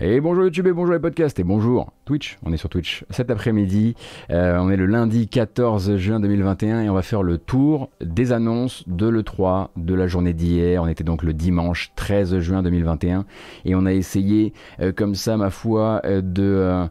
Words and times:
Et 0.00 0.20
bonjour 0.20 0.42
YouTube 0.42 0.66
et 0.66 0.72
bonjour 0.72 0.92
les 0.92 0.98
podcasts 0.98 1.38
et 1.38 1.44
bonjour 1.44 1.92
Twitch, 2.04 2.36
on 2.44 2.52
est 2.52 2.56
sur 2.56 2.68
Twitch 2.68 3.04
cet 3.10 3.30
après-midi, 3.30 3.94
euh, 4.30 4.58
on 4.58 4.68
est 4.68 4.76
le 4.76 4.86
lundi 4.86 5.28
14 5.28 5.96
juin 5.98 6.18
2021 6.18 6.80
et 6.80 6.90
on 6.90 6.94
va 6.94 7.02
faire 7.02 7.22
le 7.22 7.38
tour 7.38 7.90
des 8.00 8.32
annonces 8.32 8.82
de 8.88 9.06
l'E3 9.06 9.68
de 9.76 9.94
la 9.94 10.08
journée 10.08 10.32
d'hier, 10.32 10.82
on 10.82 10.88
était 10.88 11.04
donc 11.04 11.22
le 11.22 11.32
dimanche 11.32 11.92
13 11.94 12.40
juin 12.40 12.64
2021 12.64 13.24
et 13.66 13.76
on 13.76 13.86
a 13.86 13.92
essayé 13.92 14.52
euh, 14.80 14.90
comme 14.90 15.14
ça 15.14 15.36
ma 15.36 15.50
foi 15.50 16.00
euh, 16.04 16.20
de 16.22 16.88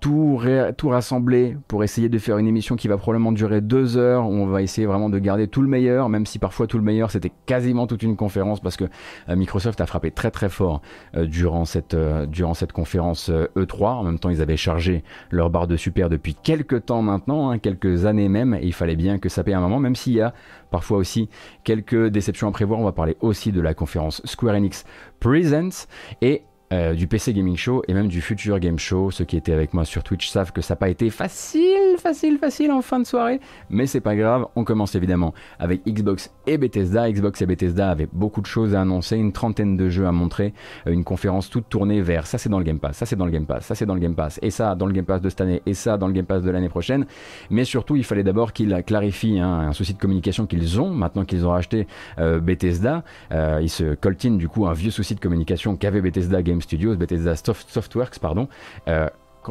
tout, 0.00 0.38
rassembler 0.84 1.56
pour 1.68 1.82
essayer 1.82 2.08
de 2.08 2.18
faire 2.18 2.38
une 2.38 2.46
émission 2.46 2.76
qui 2.76 2.88
va 2.88 2.96
probablement 2.96 3.32
durer 3.32 3.60
deux 3.60 3.96
heures, 3.96 4.28
on 4.28 4.46
va 4.46 4.62
essayer 4.62 4.86
vraiment 4.86 5.08
de 5.08 5.18
garder 5.18 5.48
tout 5.48 5.62
le 5.62 5.68
meilleur, 5.68 6.08
même 6.08 6.26
si 6.26 6.38
parfois 6.38 6.66
tout 6.66 6.76
le 6.76 6.84
meilleur 6.84 7.10
c'était 7.10 7.32
quasiment 7.46 7.86
toute 7.86 8.02
une 8.02 8.16
conférence, 8.16 8.60
parce 8.60 8.76
que 8.76 8.84
euh, 9.28 9.36
Microsoft 9.36 9.80
a 9.80 9.86
frappé 9.86 10.10
très 10.10 10.30
très 10.30 10.48
fort 10.48 10.80
euh, 11.16 11.26
durant, 11.26 11.64
cette, 11.64 11.94
euh, 11.94 12.26
durant 12.26 12.54
cette 12.54 12.72
conférence 12.72 13.30
E3. 13.30 13.82
E 13.82 13.84
en 13.84 14.04
même 14.04 14.18
temps, 14.18 14.30
ils 14.30 14.42
avaient 14.42 14.56
chargé 14.56 15.02
leur 15.30 15.50
barre 15.50 15.66
de 15.66 15.76
super 15.76 16.08
depuis 16.08 16.34
quelques 16.34 16.86
temps 16.86 17.02
maintenant, 17.02 17.50
hein, 17.50 17.58
quelques 17.58 18.06
années 18.06 18.28
même, 18.28 18.54
et 18.54 18.64
il 18.64 18.74
fallait 18.74 18.96
bien 18.96 19.18
que 19.18 19.28
ça 19.28 19.44
paye 19.44 19.54
un 19.54 19.60
moment, 19.60 19.80
même 19.80 19.96
s'il 19.96 20.14
y 20.14 20.20
a 20.20 20.34
parfois 20.70 20.98
aussi 20.98 21.28
quelques 21.64 22.08
déceptions 22.08 22.48
à 22.48 22.52
prévoir. 22.52 22.80
On 22.80 22.84
va 22.84 22.92
parler 22.92 23.16
aussi 23.20 23.52
de 23.52 23.60
la 23.60 23.74
conférence 23.74 24.22
Square 24.24 24.54
Enix 24.54 24.84
Presents 25.20 25.86
et 26.20 26.42
euh, 26.72 26.94
du 26.94 27.06
PC 27.06 27.32
Gaming 27.32 27.56
Show 27.56 27.84
et 27.86 27.94
même 27.94 28.08
du 28.08 28.20
Future 28.20 28.58
Game 28.58 28.78
Show. 28.78 29.12
Ceux 29.12 29.24
qui 29.24 29.36
étaient 29.36 29.52
avec 29.52 29.72
moi 29.72 29.84
sur 29.84 30.02
Twitch 30.02 30.28
savent 30.28 30.50
que 30.50 30.60
ça 30.60 30.74
n'a 30.74 30.78
pas 30.78 30.88
été 30.88 31.10
facile, 31.10 31.96
facile, 31.96 32.38
facile 32.38 32.72
en 32.72 32.82
fin 32.82 32.98
de 32.98 33.06
soirée, 33.06 33.38
mais 33.70 33.86
c'est 33.86 34.00
pas 34.00 34.16
grave. 34.16 34.46
On 34.56 34.64
commence 34.64 34.96
évidemment 34.96 35.32
avec 35.60 35.84
Xbox 35.86 36.32
et 36.48 36.58
Bethesda. 36.58 37.08
Xbox 37.10 37.40
et 37.40 37.46
Bethesda 37.46 37.90
avaient 37.90 38.08
beaucoup 38.12 38.40
de 38.40 38.46
choses 38.46 38.74
à 38.74 38.80
annoncer, 38.80 39.16
une 39.16 39.32
trentaine 39.32 39.76
de 39.76 39.88
jeux 39.88 40.06
à 40.06 40.12
montrer, 40.12 40.54
euh, 40.88 40.92
une 40.92 41.04
conférence 41.04 41.50
toute 41.50 41.68
tournée 41.68 42.02
vers 42.02 42.26
ça 42.26 42.36
c'est 42.36 42.48
dans 42.48 42.58
le 42.58 42.64
Game 42.64 42.80
Pass, 42.80 42.96
ça 42.96 43.06
c'est 43.06 43.16
dans 43.16 43.26
le 43.26 43.30
Game 43.30 43.46
Pass, 43.46 43.64
ça 43.64 43.74
c'est 43.76 43.86
dans 43.86 43.94
le 43.94 44.00
Game 44.00 44.16
Pass, 44.16 44.40
et 44.42 44.50
ça 44.50 44.74
dans 44.74 44.86
le 44.86 44.92
Game 44.92 45.04
Pass 45.04 45.20
de 45.20 45.28
cette 45.28 45.40
année, 45.40 45.62
et 45.66 45.74
ça 45.74 45.96
dans 45.98 46.08
le 46.08 46.12
Game 46.12 46.26
Pass 46.26 46.42
de 46.42 46.50
l'année 46.50 46.68
prochaine. 46.68 47.06
Mais 47.48 47.64
surtout, 47.64 47.94
il 47.94 48.04
fallait 48.04 48.24
d'abord 48.24 48.52
qu'ils 48.52 48.82
clarifient 48.84 49.38
hein, 49.38 49.68
un 49.68 49.72
souci 49.72 49.94
de 49.94 50.00
communication 50.00 50.46
qu'ils 50.46 50.80
ont 50.80 50.90
maintenant 50.90 51.24
qu'ils 51.24 51.46
ont 51.46 51.50
racheté 51.50 51.86
euh, 52.18 52.40
Bethesda. 52.40 53.04
ils 53.30 53.70
se 53.70 53.94
coltinent 53.94 54.38
du 54.38 54.48
coup 54.48 54.66
un 54.66 54.72
vieux 54.72 54.90
souci 54.90 55.14
de 55.14 55.20
communication 55.20 55.76
qu'avait 55.76 56.00
Bethesda 56.00 56.42
Game 56.42 56.55
Studios, 56.60 56.96
Bethesda 56.96 57.34
Softworks, 57.36 58.18
pardon. 58.18 58.48
Euh, 58.88 59.08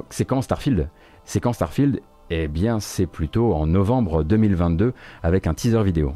c'est 0.10 0.26
quand 0.26 0.42
Starfield? 0.42 0.90
C'est 1.24 1.40
quand 1.40 1.54
Starfield? 1.54 2.02
Eh 2.30 2.48
bien, 2.48 2.80
c'est 2.80 3.06
plutôt 3.06 3.54
en 3.54 3.68
novembre 3.68 4.24
2022 4.24 4.94
avec 5.22 5.48
un 5.48 5.54
teaser 5.54 5.84
vidéo. 5.84 6.14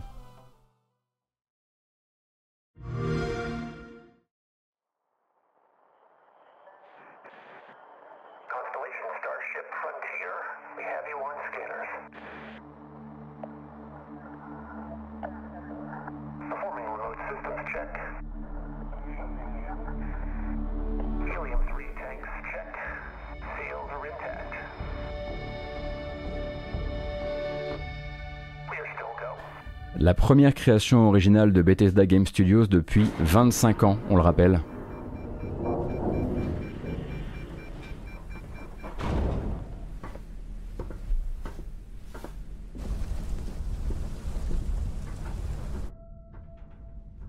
La 30.01 30.13
première 30.13 30.53
création 30.53 31.09
originale 31.09 31.51
de 31.51 31.61
Bethesda 31.61 32.05
Game 32.05 32.25
Studios 32.25 32.67
depuis 32.67 33.05
25 33.19 33.83
ans, 33.83 33.97
on 34.09 34.15
le 34.15 34.21
rappelle. 34.21 34.61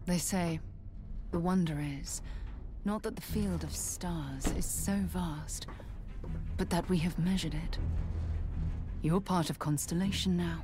They 0.06 0.18
say 0.18 0.60
the 1.32 1.38
wonder 1.38 1.74
is 1.80 2.22
not 2.84 3.02
that 3.02 3.16
the 3.16 3.20
field 3.20 3.64
of 3.64 3.74
stars 3.74 4.46
is 4.56 4.64
so 4.64 4.92
vast, 5.08 5.66
but 6.56 6.70
that 6.70 6.88
we 6.88 6.98
have 6.98 7.18
measured 7.18 7.54
it. 7.54 7.78
You're 9.02 9.20
part 9.20 9.50
of 9.50 9.58
Constellation 9.58 10.36
now. 10.36 10.62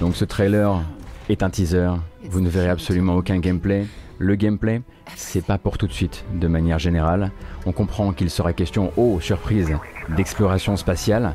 Donc 0.00 0.16
ce 0.16 0.24
trailer 0.24 0.80
est 1.28 1.42
un 1.42 1.50
teaser, 1.50 1.90
vous 2.24 2.40
ne 2.40 2.48
verrez 2.48 2.70
absolument 2.70 3.16
aucun 3.16 3.38
gameplay. 3.38 3.86
Le 4.18 4.36
gameplay, 4.36 4.80
c'est 5.16 5.44
pas 5.44 5.58
pour 5.58 5.76
tout 5.76 5.86
de 5.86 5.92
suite, 5.92 6.24
de 6.34 6.46
manière 6.46 6.78
générale. 6.78 7.32
On 7.66 7.72
comprend 7.72 8.12
qu'il 8.12 8.30
sera 8.30 8.52
question, 8.52 8.92
oh 8.96 9.18
surprise, 9.20 9.72
d'exploration 10.16 10.76
spatiale. 10.76 11.34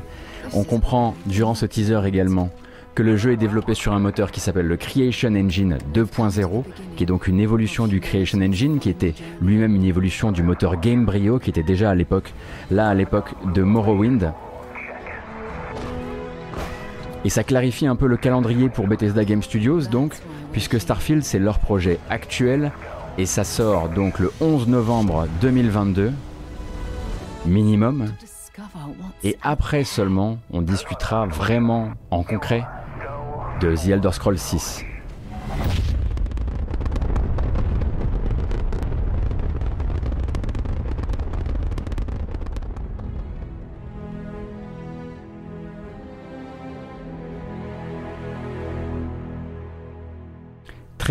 On 0.54 0.64
comprend 0.64 1.14
durant 1.26 1.54
ce 1.54 1.66
teaser 1.66 2.00
également 2.06 2.50
que 2.94 3.02
le 3.02 3.16
jeu 3.16 3.32
est 3.32 3.36
développé 3.36 3.74
sur 3.74 3.92
un 3.92 3.98
moteur 3.98 4.32
qui 4.32 4.40
s'appelle 4.40 4.66
le 4.66 4.76
Creation 4.76 5.34
Engine 5.34 5.78
2.0, 5.94 6.64
qui 6.96 7.04
est 7.04 7.06
donc 7.06 7.28
une 7.28 7.38
évolution 7.38 7.86
du 7.86 8.00
Creation 8.00 8.40
Engine, 8.40 8.78
qui 8.78 8.90
était 8.90 9.14
lui-même 9.40 9.76
une 9.76 9.84
évolution 9.84 10.32
du 10.32 10.42
moteur 10.42 10.80
Gamebryo, 10.80 11.38
qui 11.38 11.50
était 11.50 11.62
déjà 11.62 11.90
à 11.90 11.94
l'époque, 11.94 12.32
là 12.70 12.88
à 12.88 12.94
l'époque 12.94 13.34
de 13.54 13.62
Morrowind, 13.62 14.32
et 17.24 17.30
ça 17.30 17.44
clarifie 17.44 17.86
un 17.86 17.96
peu 17.96 18.06
le 18.06 18.16
calendrier 18.16 18.68
pour 18.68 18.86
Bethesda 18.86 19.24
Game 19.24 19.42
Studios, 19.42 19.82
donc, 19.82 20.14
puisque 20.52 20.80
Starfield 20.80 21.22
c'est 21.22 21.38
leur 21.38 21.58
projet 21.58 21.98
actuel, 22.08 22.72
et 23.18 23.26
ça 23.26 23.44
sort 23.44 23.88
donc 23.88 24.18
le 24.18 24.32
11 24.40 24.68
novembre 24.68 25.26
2022, 25.40 26.12
minimum. 27.46 28.12
Et 29.24 29.36
après 29.42 29.84
seulement, 29.84 30.38
on 30.52 30.62
discutera 30.62 31.26
vraiment 31.26 31.90
en 32.10 32.22
concret 32.22 32.64
de 33.60 33.74
The 33.74 33.88
Elder 33.88 34.12
Scrolls 34.12 34.38
6. 34.38 34.84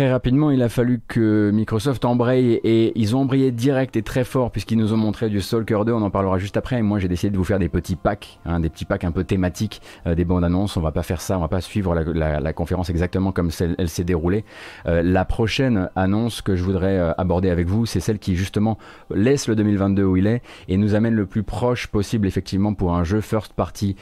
Très 0.00 0.10
rapidement, 0.10 0.50
il 0.50 0.62
a 0.62 0.70
fallu 0.70 1.02
que 1.06 1.50
Microsoft 1.52 2.06
embraye 2.06 2.54
et 2.64 2.98
ils 2.98 3.14
ont 3.14 3.20
embrayé 3.20 3.50
direct 3.50 3.96
et 3.96 4.02
très 4.02 4.24
fort 4.24 4.50
puisqu'ils 4.50 4.78
nous 4.78 4.94
ont 4.94 4.96
montré 4.96 5.28
du 5.28 5.42
Stalker 5.42 5.80
2. 5.84 5.92
On 5.92 6.00
en 6.00 6.08
parlera 6.08 6.38
juste 6.38 6.56
après. 6.56 6.78
Et 6.78 6.82
moi, 6.82 6.98
j'ai 6.98 7.06
décidé 7.06 7.30
de 7.30 7.36
vous 7.36 7.44
faire 7.44 7.58
des 7.58 7.68
petits 7.68 7.96
packs, 7.96 8.38
hein, 8.46 8.60
des 8.60 8.70
petits 8.70 8.86
packs 8.86 9.04
un 9.04 9.12
peu 9.12 9.24
thématiques, 9.24 9.82
euh, 10.06 10.14
des 10.14 10.24
bandes 10.24 10.42
annonces. 10.42 10.78
On 10.78 10.80
va 10.80 10.90
pas 10.90 11.02
faire 11.02 11.20
ça, 11.20 11.36
on 11.36 11.42
va 11.42 11.48
pas 11.48 11.60
suivre 11.60 11.94
la, 11.94 12.52
conférence 12.54 12.88
exactement 12.88 13.30
comme 13.30 13.50
elle 13.76 13.88
s'est 13.90 14.04
déroulée. 14.04 14.46
Euh, 14.86 15.02
la 15.02 15.26
prochaine 15.26 15.90
annonce 15.96 16.40
que 16.40 16.56
je 16.56 16.64
voudrais 16.64 16.96
euh, 16.96 17.12
aborder 17.18 17.50
avec 17.50 17.66
vous, 17.66 17.84
c'est 17.84 18.00
celle 18.00 18.18
qui 18.18 18.36
justement 18.36 18.78
laisse 19.14 19.48
le 19.48 19.54
2022 19.54 20.02
où 20.02 20.16
il 20.16 20.26
est 20.26 20.40
et 20.68 20.78
nous 20.78 20.94
amène 20.94 21.14
le 21.14 21.26
plus 21.26 21.42
proche 21.42 21.88
possible 21.88 22.26
effectivement 22.26 22.72
pour 22.72 22.94
un 22.94 23.04
jeu 23.04 23.20
first 23.20 23.52
party 23.52 23.96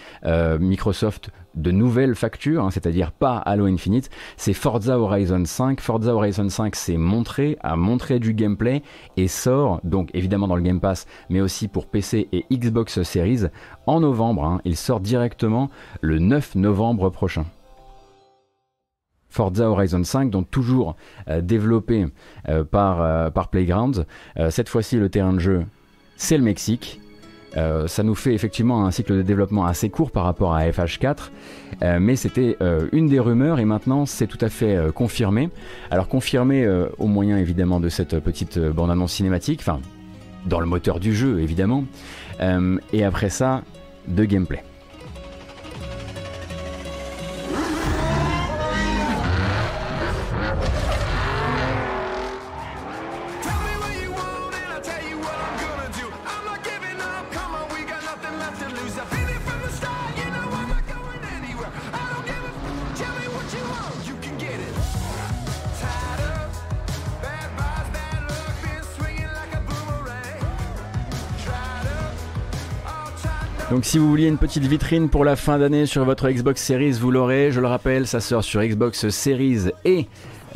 Microsoft 0.61 1.33
de 1.59 1.71
nouvelles 1.71 2.15
factures, 2.15 2.65
hein, 2.65 2.71
c'est-à-dire 2.71 3.13
pas 3.13 3.37
Halo 3.39 3.67
Infinite, 3.67 4.11
c'est 4.37 4.53
Forza 4.53 4.99
Horizon 4.99 5.45
5. 5.45 5.81
Forza 5.81 6.15
Horizon 6.15 6.49
5 6.49 6.75
s'est 6.77 6.97
montré, 6.97 7.59
a 7.63 7.77
montré 7.77 8.19
du 8.19 8.35
gameplay 8.35 8.83
et 9.17 9.29
sort, 9.29 9.81
donc 9.85 10.11
évidemment 10.15 10.49
dans 10.49 10.57
le 10.57 10.63
Game 10.63 10.81
Pass, 10.81 11.07
mais 11.29 11.41
aussi 11.41 11.69
pour 11.69 11.87
PC 11.87 12.29
et 12.33 12.45
Xbox 12.51 13.03
Series, 13.03 13.47
en 13.87 14.01
novembre. 14.01 14.45
Hein. 14.45 14.61
il 14.65 14.77
sort 14.77 15.01
directement 15.01 15.71
le 16.01 16.19
9 16.19 16.55
novembre 16.55 17.11
prochain. 17.11 17.45
Forza 19.29 19.69
Horizon 19.69 20.05
5, 20.05 20.31
donc 20.31 20.51
toujours 20.51 20.97
euh, 21.29 21.41
développé 21.41 22.07
euh, 22.49 22.65
par, 22.65 23.03
euh, 23.03 23.31
par 23.31 23.49
Playgrounds. 23.49 24.05
cette 24.51 24.69
fois-ci, 24.69 24.97
le 24.97 25.09
terrain 25.09 25.33
de 25.33 25.39
jeu, 25.39 25.67
c'est 26.17 26.39
le 26.39 26.45
Mexique. 26.45 27.01
Euh, 27.57 27.87
ça 27.87 28.03
nous 28.03 28.15
fait 28.15 28.35
effectivement 28.35 28.85
un 28.85 28.91
cycle 28.91 29.15
de 29.17 29.23
développement 29.23 29.67
assez 29.67 29.91
court 29.91 30.11
par 30.11 30.25
rapport 30.25 30.55
à 30.55 30.67
FH4, 30.69 31.31
euh, 31.83 31.99
mais 32.01 32.17
c'était 32.17 32.57
euh, 32.61 32.89
une 32.93 33.09
des 33.09 33.19
rumeurs 33.19 33.59
et 33.59 33.65
maintenant 33.65 34.07
c'est 34.07 34.27
tout 34.27 34.39
à 34.41 34.49
fait 34.49 34.77
confirmé. 34.95 35.51
Alors 35.91 36.09
confirmé 36.09 36.69
au 36.99 37.07
moyen 37.07 37.39
évidemment 37.39 37.81
de 37.81 37.89
cette 37.89 38.19
petite 38.21 38.59
bande-annonce 38.59 39.13
cinématique, 39.13 39.61
enfin 39.61 39.81
dans 40.47 40.61
le 40.61 40.67
moteur 40.67 41.01
du 41.01 41.15
jeu 41.15 41.41
évidemment, 41.41 41.85
et 42.93 43.05
après 43.05 43.31
ça, 43.31 43.63
de 44.07 44.25
gameplay. 44.25 44.63
Si 73.89 73.97
vous 73.97 74.11
vouliez 74.11 74.29
une 74.29 74.37
petite 74.37 74.65
vitrine 74.65 75.09
pour 75.09 75.25
la 75.25 75.35
fin 75.35 75.59
d'année 75.59 75.87
sur 75.87 76.05
votre 76.05 76.29
Xbox 76.29 76.63
Series, 76.63 76.93
vous 76.93 77.11
l'aurez. 77.11 77.53
Je 77.53 77.59
le 77.59 77.69
rappelle, 77.69 78.07
ça 78.07 78.21
sort 78.21 78.45
sur 78.45 78.63
Xbox 78.63 79.09
Series 79.09 79.71
et 79.87 80.07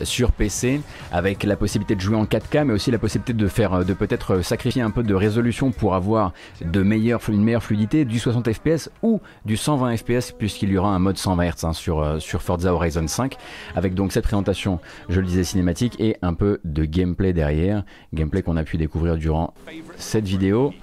sur 0.02 0.32
PC 0.32 0.82
avec 1.10 1.42
la 1.42 1.56
possibilité 1.56 1.94
de 1.94 2.00
jouer 2.02 2.16
en 2.16 2.26
4K 2.26 2.64
mais 2.64 2.74
aussi 2.74 2.90
la 2.90 2.98
possibilité 2.98 3.32
de 3.32 3.48
faire 3.48 3.86
de 3.86 3.94
peut-être 3.94 4.42
sacrifier 4.42 4.82
un 4.82 4.90
peu 4.90 5.02
de 5.02 5.14
résolution 5.14 5.70
pour 5.70 5.94
avoir 5.94 6.34
une 6.60 6.84
meilleure 6.84 7.62
fluidité 7.62 8.04
du 8.04 8.18
60 8.18 8.52
fps 8.52 8.90
ou 9.02 9.22
du 9.46 9.56
120 9.56 9.96
fps 9.96 10.32
puisqu'il 10.32 10.70
y 10.70 10.76
aura 10.76 10.90
un 10.90 10.98
mode 10.98 11.16
120 11.16 11.42
Hz 11.42 11.64
hein, 11.64 11.72
sur, 11.72 12.00
euh, 12.00 12.18
sur 12.18 12.42
Forza 12.42 12.74
Horizon 12.74 13.06
5 13.06 13.36
avec 13.74 13.94
donc 13.94 14.12
cette 14.12 14.24
présentation 14.24 14.78
je 15.08 15.20
le 15.20 15.26
disais 15.26 15.44
cinématique 15.44 15.98
et 16.00 16.16
un 16.20 16.34
peu 16.34 16.60
de 16.64 16.84
gameplay 16.84 17.32
derrière 17.32 17.84
gameplay 18.12 18.42
qu'on 18.42 18.58
a 18.58 18.64
pu 18.64 18.76
découvrir 18.76 19.16
durant 19.16 19.54
cette 19.96 20.26
vidéo 20.26 20.74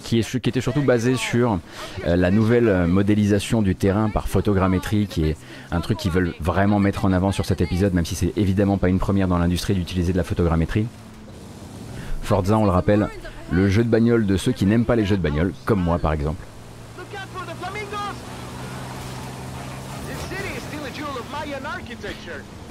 qui, 0.00 0.18
était 0.18 0.60
surtout 0.60 0.82
basé 0.82 1.16
sur 1.16 1.58
euh, 2.06 2.16
la 2.16 2.30
nouvelle 2.30 2.68
euh, 2.68 2.86
modélisation 2.86 3.62
du 3.62 3.74
terrain 3.74 4.10
par 4.10 4.28
photogrammétrie, 4.28 5.06
qui 5.06 5.24
est 5.24 5.36
un 5.70 5.80
truc 5.80 5.98
qu'ils 5.98 6.10
veulent 6.10 6.34
vraiment 6.40 6.78
mettre 6.78 7.04
en 7.04 7.12
avant 7.12 7.32
sur 7.32 7.44
cet 7.44 7.60
épisode, 7.60 7.94
même 7.94 8.04
si 8.04 8.14
c'est 8.14 8.32
évidemment 8.36 8.78
pas 8.78 8.88
une 8.88 8.98
première 8.98 9.28
dans 9.28 9.38
l'industrie 9.38 9.74
d'utiliser 9.74 10.12
de 10.12 10.18
la 10.18 10.24
photogrammétrie. 10.24 10.86
Forza, 12.22 12.56
on 12.58 12.64
le 12.64 12.70
rappelle, 12.70 13.08
le 13.50 13.68
jeu 13.68 13.84
de 13.84 13.88
bagnole 13.88 14.26
de 14.26 14.36
ceux 14.36 14.52
qui 14.52 14.66
n'aiment 14.66 14.84
pas 14.84 14.96
les 14.96 15.04
jeux 15.04 15.16
de 15.16 15.22
bagnole, 15.22 15.52
comme 15.64 15.82
moi 15.82 15.98
par 15.98 16.12
exemple. 16.12 16.44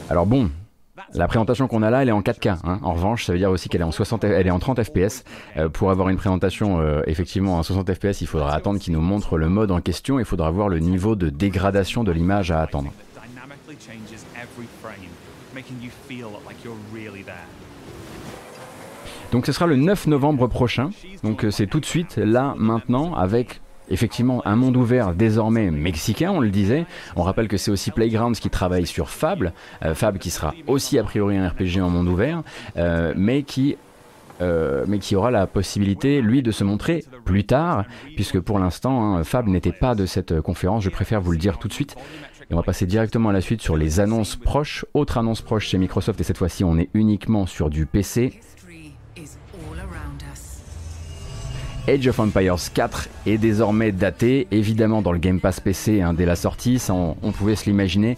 Alors 0.10 0.26
bon, 0.26 0.50
la 1.14 1.28
présentation 1.28 1.68
qu'on 1.68 1.84
a 1.84 1.90
là, 1.90 2.02
elle 2.02 2.10
est 2.10 2.14
en 2.14 2.22
4K. 2.22 2.58
Hein. 2.64 2.80
En 2.84 2.94
revanche, 2.94 3.26
ça 3.26 3.34
veut 3.34 3.40
dire 3.40 3.52
aussi 3.52 3.70
qu'elle 3.70 3.82
est 3.82 3.86
en 3.86 3.92
60, 3.92 4.24
elle 4.24 4.48
est 4.48 4.52
en 4.52 4.60
30 4.60 4.84
FPS. 4.84 5.24
Euh, 5.58 5.70
pour 5.70 5.92
avoir 5.92 6.10
une 6.10 6.18
présentation 6.18 6.80
euh, 6.80 7.02
effectivement 7.08 7.58
en 7.58 7.64
60 7.64 7.94
FPS, 7.94 8.22
il 8.22 8.28
faudra 8.28 8.54
attendre 8.54 8.80
qu'il 8.80 8.94
nous 8.94 9.02
montre 9.02 9.38
le 9.38 9.50
mode 9.50 9.72
en 9.72 9.82
question. 9.82 10.20
Il 10.20 10.26
faudra 10.26 10.52
voir 10.52 10.70
le 10.70 10.80
niveau 10.80 11.16
de 11.16 11.30
dégradation 11.30 12.04
de 12.04 12.12
l'image 12.12 12.52
à 12.52 12.62
attendre. 12.62 12.92
Donc 19.32 19.46
ce 19.46 19.52
sera 19.54 19.66
le 19.66 19.76
9 19.78 20.08
novembre 20.08 20.48
prochain. 20.48 20.90
Donc 21.24 21.46
euh, 21.46 21.52
c'est 21.52 21.68
tout 21.68 21.80
de 21.80 21.86
suite, 21.86 22.18
là, 22.18 22.54
maintenant, 22.58 23.16
avec 23.16 23.61
effectivement 23.92 24.42
un 24.46 24.56
monde 24.56 24.78
ouvert 24.78 25.14
désormais 25.14 25.70
mexicain, 25.70 26.32
on 26.32 26.40
le 26.40 26.50
disait. 26.50 26.86
On 27.16 27.24
rappelle 27.24 27.48
que 27.48 27.58
c'est 27.58 27.72
aussi 27.72 27.92
Playgrounds 27.92 28.40
qui 28.40 28.50
travaille 28.50 28.88
sur 28.88 29.10
Fable, 29.10 29.54
euh, 29.84 29.94
Fable 29.94 30.18
qui 30.20 30.30
sera 30.30 30.54
aussi 30.68 30.98
a 30.98 31.04
priori 31.04 31.38
un 31.38 31.48
RPG 31.48 31.82
en 31.82 31.90
monde 31.90 32.08
ouvert, 32.08 32.44
euh, 32.78 33.14
mais 33.16 33.44
qui 33.44 33.78
euh, 34.42 34.86
mais 34.88 34.98
qui 34.98 35.16
aura 35.16 35.30
la 35.30 35.46
possibilité, 35.46 36.20
lui, 36.20 36.42
de 36.42 36.52
se 36.52 36.64
montrer 36.64 37.06
plus 37.26 37.44
tard, 37.44 37.86
puisque 38.16 38.40
pour 38.40 38.58
l'instant, 38.58 39.18
hein, 39.18 39.24
Fable 39.24 39.52
n'était 39.52 39.72
pas 39.72 39.94
de 39.94 40.08
cette 40.08 40.42
conférence, 40.42 40.84
je 40.84 40.90
préfère 40.90 41.22
vous 41.22 41.32
le 41.32 41.38
dire 41.38 41.60
tout 41.60 41.68
de 41.68 41.74
suite. 41.74 41.96
Et 42.50 42.54
on 42.54 42.58
va 42.58 42.64
passer 42.64 42.88
directement 42.88 43.30
à 43.30 43.34
la 43.34 43.42
suite 43.42 43.62
sur 43.62 43.78
les 43.78 44.00
annonces 44.00 44.36
proches. 44.36 44.84
Autre 44.96 45.20
annonce 45.20 45.42
proche 45.42 45.68
chez 45.68 45.78
Microsoft, 45.78 46.20
et 46.20 46.24
cette 46.24 46.40
fois-ci, 46.40 46.64
on 46.64 46.78
est 46.80 46.90
uniquement 46.96 47.46
sur 47.46 47.70
du 47.70 47.86
PC. 47.86 48.40
Age 51.88 52.08
of 52.08 52.20
Empires 52.20 52.58
4 52.76 53.10
est 53.26 53.40
désormais 53.40 53.92
daté, 53.92 54.48
évidemment 54.52 55.02
dans 55.02 55.12
le 55.12 55.18
Game 55.18 55.40
Pass 55.40 55.60
PC 55.60 56.02
hein, 56.02 56.14
dès 56.14 56.26
la 56.26 56.36
sortie, 56.36 56.78
ça 56.78 56.94
on, 56.94 57.32
pouvait 57.32 57.56
se 57.56 57.66
l'imaginer. 57.66 58.18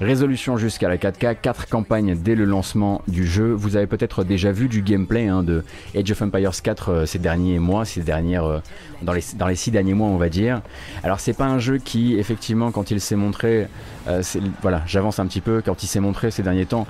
Résolution 0.00 0.56
jusqu'à 0.56 0.88
la 0.88 0.96
4K, 0.96 1.36
4 1.40 1.68
campagnes 1.68 2.16
dès 2.16 2.34
le 2.34 2.44
lancement 2.44 3.02
du 3.06 3.24
jeu. 3.24 3.52
Vous 3.52 3.76
avez 3.76 3.86
peut-être 3.86 4.24
déjà 4.24 4.50
vu 4.50 4.66
du 4.66 4.82
gameplay 4.82 5.28
hein, 5.28 5.44
de 5.44 5.62
Age 5.96 6.10
of 6.10 6.22
Empires 6.22 6.60
4 6.60 6.88
euh, 6.88 7.06
ces 7.06 7.20
derniers 7.20 7.60
mois, 7.60 7.84
ces 7.84 8.02
dernières, 8.02 8.44
euh, 8.44 8.58
dans, 9.02 9.12
les, 9.12 9.22
dans 9.36 9.46
les 9.46 9.54
6 9.54 9.70
derniers 9.70 9.94
mois 9.94 10.08
on 10.08 10.16
va 10.16 10.28
dire. 10.28 10.60
Alors 11.04 11.20
c'est 11.20 11.34
pas 11.34 11.46
un 11.46 11.60
jeu 11.60 11.78
qui 11.78 12.18
effectivement 12.18 12.72
quand 12.72 12.90
il 12.90 13.00
s'est 13.00 13.14
montré, 13.14 13.68
euh, 14.08 14.22
voilà 14.60 14.82
j'avance 14.86 15.20
un 15.20 15.26
petit 15.26 15.40
peu, 15.40 15.62
quand 15.64 15.84
il 15.84 15.86
s'est 15.86 16.00
montré 16.00 16.32
ces 16.32 16.42
derniers 16.42 16.66
temps, 16.66 16.88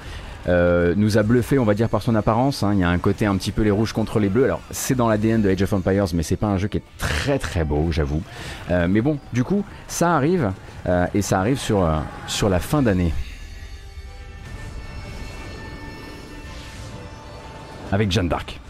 euh, 0.49 0.95
nous 0.97 1.19
a 1.19 1.23
bluffé, 1.23 1.59
on 1.59 1.65
va 1.65 1.75
dire, 1.75 1.89
par 1.89 2.03
son 2.03 2.15
apparence. 2.15 2.63
Hein. 2.63 2.73
Il 2.75 2.81
y 2.81 2.85
a 2.85 2.89
un 2.89 2.99
côté 2.99 3.27
un 3.27 3.37
petit 3.37 3.53
peu 3.53 3.63
les 3.63 3.71
rouges 3.71 3.93
contre 3.93 4.19
les 4.19 4.29
bleus. 4.29 4.45
Alors, 4.45 4.61
c'est 4.71 4.95
dans 4.95 5.09
l'ADN 5.09 5.43
de 5.43 5.51
Age 5.51 5.63
of 5.63 5.73
Empires, 5.73 6.07
mais 6.15 6.23
c'est 6.23 6.37
pas 6.37 6.49
un 6.49 6.59
jeu 6.59 6.69
qui 6.69 6.79
est 6.79 6.83
très 6.99 7.39
très 7.39 7.65
beau, 7.65 7.89
j'avoue. 7.91 8.23
Euh, 8.71 8.87
mais 8.89 9.01
bon, 9.01 9.19
du 9.33 9.45
coup, 9.45 9.65
ça 9.89 10.15
arrive, 10.15 10.53
euh, 10.87 11.07
et 11.15 11.23
ça 11.23 11.41
arrive 11.41 11.59
sur, 11.59 11.89
sur 12.27 12.49
la 12.49 12.59
fin 12.59 12.83
d'année. 12.83 13.13
Avec 17.93 18.11
Jeanne 18.11 18.29
d'Arc. 18.29 18.61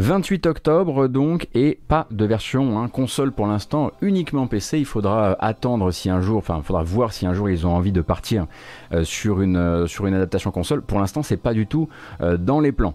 28 0.00 0.46
octobre 0.46 1.08
donc 1.08 1.48
et 1.54 1.78
pas 1.86 2.06
de 2.10 2.24
version 2.24 2.80
hein, 2.80 2.88
console 2.88 3.32
pour 3.32 3.46
l'instant, 3.46 3.92
uniquement 4.00 4.46
PC. 4.46 4.78
Il 4.78 4.86
faudra 4.86 5.36
attendre 5.40 5.90
si 5.90 6.08
un 6.08 6.22
jour, 6.22 6.38
enfin 6.38 6.56
il 6.56 6.64
faudra 6.64 6.82
voir 6.82 7.12
si 7.12 7.26
un 7.26 7.34
jour 7.34 7.50
ils 7.50 7.66
ont 7.66 7.74
envie 7.76 7.92
de 7.92 8.00
partir 8.00 8.46
euh, 8.94 9.04
sur, 9.04 9.42
une, 9.42 9.58
euh, 9.58 9.86
sur 9.86 10.06
une 10.06 10.14
adaptation 10.14 10.50
console. 10.52 10.80
Pour 10.80 11.00
l'instant 11.00 11.22
c'est 11.22 11.36
pas 11.36 11.52
du 11.52 11.66
tout 11.66 11.90
euh, 12.22 12.38
dans 12.38 12.60
les 12.60 12.72
plans. 12.72 12.94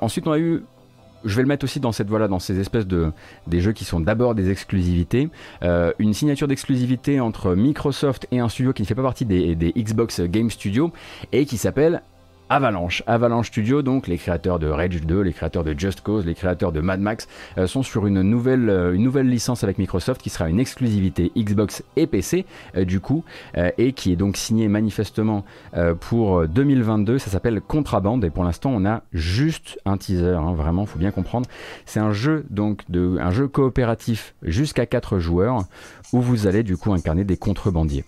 ensuite 0.00 0.26
on 0.26 0.32
a 0.32 0.38
eu 0.38 0.62
je 1.24 1.34
vais 1.36 1.42
le 1.42 1.48
mettre 1.48 1.64
aussi 1.64 1.80
dans 1.80 1.92
cette 1.92 2.08
voilà 2.08 2.28
dans 2.28 2.38
ces 2.38 2.58
espèces 2.60 2.86
de 2.86 3.12
des 3.46 3.60
jeux 3.60 3.72
qui 3.72 3.84
sont 3.84 4.00
d'abord 4.00 4.34
des 4.34 4.50
exclusivités 4.50 5.28
une 5.98 6.14
signature 6.14 6.46
d'exclusivité 6.46 7.20
entre 7.20 7.54
Microsoft 7.54 8.26
et 8.30 8.38
un 8.38 8.48
studio 8.48 8.72
qui 8.72 8.82
ne 8.82 8.86
fait 8.86 8.94
pas 8.94 9.02
partie 9.02 9.24
des 9.24 9.72
Xbox 9.76 10.20
Game 10.20 10.48
Studios 10.48 10.92
et 11.32 11.44
qui 11.44 11.58
s'appelle 11.58 12.02
Avalanche. 12.50 13.02
Avalanche 13.06 13.48
Studio, 13.48 13.82
donc 13.82 14.06
les 14.06 14.16
créateurs 14.16 14.58
de 14.58 14.68
Rage 14.68 15.02
2, 15.02 15.20
les 15.20 15.32
créateurs 15.32 15.64
de 15.64 15.78
Just 15.78 16.00
Cause, 16.00 16.24
les 16.24 16.34
créateurs 16.34 16.72
de 16.72 16.80
Mad 16.80 17.00
Max, 17.00 17.28
euh, 17.58 17.66
sont 17.66 17.82
sur 17.82 18.06
une 18.06 18.22
nouvelle, 18.22 18.70
euh, 18.70 18.94
une 18.94 19.02
nouvelle 19.02 19.28
licence 19.28 19.64
avec 19.64 19.78
Microsoft 19.78 20.22
qui 20.22 20.30
sera 20.30 20.48
une 20.48 20.58
exclusivité 20.58 21.30
Xbox 21.36 21.82
et 21.96 22.06
PC 22.06 22.46
euh, 22.76 22.84
du 22.84 23.00
coup, 23.00 23.24
et 23.76 23.92
qui 23.92 24.12
est 24.12 24.16
donc 24.16 24.36
signée 24.36 24.68
manifestement 24.68 25.44
pour 26.00 26.46
2022. 26.46 27.18
Ça 27.18 27.30
s'appelle 27.30 27.60
Contrabande 27.60 28.24
et 28.24 28.30
pour 28.30 28.44
l'instant 28.44 28.70
on 28.74 28.84
a 28.84 29.02
juste 29.12 29.78
un 29.84 29.96
teaser, 29.96 30.36
hein, 30.38 30.52
vraiment, 30.54 30.86
faut 30.86 30.98
bien 30.98 31.10
comprendre. 31.10 31.48
C'est 31.86 32.00
un 32.00 32.12
jeu 32.12 32.44
donc 32.50 32.82
de, 32.88 33.18
un 33.20 33.30
jeu 33.30 33.48
coopératif 33.48 34.34
jusqu'à 34.42 34.86
4 34.86 35.18
joueurs 35.18 35.64
où 36.12 36.20
vous 36.20 36.46
allez 36.46 36.62
du 36.62 36.76
coup 36.76 36.92
incarner 36.92 37.24
des 37.24 37.36
contrebandiers. 37.36 38.04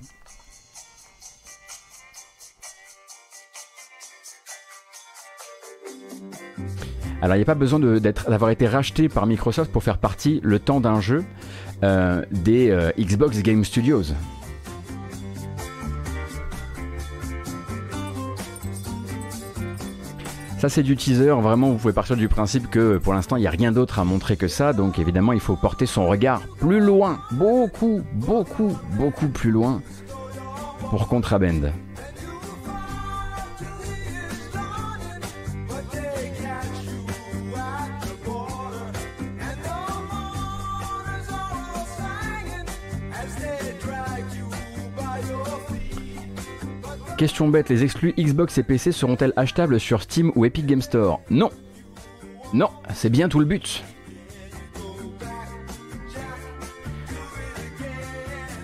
Alors 7.22 7.36
il 7.36 7.38
n'y 7.38 7.42
a 7.42 7.46
pas 7.46 7.54
besoin 7.54 7.78
d'avoir 7.78 8.50
été 8.50 8.66
racheté 8.66 9.08
par 9.08 9.26
Microsoft 9.26 9.70
pour 9.70 9.82
faire 9.82 9.98
partie 9.98 10.40
le 10.42 10.58
temps 10.58 10.80
d'un 10.80 11.00
jeu 11.00 11.24
euh, 11.82 12.24
des 12.30 12.70
euh, 12.70 12.90
Xbox 12.98 13.42
Game 13.42 13.64
Studios. 13.64 14.04
Ça 20.58 20.68
c'est 20.68 20.82
du 20.82 20.96
teaser, 20.96 21.30
vraiment 21.40 21.70
vous 21.70 21.78
pouvez 21.78 21.94
partir 21.94 22.16
du 22.16 22.28
principe 22.28 22.68
que 22.68 22.98
pour 22.98 23.14
l'instant 23.14 23.36
il 23.36 23.40
n'y 23.40 23.46
a 23.46 23.50
rien 23.50 23.72
d'autre 23.72 23.98
à 23.98 24.04
montrer 24.04 24.36
que 24.36 24.46
ça, 24.48 24.74
donc 24.74 24.98
évidemment 24.98 25.32
il 25.32 25.40
faut 25.40 25.56
porter 25.56 25.86
son 25.86 26.06
regard 26.06 26.42
plus 26.58 26.80
loin, 26.80 27.20
beaucoup, 27.30 28.02
beaucoup, 28.12 28.76
beaucoup 28.98 29.28
plus 29.28 29.50
loin 29.50 29.80
pour 30.90 31.08
Contraband. 31.08 31.72
Question 47.20 47.48
bête, 47.48 47.68
les 47.68 47.84
exclus 47.84 48.14
Xbox 48.16 48.56
et 48.56 48.62
PC 48.62 48.92
seront-elles 48.92 49.34
achetables 49.36 49.78
sur 49.78 50.00
Steam 50.00 50.32
ou 50.36 50.46
Epic 50.46 50.64
Game 50.64 50.80
Store? 50.80 51.20
Non 51.28 51.50
Non, 52.54 52.70
c'est 52.94 53.10
bien 53.10 53.28
tout 53.28 53.40
le 53.40 53.44
but 53.44 53.84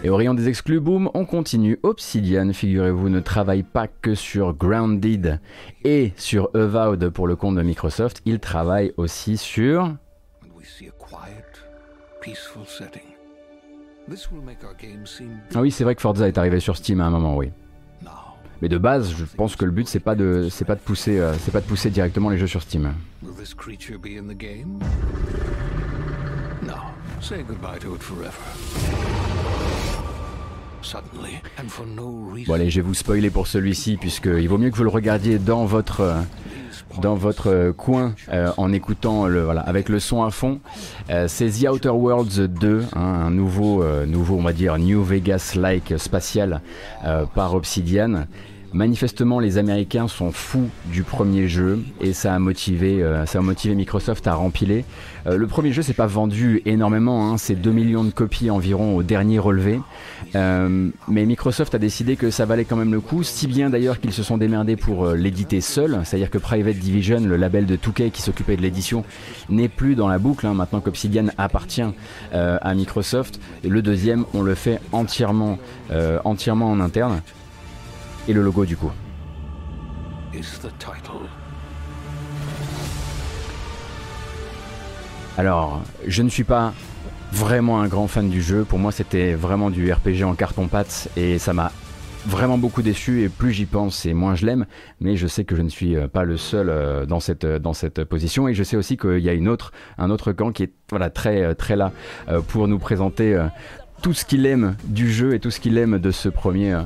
Et 0.02 0.08
au 0.08 0.16
rayon 0.16 0.32
des 0.32 0.48
exclus, 0.48 0.80
boom, 0.80 1.10
on 1.12 1.26
continue. 1.26 1.78
Obsidian, 1.82 2.50
figurez-vous, 2.54 3.10
ne 3.10 3.20
travaille 3.20 3.62
pas 3.62 3.88
que 3.88 4.14
sur 4.14 4.54
Grounded 4.54 5.38
et 5.84 6.14
sur 6.16 6.48
Avowed 6.54 7.10
pour 7.10 7.26
le 7.26 7.36
compte 7.36 7.56
de 7.56 7.62
Microsoft, 7.62 8.22
il 8.25 8.40
travaille 8.40 8.90
aussi 8.96 9.36
sur... 9.36 9.94
Ah 15.54 15.60
oui, 15.60 15.70
c'est 15.70 15.84
vrai 15.84 15.94
que 15.94 16.00
Forza 16.00 16.26
est 16.26 16.38
arrivé 16.38 16.58
sur 16.58 16.78
Steam 16.78 17.02
à 17.02 17.04
un 17.04 17.10
moment, 17.10 17.36
oui. 17.36 17.52
Mais 18.62 18.68
de 18.68 18.78
base, 18.78 19.14
je 19.16 19.25
pense 19.25 19.54
que 19.56 19.64
le 19.64 19.70
but 19.70 19.86
c'est 19.86 20.00
pas 20.00 20.14
de 20.14 20.48
c'est 20.50 20.64
pas 20.64 20.75
de 20.75 20.80
pousser 20.80 21.18
euh, 21.18 21.34
c'est 21.34 21.50
pas 21.50 21.60
de 21.60 21.66
pousser 21.66 21.90
directement 21.90 22.30
les 22.30 22.38
jeux 22.38 22.46
sur 22.46 22.62
Steam. 22.62 22.92
Bon 32.46 32.54
allez, 32.54 32.70
je 32.70 32.80
vais 32.80 32.86
vous 32.86 32.94
spoiler 32.94 33.30
pour 33.30 33.46
celui-ci 33.46 33.96
puisqu'il 33.96 34.48
vaut 34.48 34.58
mieux 34.58 34.70
que 34.70 34.76
vous 34.76 34.84
le 34.84 34.88
regardiez 34.88 35.38
dans 35.38 35.66
votre 35.66 36.14
dans 37.00 37.14
votre 37.14 37.73
coin 37.76 38.14
en 38.57 38.73
écoutant 38.73 39.26
le 39.26 39.45
voilà 39.45 39.61
avec 39.61 39.88
le 39.88 40.00
son 40.00 40.23
à 40.23 40.31
fond. 40.31 40.61
c'est 41.26 41.50
The 41.50 41.69
Outer 41.69 41.90
Worlds 41.90 42.49
2, 42.49 42.85
hein, 42.95 43.00
un 43.00 43.31
nouveau 43.31 43.85
nouveau 44.07 44.37
on 44.37 44.43
va 44.43 44.52
dire 44.52 44.78
New 44.78 45.02
Vegas-like 45.02 45.95
spatial 45.99 46.61
par 47.35 47.55
Obsidian. 47.55 48.26
Manifestement, 48.76 49.40
les 49.40 49.56
Américains 49.56 50.06
sont 50.06 50.33
fous 50.33 50.68
du 50.92 51.02
premier 51.02 51.49
jeu 51.49 51.83
et 52.02 52.12
ça 52.12 52.35
a 52.35 52.38
motivé, 52.38 53.02
euh, 53.02 53.25
ça 53.25 53.38
a 53.38 53.40
motivé 53.40 53.75
Microsoft 53.75 54.26
à 54.26 54.35
rempiler. 54.35 54.85
Euh, 55.26 55.38
le 55.38 55.47
premier 55.47 55.73
jeu 55.73 55.80
s'est 55.80 55.95
pas 55.95 56.06
vendu 56.06 56.61
énormément, 56.66 57.33
hein, 57.33 57.38
c'est 57.38 57.54
2 57.54 57.71
millions 57.71 58.04
de 58.04 58.11
copies 58.11 58.50
environ 58.50 58.95
au 58.95 59.02
dernier 59.02 59.38
relevé. 59.38 59.80
Euh, 60.35 60.90
mais 61.09 61.25
Microsoft 61.25 61.75
a 61.75 61.78
décidé 61.78 62.16
que 62.16 62.28
ça 62.28 62.45
valait 62.45 62.66
quand 62.66 62.76
même 62.76 62.92
le 62.92 63.00
coup, 63.00 63.23
si 63.23 63.47
bien 63.47 63.71
d'ailleurs 63.71 63.99
qu'ils 63.99 64.12
se 64.12 64.23
sont 64.23 64.37
démerdés 64.37 64.76
pour 64.76 65.09
l'éditer 65.09 65.62
seul, 65.62 66.02
c'est-à-dire 66.04 66.28
que 66.28 66.37
Private 66.37 66.76
Division, 66.76 67.21
le 67.21 67.37
label 67.37 67.64
de 67.64 67.76
2K 67.76 68.11
qui 68.11 68.21
s'occupait 68.21 68.59
de 68.59 68.62
l'édition, 68.62 69.04
n'est 69.49 69.71
plus 69.71 69.95
dans 69.95 70.09
la 70.09 70.18
boucle, 70.18 70.47
hein, 70.47 70.52
maintenant 70.52 70.80
qu'Obsidian 70.80 71.28
appartient 71.38 71.95
à 72.33 72.75
Microsoft. 72.75 73.40
Le 73.66 73.80
deuxième, 73.80 74.26
on 74.35 74.42
le 74.42 74.54
fait 74.54 74.80
entièrement, 74.92 75.59
entièrement 76.25 76.71
en 76.71 76.80
interne 76.80 77.23
et 78.28 78.33
le 78.33 78.42
logo 78.42 78.64
du 78.64 78.76
coup. 78.76 78.90
Alors, 85.38 85.83
je 86.06 86.23
ne 86.23 86.28
suis 86.28 86.45
pas 86.45 86.73
vraiment 87.33 87.80
un 87.80 87.88
grand 87.88 88.06
fan 88.06 88.28
du 88.28 88.40
jeu. 88.40 88.64
Pour 88.64 88.78
moi, 88.78 88.92
c'était 88.92 89.35
vraiment 89.35 89.71
du 89.71 89.92
RPG 89.92 90.25
en 90.25 90.35
carton-pâte 90.35 91.09
et 91.16 91.38
ça 91.38 91.52
m'a 91.52 91.73
vraiment 92.26 92.59
beaucoup 92.59 92.83
déçu 92.83 93.23
et 93.23 93.28
plus 93.28 93.52
j'y 93.52 93.66
pense 93.66 94.04
et 94.04 94.12
moins 94.12 94.35
je 94.35 94.47
l'aime 94.47 94.66
mais 95.00 95.16
je 95.16 95.28
sais 95.28 95.45
que 95.45 95.54
je 95.54 95.62
ne 95.62 95.68
suis 95.68 95.95
euh, 95.95 96.09
pas 96.09 96.25
le 96.25 96.37
seul 96.37 96.68
euh, 96.68 97.06
dans 97.06 97.21
cette 97.21 97.47
dans 97.47 97.73
cette 97.73 98.02
position 98.02 98.49
et 98.49 98.54
je 98.54 98.64
sais 98.64 98.76
aussi 98.76 98.97
qu'il 98.97 99.21
y 99.21 99.28
a 99.28 99.33
une 99.33 99.47
autre 99.49 99.71
un 99.97 100.11
autre 100.11 100.33
camp 100.33 100.50
qui 100.50 100.64
est 100.64 100.73
voilà 100.90 101.09
très 101.09 101.54
très 101.54 101.76
là 101.76 101.92
euh, 102.28 102.40
pour 102.40 102.66
nous 102.66 102.80
présenter 102.80 103.40
tout 104.06 104.14
ce 104.14 104.25
qu'il 104.25 104.46
aime 104.46 104.76
du 104.84 105.10
jeu 105.10 105.34
et 105.34 105.40
tout 105.40 105.50
ce 105.50 105.58
qu'il 105.58 105.76
aime 105.78 105.98
de 105.98 106.12
ce 106.12 106.28
premier, 106.28 106.72
euh, 106.72 106.82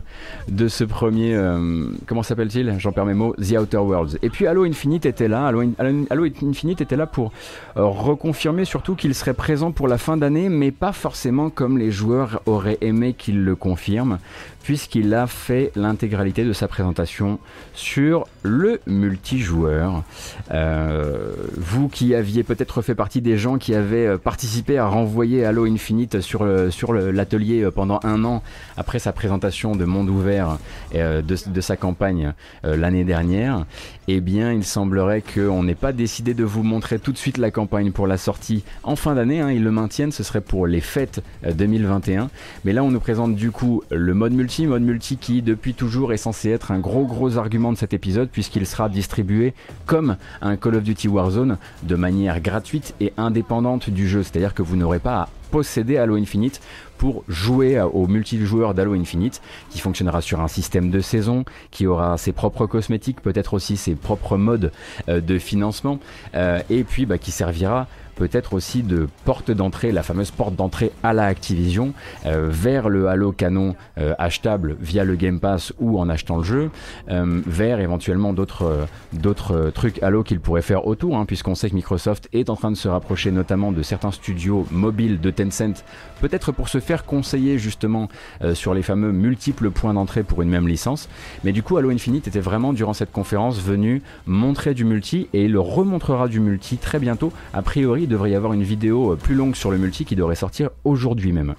de 0.49 0.69
ce 0.69 0.85
premier, 0.85 1.35
euh, 1.35 1.91
comment 2.07 2.23
s'appelle-t-il? 2.23 2.77
J'en 2.79 2.93
perds 2.93 3.05
mes 3.05 3.13
mots, 3.13 3.35
The 3.35 3.59
Outer 3.59 3.77
Worlds. 3.77 4.17
Et 4.23 4.31
puis 4.31 4.47
Halo 4.47 4.65
Infinite 4.65 5.05
était 5.05 5.29
là, 5.29 5.47
Halo, 5.47 6.25
Infinite 6.43 6.81
était 6.81 6.97
là 6.97 7.07
pour 7.07 7.31
euh, 7.77 7.85
reconfirmer 7.85 8.65
surtout 8.65 8.95
qu'il 8.95 9.15
serait 9.15 9.35
présent 9.35 9.71
pour 9.71 9.87
la 9.87 9.99
fin 9.99 10.17
d'année, 10.17 10.49
mais 10.49 10.71
pas 10.71 10.93
forcément 10.93 11.51
comme 11.51 11.77
les 11.77 11.91
joueurs 11.91 12.41
auraient 12.47 12.79
aimé 12.81 13.13
qu'il 13.13 13.45
le 13.45 13.55
confirme, 13.55 14.17
puisqu'il 14.63 15.15
a 15.15 15.27
fait 15.27 15.73
l'intégralité 15.75 16.45
de 16.45 16.53
sa 16.53 16.69
présentation 16.69 17.39
sur 17.75 18.27
le 18.43 18.81
multijoueur. 18.87 20.03
Euh, 20.53 21.33
vous 21.57 21.89
qui 21.89 22.15
aviez 22.15 22.43
peut-être 22.43 22.83
fait 22.83 22.95
partie 22.95 23.21
des 23.21 23.39
gens 23.39 23.59
qui 23.59 23.75
avaient 23.75 24.07
euh, 24.07 24.19
participé 24.19 24.79
à 24.79 24.87
renvoyer 24.87 25.45
Halo 25.45 25.67
Infinite 25.67 26.21
sur, 26.21 26.47
sur 26.71 26.93
l'atelier 26.93 27.63
euh, 27.63 27.71
pendant 27.71 28.01
un 28.03 28.25
an 28.25 28.43
après 28.77 28.99
sa 28.99 29.13
présentation 29.13 29.77
de 29.77 29.85
Monde 29.85 30.09
Ouvert 30.09 30.59
de, 30.93 31.61
sa 31.61 31.77
campagne 31.77 32.33
l'année 32.63 33.05
dernière, 33.05 33.67
eh 34.09 34.21
bien 34.21 34.53
il 34.53 34.65
semblerait 34.65 35.23
qu'on 35.23 35.63
n'ait 35.63 35.75
pas 35.75 35.93
décidé 35.93 36.35
de 36.35 36.45
vous 36.45 36.63
montrer 36.63 36.99
tout 36.99 37.13
de 37.13 37.19
suite 37.19 37.39
la 37.39 37.51
campagne 37.51 37.93
pour 37.93 38.07
la 38.07 38.17
sortie 38.17 38.65
en 38.83 38.97
fin 38.97 39.15
d'année. 39.15 39.41
Hein, 39.41 39.51
ils 39.51 39.63
le 39.63 39.71
maintiennent, 39.71 40.13
ce 40.13 40.23
serait 40.23 40.41
pour 40.41 40.67
les 40.67 40.81
fêtes 40.81 41.23
2021. 41.47 42.31
Mais 42.65 42.73
là 42.73 42.83
on 42.83 42.91
nous 42.91 43.01
présente 43.01 43.35
du 43.35 43.51
coup 43.51 43.83
le 43.91 44.15
mode 44.15 44.33
mode 44.59 44.83
multi 44.83 45.17
qui 45.17 45.43
depuis 45.43 45.75
toujours 45.75 46.13
est 46.13 46.17
censé 46.17 46.51
être 46.51 46.73
un 46.73 46.79
gros 46.79 47.05
gros 47.05 47.39
argument 47.39 47.73
de 47.73 47.79
cet 47.79 47.95
épisode 47.95 48.29
puisqu'il 48.29 48.67
sera 48.67 48.89
distribué 48.89 49.55
comme 49.87 50.17
un 50.43 50.57
Call 50.57 50.75
of 50.75 50.83
Duty 50.83 51.09
Warzone 51.09 51.57
de 51.85 51.95
manière 51.95 52.41
gratuite 52.41 52.95
et 53.01 53.13
indépendante 53.17 53.91
du 53.91 54.09
jeu. 54.09 54.23
C'est-à-dire 54.23 54.53
que 54.53 54.63
vous 54.63 54.77
n'aurez 54.77 54.99
pas 54.99 55.23
à 55.23 55.29
posséder 55.51 55.97
Halo 55.99 56.17
Infinite 56.17 56.61
pour 56.99 57.25
jouer 57.29 57.81
au 57.81 58.07
multijoueur 58.07 58.75
d'Halo 58.75 58.95
Infinite 58.95 59.41
qui 59.71 59.79
fonctionnera 59.79 60.21
sur 60.21 60.41
un 60.41 60.49
système 60.49 60.91
de 60.91 61.01
saison, 61.01 61.45
qui 61.71 61.87
aura 61.87 62.19
ses 62.19 62.33
propres 62.33 62.67
cosmétiques, 62.67 63.23
peut-être 63.23 63.55
aussi 63.55 63.77
ses 63.77 63.95
propres 63.95 64.37
modes 64.37 64.73
euh, 65.09 65.21
de 65.21 65.39
financement 65.39 65.99
euh, 66.35 66.61
et 66.71 66.85
puis 66.85 67.07
bah, 67.07 67.19
qui 67.19 67.31
servira 67.31 67.87
peut-être 68.21 68.53
aussi 68.53 68.83
de 68.83 69.09
porte 69.25 69.51
d'entrée, 69.51 69.93
la 69.93 70.03
fameuse 70.03 70.31
porte 70.31 70.55
d'entrée 70.55 70.93
à 71.03 71.15
la 71.15 71.25
Activision, 71.25 71.95
euh, 72.27 72.49
vers 72.51 72.91
le 72.91 73.09
Halo 73.09 73.33
canon 73.33 73.77
euh, 73.97 74.13
achetable 74.19 74.77
via 74.79 75.05
le 75.05 75.17
Game 75.17 75.41
Pass 75.41 75.73
ou 75.79 75.99
en 75.99 76.11
achetant 76.11 76.37
le 76.37 76.43
jeu, 76.43 76.71
euh, 77.09 77.41
vers 77.47 77.81
éventuellement 77.81 78.35
d'autres 78.35 78.87
d'autres 79.15 79.71
trucs 79.71 80.03
Halo 80.03 80.23
qu'il 80.23 80.39
pourrait 80.39 80.61
faire 80.61 80.87
autour, 80.87 81.17
hein, 81.17 81.25
puisqu'on 81.25 81.55
sait 81.55 81.71
que 81.71 81.75
Microsoft 81.75 82.29
est 82.35 82.51
en 82.51 82.57
train 82.57 82.71
de 82.71 82.77
se 82.77 82.89
rapprocher 82.89 83.31
notamment 83.31 83.73
de 83.73 83.83
certains 83.83 84.11
studios 84.11 84.67
mobiles 84.71 85.19
de 85.19 85.31
Tencent, 85.31 85.83
peut-être 86.21 86.53
pour 86.53 86.69
se 86.69 86.79
faire 86.79 87.07
conseiller 87.07 87.59
justement 87.59 88.09
sur 88.53 88.75
les 88.75 88.83
fameux 88.83 89.13
multiples 89.13 89.71
points 89.71 89.95
d'entrée 89.95 90.25
pour 90.25 90.43
une 90.43 90.51
même 90.51 90.69
licence. 90.69 91.09
Mais 91.43 91.53
du 91.53 91.63
coup, 91.63 91.79
Halo 91.79 91.89
Infinite 91.89 92.29
était 92.29 92.41
vraiment 92.41 92.75
durant 92.75 92.93
cette 92.93 93.13
conférence 93.13 93.61
venu 93.63 94.03
montrer 94.27 94.75
du 94.75 94.85
multi 94.85 95.29
et 95.33 95.45
il 95.45 95.53
le 95.53 95.61
remontrera 95.61 96.29
du 96.29 96.41
multi 96.41 96.77
très 96.77 96.99
bientôt. 96.99 97.33
A 97.55 97.63
priori, 97.63 98.07
devrait 98.11 98.31
y 98.31 98.35
avoir 98.35 98.53
une 98.53 98.63
vidéo 98.63 99.13
euh, 99.13 99.17
plus 99.17 99.35
longue 99.35 99.55
sur 99.55 99.71
le 99.71 99.79
multi 99.79 100.05
qui 100.05 100.17
devrait 100.17 100.35
sortir 100.35 100.71
aujourd'hui 100.85 101.33
même. 101.33 101.55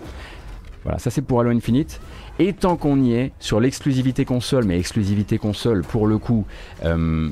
Voilà, 0.84 1.00
ça 1.00 1.10
c'est 1.10 1.22
pour 1.22 1.39
Halo 1.39 1.51
Infinite. 1.51 2.00
Et 2.39 2.53
tant 2.53 2.75
qu'on 2.75 3.01
y 3.01 3.13
est, 3.13 3.31
sur 3.39 3.60
l'exclusivité 3.60 4.25
console, 4.25 4.65
mais 4.65 4.79
exclusivité 4.79 5.38
console 5.38 5.81
pour 5.81 6.08
le 6.08 6.17
coup, 6.17 6.46
euh, 6.84 7.29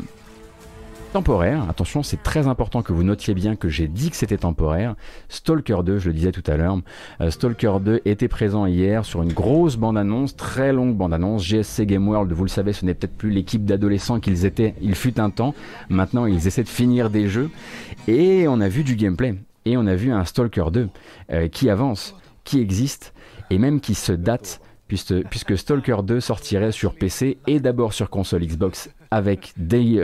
temporaire. 1.09 1.65
Attention, 1.69 2.03
c'est 2.03 2.21
très 2.21 2.47
important 2.47 2.81
que 2.81 2.93
vous 2.93 3.03
notiez 3.03 3.33
bien 3.33 3.55
que 3.55 3.69
j'ai 3.69 3.87
dit 3.87 4.09
que 4.09 4.15
c'était 4.15 4.37
temporaire. 4.37 4.95
Stalker 5.27 5.77
2, 5.83 5.97
je 5.97 6.07
le 6.07 6.13
disais 6.13 6.31
tout 6.31 6.43
à 6.47 6.57
l'heure, 6.57 6.77
euh, 7.21 7.31
Stalker 7.31 7.73
2 7.81 8.01
était 8.05 8.27
présent 8.27 8.65
hier 8.65 9.05
sur 9.05 9.23
une 9.23 9.33
grosse 9.33 9.75
bande-annonce, 9.75 10.35
très 10.35 10.71
longue 10.71 10.95
bande-annonce. 10.95 11.43
GSC 11.43 11.85
Game 11.85 12.07
World, 12.07 12.31
vous 12.31 12.43
le 12.43 12.49
savez, 12.49 12.73
ce 12.73 12.85
n'est 12.85 12.93
peut-être 12.93 13.17
plus 13.17 13.31
l'équipe 13.31 13.65
d'adolescents 13.65 14.19
qu'ils 14.19 14.45
étaient, 14.45 14.75
il 14.81 14.95
fut 14.95 15.19
un 15.19 15.29
temps. 15.29 15.53
Maintenant, 15.89 16.25
ils 16.25 16.47
essaient 16.47 16.63
de 16.63 16.69
finir 16.69 17.09
des 17.09 17.27
jeux. 17.27 17.49
Et 18.07 18.47
on 18.47 18.61
a 18.61 18.67
vu 18.67 18.83
du 18.83 18.95
gameplay. 18.95 19.35
Et 19.65 19.77
on 19.77 19.85
a 19.85 19.95
vu 19.95 20.11
un 20.11 20.25
Stalker 20.25 20.65
2 20.71 20.89
euh, 21.31 21.47
qui 21.47 21.69
avance, 21.69 22.15
qui 22.43 22.59
existe, 22.59 23.13
et 23.49 23.57
même 23.57 23.81
qui 23.81 23.93
se 23.93 24.11
date 24.11 24.61
puisque, 24.89 25.57
Stalker 25.57 25.97
2 26.03 26.19
sortirait 26.19 26.71
sur 26.71 26.95
PC 26.95 27.37
et 27.47 27.59
d'abord 27.59 27.93
sur 27.93 28.09
console 28.09 28.45
Xbox 28.45 28.89
avec 29.11 29.53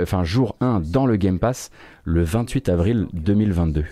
enfin, 0.01 0.23
jour 0.23 0.55
1 0.61 0.81
dans 0.81 1.05
le 1.05 1.15
Game 1.15 1.39
Pass 1.39 1.71
le 2.03 2.23
28 2.23 2.69
avril 2.69 3.07
2022. 3.13 3.85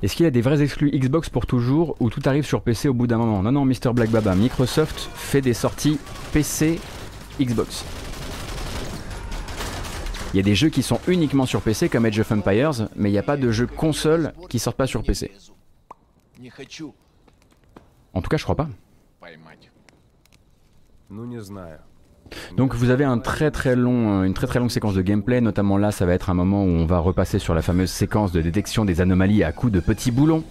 Est-ce 0.00 0.14
qu'il 0.14 0.24
y 0.24 0.26
a 0.28 0.30
des 0.30 0.42
vrais 0.42 0.62
exclus 0.62 0.90
Xbox 0.92 1.28
pour 1.28 1.46
toujours 1.46 1.96
ou 1.98 2.08
tout 2.08 2.22
arrive 2.24 2.46
sur 2.46 2.62
PC 2.62 2.88
au 2.88 2.94
bout 2.94 3.08
d'un 3.08 3.18
moment 3.18 3.42
Non, 3.42 3.50
non, 3.50 3.64
Mr. 3.64 3.92
Black 3.92 4.10
Baba, 4.10 4.36
Microsoft 4.36 5.10
fait 5.14 5.40
des 5.40 5.54
sorties 5.54 5.98
PC, 6.32 6.78
Xbox. 7.40 7.84
Il 10.32 10.36
y 10.36 10.40
a 10.40 10.42
des 10.44 10.54
jeux 10.54 10.68
qui 10.68 10.84
sont 10.84 11.00
uniquement 11.08 11.46
sur 11.46 11.62
PC 11.62 11.88
comme 11.88 12.04
Age 12.04 12.20
of 12.20 12.30
Empires, 12.30 12.88
mais 12.94 13.08
il 13.08 13.12
n'y 13.12 13.18
a 13.18 13.24
pas 13.24 13.36
de 13.36 13.50
jeux 13.50 13.66
console 13.66 14.34
qui 14.48 14.60
sortent 14.60 14.76
pas 14.76 14.86
sur 14.86 15.02
PC. 15.02 15.32
En 18.14 18.22
tout 18.22 18.28
cas, 18.28 18.36
je 18.36 18.44
crois 18.44 18.54
pas. 18.54 18.68
Donc 22.56 22.74
vous 22.74 22.90
avez 22.90 23.04
euh, 23.04 23.12
une 23.12 23.22
très 23.22 23.50
très 23.50 23.74
longue 23.74 24.70
séquence 24.70 24.94
de 24.94 25.02
gameplay, 25.02 25.40
notamment 25.40 25.76
là 25.76 25.90
ça 25.90 26.06
va 26.06 26.14
être 26.14 26.30
un 26.30 26.34
moment 26.34 26.64
où 26.64 26.68
on 26.68 26.86
va 26.86 26.98
repasser 26.98 27.38
sur 27.38 27.54
la 27.54 27.62
fameuse 27.62 27.90
séquence 27.90 28.32
de 28.32 28.40
détection 28.40 28.84
des 28.84 29.00
anomalies 29.00 29.44
à 29.44 29.52
coups 29.52 29.72
de 29.72 29.80
petits 29.80 30.10
boulons. 30.10 30.44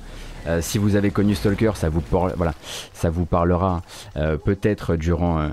Euh, 0.48 0.62
si 0.62 0.78
vous 0.78 0.96
avez 0.96 1.12
connu 1.12 1.36
Stalker, 1.36 1.72
ça 1.76 1.90
vous, 1.90 2.02
voilà, 2.10 2.54
ça 2.94 3.10
vous 3.10 3.26
parlera 3.26 3.82
euh, 4.16 4.38
peut-être 4.38 4.96
durant 4.96 5.50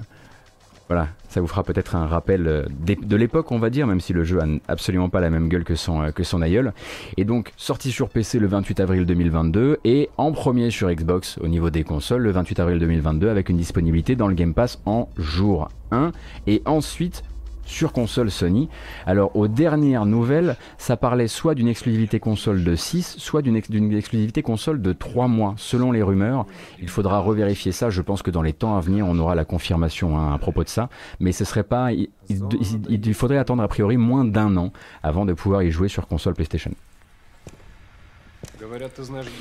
voilà, 0.88 1.08
ça 1.34 1.40
vous 1.40 1.48
fera 1.48 1.64
peut-être 1.64 1.96
un 1.96 2.06
rappel 2.06 2.46
euh, 2.46 2.62
de 2.86 3.16
l'époque, 3.16 3.50
on 3.50 3.58
va 3.58 3.68
dire, 3.68 3.88
même 3.88 4.00
si 4.00 4.12
le 4.12 4.22
jeu 4.22 4.40
a 4.40 4.46
absolument 4.68 5.08
pas 5.08 5.20
la 5.20 5.30
même 5.30 5.48
gueule 5.48 5.64
que 5.64 5.74
son, 5.74 6.00
euh, 6.00 6.10
que 6.12 6.22
son 6.22 6.40
aïeul. 6.42 6.72
Et 7.16 7.24
donc, 7.24 7.52
sorti 7.56 7.90
sur 7.90 8.08
PC 8.08 8.38
le 8.38 8.46
28 8.46 8.78
avril 8.78 9.04
2022 9.04 9.78
et 9.84 10.10
en 10.16 10.30
premier 10.30 10.70
sur 10.70 10.88
Xbox 10.88 11.38
au 11.38 11.48
niveau 11.48 11.70
des 11.70 11.82
consoles 11.82 12.22
le 12.22 12.30
28 12.30 12.60
avril 12.60 12.78
2022 12.78 13.28
avec 13.28 13.48
une 13.48 13.56
disponibilité 13.56 14.14
dans 14.14 14.28
le 14.28 14.34
Game 14.34 14.54
Pass 14.54 14.80
en 14.86 15.08
jour 15.18 15.68
1 15.90 16.12
et 16.46 16.62
ensuite 16.66 17.24
sur 17.66 17.92
console 17.92 18.30
Sony. 18.30 18.68
Alors 19.06 19.34
aux 19.36 19.48
dernières 19.48 20.06
nouvelles, 20.06 20.56
ça 20.78 20.96
parlait 20.96 21.28
soit 21.28 21.54
d'une 21.54 21.68
exclusivité 21.68 22.20
console 22.20 22.64
de 22.64 22.74
6, 22.74 23.16
soit 23.18 23.42
d'une 23.42 23.56
exclusivité 23.56 24.42
console 24.42 24.82
de 24.82 24.92
3 24.92 25.28
mois, 25.28 25.54
selon 25.56 25.92
les 25.92 26.02
rumeurs. 26.02 26.46
Il 26.80 26.88
faudra 26.88 27.20
revérifier 27.20 27.72
ça, 27.72 27.90
je 27.90 28.02
pense 28.02 28.22
que 28.22 28.30
dans 28.30 28.42
les 28.42 28.52
temps 28.52 28.76
à 28.76 28.80
venir, 28.80 29.06
on 29.06 29.18
aura 29.18 29.34
la 29.34 29.44
confirmation 29.44 30.18
hein, 30.18 30.34
à 30.34 30.38
propos 30.38 30.64
de 30.64 30.68
ça, 30.68 30.88
mais 31.20 31.32
ce 31.32 31.44
serait 31.44 31.62
pas... 31.62 31.90
il 31.92 33.14
faudrait 33.14 33.38
attendre 33.38 33.62
a 33.62 33.68
priori 33.68 33.96
moins 33.96 34.24
d'un 34.24 34.56
an 34.56 34.72
avant 35.02 35.24
de 35.24 35.32
pouvoir 35.32 35.62
y 35.62 35.70
jouer 35.70 35.88
sur 35.88 36.06
console 36.06 36.34
PlayStation. 36.34 36.72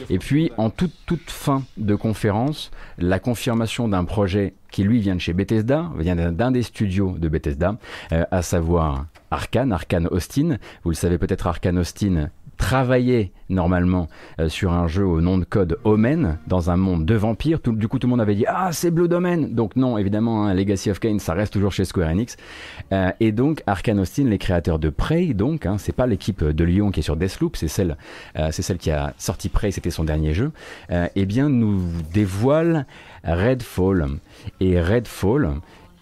Et 0.10 0.20
puis, 0.20 0.52
en 0.58 0.70
toute, 0.70 0.94
toute 1.06 1.30
fin 1.30 1.64
de 1.78 1.96
conférence, 1.96 2.72
la 2.98 3.20
confirmation 3.20 3.88
d'un 3.88 4.06
projet 4.06 4.54
qui, 4.72 4.84
lui, 4.84 5.00
vient 5.00 5.16
de 5.16 5.22
chez 5.22 5.34
Bethesda, 5.34 5.92
vient 5.98 6.16
d'un 6.16 6.52
des 6.52 6.64
studios 6.64 7.16
de 7.18 7.30
Bethesda, 7.30 7.78
euh, 8.12 8.26
à 8.32 8.42
savoir 8.42 9.06
Arkane, 9.32 9.72
Arkane 9.72 10.08
Austin. 10.08 10.58
Vous 10.84 10.92
le 10.92 10.96
savez 10.96 11.18
peut-être, 11.18 11.48
Arkane 11.48 11.80
Austin 11.80 12.30
travailler 12.58 13.32
normalement 13.50 14.08
euh, 14.40 14.50
sur 14.50 14.72
un 14.72 14.88
jeu 14.88 15.06
au 15.06 15.22
nom 15.22 15.38
de 15.38 15.44
code 15.44 15.78
Omen 15.84 16.38
dans 16.48 16.70
un 16.70 16.78
monde 16.78 17.06
de 17.06 17.16
vampires. 17.16 17.62
Tout, 17.62 17.74
du 17.74 17.88
coup, 17.88 18.00
tout 18.00 18.08
le 18.08 18.12
monde 18.12 18.22
avait 18.22 18.36
dit 18.36 18.46
Ah, 18.48 18.72
c'est 18.72 18.92
Blood 18.92 19.14
Omen 19.14 19.54
Donc, 19.54 19.76
non, 19.76 19.98
évidemment, 19.98 20.46
hein, 20.46 20.54
Legacy 20.54 20.90
of 20.90 21.00
Kain, 21.00 21.20
ça 21.20 21.34
reste 21.34 21.54
toujours 21.54 21.72
chez 21.72 21.86
Square 21.86 22.10
Enix. 22.10 22.38
Euh, 22.92 23.12
et 23.20 23.32
donc, 23.32 23.64
Arkane 23.68 24.00
Austin, 24.00 24.26
les 24.26 24.38
créateurs 24.38 24.80
de 24.80 24.90
Prey, 24.90 25.34
donc, 25.34 25.66
hein, 25.66 25.78
c'est 25.78 25.96
pas 25.96 26.08
l'équipe 26.08 26.44
de 26.44 26.64
Lyon 26.64 26.92
qui 26.92 27.02
est 27.02 27.04
sur 27.04 27.16
Deathloop, 27.16 27.56
c'est 27.56 27.68
celle, 27.68 27.98
euh, 28.38 28.50
c'est 28.52 28.62
celle 28.62 28.78
qui 28.78 28.92
a 28.92 29.14
sorti 29.18 29.50
Prey, 29.50 29.72
c'était 29.72 29.92
son 29.92 30.04
dernier 30.04 30.34
jeu, 30.34 30.52
eh 31.16 31.26
bien, 31.26 31.50
nous 31.50 31.82
dévoile 32.14 32.86
Redfall. 33.24 34.08
Et 34.60 34.80
Redfall, 34.82 35.50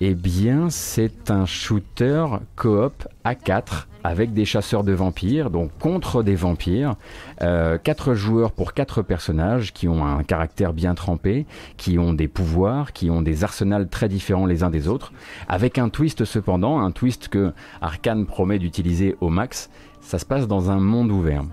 eh 0.03 0.15
bien, 0.15 0.71
c'est 0.71 1.29
un 1.29 1.45
shooter 1.45 2.25
coop 2.55 3.07
à 3.23 3.35
4 3.35 3.87
avec 4.03 4.33
des 4.33 4.45
chasseurs 4.45 4.83
de 4.83 4.93
vampires, 4.93 5.51
donc 5.51 5.69
contre 5.77 6.23
des 6.23 6.33
vampires. 6.33 6.95
Euh, 7.43 7.77
quatre 7.77 8.15
joueurs 8.15 8.51
pour 8.51 8.73
quatre 8.73 9.03
personnages 9.03 9.73
qui 9.73 9.87
ont 9.87 10.03
un 10.03 10.23
caractère 10.23 10.73
bien 10.73 10.95
trempé, 10.95 11.45
qui 11.77 11.99
ont 11.99 12.13
des 12.13 12.27
pouvoirs, 12.27 12.93
qui 12.93 13.11
ont 13.11 13.21
des 13.21 13.43
arsenals 13.43 13.89
très 13.89 14.09
différents 14.09 14.47
les 14.47 14.63
uns 14.63 14.71
des 14.71 14.87
autres, 14.87 15.13
avec 15.47 15.77
un 15.77 15.89
twist 15.89 16.25
cependant, 16.25 16.79
un 16.79 16.89
twist 16.89 17.27
que 17.27 17.53
Arkane 17.79 18.25
promet 18.25 18.57
d'utiliser 18.57 19.15
au 19.21 19.29
max. 19.29 19.69
Ça 19.99 20.17
se 20.17 20.25
passe 20.25 20.47
dans 20.47 20.71
un 20.71 20.79
monde 20.79 21.11
ouvert. 21.11 21.43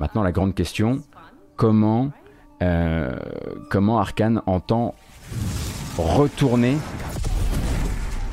Maintenant, 0.00 0.22
la 0.22 0.32
grande 0.32 0.54
question, 0.54 1.00
comment, 1.56 2.10
euh, 2.60 3.18
comment 3.70 3.98
Arkane 3.98 4.42
entend 4.44 4.94
retourner 5.96 6.76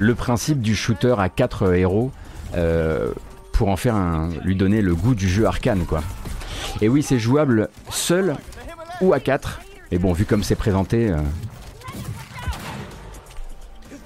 le 0.04 0.16
principe 0.16 0.62
du 0.62 0.76
shooter 0.76 1.16
à 1.18 1.30
quatre 1.30 1.74
héros 1.74 2.12
euh, 2.56 3.12
pour 3.54 3.70
en 3.70 3.78
faire 3.78 3.96
lui 4.44 4.56
donner 4.56 4.82
le 4.82 4.94
goût 4.94 5.16
du 5.16 5.30
jeu 5.30 5.46
arcane 5.46 5.86
quoi. 5.86 6.02
Et 6.82 6.90
oui, 6.90 7.04
c'est 7.04 7.20
jouable 7.20 7.70
seul 7.90 8.36
ou 9.02 9.14
à 9.14 9.20
4. 9.20 9.62
Et 9.92 10.00
bon, 10.00 10.12
vu 10.12 10.26
comme 10.26 10.44
c'est 10.44 10.56
présenté, 10.56 11.10
euh, 11.10 11.18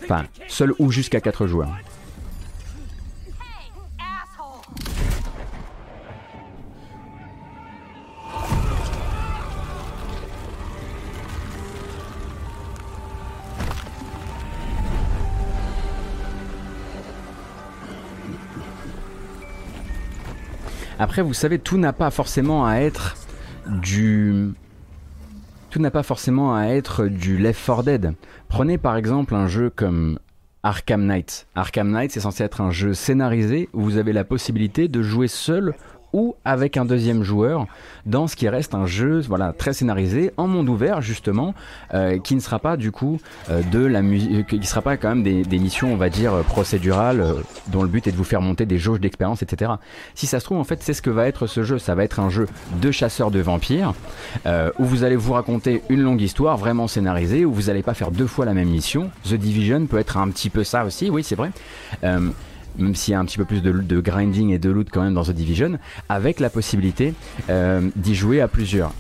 enfin, 0.03 0.25
seul 0.47 0.73
ou 0.79 0.91
jusqu'à 0.91 1.21
4 1.21 1.47
joueurs. 1.47 1.71
Après, 20.99 21.21
vous 21.21 21.33
savez, 21.33 21.59
tout 21.59 21.77
n'a 21.77 21.93
pas 21.93 22.09
forcément 22.09 22.65
à 22.65 22.77
être 22.77 23.15
du... 23.67 24.49
Tout 25.69 25.79
n'a 25.79 25.91
pas 25.91 26.03
forcément 26.03 26.55
à 26.55 26.67
être 26.67 27.05
du 27.05 27.37
Left 27.37 27.63
4 27.63 27.83
Dead. 27.83 28.13
Prenez 28.47 28.77
par 28.77 28.95
exemple 28.95 29.35
un 29.35 29.47
jeu 29.47 29.69
comme 29.69 30.17
Arkham 30.63 31.05
Knight. 31.05 31.45
Arkham 31.55 31.91
Knight, 31.91 32.11
c'est 32.11 32.21
censé 32.21 32.43
être 32.43 32.61
un 32.61 32.71
jeu 32.71 32.93
scénarisé 32.93 33.69
où 33.73 33.81
vous 33.81 33.97
avez 33.97 34.13
la 34.13 34.23
possibilité 34.23 34.87
de 34.87 35.01
jouer 35.03 35.27
seul 35.27 35.75
ou 36.13 36.35
avec 36.45 36.77
un 36.77 36.85
deuxième 36.85 37.23
joueur 37.23 37.67
dans 38.05 38.27
ce 38.27 38.35
qui 38.35 38.47
reste 38.47 38.73
un 38.73 38.85
jeu 38.85 39.21
voilà 39.27 39.53
très 39.53 39.73
scénarisé 39.73 40.31
en 40.37 40.47
monde 40.47 40.69
ouvert 40.69 41.01
justement 41.01 41.53
euh, 41.93 42.17
qui 42.19 42.35
ne 42.35 42.39
sera 42.39 42.59
pas 42.59 42.77
du 42.77 42.91
coup 42.91 43.19
euh, 43.49 43.61
de 43.71 43.79
la 43.79 44.01
musique 44.01 44.53
euh, 44.53 44.57
qui 44.57 44.65
sera 44.65 44.81
pas 44.81 44.97
quand 44.97 45.09
même 45.09 45.23
des, 45.23 45.59
missions 45.59 45.91
on 45.91 45.97
va 45.97 46.09
dire 46.09 46.33
procédurales 46.47 47.35
dont 47.67 47.81
le 47.83 47.89
but 47.89 48.07
est 48.07 48.11
de 48.11 48.17
vous 48.17 48.23
faire 48.23 48.41
monter 48.41 48.65
des 48.65 48.77
jauges 48.77 48.99
d'expérience 48.99 49.41
etc 49.41 49.73
si 50.15 50.27
ça 50.27 50.39
se 50.39 50.45
trouve 50.45 50.59
en 50.59 50.63
fait 50.63 50.81
c'est 50.81 50.93
ce 50.93 51.01
que 51.01 51.09
va 51.09 51.27
être 51.27 51.47
ce 51.47 51.63
jeu. 51.63 51.79
Ça 51.79 51.95
va 51.95 52.03
être 52.03 52.19
un 52.19 52.29
jeu 52.29 52.47
de 52.81 52.91
chasseurs 52.91 53.31
de 53.31 53.39
vampires 53.39 53.93
où 54.45 54.85
vous 54.85 55.03
allez 55.03 55.15
vous 55.15 55.33
raconter 55.33 55.81
une 55.89 56.01
longue 56.01 56.21
histoire 56.21 56.57
vraiment 56.57 56.87
scénarisée 56.87 57.45
où 57.45 57.53
vous 57.53 57.63
n'allez 57.63 57.83
pas 57.83 57.93
faire 57.93 58.11
deux 58.11 58.27
fois 58.27 58.45
la 58.45 58.53
même 58.53 58.69
mission. 58.69 59.09
The 59.23 59.33
Division 59.33 59.85
peut 59.87 59.97
être 59.97 60.17
un 60.17 60.29
petit 60.29 60.49
peu 60.49 60.63
ça 60.63 60.85
aussi 60.85 61.09
oui 61.09 61.23
c'est 61.23 61.35
vrai 61.35 61.51
même 62.77 62.95
s'il 62.95 63.13
y 63.13 63.15
a 63.15 63.19
un 63.19 63.25
petit 63.25 63.37
peu 63.37 63.45
plus 63.45 63.61
de, 63.61 63.99
grinding 63.99 64.51
et 64.51 64.59
de 64.59 64.69
loot 64.69 64.87
quand 64.91 65.01
même 65.01 65.13
dans 65.13 65.23
The 65.23 65.31
Division, 65.31 65.77
avec 66.09 66.39
la 66.39 66.49
possibilité 66.49 67.13
euh, 67.49 67.89
d'y 67.95 68.15
jouer 68.15 68.41
à 68.41 68.47
plusieurs. 68.47 68.93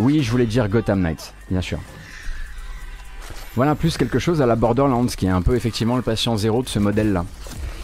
Oui, 0.00 0.22
je 0.22 0.30
voulais 0.30 0.46
dire 0.46 0.68
Gotham 0.68 1.00
Knights, 1.00 1.34
bien 1.50 1.60
sûr. 1.60 1.78
Voilà 3.54 3.76
plus 3.76 3.96
quelque 3.96 4.18
chose 4.18 4.42
à 4.42 4.46
la 4.46 4.56
Borderlands, 4.56 5.06
qui 5.06 5.26
est 5.26 5.30
un 5.30 5.42
peu 5.42 5.54
effectivement 5.54 5.96
le 5.96 6.02
patient 6.02 6.36
zéro 6.36 6.62
de 6.62 6.68
ce 6.68 6.80
modèle-là. 6.80 7.24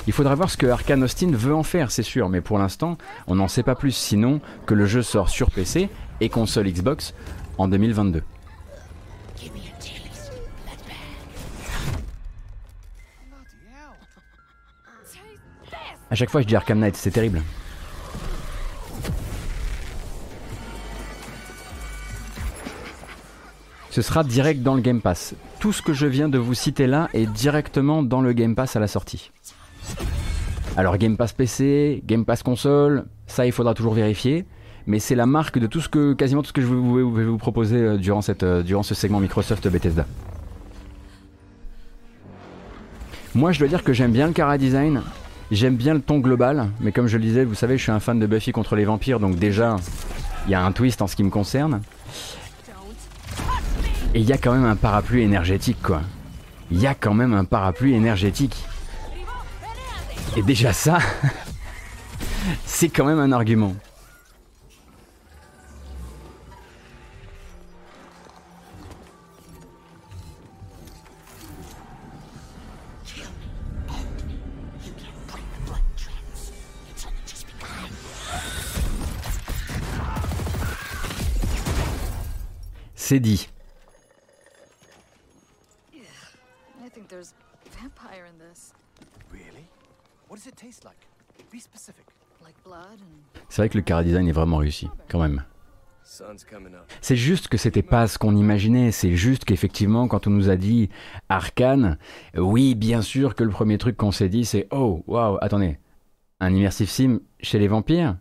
Il 0.06 0.12
faudra 0.12 0.34
voir 0.34 0.50
ce 0.50 0.56
que 0.56 0.66
Arkane 0.66 1.04
Austin 1.04 1.30
veut 1.32 1.54
en 1.54 1.62
faire, 1.62 1.90
c'est 1.90 2.02
sûr, 2.02 2.28
mais 2.28 2.40
pour 2.40 2.58
l'instant, 2.58 2.98
on 3.28 3.36
n'en 3.36 3.48
sait 3.48 3.62
pas 3.62 3.74
plus, 3.74 3.92
sinon 3.92 4.40
que 4.66 4.74
le 4.74 4.86
jeu 4.86 5.02
sort 5.02 5.28
sur 5.28 5.50
PC 5.50 5.88
et 6.20 6.28
console 6.28 6.68
Xbox 6.68 7.14
en 7.58 7.68
2022. 7.68 8.22
À 16.10 16.16
chaque 16.16 16.30
fois, 16.30 16.40
je 16.40 16.46
dis 16.46 16.56
Arkham 16.56 16.80
Knight, 16.80 16.96
c'est 16.96 17.12
terrible. 17.12 17.40
Ce 23.90 24.02
sera 24.02 24.24
direct 24.24 24.62
dans 24.62 24.74
le 24.74 24.80
Game 24.80 25.00
Pass. 25.00 25.34
Tout 25.60 25.72
ce 25.72 25.82
que 25.82 25.92
je 25.92 26.06
viens 26.06 26.28
de 26.28 26.38
vous 26.38 26.54
citer 26.54 26.86
là 26.86 27.08
est 27.12 27.26
directement 27.26 28.02
dans 28.02 28.20
le 28.20 28.32
Game 28.32 28.54
Pass 28.54 28.76
à 28.76 28.80
la 28.80 28.86
sortie. 28.86 29.30
Alors 30.76 30.96
Game 30.96 31.16
Pass 31.16 31.32
PC, 31.32 32.02
Game 32.06 32.24
Pass 32.24 32.42
console, 32.42 33.06
ça 33.26 33.46
il 33.46 33.52
faudra 33.52 33.74
toujours 33.74 33.94
vérifier. 33.94 34.46
Mais 34.86 34.98
c'est 34.98 35.14
la 35.14 35.26
marque 35.26 35.58
de 35.58 35.66
tout 35.66 35.80
ce 35.80 35.88
que, 35.88 36.14
quasiment 36.14 36.42
tout 36.42 36.48
ce 36.48 36.52
que 36.52 36.62
je 36.62 36.66
vais 36.66 36.74
vous, 37.24 37.38
proposer 37.38 37.76
euh, 37.76 37.96
durant, 37.98 38.22
cette, 38.22 38.42
euh, 38.42 38.62
durant 38.62 38.82
ce 38.82 38.94
segment 38.94 39.20
Microsoft 39.20 39.68
Bethesda. 39.68 40.06
Moi 43.34 43.52
je 43.52 43.58
dois 43.58 43.68
dire 43.68 43.84
que 43.84 43.92
j'aime 43.92 44.12
bien 44.12 44.26
le 44.26 44.32
Cara 44.32 44.56
Design. 44.56 45.02
J'aime 45.50 45.74
bien 45.74 45.94
le 45.94 46.00
ton 46.00 46.18
global, 46.18 46.68
mais 46.80 46.92
comme 46.92 47.08
je 47.08 47.16
le 47.16 47.24
disais, 47.24 47.44
vous 47.44 47.56
savez, 47.56 47.76
je 47.76 47.82
suis 47.82 47.90
un 47.90 47.98
fan 47.98 48.20
de 48.20 48.26
Buffy 48.26 48.52
contre 48.52 48.76
les 48.76 48.84
vampires, 48.84 49.18
donc 49.18 49.36
déjà, 49.36 49.76
il 50.46 50.52
y 50.52 50.54
a 50.54 50.62
un 50.62 50.70
twist 50.70 51.02
en 51.02 51.08
ce 51.08 51.16
qui 51.16 51.24
me 51.24 51.30
concerne. 51.30 51.82
Et 54.14 54.20
il 54.20 54.26
y 54.28 54.32
a 54.32 54.38
quand 54.38 54.52
même 54.52 54.64
un 54.64 54.76
parapluie 54.76 55.22
énergétique, 55.22 55.78
quoi. 55.82 56.02
Il 56.70 56.80
y 56.80 56.86
a 56.86 56.94
quand 56.94 57.14
même 57.14 57.34
un 57.34 57.44
parapluie 57.44 57.94
énergétique. 57.94 58.64
Et 60.36 60.42
déjà 60.42 60.72
ça, 60.72 60.98
c'est 62.64 62.88
quand 62.88 63.04
même 63.04 63.18
un 63.18 63.32
argument. 63.32 63.74
C'est 83.10 83.18
dit. 83.18 83.48
C'est 93.48 93.56
vrai 93.56 93.68
que 93.68 93.78
le 93.78 93.82
cara 93.82 94.04
design 94.04 94.28
est 94.28 94.30
vraiment 94.30 94.58
réussi, 94.58 94.88
quand 95.08 95.18
même. 95.18 95.42
C'est 97.00 97.16
juste 97.16 97.48
que 97.48 97.56
c'était 97.56 97.82
pas 97.82 98.06
ce 98.06 98.16
qu'on 98.16 98.36
imaginait, 98.36 98.92
c'est 98.92 99.16
juste 99.16 99.44
qu'effectivement 99.44 100.06
quand 100.06 100.28
on 100.28 100.30
nous 100.30 100.48
a 100.48 100.54
dit 100.54 100.88
Arcane, 101.28 101.98
oui 102.36 102.76
bien 102.76 103.02
sûr 103.02 103.34
que 103.34 103.42
le 103.42 103.50
premier 103.50 103.78
truc 103.78 103.96
qu'on 103.96 104.12
s'est 104.12 104.28
dit 104.28 104.44
c'est 104.44 104.68
oh 104.70 105.02
waouh 105.08 105.36
attendez, 105.40 105.80
un 106.38 106.54
immersive 106.54 106.88
sim 106.88 107.18
chez 107.40 107.58
les 107.58 107.66
vampires? 107.66 108.18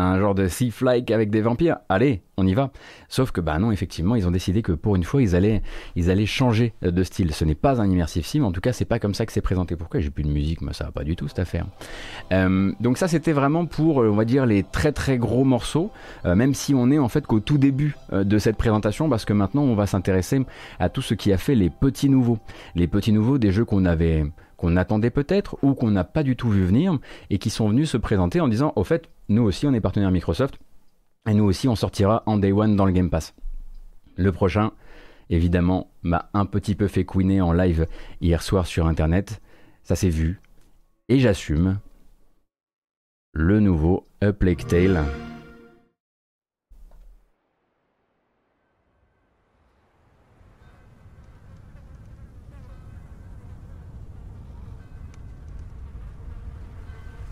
Un 0.00 0.18
genre 0.18 0.34
de 0.34 0.46
Thief-like 0.46 1.10
avec 1.10 1.30
des 1.30 1.40
vampires. 1.40 1.78
Allez, 1.88 2.22
on 2.36 2.46
y 2.46 2.54
va. 2.54 2.70
Sauf 3.08 3.30
que 3.30 3.40
bah 3.40 3.58
non, 3.58 3.72
effectivement, 3.72 4.14
ils 4.14 4.26
ont 4.26 4.30
décidé 4.30 4.62
que 4.62 4.72
pour 4.72 4.96
une 4.96 5.04
fois, 5.04 5.22
ils 5.22 5.34
allaient, 5.34 5.62
changer 6.26 6.72
de 6.82 7.02
style. 7.02 7.32
Ce 7.32 7.44
n'est 7.44 7.54
pas 7.54 7.80
un 7.80 7.90
immersive 7.90 8.24
sim, 8.24 8.42
en 8.42 8.52
tout 8.52 8.60
cas, 8.60 8.72
c'est 8.72 8.84
pas 8.84 8.98
comme 8.98 9.14
ça 9.14 9.26
que 9.26 9.32
c'est 9.32 9.40
présenté. 9.40 9.76
Pourquoi? 9.76 10.00
J'ai 10.00 10.10
plus 10.10 10.24
de 10.24 10.28
musique 10.28 10.60
Moi, 10.60 10.72
ça 10.72 10.84
va 10.84 10.90
pas 10.90 11.04
du 11.04 11.16
tout 11.16 11.28
cette 11.28 11.38
affaire. 11.38 11.66
Euh, 12.32 12.72
donc 12.80 12.98
ça, 12.98 13.08
c'était 13.08 13.32
vraiment 13.32 13.66
pour, 13.66 13.98
on 13.98 14.14
va 14.14 14.24
dire, 14.24 14.46
les 14.46 14.62
très 14.62 14.92
très 14.92 15.18
gros 15.18 15.44
morceaux. 15.44 15.90
Euh, 16.24 16.34
même 16.34 16.54
si 16.54 16.74
on 16.74 16.90
est 16.90 16.98
en 16.98 17.08
fait 17.08 17.26
qu'au 17.26 17.40
tout 17.40 17.58
début 17.58 17.96
euh, 18.12 18.24
de 18.24 18.38
cette 18.38 18.56
présentation, 18.56 19.08
parce 19.08 19.24
que 19.24 19.32
maintenant, 19.32 19.62
on 19.62 19.74
va 19.74 19.86
s'intéresser 19.86 20.40
à 20.78 20.88
tout 20.88 21.02
ce 21.02 21.14
qui 21.14 21.32
a 21.32 21.38
fait 21.38 21.54
les 21.54 21.70
petits 21.70 22.08
nouveaux, 22.08 22.38
les 22.74 22.86
petits 22.86 23.12
nouveaux 23.12 23.38
des 23.38 23.52
jeux 23.52 23.64
qu'on 23.64 23.84
avait 23.84 24.24
qu'on 24.58 24.76
attendait 24.76 25.10
peut-être 25.10 25.56
ou 25.62 25.74
qu'on 25.74 25.92
n'a 25.92 26.04
pas 26.04 26.24
du 26.24 26.36
tout 26.36 26.50
vu 26.50 26.64
venir 26.64 26.98
et 27.30 27.38
qui 27.38 27.48
sont 27.48 27.68
venus 27.68 27.90
se 27.90 27.96
présenter 27.96 28.40
en 28.40 28.48
disant 28.48 28.72
au 28.76 28.84
fait 28.84 29.08
nous 29.28 29.42
aussi 29.42 29.66
on 29.66 29.74
est 29.74 29.80
partenaire 29.80 30.10
Microsoft 30.10 30.58
et 31.28 31.34
nous 31.34 31.44
aussi 31.44 31.68
on 31.68 31.76
sortira 31.76 32.22
en 32.26 32.38
day 32.38 32.52
one 32.52 32.76
dans 32.76 32.86
le 32.86 32.92
Game 32.92 33.10
Pass. 33.10 33.34
Le 34.16 34.32
prochain 34.32 34.72
évidemment 35.30 35.90
m'a 36.02 36.30
un 36.34 36.46
petit 36.46 36.74
peu 36.74 36.88
fait 36.88 37.04
couiner 37.04 37.40
en 37.40 37.52
live 37.52 37.86
hier 38.20 38.42
soir 38.42 38.66
sur 38.66 38.86
internet, 38.86 39.40
ça 39.82 39.96
s'est 39.96 40.08
vu 40.08 40.40
et 41.08 41.18
j'assume 41.18 41.78
le 43.32 43.60
nouveau 43.60 44.06
A 44.20 44.32
Plague 44.32 44.66
Tale. 44.66 45.04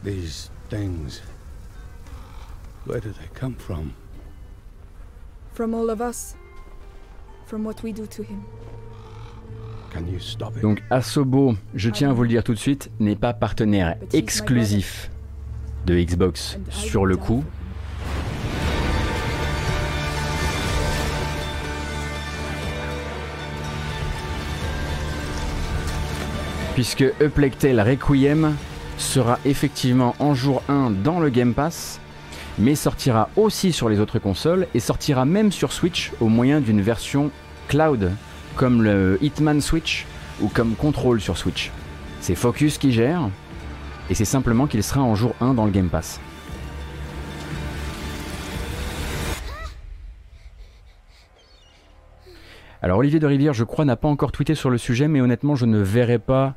These 0.04 0.52
things. 0.68 1.20
Where 2.86 3.00
do 3.00 3.10
they 3.10 3.28
come 3.34 3.56
from? 3.56 3.92
From 5.54 5.74
all 5.74 5.90
of 5.90 6.00
us. 6.00 6.36
From 7.46 7.64
what 7.64 7.82
we 7.82 7.92
do 7.92 8.06
to 8.06 8.22
him. 8.22 8.44
Can 9.92 10.06
you 10.06 10.20
stop 10.20 10.56
it? 10.56 10.62
Donc 10.62 10.80
Asobo, 10.90 11.56
je 11.74 11.90
tiens 11.90 12.10
à 12.10 12.12
vous 12.12 12.22
le 12.22 12.28
dire 12.28 12.44
tout 12.44 12.54
de 12.54 12.58
suite, 12.58 12.90
n'est 13.00 13.16
pas 13.16 13.32
partenaire 13.32 13.96
exclusif 14.12 15.10
de 15.84 16.00
Xbox 16.00 16.58
sur 16.70 17.06
le 17.06 17.16
coup. 17.16 17.42
Puisque 26.74 27.04
Tale 27.58 27.80
Requiem 27.80 28.54
sera 28.98 29.40
effectivement 29.44 30.14
en 30.20 30.34
jour 30.34 30.62
1 30.68 30.90
dans 30.90 31.18
le 31.20 31.30
Game 31.30 31.54
Pass, 31.54 32.00
mais 32.58 32.74
sortira 32.74 33.28
aussi 33.36 33.72
sur 33.72 33.88
les 33.88 34.00
autres 34.00 34.18
consoles 34.18 34.66
et 34.74 34.80
sortira 34.80 35.24
même 35.24 35.52
sur 35.52 35.72
Switch 35.72 36.12
au 36.20 36.28
moyen 36.28 36.60
d'une 36.60 36.80
version 36.80 37.30
cloud, 37.68 38.12
comme 38.56 38.82
le 38.82 39.18
Hitman 39.20 39.60
Switch 39.60 40.06
ou 40.40 40.48
comme 40.48 40.74
Control 40.74 41.20
sur 41.20 41.36
Switch. 41.36 41.70
C'est 42.20 42.34
Focus 42.34 42.78
qui 42.78 42.92
gère, 42.92 43.28
et 44.10 44.14
c'est 44.14 44.24
simplement 44.24 44.66
qu'il 44.66 44.82
sera 44.82 45.00
en 45.00 45.14
jour 45.14 45.34
1 45.40 45.54
dans 45.54 45.64
le 45.64 45.70
Game 45.70 45.88
Pass. 45.88 46.20
Alors 52.82 52.98
Olivier 52.98 53.18
de 53.18 53.26
Rivière, 53.26 53.52
je 53.52 53.64
crois, 53.64 53.84
n'a 53.84 53.96
pas 53.96 54.08
encore 54.08 54.32
tweeté 54.32 54.54
sur 54.54 54.70
le 54.70 54.78
sujet, 54.78 55.08
mais 55.08 55.20
honnêtement, 55.20 55.56
je 55.56 55.66
ne 55.66 55.78
verrai 55.78 56.18
pas 56.18 56.54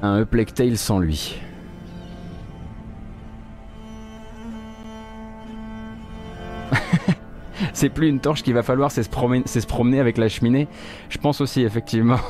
un 0.00 0.22
A 0.22 0.24
Tale 0.24 0.78
sans 0.78 0.98
lui. 1.00 1.38
c'est 7.72 7.88
plus 7.88 8.08
une 8.08 8.20
torche 8.20 8.42
qu'il 8.42 8.54
va 8.54 8.62
falloir, 8.62 8.90
c'est 8.90 9.02
se, 9.02 9.66
promener 9.66 10.00
avec 10.00 10.18
la 10.18 10.28
cheminée. 10.28 10.68
Je 11.08 11.18
pense 11.18 11.40
aussi, 11.40 11.62
effectivement. 11.62 12.20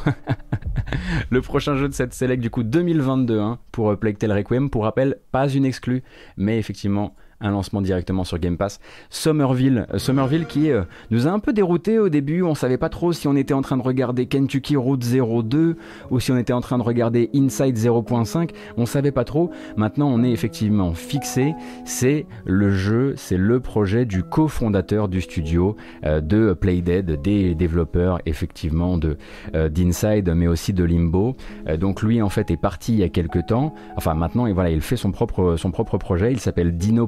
le 1.30 1.40
prochain 1.42 1.76
jeu 1.76 1.88
de 1.88 1.94
cette 1.94 2.14
select, 2.14 2.42
du 2.42 2.50
coup, 2.50 2.62
2022 2.62 3.38
hein, 3.38 3.58
pour 3.72 3.96
Plague 3.98 4.18
Tale 4.18 4.32
Requiem. 4.32 4.70
Pour 4.70 4.84
rappel, 4.84 5.16
pas 5.32 5.48
une 5.48 5.64
exclue, 5.64 6.02
mais 6.36 6.58
effectivement 6.58 7.14
un 7.40 7.50
lancement 7.50 7.80
directement 7.80 8.24
sur 8.24 8.38
Game 8.38 8.56
Pass. 8.56 8.80
Somerville, 9.10 9.86
euh, 9.94 9.98
Somerville 9.98 10.46
qui 10.46 10.70
euh, 10.70 10.82
nous 11.10 11.28
a 11.28 11.30
un 11.30 11.38
peu 11.38 11.52
dérouté 11.52 11.98
au 11.98 12.08
début, 12.08 12.42
on 12.42 12.54
savait 12.54 12.78
pas 12.78 12.88
trop 12.88 13.12
si 13.12 13.28
on 13.28 13.36
était 13.36 13.54
en 13.54 13.62
train 13.62 13.76
de 13.76 13.82
regarder 13.82 14.26
Kentucky 14.26 14.76
Route 14.76 15.04
02 15.04 15.76
ou 16.10 16.20
si 16.20 16.32
on 16.32 16.36
était 16.36 16.52
en 16.52 16.60
train 16.60 16.78
de 16.78 16.82
regarder 16.82 17.30
Inside 17.34 17.76
0.5, 17.76 18.50
on 18.76 18.86
savait 18.86 19.12
pas 19.12 19.24
trop. 19.24 19.50
Maintenant, 19.76 20.08
on 20.08 20.24
est 20.24 20.32
effectivement 20.32 20.94
fixé, 20.94 21.54
c'est 21.84 22.26
le 22.44 22.70
jeu, 22.70 23.14
c'est 23.16 23.36
le 23.36 23.60
projet 23.60 24.04
du 24.04 24.22
cofondateur 24.24 25.08
du 25.08 25.20
studio 25.20 25.76
euh, 26.04 26.20
de 26.20 26.54
Playdead, 26.54 27.22
des 27.22 27.54
développeurs 27.54 28.20
effectivement 28.26 28.98
de 28.98 29.16
d'Inside 29.54 30.32
mais 30.34 30.46
aussi 30.46 30.72
de 30.72 30.84
Limbo. 30.84 31.36
donc 31.78 32.02
lui 32.02 32.20
en 32.20 32.28
fait 32.28 32.50
est 32.50 32.56
parti 32.56 32.92
il 32.92 32.98
y 32.98 33.02
a 33.02 33.08
quelques 33.08 33.46
temps. 33.46 33.74
Enfin 33.96 34.14
maintenant 34.14 34.46
et 34.46 34.52
voilà, 34.52 34.70
il 34.70 34.80
fait 34.80 34.96
son 34.96 35.12
propre 35.12 35.56
son 35.56 35.70
propre 35.70 35.98
projet, 35.98 36.32
il 36.32 36.40
s'appelle 36.40 36.76
Dino 36.76 37.06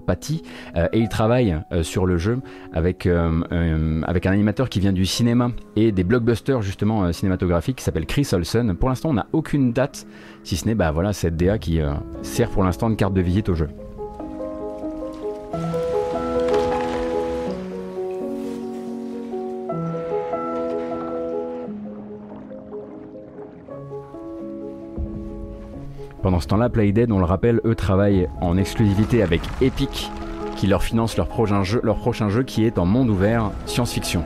euh, 0.77 0.89
et 0.93 0.99
il 0.99 1.09
travaille 1.09 1.57
euh, 1.73 1.83
sur 1.83 2.07
le 2.07 2.19
jeu 2.19 2.39
avec, 2.73 3.07
euh, 3.07 4.03
avec 4.07 4.27
un 4.27 4.33
animateur 4.33 4.69
qui 4.69 4.81
vient 4.81 4.93
du 4.93 5.07
cinéma 5.07 5.51
et 5.77 5.93
des 5.93 6.05
blockbusters 6.05 6.63
justement 6.63 7.13
cinématographiques 7.13 7.77
qui 7.77 7.85
s'appelle 7.85 8.07
Chris 8.07 8.29
Olsen. 8.33 8.75
Pour 8.75 8.89
l'instant, 8.89 9.11
on 9.11 9.15
n'a 9.15 9.27
aucune 9.33 9.73
date, 9.73 10.07
si 10.45 10.57
ce 10.57 10.67
n'est 10.67 10.75
bah, 10.75 10.91
voilà, 10.91 11.13
cette 11.13 11.37
DA 11.37 11.59
qui 11.59 11.81
sert 12.23 12.51
pour 12.51 12.65
l'instant 12.65 12.91
de 12.91 12.95
carte 12.95 13.15
de 13.15 13.21
visite 13.21 13.49
au 13.49 13.55
jeu. 13.55 13.69
Pendant 26.23 26.41
ce 26.41 26.49
temps-là, 26.49 26.69
Playdead, 26.69 27.11
on 27.13 27.19
le 27.19 27.25
rappelle, 27.25 27.61
eux 27.65 27.75
travaillent 27.75 28.29
en 28.43 28.59
exclusivité 28.59 29.23
avec 29.23 29.41
Epic, 29.63 30.11
qui 30.57 30.67
leur 30.67 30.83
finance 30.83 31.17
leur 31.17 31.29
prochain 31.29 31.63
jeu, 31.63 31.81
leur 31.83 31.97
prochain 31.97 32.29
jeu 32.29 32.43
qui 32.43 32.65
est 32.67 32.79
en 32.79 32.85
monde 32.85 33.09
ouvert 33.09 33.51
science-fiction. 33.65 34.23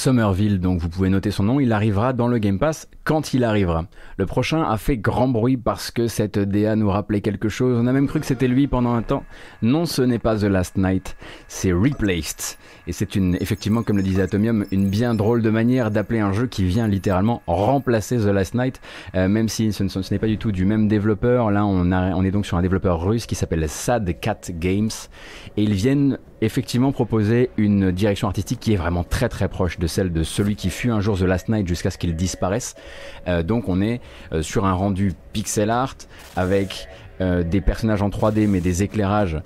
Somerville, 0.00 0.60
donc 0.60 0.80
vous 0.80 0.88
pouvez 0.88 1.10
noter 1.10 1.30
son 1.30 1.42
nom, 1.42 1.60
il 1.60 1.74
arrivera 1.74 2.14
dans 2.14 2.26
le 2.26 2.38
Game 2.38 2.58
Pass 2.58 2.88
quand 3.04 3.34
il 3.34 3.44
arrivera. 3.44 3.84
Le 4.16 4.24
prochain 4.24 4.62
a 4.62 4.78
fait 4.78 4.96
grand 4.96 5.28
bruit 5.28 5.58
parce 5.58 5.90
que 5.90 6.06
cette 6.06 6.38
DA 6.38 6.74
nous 6.74 6.88
rappelait 6.88 7.20
quelque 7.20 7.50
chose, 7.50 7.78
on 7.78 7.86
a 7.86 7.92
même 7.92 8.06
cru 8.06 8.18
que 8.18 8.24
c'était 8.24 8.48
lui 8.48 8.66
pendant 8.66 8.94
un 8.94 9.02
temps. 9.02 9.24
Non, 9.60 9.84
ce 9.84 10.00
n'est 10.00 10.18
pas 10.18 10.38
The 10.38 10.44
Last 10.44 10.78
Night, 10.78 11.16
c'est 11.48 11.74
Replaced. 11.74 12.56
Et 12.86 12.92
c'est 12.92 13.14
une, 13.14 13.36
effectivement, 13.42 13.82
comme 13.82 13.98
le 13.98 14.02
disait 14.02 14.22
Atomium, 14.22 14.64
une 14.70 14.88
bien 14.88 15.14
drôle 15.14 15.42
de 15.42 15.50
manière 15.50 15.90
d'appeler 15.90 16.20
un 16.20 16.32
jeu 16.32 16.46
qui 16.46 16.64
vient 16.64 16.88
littéralement 16.88 17.42
remplacer 17.46 18.16
The 18.16 18.32
Last 18.32 18.54
Night, 18.54 18.80
euh, 19.14 19.28
même 19.28 19.50
si 19.50 19.70
ce, 19.70 19.84
n'est 20.10 20.18
pas 20.18 20.28
du 20.28 20.38
tout 20.38 20.50
du 20.50 20.64
même 20.64 20.88
développeur. 20.88 21.50
Là, 21.50 21.66
on, 21.66 21.92
on 21.92 22.24
est 22.24 22.30
donc 22.30 22.46
sur 22.46 22.56
un 22.56 22.62
développeur 22.62 23.04
russe 23.04 23.26
qui 23.26 23.34
s'appelle 23.34 23.68
Sad 23.68 24.18
Cat 24.18 24.40
Games, 24.48 24.88
et 25.58 25.62
ils 25.62 25.74
viennent 25.74 26.16
effectivement 26.40 26.92
proposer 26.92 27.50
une 27.56 27.90
direction 27.90 28.28
artistique 28.28 28.60
qui 28.60 28.72
est 28.72 28.76
vraiment 28.76 29.04
très 29.04 29.28
très 29.28 29.48
proche 29.48 29.78
de 29.78 29.86
celle 29.86 30.12
de 30.12 30.22
celui 30.22 30.56
qui 30.56 30.70
fut 30.70 30.90
un 30.90 31.00
jour 31.00 31.18
The 31.18 31.22
Last 31.22 31.48
Night 31.48 31.66
jusqu'à 31.66 31.90
ce 31.90 31.98
qu'il 31.98 32.14
disparaisse. 32.16 32.74
Euh, 33.28 33.42
donc 33.42 33.68
on 33.68 33.80
est 33.80 34.00
euh, 34.32 34.42
sur 34.42 34.64
un 34.64 34.72
rendu 34.72 35.12
pixel 35.32 35.70
art 35.70 35.96
avec 36.36 36.88
euh, 37.20 37.42
des 37.42 37.60
personnages 37.60 38.02
en 38.02 38.08
3D 38.08 38.46
mais 38.46 38.60
des 38.60 38.82
éclairages 38.82 39.40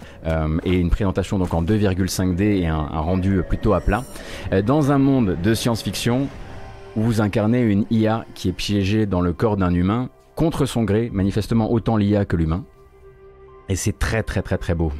et 0.64 0.74
une 0.74 0.90
présentation 0.90 1.38
donc 1.38 1.52
en 1.54 1.62
2,5D 1.62 2.42
et 2.42 2.66
un, 2.66 2.76
un, 2.76 3.00
rendu 3.00 3.42
plutôt 3.48 3.74
à 3.74 3.80
plat. 3.80 4.04
dans 4.64 4.92
un 4.92 4.98
monde 4.98 5.36
de 5.42 5.54
science-fiction 5.54 6.28
où 6.96 7.02
vous 7.02 7.20
incarnez 7.20 7.60
une 7.60 7.84
IA 7.90 8.24
qui 8.34 8.48
est 8.48 8.52
piégée 8.52 9.06
dans 9.06 9.20
le 9.20 9.32
corps 9.32 9.56
d'un 9.56 9.74
humain 9.74 10.08
contre 10.34 10.66
son 10.66 10.84
gré, 10.84 11.10
manifestement 11.12 11.72
autant 11.72 11.96
l'IA 11.96 12.24
que 12.24 12.36
l'humain. 12.36 12.64
Et 13.68 13.76
c'est 13.76 13.98
très 13.98 14.22
très 14.22 14.42
très 14.42 14.58
très 14.58 14.74
beau. 14.74 14.92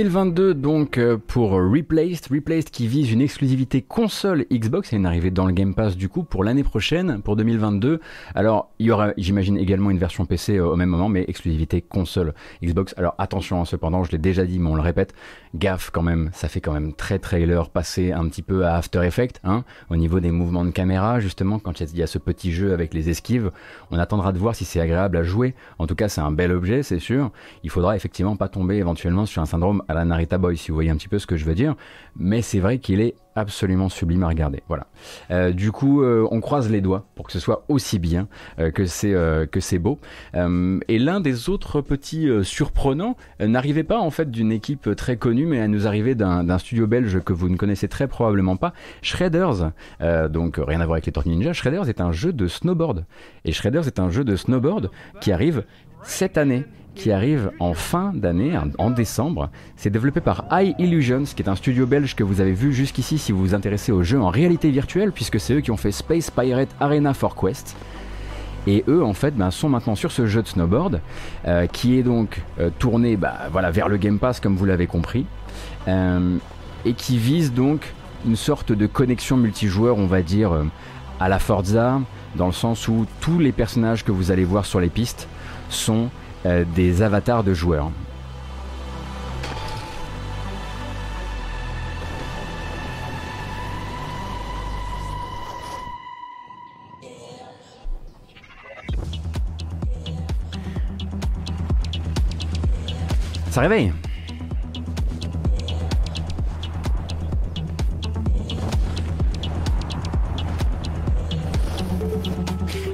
2022 0.00 0.54
donc 0.54 0.96
euh, 0.96 1.18
pour 1.18 1.50
Replaced, 1.50 2.28
Replaced 2.30 2.70
qui 2.70 2.86
vise 2.86 3.12
une 3.12 3.20
exclusivité 3.20 3.82
console 3.82 4.46
Xbox 4.50 4.94
et 4.94 4.96
une 4.96 5.04
arrivée 5.04 5.30
dans 5.30 5.44
le 5.44 5.52
Game 5.52 5.74
Pass 5.74 5.94
du 5.94 6.08
coup 6.08 6.22
pour 6.22 6.42
l'année 6.42 6.64
prochaine, 6.64 7.20
pour 7.20 7.36
2022. 7.36 8.00
Alors 8.34 8.70
il 8.78 8.86
y 8.86 8.90
aura 8.90 9.10
j'imagine 9.18 9.58
également 9.58 9.90
une 9.90 9.98
version 9.98 10.24
PC 10.24 10.56
euh, 10.56 10.68
au 10.68 10.76
même 10.76 10.88
moment 10.88 11.10
mais 11.10 11.26
exclusivité 11.28 11.82
console 11.82 12.32
Xbox. 12.64 12.94
Alors 12.96 13.14
attention 13.18 13.60
hein, 13.60 13.66
cependant, 13.66 14.02
je 14.02 14.12
l'ai 14.12 14.16
déjà 14.16 14.46
dit 14.46 14.58
mais 14.58 14.70
on 14.70 14.74
le 14.74 14.80
répète, 14.80 15.12
gaffe 15.54 15.90
quand 15.90 16.00
même, 16.00 16.30
ça 16.32 16.48
fait 16.48 16.62
quand 16.62 16.72
même 16.72 16.94
très 16.94 17.18
trailer 17.18 17.68
passer 17.68 18.10
un 18.10 18.26
petit 18.26 18.42
peu 18.42 18.64
à 18.64 18.76
After 18.76 19.04
Effects 19.04 19.38
hein, 19.44 19.64
au 19.90 19.96
niveau 19.96 20.18
des 20.18 20.30
mouvements 20.30 20.64
de 20.64 20.70
caméra 20.70 21.20
justement 21.20 21.58
quand 21.58 21.78
il 21.78 21.94
y 21.94 22.02
a 22.02 22.06
ce 22.06 22.16
petit 22.16 22.52
jeu 22.52 22.72
avec 22.72 22.94
les 22.94 23.10
esquives. 23.10 23.50
On 23.90 23.98
attendra 23.98 24.32
de 24.32 24.38
voir 24.38 24.54
si 24.54 24.64
c'est 24.64 24.80
agréable 24.80 25.18
à 25.18 25.24
jouer. 25.24 25.54
En 25.78 25.86
tout 25.86 25.94
cas 25.94 26.08
c'est 26.08 26.22
un 26.22 26.32
bel 26.32 26.52
objet 26.52 26.82
c'est 26.82 27.00
sûr. 27.00 27.32
Il 27.64 27.68
faudra 27.68 27.96
effectivement 27.96 28.36
pas 28.36 28.48
tomber 28.48 28.76
éventuellement 28.76 29.26
sur 29.26 29.42
un 29.42 29.46
syndrome 29.46 29.82
à 29.90 29.94
la 29.94 30.04
Narita 30.04 30.38
Boy, 30.38 30.56
si 30.56 30.70
vous 30.70 30.76
voyez 30.76 30.90
un 30.90 30.96
petit 30.96 31.08
peu 31.08 31.18
ce 31.18 31.26
que 31.26 31.36
je 31.36 31.44
veux 31.44 31.54
dire. 31.54 31.74
Mais 32.16 32.42
c'est 32.42 32.60
vrai 32.60 32.78
qu'il 32.78 33.00
est 33.00 33.14
absolument 33.34 33.88
sublime 33.88 34.22
à 34.22 34.28
regarder. 34.28 34.62
Voilà. 34.68 34.86
Euh, 35.30 35.50
du 35.52 35.72
coup, 35.72 36.02
euh, 36.02 36.26
on 36.30 36.40
croise 36.40 36.70
les 36.70 36.80
doigts 36.80 37.06
pour 37.14 37.26
que 37.26 37.32
ce 37.32 37.40
soit 37.40 37.64
aussi 37.68 37.98
bien 37.98 38.28
euh, 38.58 38.70
que 38.70 38.86
c'est 38.86 39.10
que 39.50 39.60
c'est 39.60 39.78
beau. 39.78 39.98
et 40.34 40.98
l'un 40.98 41.20
des 41.20 41.48
autres 41.48 41.80
petits 41.80 42.28
surprenants 42.42 43.16
n'arrivait 43.40 43.84
pas 43.84 43.98
en 43.98 44.10
fait 44.10 44.30
d'une 44.30 44.52
équipe 44.52 44.94
très 44.96 45.16
connue, 45.16 45.46
mais 45.46 45.56
elle 45.56 45.70
nous 45.70 45.86
arrivait 45.86 46.14
d'un 46.14 46.58
studio 46.58 46.86
belge 46.86 47.20
que 47.20 47.32
vous 47.32 47.48
ne 47.48 47.56
connaissez 47.56 47.88
très 47.88 48.06
probablement 48.06 48.56
pas, 48.56 48.72
Shredders. 49.02 49.72
donc 50.30 50.60
rien 50.64 50.80
à 50.80 50.86
voir 50.86 50.94
avec 50.94 51.06
les 51.06 51.12
Tortues 51.12 51.30
Ninja. 51.30 51.52
Shredders 51.52 51.88
est 51.88 52.00
un 52.00 52.12
jeu 52.12 52.32
de 52.32 52.46
snowboard. 52.46 53.04
Et 53.44 53.52
Shredders 53.52 53.86
est 53.86 53.98
un 53.98 54.10
jeu 54.10 54.24
de 54.24 54.36
snowboard 54.36 54.90
qui 55.20 55.32
arrive 55.32 55.64
cette 56.02 56.38
année 56.38 56.64
qui 56.94 57.12
arrive 57.12 57.50
en 57.60 57.74
fin 57.74 58.12
d'année, 58.14 58.52
en 58.78 58.90
décembre. 58.90 59.50
C'est 59.76 59.90
développé 59.90 60.20
par 60.20 60.44
High 60.50 60.74
Illusions, 60.78 61.24
qui 61.24 61.42
est 61.42 61.48
un 61.48 61.56
studio 61.56 61.86
belge 61.86 62.14
que 62.14 62.24
vous 62.24 62.40
avez 62.40 62.52
vu 62.52 62.72
jusqu'ici 62.72 63.18
si 63.18 63.32
vous 63.32 63.40
vous 63.40 63.54
intéressez 63.54 63.92
aux 63.92 64.02
jeux 64.02 64.20
en 64.20 64.28
réalité 64.28 64.70
virtuelle, 64.70 65.12
puisque 65.12 65.40
c'est 65.40 65.54
eux 65.54 65.60
qui 65.60 65.70
ont 65.70 65.76
fait 65.76 65.92
Space 65.92 66.30
Pirate 66.30 66.68
Arena 66.80 67.14
for 67.14 67.34
Quest. 67.34 67.76
Et 68.66 68.84
eux, 68.88 69.02
en 69.02 69.14
fait, 69.14 69.34
ben, 69.34 69.50
sont 69.50 69.68
maintenant 69.68 69.94
sur 69.94 70.12
ce 70.12 70.26
jeu 70.26 70.42
de 70.42 70.48
snowboard, 70.48 71.00
euh, 71.46 71.66
qui 71.66 71.98
est 71.98 72.02
donc 72.02 72.42
euh, 72.58 72.70
tourné 72.78 73.16
bah, 73.16 73.48
voilà, 73.50 73.70
vers 73.70 73.88
le 73.88 73.96
Game 73.96 74.18
Pass, 74.18 74.40
comme 74.40 74.56
vous 74.56 74.66
l'avez 74.66 74.86
compris, 74.86 75.24
euh, 75.88 76.36
et 76.84 76.92
qui 76.92 77.16
vise 77.16 77.52
donc 77.52 77.94
une 78.26 78.36
sorte 78.36 78.72
de 78.72 78.86
connexion 78.86 79.38
multijoueur, 79.38 79.96
on 79.96 80.06
va 80.06 80.20
dire, 80.20 80.52
à 81.20 81.28
la 81.30 81.38
Forza, 81.38 82.00
dans 82.34 82.46
le 82.46 82.52
sens 82.52 82.86
où 82.86 83.06
tous 83.20 83.38
les 83.38 83.52
personnages 83.52 84.04
que 84.04 84.12
vous 84.12 84.30
allez 84.30 84.44
voir 84.44 84.66
sur 84.66 84.78
les 84.78 84.90
pistes 84.90 85.26
sont 85.70 86.10
euh, 86.46 86.64
des 86.74 87.02
avatars 87.02 87.44
de 87.44 87.54
joueurs. 87.54 87.90
Ça 103.50 103.60
réveille 103.62 103.92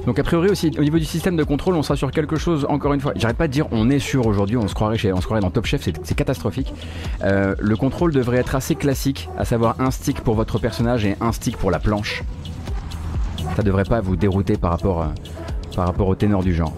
Donc 0.07 0.19
a 0.19 0.23
priori 0.23 0.47
aussi 0.49 0.71
au 0.79 0.83
niveau 0.83 0.97
du 0.97 1.03
système 1.05 1.35
de 1.35 1.43
contrôle, 1.43 1.75
on 1.75 1.83
sera 1.83 1.97
sur 1.97 2.11
quelque 2.11 2.37
chose. 2.37 2.65
Encore 2.69 2.93
une 2.93 3.01
fois, 3.01 3.11
j'arrête 3.17 3.35
pas 3.35 3.49
de 3.49 3.51
dire 3.51 3.67
on 3.71 3.89
est 3.89 3.99
sûr 3.99 4.25
aujourd'hui, 4.25 4.55
on 4.55 4.69
se 4.69 4.73
croirait 4.73 4.97
chez, 4.97 5.11
on 5.11 5.19
se 5.19 5.25
croirait 5.25 5.41
dans 5.41 5.51
Top 5.51 5.65
Chef, 5.65 5.81
c'est 5.81 6.15
catastrophique. 6.15 6.73
Euh, 7.25 7.55
le 7.59 7.75
contrôle 7.75 8.13
devrait 8.13 8.37
être 8.37 8.55
assez 8.55 8.75
classique, 8.75 9.27
à 9.37 9.43
savoir 9.43 9.75
un 9.81 9.91
stick 9.91 10.21
pour 10.21 10.35
votre 10.35 10.59
personnage 10.59 11.05
et 11.05 11.17
un 11.19 11.33
stick 11.33 11.57
pour 11.57 11.71
la 11.71 11.79
planche. 11.79 12.23
Ça 13.57 13.63
devrait 13.63 13.83
pas 13.83 13.99
vous 13.99 14.15
dérouter 14.15 14.55
par 14.55 14.71
rapport, 14.71 15.01
euh, 15.01 15.07
par 15.75 15.87
rapport 15.87 16.07
au 16.07 16.15
ténor 16.15 16.41
du 16.41 16.55
genre. 16.55 16.71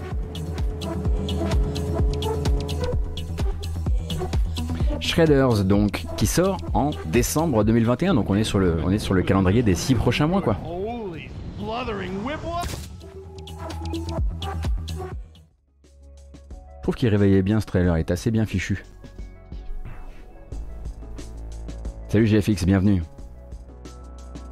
Shredders 4.99 5.65
donc 5.65 6.05
qui 6.17 6.25
sort 6.25 6.57
en 6.73 6.89
décembre 7.05 7.63
2021 7.63 8.15
donc 8.15 8.29
on 8.29 8.35
est 8.35 8.43
sur 8.43 8.57
le 8.57 8.77
on 8.83 8.91
est 8.91 8.99
sur 8.99 9.13
le 9.13 9.21
calendrier 9.21 9.61
des 9.61 9.75
six 9.75 9.93
prochains 9.93 10.27
mois 10.27 10.41
quoi. 10.41 10.57
Trouve 16.89 16.97
qu'il 16.97 17.09
réveillait 17.09 17.43
bien 17.43 17.59
ce 17.59 17.67
trailer, 17.67 17.95
il 17.97 17.99
est 17.99 18.09
assez 18.09 18.31
bien 18.31 18.47
fichu. 18.47 18.83
Salut 22.07 22.25
GFX, 22.25 22.65
bienvenue. 22.65 23.03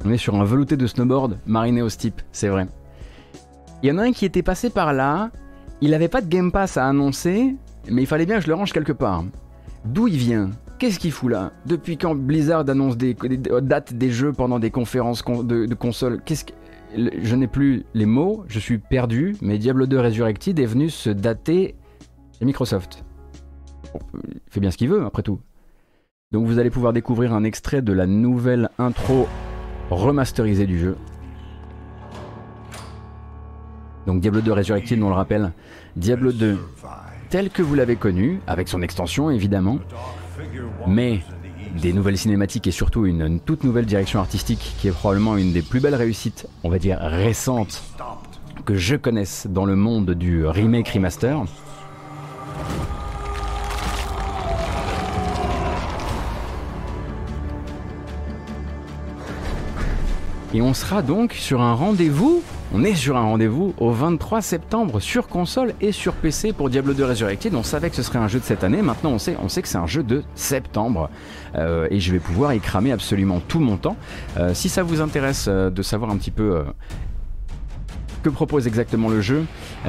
On 0.04 0.12
est 0.12 0.18
sur 0.18 0.36
un 0.36 0.44
velouté 0.44 0.76
de 0.76 0.86
snowboard 0.86 1.40
mariné 1.46 1.82
au 1.82 1.88
steep, 1.88 2.22
c'est 2.30 2.46
vrai. 2.46 2.68
Il 3.82 3.88
y 3.88 3.92
en 3.92 3.98
a 3.98 4.04
un 4.04 4.12
qui 4.12 4.24
était 4.24 4.44
passé 4.44 4.70
par 4.70 4.92
là, 4.92 5.32
il 5.80 5.90
n'avait 5.90 6.06
pas 6.06 6.20
de 6.20 6.28
Game 6.28 6.52
Pass 6.52 6.76
à 6.76 6.86
annoncer, 6.86 7.56
mais 7.90 8.02
il 8.02 8.06
fallait 8.06 8.24
bien 8.24 8.36
que 8.36 8.42
je 8.42 8.48
le 8.48 8.54
range 8.54 8.72
quelque 8.72 8.92
part. 8.92 9.24
D'où 9.84 10.06
il 10.06 10.16
vient? 10.16 10.50
Qu'est-ce 10.78 11.00
qu'il 11.00 11.10
fout 11.10 11.32
là? 11.32 11.50
Depuis 11.66 11.96
quand 11.96 12.14
Blizzard 12.14 12.70
annonce 12.70 12.96
des, 12.96 13.16
dates 13.62 13.94
des 13.94 14.12
jeux 14.12 14.32
pendant 14.32 14.60
des 14.60 14.70
conférences 14.70 15.24
de, 15.24 15.66
de 15.66 15.74
consoles? 15.74 16.20
Qu'est-ce 16.24 16.44
que 16.44 16.52
je 16.96 17.34
n'ai 17.34 17.48
plus 17.48 17.84
les 17.94 18.06
mots, 18.06 18.44
je 18.46 18.60
suis 18.60 18.78
perdu, 18.78 19.34
mais 19.42 19.58
Diablo 19.58 19.86
2 19.86 19.98
Resurrected 19.98 20.60
est 20.60 20.66
venu 20.66 20.88
se 20.88 21.10
dater 21.10 21.74
chez 22.38 22.44
Microsoft. 22.44 23.04
il 23.94 24.40
fait 24.50 24.60
bien 24.60 24.70
ce 24.70 24.76
qu'il 24.76 24.88
veut, 24.88 25.04
après 25.04 25.22
tout. 25.22 25.40
Donc 26.30 26.46
vous 26.46 26.58
allez 26.58 26.70
pouvoir 26.70 26.92
découvrir 26.92 27.32
un 27.32 27.44
extrait 27.44 27.82
de 27.82 27.92
la 27.92 28.06
nouvelle 28.06 28.70
intro 28.78 29.26
remasterisée 29.90 30.66
du 30.66 30.78
jeu. 30.78 30.96
Donc 34.06 34.20
Diablo 34.20 34.40
2 34.40 34.52
Resurrected, 34.52 35.02
on 35.02 35.08
le 35.08 35.14
rappelle, 35.14 35.52
Diablo 35.96 36.32
2 36.32 36.58
tel 37.30 37.50
que 37.50 37.62
vous 37.62 37.74
l'avez 37.74 37.96
connu, 37.96 38.40
avec 38.46 38.68
son 38.68 38.80
extension 38.80 39.30
évidemment, 39.30 39.78
mais 40.86 41.20
des 41.80 41.92
nouvelles 41.92 42.16
cinématiques 42.16 42.66
et 42.66 42.70
surtout 42.70 43.04
une, 43.04 43.40
toute 43.40 43.64
nouvelle 43.64 43.84
direction 43.84 44.18
artistique 44.20 44.74
qui 44.78 44.88
est 44.88 44.92
probablement 44.92 45.36
une 45.36 45.52
des 45.52 45.62
plus 45.62 45.80
belles 45.80 45.94
réussites, 45.94 46.46
on 46.64 46.70
va 46.70 46.78
dire 46.78 46.98
récentes, 47.00 47.82
que 48.64 48.74
je 48.74 48.96
connaisse 48.96 49.46
dans 49.48 49.66
le 49.66 49.76
monde 49.76 50.12
du 50.12 50.46
remake 50.46 50.88
remaster. 50.88 51.44
Et 60.54 60.62
on 60.62 60.72
sera 60.72 61.02
donc 61.02 61.34
sur 61.34 61.60
un 61.60 61.74
rendez-vous 61.74 62.42
on 62.70 62.84
est 62.84 62.94
sur 62.94 63.16
un 63.16 63.22
rendez-vous 63.22 63.72
au 63.78 63.92
23 63.92 64.42
septembre 64.42 65.00
sur 65.00 65.26
console 65.26 65.72
et 65.80 65.90
sur 65.90 66.12
PC 66.12 66.52
pour 66.52 66.68
Diablo 66.68 66.92
2 66.92 67.02
Resurrected. 67.02 67.54
On 67.54 67.62
savait 67.62 67.88
que 67.88 67.96
ce 67.96 68.02
serait 68.02 68.18
un 68.18 68.28
jeu 68.28 68.40
de 68.40 68.44
cette 68.44 68.62
année, 68.62 68.82
maintenant 68.82 69.12
on 69.12 69.18
sait, 69.18 69.36
on 69.42 69.48
sait 69.48 69.62
que 69.62 69.68
c'est 69.68 69.78
un 69.78 69.86
jeu 69.86 70.02
de 70.02 70.22
septembre. 70.34 71.08
Euh, 71.54 71.88
et 71.90 71.98
je 71.98 72.12
vais 72.12 72.18
pouvoir 72.18 72.52
y 72.52 72.60
cramer 72.60 72.92
absolument 72.92 73.40
tout 73.40 73.58
mon 73.58 73.78
temps. 73.78 73.96
Euh, 74.36 74.52
si 74.52 74.68
ça 74.68 74.82
vous 74.82 75.00
intéresse 75.00 75.46
euh, 75.48 75.70
de 75.70 75.80
savoir 75.80 76.10
un 76.10 76.18
petit 76.18 76.30
peu 76.30 76.62
propose 78.30 78.66
exactement 78.66 79.08
le 79.08 79.20
jeu, 79.20 79.44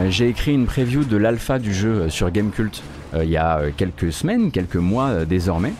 j'ai 0.09 0.27
écrit 0.27 0.53
une 0.53 0.65
preview 0.65 1.03
de 1.03 1.17
l'alpha 1.17 1.59
du 1.59 1.73
jeu 1.73 2.09
sur 2.09 2.31
Gamecult 2.31 2.81
il 3.15 3.29
y 3.29 3.37
a 3.37 3.61
quelques 3.75 4.11
semaines, 4.11 4.51
quelques 4.51 4.75
mois 4.75 5.25
désormais. 5.25 5.73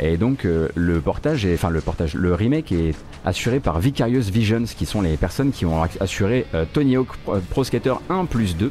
Et 0.00 0.16
donc 0.16 0.44
le 0.44 1.00
portage, 1.00 1.46
est, 1.46 1.54
enfin 1.54 1.70
le 1.70 1.80
portage, 1.80 2.14
le 2.14 2.34
remake 2.34 2.72
est 2.72 2.94
assuré 3.24 3.60
par 3.60 3.80
Vicarious 3.80 4.30
Visions, 4.32 4.64
qui 4.64 4.86
sont 4.86 5.00
les 5.00 5.16
personnes 5.16 5.50
qui 5.50 5.64
ont 5.66 5.82
assuré 6.00 6.46
euh, 6.54 6.64
Tony 6.70 6.96
Hawk 6.96 7.08
Pro 7.50 7.64
Skater 7.64 7.94
1 8.08 8.26
plus 8.26 8.56
2, 8.56 8.70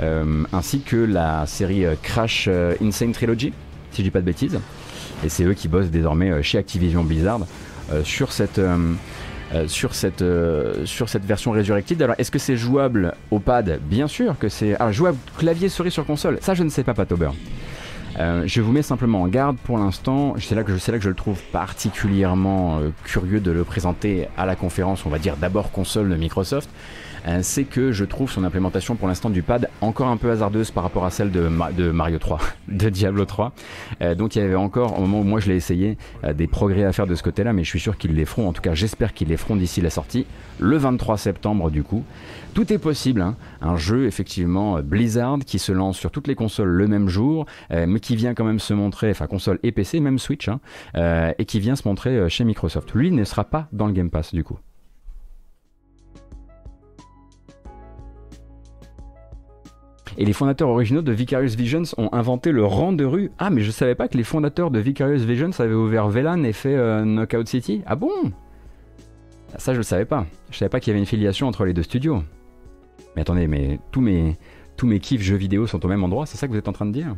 euh, 0.00 0.44
ainsi 0.52 0.80
que 0.80 0.96
la 0.96 1.46
série 1.46 1.84
euh, 1.84 1.94
Crash 2.00 2.48
Insane 2.80 3.12
Trilogy, 3.12 3.52
si 3.90 3.98
je 3.98 4.02
dis 4.02 4.10
pas 4.10 4.20
de 4.20 4.26
bêtises. 4.26 4.58
Et 5.24 5.28
c'est 5.28 5.44
eux 5.44 5.54
qui 5.54 5.68
bossent 5.68 5.90
désormais 5.90 6.42
chez 6.42 6.58
Activision 6.58 7.04
Blizzard 7.04 7.40
sur 8.02 8.32
cette 8.32 8.60
sur 9.66 9.94
cette, 9.94 10.24
sur 10.84 11.08
cette 11.08 11.24
version 11.24 11.52
Resurrected. 11.52 12.00
Alors, 12.02 12.14
est-ce 12.18 12.30
que 12.30 12.38
c'est 12.38 12.56
jouable 12.56 13.14
au 13.30 13.38
pad 13.38 13.80
Bien 13.82 14.08
sûr 14.08 14.38
que 14.38 14.48
c'est. 14.48 14.74
Alors, 14.76 14.92
jouable 14.92 15.18
clavier 15.38 15.68
souris 15.68 15.90
sur 15.90 16.06
console, 16.06 16.38
ça 16.40 16.54
je 16.54 16.62
ne 16.62 16.68
sais 16.68 16.84
pas, 16.84 16.94
Patober. 16.94 17.30
Euh, 18.18 18.42
je 18.46 18.60
vous 18.60 18.72
mets 18.72 18.82
simplement 18.82 19.22
en 19.22 19.28
garde 19.28 19.56
pour 19.58 19.78
l'instant. 19.78 20.34
C'est 20.38 20.54
là 20.54 20.64
que 20.64 20.76
je, 20.76 20.90
là 20.90 20.98
que 20.98 21.04
je 21.04 21.08
le 21.08 21.14
trouve 21.14 21.40
particulièrement 21.52 22.78
euh, 22.78 22.90
curieux 23.04 23.40
de 23.40 23.50
le 23.50 23.64
présenter 23.64 24.28
à 24.36 24.46
la 24.46 24.54
conférence, 24.54 25.06
on 25.06 25.10
va 25.10 25.18
dire 25.18 25.36
d'abord 25.36 25.70
console 25.70 26.10
de 26.10 26.16
Microsoft. 26.16 26.68
Euh, 27.26 27.38
c'est 27.42 27.64
que 27.64 27.92
je 27.92 28.04
trouve 28.04 28.30
son 28.30 28.44
implémentation 28.44 28.96
pour 28.96 29.08
l'instant 29.08 29.30
du 29.30 29.42
pad 29.42 29.68
encore 29.80 30.08
un 30.08 30.16
peu 30.16 30.30
hasardeuse 30.30 30.70
par 30.70 30.82
rapport 30.82 31.04
à 31.04 31.10
celle 31.10 31.30
de, 31.30 31.48
Mario 31.48 32.18
3, 32.18 32.38
de 32.68 32.88
Diablo 32.88 33.24
3. 33.24 33.52
donc 34.16 34.36
il 34.36 34.40
y 34.40 34.42
avait 34.42 34.54
encore, 34.54 34.98
au 34.98 35.02
moment 35.02 35.20
où 35.20 35.24
moi 35.24 35.40
je 35.40 35.48
l'ai 35.48 35.56
essayé, 35.56 35.96
des 36.34 36.46
progrès 36.46 36.84
à 36.84 36.92
faire 36.92 37.06
de 37.06 37.14
ce 37.14 37.22
côté-là, 37.22 37.52
mais 37.52 37.64
je 37.64 37.68
suis 37.68 37.80
sûr 37.80 37.96
qu'ils 37.96 38.14
les 38.14 38.24
feront. 38.24 38.48
En 38.48 38.52
tout 38.52 38.62
cas, 38.62 38.74
j'espère 38.74 39.14
qu'ils 39.14 39.28
les 39.28 39.36
feront 39.36 39.56
d'ici 39.56 39.80
la 39.80 39.90
sortie, 39.90 40.26
le 40.58 40.76
23 40.76 41.16
septembre 41.16 41.70
du 41.70 41.82
coup. 41.82 42.04
Tout 42.54 42.72
est 42.72 42.78
possible, 42.78 43.22
hein. 43.22 43.36
un 43.60 43.76
jeu 43.76 44.06
effectivement 44.06 44.80
Blizzard 44.82 45.38
qui 45.46 45.58
se 45.58 45.72
lance 45.72 45.98
sur 45.98 46.10
toutes 46.10 46.28
les 46.28 46.34
consoles 46.34 46.68
le 46.68 46.86
même 46.86 47.08
jour, 47.08 47.46
mais 47.70 48.00
qui 48.00 48.16
vient 48.16 48.34
quand 48.34 48.44
même 48.44 48.58
se 48.58 48.74
montrer, 48.74 49.10
enfin 49.10 49.26
console 49.26 49.58
et 49.62 49.72
PC, 49.72 50.00
même 50.00 50.18
Switch, 50.18 50.48
hein, 50.48 50.60
euh, 50.96 51.32
et 51.38 51.44
qui 51.44 51.60
vient 51.60 51.76
se 51.76 51.86
montrer 51.86 52.10
euh, 52.10 52.28
chez 52.28 52.44
Microsoft. 52.44 52.92
Lui 52.94 53.10
ne 53.10 53.24
sera 53.24 53.44
pas 53.44 53.68
dans 53.72 53.86
le 53.86 53.92
Game 53.92 54.10
Pass 54.10 54.34
du 54.34 54.44
coup. 54.44 54.58
Et 60.18 60.24
les 60.24 60.32
fondateurs 60.32 60.68
originaux 60.68 61.02
de 61.02 61.12
Vicarious 61.12 61.56
Visions 61.56 61.82
ont 61.96 62.08
inventé 62.12 62.52
le 62.52 62.64
rang 62.64 62.92
de 62.92 63.04
rue. 63.04 63.30
Ah, 63.38 63.50
mais 63.50 63.62
je 63.62 63.70
savais 63.70 63.94
pas 63.94 64.08
que 64.08 64.16
les 64.16 64.24
fondateurs 64.24 64.70
de 64.70 64.78
Vicarious 64.78 65.24
Visions 65.24 65.50
avaient 65.58 65.74
ouvert 65.74 66.08
VLAN 66.08 66.42
et 66.44 66.52
fait 66.52 66.74
euh, 66.74 67.04
Knockout 67.04 67.48
City. 67.48 67.82
Ah 67.86 67.96
bon? 67.96 68.10
Ça, 69.56 69.72
je 69.72 69.78
le 69.78 69.82
savais 69.82 70.04
pas. 70.04 70.26
Je 70.50 70.58
savais 70.58 70.68
pas 70.68 70.80
qu'il 70.80 70.90
y 70.90 70.92
avait 70.92 71.00
une 71.00 71.06
filiation 71.06 71.48
entre 71.48 71.64
les 71.64 71.72
deux 71.72 71.82
studios. 71.82 72.22
Mais 73.16 73.22
attendez, 73.22 73.46
mais 73.46 73.78
tous 73.90 74.00
mes, 74.00 74.36
tous 74.76 74.86
mes 74.86 75.00
kiffs 75.00 75.22
jeux 75.22 75.36
vidéo 75.36 75.66
sont 75.66 75.84
au 75.84 75.88
même 75.88 76.02
endroit, 76.04 76.26
c'est 76.26 76.38
ça 76.38 76.46
que 76.46 76.52
vous 76.52 76.58
êtes 76.58 76.68
en 76.68 76.72
train 76.72 76.86
de 76.86 76.92
dire? 76.92 77.16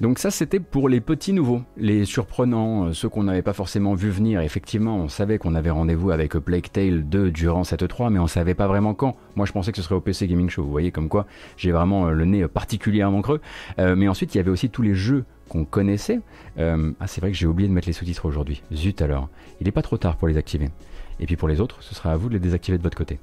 Donc 0.00 0.18
ça 0.18 0.30
c'était 0.30 0.60
pour 0.60 0.88
les 0.88 1.02
petits 1.02 1.34
nouveaux, 1.34 1.60
les 1.76 2.06
surprenants, 2.06 2.86
euh, 2.86 2.92
ceux 2.94 3.10
qu'on 3.10 3.24
n'avait 3.24 3.42
pas 3.42 3.52
forcément 3.52 3.92
vu 3.92 4.08
venir. 4.08 4.40
Effectivement, 4.40 4.96
on 4.96 5.08
savait 5.08 5.36
qu'on 5.36 5.54
avait 5.54 5.68
rendez-vous 5.68 6.10
avec 6.10 6.32
Plague 6.38 6.72
Tale 6.72 7.06
2 7.06 7.30
durant 7.30 7.64
cette 7.64 7.86
3, 7.86 8.08
mais 8.08 8.18
on 8.18 8.26
savait 8.26 8.54
pas 8.54 8.66
vraiment 8.66 8.94
quand. 8.94 9.16
Moi 9.36 9.44
je 9.44 9.52
pensais 9.52 9.72
que 9.72 9.76
ce 9.76 9.82
serait 9.82 9.94
au 9.94 10.00
PC 10.00 10.26
Gaming 10.26 10.48
Show, 10.48 10.64
vous 10.64 10.70
voyez 10.70 10.90
comme 10.90 11.10
quoi 11.10 11.26
j'ai 11.58 11.70
vraiment 11.70 12.06
euh, 12.06 12.12
le 12.12 12.24
nez 12.24 12.48
particulièrement 12.48 13.20
creux. 13.20 13.42
Euh, 13.78 13.94
mais 13.94 14.08
ensuite 14.08 14.34
il 14.34 14.38
y 14.38 14.40
avait 14.40 14.50
aussi 14.50 14.70
tous 14.70 14.80
les 14.80 14.94
jeux 14.94 15.24
qu'on 15.50 15.66
connaissait. 15.66 16.20
ah 16.56 17.06
c'est 17.06 17.20
vrai 17.20 17.30
que 17.30 17.36
j'ai 17.36 17.46
oublié 17.46 17.68
de 17.68 17.74
mettre 17.74 17.88
les 17.88 17.92
sous-titres 17.92 18.24
aujourd'hui. 18.24 18.62
Zut 18.72 19.02
alors, 19.02 19.28
il 19.60 19.64
n'est 19.64 19.72
pas 19.72 19.82
trop 19.82 19.98
tard 19.98 20.16
pour 20.16 20.28
les 20.28 20.38
activer. 20.38 20.70
Et 21.18 21.26
puis 21.26 21.36
pour 21.36 21.48
les 21.48 21.60
autres, 21.60 21.82
ce 21.82 21.94
sera 21.94 22.12
à 22.12 22.16
vous 22.16 22.28
de 22.28 22.34
les 22.34 22.40
désactiver 22.40 22.78
de 22.78 22.82
votre 22.82 22.96
côté. 22.96 23.18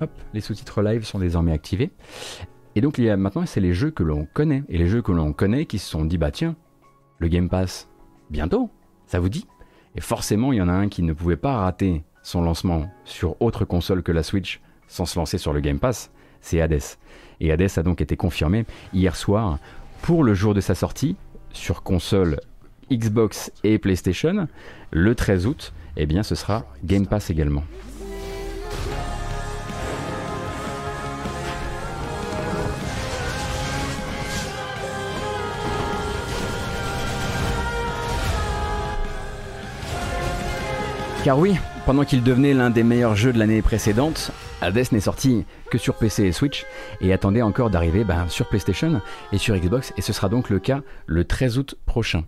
Hop, 0.00 0.10
les 0.34 0.40
sous-titres 0.40 0.82
live 0.82 1.04
sont 1.04 1.18
désormais 1.20 1.52
activés. 1.52 1.90
Et 2.74 2.80
donc 2.80 2.98
il 2.98 3.04
y 3.04 3.10
a 3.10 3.16
maintenant, 3.16 3.44
c'est 3.46 3.60
les 3.60 3.74
jeux 3.74 3.90
que 3.90 4.02
l'on 4.02 4.26
connaît. 4.32 4.64
Et 4.68 4.78
les 4.78 4.86
jeux 4.86 5.02
que 5.02 5.12
l'on 5.12 5.32
connaît 5.32 5.66
qui 5.66 5.78
se 5.78 5.88
sont 5.88 6.04
dit, 6.04 6.18
bah 6.18 6.30
tiens, 6.30 6.56
le 7.18 7.28
Game 7.28 7.48
Pass, 7.48 7.88
bientôt, 8.30 8.70
ça 9.06 9.20
vous 9.20 9.28
dit? 9.28 9.46
Et 9.94 10.00
forcément, 10.00 10.52
il 10.52 10.56
y 10.56 10.62
en 10.62 10.68
a 10.68 10.72
un 10.72 10.88
qui 10.88 11.02
ne 11.02 11.12
pouvait 11.12 11.36
pas 11.36 11.58
rater 11.58 12.02
son 12.22 12.42
lancement 12.42 12.90
sur 13.04 13.40
autre 13.42 13.64
console 13.64 14.02
que 14.02 14.12
la 14.12 14.22
Switch 14.22 14.60
sans 14.88 15.06
se 15.06 15.18
lancer 15.18 15.38
sur 15.38 15.52
le 15.52 15.60
Game 15.60 15.78
Pass, 15.78 16.10
c'est 16.40 16.60
Hades. 16.60 16.82
Et 17.40 17.50
Hades 17.50 17.70
a 17.76 17.82
donc 17.82 18.00
été 18.00 18.16
confirmé 18.16 18.66
hier 18.92 19.16
soir 19.16 19.58
pour 20.02 20.22
le 20.22 20.34
jour 20.34 20.54
de 20.54 20.60
sa 20.60 20.74
sortie 20.74 21.16
sur 21.52 21.82
console 21.82 22.40
Xbox 22.90 23.52
et 23.64 23.78
PlayStation, 23.78 24.48
le 24.90 25.14
13 25.14 25.46
août, 25.46 25.72
eh 25.96 26.06
bien 26.06 26.22
ce 26.22 26.34
sera 26.34 26.66
Game 26.84 27.06
Pass 27.06 27.30
également. 27.30 27.64
Car 41.24 41.38
oui, 41.38 41.54
pendant 41.86 42.04
qu'il 42.04 42.24
devenait 42.24 42.52
l'un 42.52 42.70
des 42.70 42.82
meilleurs 42.82 43.14
jeux 43.14 43.32
de 43.32 43.38
l'année 43.38 43.62
précédente, 43.62 44.32
Hades 44.60 44.90
n'est 44.90 44.98
sorti 44.98 45.44
que 45.70 45.78
sur 45.78 45.94
PC 45.94 46.24
et 46.24 46.32
Switch 46.32 46.66
et 47.00 47.12
attendait 47.12 47.42
encore 47.42 47.70
d'arriver 47.70 48.02
ben, 48.02 48.26
sur 48.28 48.48
PlayStation 48.48 49.00
et 49.30 49.38
sur 49.38 49.56
Xbox 49.56 49.92
et 49.96 50.02
ce 50.02 50.12
sera 50.12 50.28
donc 50.28 50.50
le 50.50 50.58
cas 50.58 50.80
le 51.06 51.24
13 51.24 51.58
août 51.58 51.76
prochain. 51.86 52.24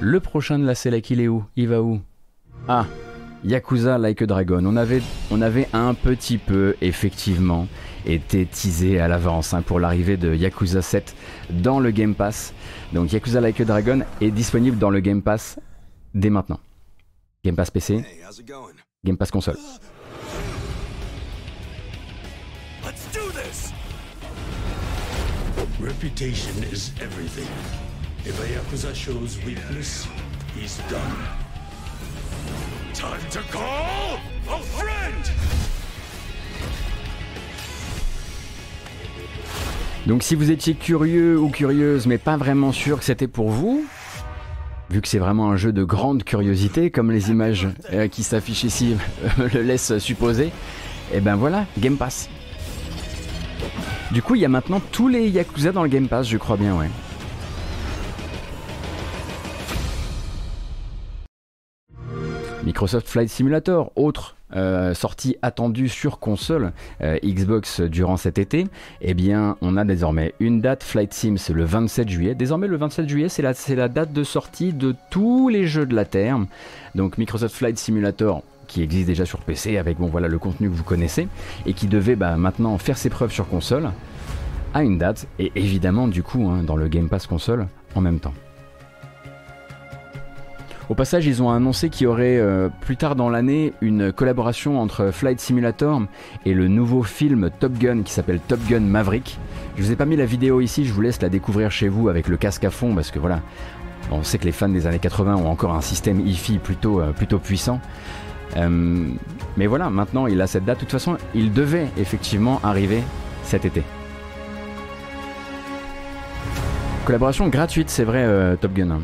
Le 0.00 0.18
prochain 0.18 0.58
de 0.58 0.66
la 0.66 0.74
Select, 0.74 1.10
il 1.10 1.20
est 1.20 1.28
où? 1.28 1.44
Il 1.54 1.68
va 1.68 1.80
où? 1.82 2.00
Ah, 2.66 2.86
Yakuza 3.44 3.96
Like 3.96 4.22
a 4.22 4.26
Dragon. 4.26 4.64
On 4.66 4.76
avait, 4.76 5.68
un 5.72 5.94
petit 5.94 6.38
peu, 6.38 6.74
effectivement, 6.80 7.68
été 8.06 8.44
teasé 8.44 8.98
à 8.98 9.06
l'avance 9.06 9.54
hein, 9.54 9.62
pour 9.62 9.78
l'arrivée 9.78 10.16
de 10.16 10.34
Yakuza 10.34 10.82
7 10.82 11.14
dans 11.50 11.78
le 11.78 11.92
Game 11.92 12.16
Pass. 12.16 12.54
Donc 12.92 13.12
Yakuza 13.12 13.40
Like 13.40 13.60
a 13.60 13.64
Dragon 13.64 14.00
est 14.20 14.32
disponible 14.32 14.78
dans 14.78 14.90
le 14.90 14.98
Game 14.98 15.22
Pass 15.22 15.60
dès 16.12 16.30
maintenant. 16.30 16.58
Game 17.46 17.54
Pass 17.54 17.70
PC, 17.70 18.04
Game 19.04 19.16
Pass 19.16 19.30
console. 19.30 19.54
Reputation 25.78 26.64
is 26.64 26.90
everything. 27.00 27.46
If 28.24 28.36
a 28.40 28.46
Yakuza 28.52 28.92
shows 28.92 29.38
weakness, 29.44 30.08
he's 30.56 30.78
done. 30.90 31.16
Time 32.94 33.20
to 33.30 33.40
call 33.52 34.18
a 34.48 34.58
friend! 34.58 35.30
Donc 40.08 40.24
si 40.24 40.34
vous 40.34 40.50
étiez 40.50 40.74
curieux 40.74 41.38
ou 41.38 41.48
curieuse 41.48 42.08
mais 42.08 42.18
pas 42.18 42.36
vraiment 42.36 42.72
sûr 42.72 42.98
que 42.98 43.04
c'était 43.04 43.28
pour 43.28 43.50
vous, 43.50 43.86
vu 44.90 45.00
que 45.00 45.08
c'est 45.08 45.18
vraiment 45.18 45.50
un 45.50 45.56
jeu 45.56 45.72
de 45.72 45.84
grande 45.84 46.24
curiosité, 46.24 46.90
comme 46.90 47.10
les 47.10 47.30
images 47.30 47.68
euh, 47.92 48.08
qui 48.08 48.22
s'affichent 48.22 48.64
ici 48.64 48.96
le 49.38 49.62
laissent 49.62 49.98
supposer, 49.98 50.46
et 50.46 51.16
eh 51.16 51.20
ben 51.20 51.36
voilà, 51.36 51.66
Game 51.78 51.96
Pass. 51.96 52.28
Du 54.12 54.22
coup, 54.22 54.34
il 54.34 54.40
y 54.40 54.44
a 54.44 54.48
maintenant 54.48 54.80
tous 54.92 55.08
les 55.08 55.28
Yakuza 55.28 55.72
dans 55.72 55.82
le 55.82 55.88
Game 55.88 56.08
Pass, 56.08 56.28
je 56.28 56.36
crois 56.36 56.56
bien, 56.56 56.76
ouais. 56.76 56.90
Microsoft 62.64 63.08
Flight 63.08 63.28
Simulator, 63.28 63.92
autre 63.96 64.35
euh, 64.54 64.94
sortie 64.94 65.36
attendue 65.42 65.88
sur 65.88 66.20
console 66.20 66.72
euh, 67.00 67.18
Xbox 67.24 67.80
durant 67.80 68.16
cet 68.16 68.38
été, 68.38 68.66
eh 69.00 69.14
bien, 69.14 69.56
on 69.60 69.76
a 69.76 69.84
désormais 69.84 70.34
une 70.38 70.60
date. 70.60 70.84
Flight 70.84 71.12
Sim, 71.12 71.36
c'est 71.36 71.52
le 71.52 71.64
27 71.64 72.08
juillet. 72.08 72.34
Désormais, 72.34 72.68
le 72.68 72.76
27 72.76 73.08
juillet, 73.08 73.28
c'est 73.28 73.42
la, 73.42 73.88
date 73.88 74.12
de 74.12 74.24
sortie 74.24 74.72
de 74.72 74.94
tous 75.10 75.48
les 75.48 75.66
jeux 75.66 75.86
de 75.86 75.96
la 75.96 76.04
Terre. 76.04 76.38
Donc, 76.94 77.18
Microsoft 77.18 77.56
Flight 77.56 77.76
Simulator, 77.78 78.42
qui 78.68 78.82
existe 78.82 79.06
déjà 79.06 79.24
sur 79.24 79.40
PC 79.40 79.78
avec 79.78 79.98
bon 79.98 80.06
voilà 80.06 80.26
le 80.26 80.38
contenu 80.38 80.68
que 80.68 80.74
vous 80.74 80.82
connaissez 80.82 81.28
et 81.66 81.72
qui 81.72 81.86
devait 81.86 82.16
bah, 82.16 82.36
maintenant 82.36 82.76
faire 82.78 82.98
ses 82.98 83.10
preuves 83.10 83.30
sur 83.30 83.48
console 83.48 83.90
a 84.74 84.82
une 84.82 84.98
date 84.98 85.28
et 85.38 85.52
évidemment 85.54 86.08
du 86.08 86.24
coup 86.24 86.48
hein, 86.48 86.64
dans 86.64 86.74
le 86.74 86.88
Game 86.88 87.08
Pass 87.08 87.28
console 87.28 87.68
en 87.94 88.00
même 88.00 88.18
temps. 88.18 88.34
Au 90.88 90.94
passage, 90.94 91.26
ils 91.26 91.42
ont 91.42 91.50
annoncé 91.50 91.90
qu'il 91.90 92.04
y 92.04 92.06
aurait 92.06 92.38
euh, 92.38 92.68
plus 92.80 92.96
tard 92.96 93.16
dans 93.16 93.28
l'année 93.28 93.72
une 93.80 94.12
collaboration 94.12 94.80
entre 94.80 95.10
Flight 95.10 95.40
Simulator 95.40 96.02
et 96.44 96.54
le 96.54 96.68
nouveau 96.68 97.02
film 97.02 97.50
Top 97.58 97.72
Gun 97.72 98.02
qui 98.02 98.12
s'appelle 98.12 98.38
Top 98.38 98.60
Gun 98.68 98.80
Maverick. 98.80 99.36
Je 99.76 99.82
vous 99.82 99.90
ai 99.90 99.96
pas 99.96 100.04
mis 100.04 100.14
la 100.14 100.26
vidéo 100.26 100.60
ici, 100.60 100.84
je 100.84 100.92
vous 100.92 101.00
laisse 101.00 101.20
la 101.20 101.28
découvrir 101.28 101.72
chez 101.72 101.88
vous 101.88 102.08
avec 102.08 102.28
le 102.28 102.36
casque 102.36 102.62
à 102.62 102.70
fond 102.70 102.94
parce 102.94 103.10
que 103.10 103.18
voilà, 103.18 103.40
on 104.12 104.22
sait 104.22 104.38
que 104.38 104.44
les 104.44 104.52
fans 104.52 104.68
des 104.68 104.86
années 104.86 105.00
80 105.00 105.34
ont 105.34 105.50
encore 105.50 105.74
un 105.74 105.80
système 105.80 106.20
hi-fi 106.20 106.58
plutôt, 106.58 107.00
euh, 107.00 107.10
plutôt 107.10 107.40
puissant. 107.40 107.80
Euh, 108.56 109.08
mais 109.56 109.66
voilà, 109.66 109.90
maintenant 109.90 110.28
il 110.28 110.40
a 110.40 110.46
cette 110.46 110.64
date. 110.64 110.76
De 110.76 110.80
toute 110.82 110.92
façon, 110.92 111.16
il 111.34 111.52
devait 111.52 111.88
effectivement 111.98 112.60
arriver 112.62 113.02
cet 113.42 113.64
été. 113.64 113.82
Collaboration 117.06 117.48
gratuite, 117.48 117.90
c'est 117.90 118.04
vrai, 118.04 118.56
Top 118.60 118.72
Gun. 118.72 119.00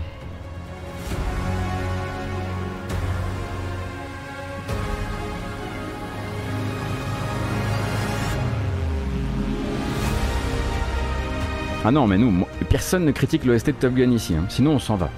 Ah 11.84 11.90
non, 11.90 12.06
mais 12.06 12.16
nous, 12.16 12.46
personne 12.68 13.04
ne 13.04 13.10
critique 13.10 13.44
l'OST 13.44 13.66
de 13.66 13.72
Top 13.72 13.94
Gun 13.94 14.12
ici, 14.12 14.36
hein. 14.36 14.44
sinon 14.48 14.72
on 14.74 14.78
s'en 14.78 14.94
va. 14.94 15.10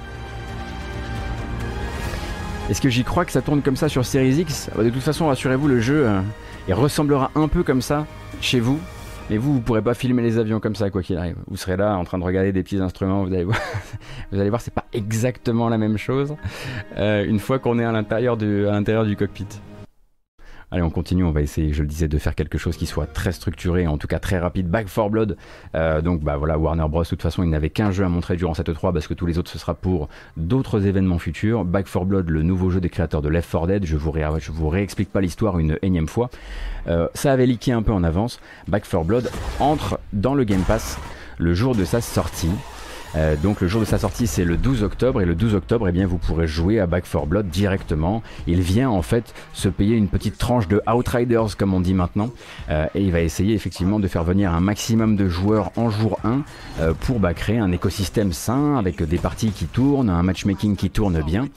Est-ce 2.70 2.80
que 2.80 2.88
j'y 2.88 3.04
crois 3.04 3.26
que 3.26 3.32
ça 3.32 3.42
tourne 3.42 3.60
comme 3.60 3.76
ça 3.76 3.90
sur 3.90 4.06
Series 4.06 4.36
X? 4.36 4.70
Ah 4.72 4.76
bah, 4.78 4.84
De 4.84 4.88
toute 4.88 5.02
façon, 5.02 5.26
rassurez-vous, 5.26 5.68
le 5.68 5.80
jeu 5.80 6.06
euh, 6.06 6.22
ressemblera 6.70 7.30
un 7.34 7.48
peu 7.48 7.62
comme 7.62 7.82
ça 7.82 8.06
chez 8.40 8.60
vous. 8.60 8.80
Mais 9.28 9.36
vous, 9.36 9.52
vous 9.54 9.60
pourrez 9.60 9.82
pas 9.82 9.92
filmer 9.92 10.22
les 10.22 10.38
avions 10.38 10.60
comme 10.60 10.74
ça, 10.74 10.88
quoi 10.88 11.02
qu'il 11.02 11.18
arrive. 11.18 11.36
Vous 11.48 11.58
serez 11.58 11.76
là 11.76 11.96
en 11.96 12.04
train 12.04 12.18
de 12.18 12.24
regarder 12.24 12.52
des 12.52 12.62
petits 12.62 12.78
instruments, 12.78 13.24
vous 13.24 13.34
allez 13.34 13.44
voir, 13.44 13.58
vous 14.32 14.40
allez 14.40 14.48
voir, 14.48 14.62
c'est 14.62 14.72
pas 14.72 14.86
exactement 14.94 15.68
la 15.68 15.76
même 15.76 15.98
chose 15.98 16.34
euh, 16.96 17.26
une 17.26 17.40
fois 17.40 17.58
qu'on 17.58 17.78
est 17.78 17.84
à 17.84 17.92
l'intérieur 17.92 18.38
du 18.38 19.16
cockpit. 19.18 19.46
Allez, 20.74 20.82
on 20.82 20.90
continue, 20.90 21.22
on 21.22 21.30
va 21.30 21.40
essayer, 21.40 21.72
je 21.72 21.82
le 21.82 21.86
disais, 21.86 22.08
de 22.08 22.18
faire 22.18 22.34
quelque 22.34 22.58
chose 22.58 22.76
qui 22.76 22.86
soit 22.86 23.06
très 23.06 23.30
structuré, 23.30 23.86
en 23.86 23.96
tout 23.96 24.08
cas 24.08 24.18
très 24.18 24.40
rapide. 24.40 24.66
Back 24.66 24.88
for 24.88 25.08
Blood, 25.08 25.36
euh, 25.76 26.02
donc 26.02 26.24
bah 26.24 26.36
voilà, 26.36 26.58
Warner 26.58 26.88
Bros. 26.88 27.04
De 27.04 27.08
toute 27.08 27.22
façon, 27.22 27.44
il 27.44 27.50
n'avait 27.50 27.70
qu'un 27.70 27.92
jeu 27.92 28.04
à 28.04 28.08
montrer 28.08 28.34
durant 28.34 28.54
cette 28.54 28.74
3 28.74 28.92
parce 28.92 29.06
que 29.06 29.14
tous 29.14 29.24
les 29.24 29.38
autres 29.38 29.52
ce 29.52 29.58
sera 29.60 29.74
pour 29.74 30.08
d'autres 30.36 30.84
événements 30.84 31.20
futurs. 31.20 31.64
Back 31.64 31.86
for 31.86 32.06
Blood, 32.06 32.28
le 32.28 32.42
nouveau 32.42 32.70
jeu 32.70 32.80
des 32.80 32.88
créateurs 32.88 33.22
de 33.22 33.28
Left 33.28 33.48
4 33.48 33.68
Dead, 33.68 33.86
je 33.86 33.96
vous, 33.96 34.12
vous 34.52 34.68
réexplique 34.68 35.12
pas 35.12 35.20
l'histoire 35.20 35.60
une 35.60 35.78
énième 35.82 36.08
fois. 36.08 36.28
Euh, 36.88 37.06
ça 37.14 37.30
avait 37.30 37.46
leaké 37.46 37.70
un 37.70 37.82
peu 37.84 37.92
en 37.92 38.02
avance. 38.02 38.40
Back 38.66 38.84
for 38.84 39.04
Blood 39.04 39.30
entre 39.60 40.00
dans 40.12 40.34
le 40.34 40.42
Game 40.42 40.62
Pass 40.62 40.98
le 41.38 41.54
jour 41.54 41.76
de 41.76 41.84
sa 41.84 42.00
sortie. 42.00 42.50
Euh, 43.16 43.36
donc 43.36 43.60
le 43.60 43.68
jour 43.68 43.80
de 43.80 43.86
sa 43.86 43.98
sortie 43.98 44.26
c'est 44.26 44.44
le 44.44 44.56
12 44.56 44.82
octobre 44.82 45.20
et 45.20 45.24
le 45.24 45.34
12 45.34 45.54
octobre 45.54 45.88
eh 45.88 45.92
bien 45.92 46.06
vous 46.06 46.18
pourrez 46.18 46.46
jouer 46.46 46.80
à 46.80 46.86
Back 46.86 47.04
4 47.10 47.26
Blood 47.26 47.48
directement. 47.48 48.22
Il 48.46 48.60
vient 48.60 48.90
en 48.90 49.02
fait 49.02 49.34
se 49.52 49.68
payer 49.68 49.96
une 49.96 50.08
petite 50.08 50.38
tranche 50.38 50.68
de 50.68 50.82
Outriders 50.92 51.56
comme 51.56 51.74
on 51.74 51.80
dit 51.80 51.94
maintenant 51.94 52.30
euh, 52.70 52.86
et 52.94 53.02
il 53.02 53.12
va 53.12 53.20
essayer 53.20 53.54
effectivement 53.54 54.00
de 54.00 54.08
faire 54.08 54.24
venir 54.24 54.52
un 54.52 54.60
maximum 54.60 55.16
de 55.16 55.28
joueurs 55.28 55.70
en 55.76 55.90
jour 55.90 56.18
1 56.24 56.42
euh, 56.80 56.92
pour 56.92 57.20
bah, 57.20 57.34
créer 57.34 57.58
un 57.58 57.72
écosystème 57.72 58.32
sain 58.32 58.76
avec 58.76 59.02
des 59.02 59.18
parties 59.18 59.50
qui 59.50 59.66
tournent, 59.66 60.10
un 60.10 60.22
matchmaking 60.22 60.76
qui 60.76 60.90
tourne 60.90 61.22
bien. 61.22 61.48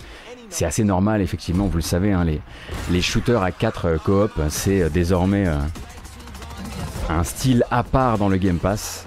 C'est 0.49 0.65
assez 0.65 0.83
normal 0.83 1.21
effectivement, 1.21 1.65
vous 1.65 1.77
le 1.77 1.81
savez, 1.81 2.13
hein, 2.13 2.23
les, 2.23 2.39
les 2.91 3.01
shooters 3.01 3.43
à 3.43 3.51
4 3.51 3.97
coop 4.03 4.31
c'est 4.49 4.89
désormais 4.91 5.45
un 7.09 7.23
style 7.23 7.65
à 7.71 7.83
part 7.83 8.17
dans 8.17 8.29
le 8.29 8.37
Game 8.37 8.57
Pass. 8.57 9.05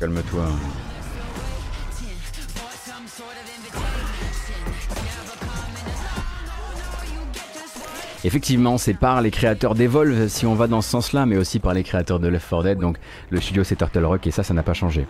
Calme-toi. 0.00 0.44
Effectivement, 8.24 8.78
c'est 8.78 8.94
par 8.94 9.22
les 9.22 9.30
créateurs 9.30 9.74
d'Evolve 9.74 10.28
si 10.28 10.44
on 10.44 10.54
va 10.54 10.66
dans 10.66 10.82
ce 10.82 10.90
sens-là, 10.90 11.24
mais 11.24 11.36
aussi 11.36 11.60
par 11.60 11.72
les 11.72 11.84
créateurs 11.84 12.20
de 12.20 12.28
Left 12.28 12.48
4 12.48 12.62
Dead. 12.62 12.78
Donc 12.78 12.96
le 13.30 13.40
studio 13.40 13.64
c'est 13.64 13.76
Turtle 13.76 14.04
Rock 14.04 14.26
et 14.26 14.30
ça, 14.30 14.42
ça 14.42 14.54
n'a 14.54 14.62
pas 14.62 14.74
changé. 14.74 15.06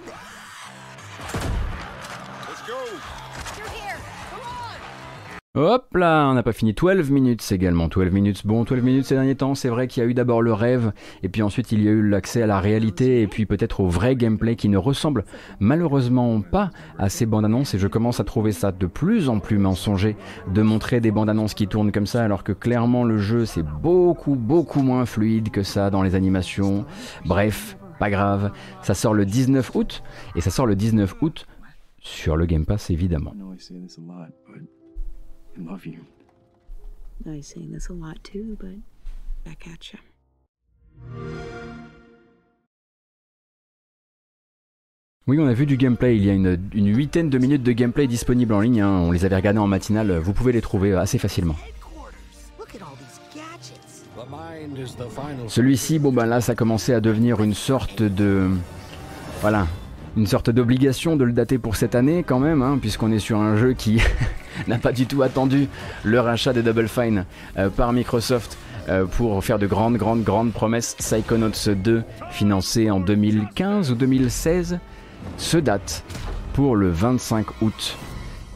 Hop 5.60 5.96
là, 5.96 6.28
on 6.30 6.34
n'a 6.34 6.44
pas 6.44 6.52
fini. 6.52 6.72
12 6.72 7.10
minutes 7.10 7.44
également. 7.50 7.88
12 7.88 8.12
minutes. 8.12 8.46
Bon, 8.46 8.62
12 8.62 8.80
minutes 8.80 9.06
ces 9.06 9.16
derniers 9.16 9.34
temps, 9.34 9.56
c'est 9.56 9.68
vrai 9.68 9.88
qu'il 9.88 10.00
y 10.04 10.06
a 10.06 10.08
eu 10.08 10.14
d'abord 10.14 10.40
le 10.40 10.52
rêve, 10.52 10.92
et 11.24 11.28
puis 11.28 11.42
ensuite 11.42 11.72
il 11.72 11.82
y 11.82 11.88
a 11.88 11.90
eu 11.90 12.00
l'accès 12.00 12.42
à 12.42 12.46
la 12.46 12.60
réalité, 12.60 13.22
et 13.22 13.26
puis 13.26 13.44
peut-être 13.44 13.80
au 13.80 13.88
vrai 13.88 14.14
gameplay 14.14 14.54
qui 14.54 14.68
ne 14.68 14.76
ressemble 14.76 15.24
malheureusement 15.58 16.40
pas 16.42 16.70
à 16.96 17.08
ces 17.08 17.26
bandes 17.26 17.44
annonces, 17.44 17.74
et 17.74 17.78
je 17.80 17.88
commence 17.88 18.20
à 18.20 18.24
trouver 18.24 18.52
ça 18.52 18.70
de 18.70 18.86
plus 18.86 19.28
en 19.28 19.40
plus 19.40 19.58
mensonger 19.58 20.16
de 20.54 20.62
montrer 20.62 21.00
des 21.00 21.10
bandes 21.10 21.28
annonces 21.28 21.54
qui 21.54 21.66
tournent 21.66 21.90
comme 21.90 22.06
ça, 22.06 22.22
alors 22.22 22.44
que 22.44 22.52
clairement 22.52 23.02
le 23.02 23.18
jeu 23.18 23.44
c'est 23.44 23.64
beaucoup, 23.64 24.36
beaucoup 24.36 24.82
moins 24.82 25.06
fluide 25.06 25.50
que 25.50 25.64
ça 25.64 25.90
dans 25.90 26.04
les 26.04 26.14
animations. 26.14 26.86
Bref, 27.26 27.76
pas 27.98 28.10
grave. 28.10 28.52
Ça 28.82 28.94
sort 28.94 29.12
le 29.12 29.26
19 29.26 29.74
août, 29.74 30.04
et 30.36 30.40
ça 30.40 30.50
sort 30.50 30.66
le 30.66 30.76
19 30.76 31.16
août 31.20 31.48
sur 31.98 32.36
le 32.36 32.46
Game 32.46 32.64
Pass 32.64 32.90
évidemment. 32.90 33.34
Love 35.58 35.86
you. 35.86 36.00
I 37.26 37.40
say 37.40 37.66
this 37.70 37.88
a 37.88 37.92
lot 37.92 38.22
too, 38.22 38.56
but 38.60 38.78
back 39.44 39.66
at 39.66 39.92
you. 39.92 39.98
Oui, 45.26 45.38
on 45.38 45.46
a 45.46 45.52
vu 45.52 45.66
du 45.66 45.76
gameplay. 45.76 46.16
Il 46.16 46.24
y 46.24 46.30
a 46.30 46.32
une, 46.32 46.58
une 46.72 46.96
huitaine 46.96 47.28
de 47.28 47.38
minutes 47.38 47.62
de 47.62 47.72
gameplay 47.72 48.06
disponibles 48.06 48.54
en 48.54 48.60
ligne. 48.60 48.80
Hein. 48.80 48.90
On 48.90 49.10
les 49.10 49.26
avait 49.26 49.36
regardés 49.36 49.58
en 49.58 49.66
matinale. 49.66 50.18
Vous 50.18 50.32
pouvez 50.32 50.52
les 50.52 50.62
trouver 50.62 50.94
assez 50.94 51.18
facilement. 51.18 51.56
Celui-ci, 55.48 55.98
bon 55.98 56.12
ben 56.12 56.26
là, 56.26 56.40
ça 56.40 56.54
commençait 56.54 56.94
à 56.94 57.00
devenir 57.00 57.42
une 57.42 57.54
sorte 57.54 58.02
de, 58.02 58.48
voilà, 59.40 59.66
une 60.18 60.26
sorte 60.26 60.50
d'obligation 60.50 61.14
de 61.14 61.22
le 61.22 61.30
dater 61.32 61.58
pour 61.58 61.76
cette 61.76 61.94
année 61.94 62.24
quand 62.26 62.40
même, 62.40 62.60
hein, 62.60 62.78
puisqu'on 62.80 63.12
est 63.12 63.20
sur 63.20 63.38
un 63.38 63.56
jeu 63.56 63.72
qui 63.74 64.02
n'a 64.66 64.78
pas 64.78 64.90
du 64.90 65.06
tout 65.06 65.22
attendu 65.22 65.68
le 66.02 66.18
rachat 66.18 66.52
de 66.52 66.60
Double 66.60 66.88
Fine 66.88 67.24
euh, 67.56 67.70
par 67.70 67.92
Microsoft 67.92 68.58
euh, 68.88 69.04
pour 69.06 69.42
faire 69.44 69.60
de 69.60 69.68
grandes, 69.68 69.96
grandes, 69.96 70.24
grandes 70.24 70.52
promesses. 70.52 70.96
Psychonauts 70.98 71.50
2, 71.68 72.02
financé 72.32 72.90
en 72.90 72.98
2015 72.98 73.92
ou 73.92 73.94
2016, 73.94 74.80
se 75.36 75.56
date 75.56 76.02
pour 76.52 76.74
le 76.74 76.90
25 76.90 77.62
août. 77.62 77.96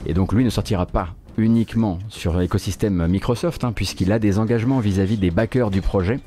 Et 0.05 0.15
donc 0.15 0.33
lui 0.33 0.45
ne 0.45 0.51
sortira 0.51 0.85
pas 0.85 1.11
uniquement 1.39 2.01
sur 2.09 2.37
l'écosystème 2.37 3.07
Microsoft, 3.07 3.63
hein, 3.63 3.73
puisqu'il 3.73 4.11
a 4.11 4.19
des 4.19 4.41
engagements 4.41 4.81
vis-à-vis 4.81 5.17
des 5.17 5.31
backers 5.31 5.71
du 5.71 5.81
projet. 5.81 6.19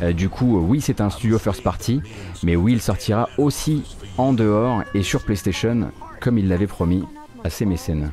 Euh, 0.00 0.12
du 0.12 0.28
coup, 0.28 0.58
oui, 0.58 0.80
c'est 0.80 1.00
un 1.00 1.10
studio 1.10 1.38
first 1.38 1.62
party, 1.62 2.00
mais 2.42 2.56
oui, 2.56 2.72
il 2.72 2.80
sortira 2.80 3.28
aussi 3.38 3.82
en 4.16 4.32
dehors 4.32 4.82
et 4.94 5.02
sur 5.02 5.22
PlayStation, 5.24 5.90
comme 6.20 6.38
il 6.38 6.48
l'avait 6.48 6.66
promis 6.66 7.04
à 7.44 7.50
ses 7.50 7.64
mécènes. 7.64 8.10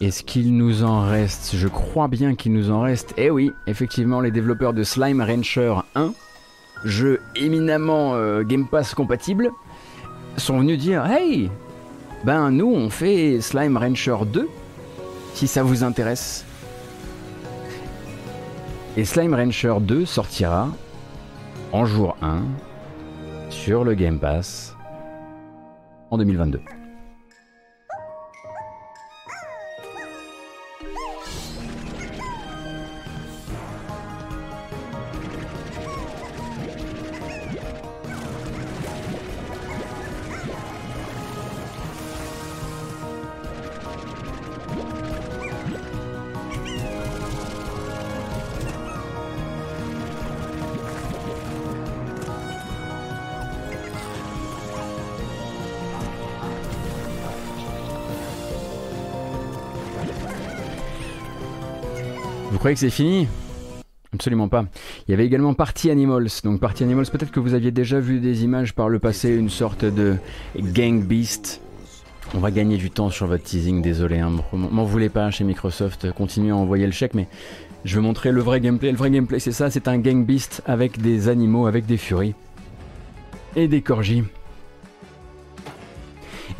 Est-ce 0.00 0.24
qu'il 0.24 0.56
nous 0.56 0.82
en 0.82 1.02
reste? 1.02 1.54
Je 1.54 1.68
crois 1.68 2.08
bien 2.08 2.34
qu'il 2.34 2.52
nous 2.52 2.72
en 2.72 2.80
reste. 2.80 3.14
Eh 3.16 3.30
oui, 3.30 3.52
effectivement, 3.68 4.20
les 4.20 4.32
développeurs 4.32 4.72
de 4.72 4.82
Slime 4.82 5.22
Rancher 5.22 5.72
1, 5.94 6.12
jeu 6.84 7.20
éminemment 7.36 8.16
euh, 8.16 8.42
Game 8.42 8.66
Pass 8.66 8.92
compatible, 8.92 9.52
sont 10.36 10.58
venus 10.58 10.78
dire 10.78 11.06
Hey 11.06 11.48
Ben 12.24 12.50
nous, 12.50 12.74
on 12.74 12.90
fait 12.90 13.40
Slime 13.40 13.76
Rancher 13.76 14.16
2, 14.26 14.48
si 15.34 15.46
ça 15.46 15.62
vous 15.62 15.84
intéresse. 15.84 16.44
Et 18.96 19.04
Slime 19.04 19.34
Rancher 19.34 19.76
2 19.80 20.04
sortira 20.06 20.68
en 21.70 21.86
jour 21.86 22.16
1 22.20 22.42
sur 23.48 23.84
le 23.84 23.94
Game 23.94 24.18
Pass 24.18 24.74
en 26.12 26.18
2022. 26.18 26.81
Croyez 62.62 62.74
que 62.76 62.80
c'est 62.80 62.90
fini 62.90 63.26
Absolument 64.14 64.46
pas. 64.46 64.66
Il 65.08 65.10
y 65.10 65.14
avait 65.14 65.26
également 65.26 65.52
Party 65.52 65.90
Animals. 65.90 66.28
Donc 66.44 66.60
Party 66.60 66.84
Animals, 66.84 67.06
peut-être 67.06 67.32
que 67.32 67.40
vous 67.40 67.54
aviez 67.54 67.72
déjà 67.72 67.98
vu 67.98 68.20
des 68.20 68.44
images 68.44 68.72
par 68.72 68.88
le 68.88 69.00
passé, 69.00 69.34
une 69.34 69.50
sorte 69.50 69.84
de 69.84 70.14
gang 70.56 71.02
beast. 71.02 71.60
On 72.34 72.38
va 72.38 72.52
gagner 72.52 72.76
du 72.76 72.88
temps 72.88 73.10
sur 73.10 73.26
votre 73.26 73.42
teasing, 73.42 73.82
désolé. 73.82 74.20
Hein. 74.20 74.30
M'en 74.52 74.84
voulez 74.84 75.08
pas 75.08 75.28
chez 75.32 75.42
Microsoft, 75.42 76.12
continuez 76.12 76.50
à 76.50 76.56
envoyer 76.56 76.86
le 76.86 76.92
chèque, 76.92 77.14
mais 77.14 77.26
je 77.84 77.96
vais 77.96 78.00
montrer 78.00 78.30
le 78.30 78.42
vrai 78.42 78.60
gameplay. 78.60 78.92
Le 78.92 78.96
vrai 78.96 79.10
gameplay, 79.10 79.40
c'est 79.40 79.50
ça, 79.50 79.68
c'est 79.68 79.88
un 79.88 79.98
gang 79.98 80.24
beast 80.24 80.62
avec 80.64 81.00
des 81.02 81.26
animaux, 81.26 81.66
avec 81.66 81.84
des 81.84 81.96
furies 81.96 82.36
et 83.56 83.66
des 83.66 83.82
corgis. 83.82 84.22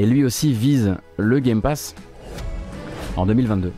Et 0.00 0.07
lui 0.07 0.24
aussi 0.24 0.53
vise 0.53 0.96
le 1.16 1.38
Game 1.38 1.62
Pass 1.62 1.94
en 3.16 3.24
2022. 3.24 3.72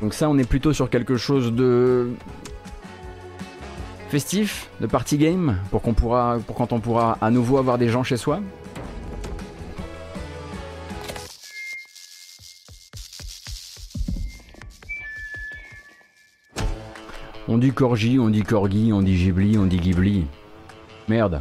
Donc 0.00 0.14
ça, 0.14 0.28
on 0.28 0.36
est 0.38 0.48
plutôt 0.48 0.72
sur 0.72 0.90
quelque 0.90 1.16
chose 1.16 1.52
de 1.52 2.10
festif, 4.08 4.68
de 4.80 4.86
party 4.86 5.18
game, 5.18 5.58
pour, 5.70 5.82
qu'on 5.82 5.94
pourra, 5.94 6.38
pour 6.46 6.56
quand 6.56 6.72
on 6.72 6.80
pourra 6.80 7.18
à 7.20 7.30
nouveau 7.30 7.58
avoir 7.58 7.78
des 7.78 7.88
gens 7.88 8.04
chez 8.04 8.16
soi. 8.16 8.40
On 17.46 17.58
dit 17.58 17.72
Corgi, 17.72 18.18
on 18.18 18.30
dit 18.30 18.42
Corgi, 18.42 18.92
on 18.92 19.02
dit 19.02 19.16
Ghibli, 19.16 19.58
on 19.58 19.66
dit 19.66 19.76
Ghibli. 19.76 20.26
Merde. 21.08 21.40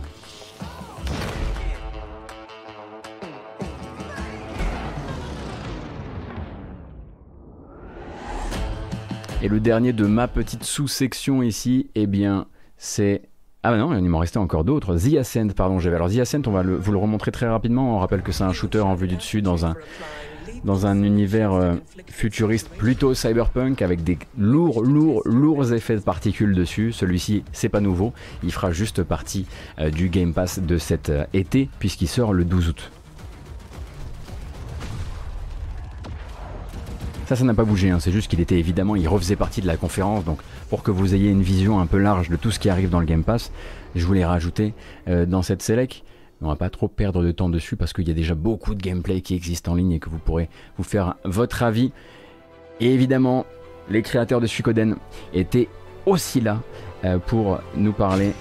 Et 9.43 9.49
le 9.49 9.59
dernier 9.59 9.91
de 9.91 10.05
ma 10.05 10.29
petite 10.29 10.63
sous-section 10.63 11.43
ici, 11.43 11.89
eh 11.95 12.07
bien, 12.07 12.47
c'est 12.77 13.23
Ah 13.61 13.75
non, 13.75 13.93
il 13.93 14.03
m'en 14.05 14.19
restait 14.19 14.37
encore 14.37 14.63
d'autres. 14.63 14.95
The 14.95 15.17
Ascent, 15.17 15.49
pardon, 15.49 15.79
j'avais. 15.79 15.97
Alors 15.97 16.09
The 16.09 16.19
Ascent, 16.19 16.43
on 16.47 16.51
va 16.51 16.63
vous 16.63 16.91
le 16.93 16.97
remontrer 16.97 17.31
très 17.33 17.49
rapidement. 17.49 17.97
On 17.97 17.99
rappelle 17.99 18.21
que 18.21 18.31
c'est 18.31 18.45
un 18.45 18.53
shooter 18.53 18.79
en 18.79 18.95
vue 18.95 19.09
du 19.09 19.17
dessus 19.17 19.41
dans 19.41 19.65
un, 19.65 21.03
univers 21.03 21.51
euh, 21.51 21.73
futuriste 22.07 22.69
plutôt 22.69 23.13
cyberpunk 23.13 23.81
avec 23.81 24.05
des 24.05 24.17
lourds, 24.37 24.81
lourds, 24.81 25.23
lourds 25.25 25.73
effets 25.73 25.97
de 25.97 26.01
particules 26.01 26.55
dessus. 26.55 26.93
Celui-ci, 26.93 27.43
c'est 27.51 27.67
pas 27.67 27.81
nouveau. 27.81 28.13
Il 28.43 28.51
fera 28.53 28.71
juste 28.71 29.03
partie 29.03 29.45
euh, 29.79 29.89
du 29.89 30.07
Game 30.07 30.33
Pass 30.33 30.59
de 30.59 30.77
cet 30.77 31.09
euh, 31.09 31.25
été 31.33 31.67
puisqu'il 31.79 32.07
sort 32.07 32.31
le 32.31 32.45
12 32.45 32.69
août. 32.69 32.91
Ça, 37.25 37.37
ça 37.37 37.45
n'a 37.45 37.53
pas 37.53 37.63
bougé, 37.63 37.89
hein. 37.89 37.99
c'est 37.99 38.11
juste 38.11 38.29
qu'il 38.29 38.41
était 38.41 38.59
évidemment, 38.59 38.97
il 38.97 39.07
refaisait 39.07 39.37
partie 39.37 39.61
de 39.61 39.67
la 39.67 39.77
conférence, 39.77 40.25
donc 40.25 40.39
pour 40.69 40.83
que 40.83 40.91
vous 40.91 41.15
ayez 41.15 41.29
une 41.29 41.41
vision 41.41 41.79
un 41.79 41.85
peu 41.85 41.97
large 41.97 42.29
de 42.29 42.35
tout 42.35 42.51
ce 42.51 42.59
qui 42.59 42.69
arrive 42.69 42.89
dans 42.89 42.99
le 42.99 43.05
Game 43.05 43.23
Pass, 43.23 43.51
je 43.95 44.05
voulais 44.05 44.25
rajouter 44.25 44.73
euh, 45.07 45.25
dans 45.25 45.41
cette 45.41 45.61
select. 45.61 46.03
On 46.41 46.49
va 46.49 46.57
pas 46.57 46.69
trop 46.69 46.89
perdre 46.89 47.23
de 47.23 47.31
temps 47.31 47.47
dessus 47.47 47.77
parce 47.77 47.93
qu'il 47.93 48.05
y 48.07 48.11
a 48.11 48.13
déjà 48.13 48.35
beaucoup 48.35 48.75
de 48.75 48.81
gameplay 48.81 49.21
qui 49.21 49.35
existe 49.35 49.69
en 49.69 49.75
ligne 49.75 49.93
et 49.93 49.99
que 49.99 50.09
vous 50.09 50.17
pourrez 50.17 50.49
vous 50.77 50.83
faire 50.83 51.15
votre 51.23 51.63
avis. 51.63 51.93
Et 52.81 52.93
évidemment, 52.93 53.45
les 53.89 54.01
créateurs 54.01 54.41
de 54.41 54.47
Suikoden 54.47 54.97
étaient 55.33 55.69
aussi 56.05 56.41
là 56.41 56.61
euh, 57.05 57.19
pour 57.19 57.61
nous 57.77 57.93
parler 57.93 58.33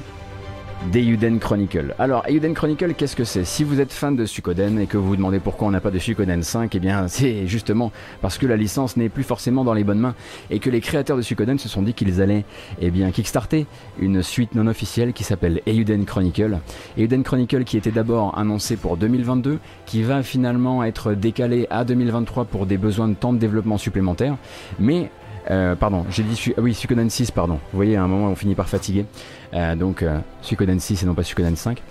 d'Euden 0.90 1.38
Chronicle. 1.38 1.94
Alors, 1.98 2.24
Euden 2.28 2.54
Chronicle, 2.54 2.94
qu'est-ce 2.94 3.14
que 3.14 3.24
c'est? 3.24 3.44
Si 3.44 3.62
vous 3.62 3.80
êtes 3.80 3.92
fan 3.92 4.16
de 4.16 4.24
Suikoden 4.24 4.78
et 4.78 4.86
que 4.86 4.96
vous 4.96 5.08
vous 5.08 5.16
demandez 5.16 5.38
pourquoi 5.38 5.68
on 5.68 5.70
n'a 5.70 5.80
pas 5.80 5.90
de 5.90 5.98
Suikoden 5.98 6.42
5, 6.42 6.74
eh 6.74 6.78
bien, 6.80 7.08
c'est 7.08 7.46
justement 7.46 7.92
parce 8.20 8.38
que 8.38 8.46
la 8.46 8.56
licence 8.56 8.96
n'est 8.96 9.08
plus 9.08 9.22
forcément 9.22 9.64
dans 9.64 9.74
les 9.74 9.84
bonnes 9.84 10.00
mains 10.00 10.14
et 10.50 10.58
que 10.58 10.70
les 10.70 10.80
créateurs 10.80 11.16
de 11.16 11.22
Suikoden 11.22 11.58
se 11.58 11.68
sont 11.68 11.82
dit 11.82 11.94
qu'ils 11.94 12.20
allaient, 12.20 12.44
eh 12.80 12.90
bien, 12.90 13.10
kickstarter 13.10 13.66
une 14.00 14.22
suite 14.22 14.54
non 14.54 14.66
officielle 14.66 15.12
qui 15.12 15.24
s'appelle 15.24 15.60
Euden 15.66 16.04
Chronicle. 16.04 16.58
Euden 16.98 17.22
Chronicle 17.22 17.64
qui 17.64 17.76
était 17.76 17.90
d'abord 17.90 18.36
annoncé 18.38 18.76
pour 18.76 18.96
2022, 18.96 19.58
qui 19.86 20.02
va 20.02 20.22
finalement 20.22 20.82
être 20.82 21.14
décalé 21.14 21.66
à 21.70 21.84
2023 21.84 22.46
pour 22.46 22.66
des 22.66 22.78
besoins 22.78 23.08
de 23.08 23.14
temps 23.14 23.32
de 23.32 23.38
développement 23.38 23.78
supplémentaires, 23.78 24.36
mais 24.78 25.10
euh, 25.50 25.74
pardon, 25.74 26.04
j'ai 26.10 26.22
dit 26.22 26.52
ah 26.56 26.60
oui, 26.60 26.74
Suikoden 26.74 27.10
6, 27.10 27.30
pardon. 27.30 27.54
Vous 27.54 27.76
voyez, 27.76 27.96
à 27.96 28.02
un 28.02 28.08
moment, 28.08 28.28
on 28.28 28.36
finit 28.36 28.54
par 28.54 28.68
fatiguer. 28.68 29.06
Euh, 29.54 29.76
donc, 29.76 30.02
euh, 30.02 30.18
Suikoden 30.40 30.80
6 30.80 31.02
et 31.02 31.06
non 31.06 31.14
pas 31.14 31.22
Suikoden 31.22 31.56
5. 31.56 31.82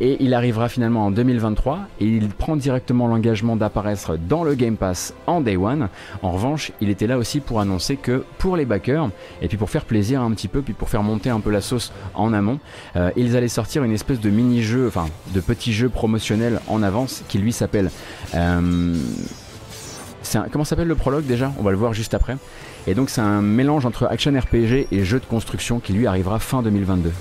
et 0.00 0.16
il 0.20 0.34
arrivera 0.34 0.68
finalement 0.68 1.06
en 1.06 1.10
2023 1.10 1.80
et 2.00 2.06
il 2.06 2.28
prend 2.28 2.56
directement 2.56 3.06
l'engagement 3.06 3.56
d'apparaître 3.56 4.16
dans 4.16 4.44
le 4.44 4.54
Game 4.54 4.76
Pass 4.76 5.14
en 5.26 5.40
Day 5.40 5.56
One. 5.56 5.88
En 6.22 6.32
revanche, 6.32 6.72
il 6.80 6.90
était 6.90 7.06
là 7.06 7.18
aussi 7.18 7.40
pour 7.40 7.60
annoncer 7.60 7.96
que 7.96 8.24
pour 8.38 8.56
les 8.56 8.64
backers, 8.64 9.10
et 9.42 9.48
puis 9.48 9.56
pour 9.56 9.70
faire 9.70 9.84
plaisir 9.84 10.20
un 10.20 10.30
petit 10.32 10.48
peu, 10.48 10.62
puis 10.62 10.74
pour 10.74 10.88
faire 10.88 11.02
monter 11.02 11.30
un 11.30 11.40
peu 11.40 11.50
la 11.50 11.60
sauce 11.60 11.92
en 12.14 12.32
amont, 12.32 12.58
ils 13.16 13.36
allaient 13.36 13.48
sortir 13.48 13.84
une 13.84 13.92
espèce 13.92 14.20
de 14.20 14.30
mini-jeu, 14.30 14.86
enfin, 14.86 15.06
de 15.34 15.40
petit 15.40 15.72
jeu 15.72 15.88
promotionnel 15.88 16.60
en 16.68 16.82
avance 16.82 17.22
qui 17.28 17.38
lui 17.38 17.52
s'appelle 17.52 17.90
comment 20.50 20.64
s'appelle 20.64 20.88
le 20.88 20.94
prologue 20.94 21.26
déjà? 21.26 21.52
On 21.58 21.62
va 21.62 21.70
le 21.70 21.76
voir 21.76 21.92
juste 21.92 22.14
après. 22.14 22.36
Et 22.88 22.94
donc 22.94 23.10
c'est 23.10 23.20
un 23.20 23.42
mélange 23.42 23.84
entre 23.84 24.06
action 24.06 24.32
RPG 24.38 24.86
et 24.92 25.04
jeu 25.04 25.18
de 25.18 25.24
construction 25.24 25.80
qui 25.80 25.92
lui 25.92 26.06
arrivera 26.06 26.38
fin 26.38 26.62
2022. 26.62 27.12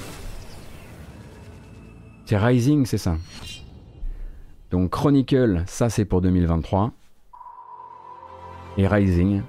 C'est 2.25 2.37
Rising, 2.37 2.85
c'est 2.85 2.99
ça. 2.99 3.17
Donc 4.69 4.91
Chronicle, 4.91 5.63
ça 5.65 5.89
c'est 5.89 6.05
pour 6.05 6.21
2023. 6.21 6.91
Et 8.77 8.87
Rising 8.87 9.41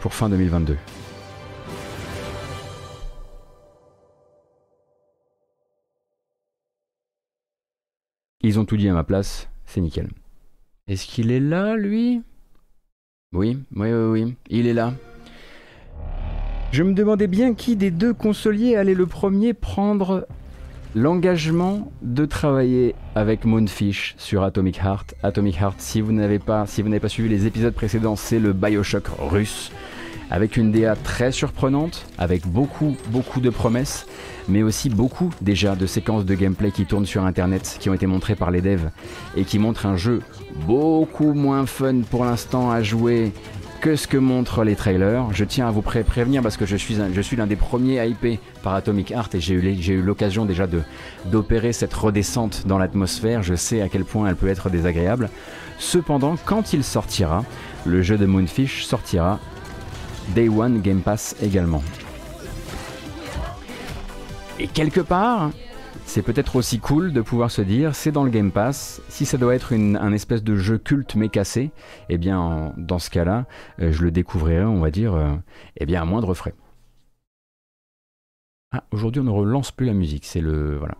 pour 0.00 0.12
fin 0.12 0.28
2022. 0.28 0.76
Ils 8.40 8.58
ont 8.58 8.64
tout 8.64 8.76
dit 8.76 8.88
à 8.88 8.92
ma 8.92 9.04
place, 9.04 9.48
c'est 9.66 9.80
nickel. 9.80 10.08
Est-ce 10.86 11.06
qu'il 11.06 11.30
est 11.30 11.40
là, 11.40 11.76
lui? 11.76 12.22
Oui, 13.36 13.58
oui, 13.76 13.92
oui, 13.92 14.34
il 14.48 14.66
est 14.66 14.72
là. 14.72 14.94
Je 16.72 16.82
me 16.82 16.94
demandais 16.94 17.26
bien 17.26 17.54
qui 17.54 17.76
des 17.76 17.90
deux 17.90 18.14
consoliers 18.14 18.76
allait 18.76 18.94
le 18.94 19.06
premier 19.06 19.52
prendre 19.52 20.26
l'engagement 20.94 21.92
de 22.00 22.24
travailler 22.24 22.94
avec 23.14 23.44
Moonfish 23.44 24.14
sur 24.16 24.42
Atomic 24.42 24.78
Heart. 24.78 25.14
Atomic 25.22 25.60
Heart, 25.60 25.76
si 25.78 26.00
vous 26.00 26.12
n'avez 26.12 26.38
pas, 26.38 26.66
si 26.66 26.80
vous 26.80 26.88
n'avez 26.88 27.00
pas 27.00 27.10
suivi 27.10 27.28
les 27.28 27.46
épisodes 27.46 27.74
précédents, 27.74 28.16
c'est 28.16 28.38
le 28.38 28.54
Bioshock 28.54 29.04
russe 29.18 29.70
avec 30.30 30.56
une 30.56 30.72
DA 30.72 30.96
très 30.96 31.30
surprenante, 31.30 32.06
avec 32.18 32.46
beaucoup, 32.46 32.96
beaucoup 33.10 33.40
de 33.40 33.50
promesses, 33.50 34.06
mais 34.48 34.62
aussi 34.62 34.88
beaucoup 34.88 35.30
déjà 35.40 35.76
de 35.76 35.86
séquences 35.86 36.24
de 36.24 36.34
gameplay 36.34 36.70
qui 36.70 36.84
tournent 36.84 37.06
sur 37.06 37.24
internet, 37.24 37.76
qui 37.78 37.90
ont 37.90 37.94
été 37.94 38.06
montrées 38.06 38.34
par 38.34 38.50
les 38.50 38.60
devs, 38.60 38.90
et 39.36 39.44
qui 39.44 39.58
montrent 39.58 39.86
un 39.86 39.96
jeu 39.96 40.22
beaucoup 40.66 41.32
moins 41.32 41.66
fun 41.66 42.00
pour 42.10 42.24
l'instant 42.24 42.70
à 42.70 42.82
jouer 42.82 43.32
que 43.80 43.94
ce 43.96 44.06
que 44.06 44.16
montrent 44.16 44.64
les 44.64 44.74
trailers. 44.74 45.32
Je 45.32 45.44
tiens 45.44 45.68
à 45.68 45.70
vous 45.70 45.82
prévenir 45.82 46.42
parce 46.42 46.56
que 46.56 46.66
je 46.66 46.76
suis, 46.76 46.96
l'un 47.36 47.46
des 47.46 47.56
premiers 47.56 48.04
hypés 48.06 48.40
par 48.62 48.74
Atomic 48.74 49.10
Heart 49.10 49.34
et 49.34 49.40
j'ai 49.40 49.54
eu, 49.54 50.02
l'occasion 50.02 50.44
déjà 50.44 50.66
d'opérer 51.26 51.72
cette 51.72 51.94
redescente 51.94 52.66
dans 52.66 52.78
l'atmosphère. 52.78 53.42
Je 53.42 53.54
sais 53.54 53.82
à 53.82 53.88
quel 53.88 54.04
point 54.04 54.28
elle 54.28 54.36
peut 54.36 54.48
être 54.48 54.70
désagréable. 54.70 55.30
Cependant, 55.78 56.36
quand 56.44 56.72
il 56.72 56.82
sortira, 56.82 57.44
le 57.84 58.02
jeu 58.02 58.16
de 58.16 58.26
Moonfish 58.26 58.84
sortira 58.84 59.38
Day 60.34 60.48
One 60.48 60.80
Game 60.80 61.00
Pass 61.00 61.36
également. 61.42 61.82
Et 64.58 64.68
quelque 64.68 65.00
part, 65.00 65.50
c'est 66.06 66.22
peut-être 66.22 66.56
aussi 66.56 66.78
cool 66.78 67.12
de 67.12 67.20
pouvoir 67.20 67.50
se 67.50 67.60
dire, 67.60 67.94
c'est 67.94 68.12
dans 68.12 68.24
le 68.24 68.30
Game 68.30 68.52
Pass, 68.52 69.02
si 69.08 69.26
ça 69.26 69.36
doit 69.36 69.54
être 69.54 69.74
un 69.74 70.12
espèce 70.12 70.42
de 70.42 70.56
jeu 70.56 70.78
culte 70.78 71.14
mais 71.16 71.28
cassé, 71.28 71.72
eh 72.08 72.16
bien 72.16 72.72
dans 72.78 72.98
ce 72.98 73.10
cas-là, 73.10 73.44
euh, 73.80 73.92
je 73.92 74.02
le 74.02 74.10
découvrirai, 74.10 74.64
on 74.64 74.80
va 74.80 74.90
dire, 74.90 75.14
euh, 75.14 75.34
eh 75.76 75.84
bien 75.84 76.00
à 76.00 76.04
moindre 76.04 76.32
frais. 76.32 76.54
Ah, 78.72 78.84
aujourd'hui 78.92 79.20
on 79.20 79.24
ne 79.24 79.30
relance 79.30 79.72
plus 79.72 79.86
la 79.86 79.94
musique, 79.94 80.24
c'est 80.24 80.40
le... 80.40 80.76
Voilà. 80.78 80.96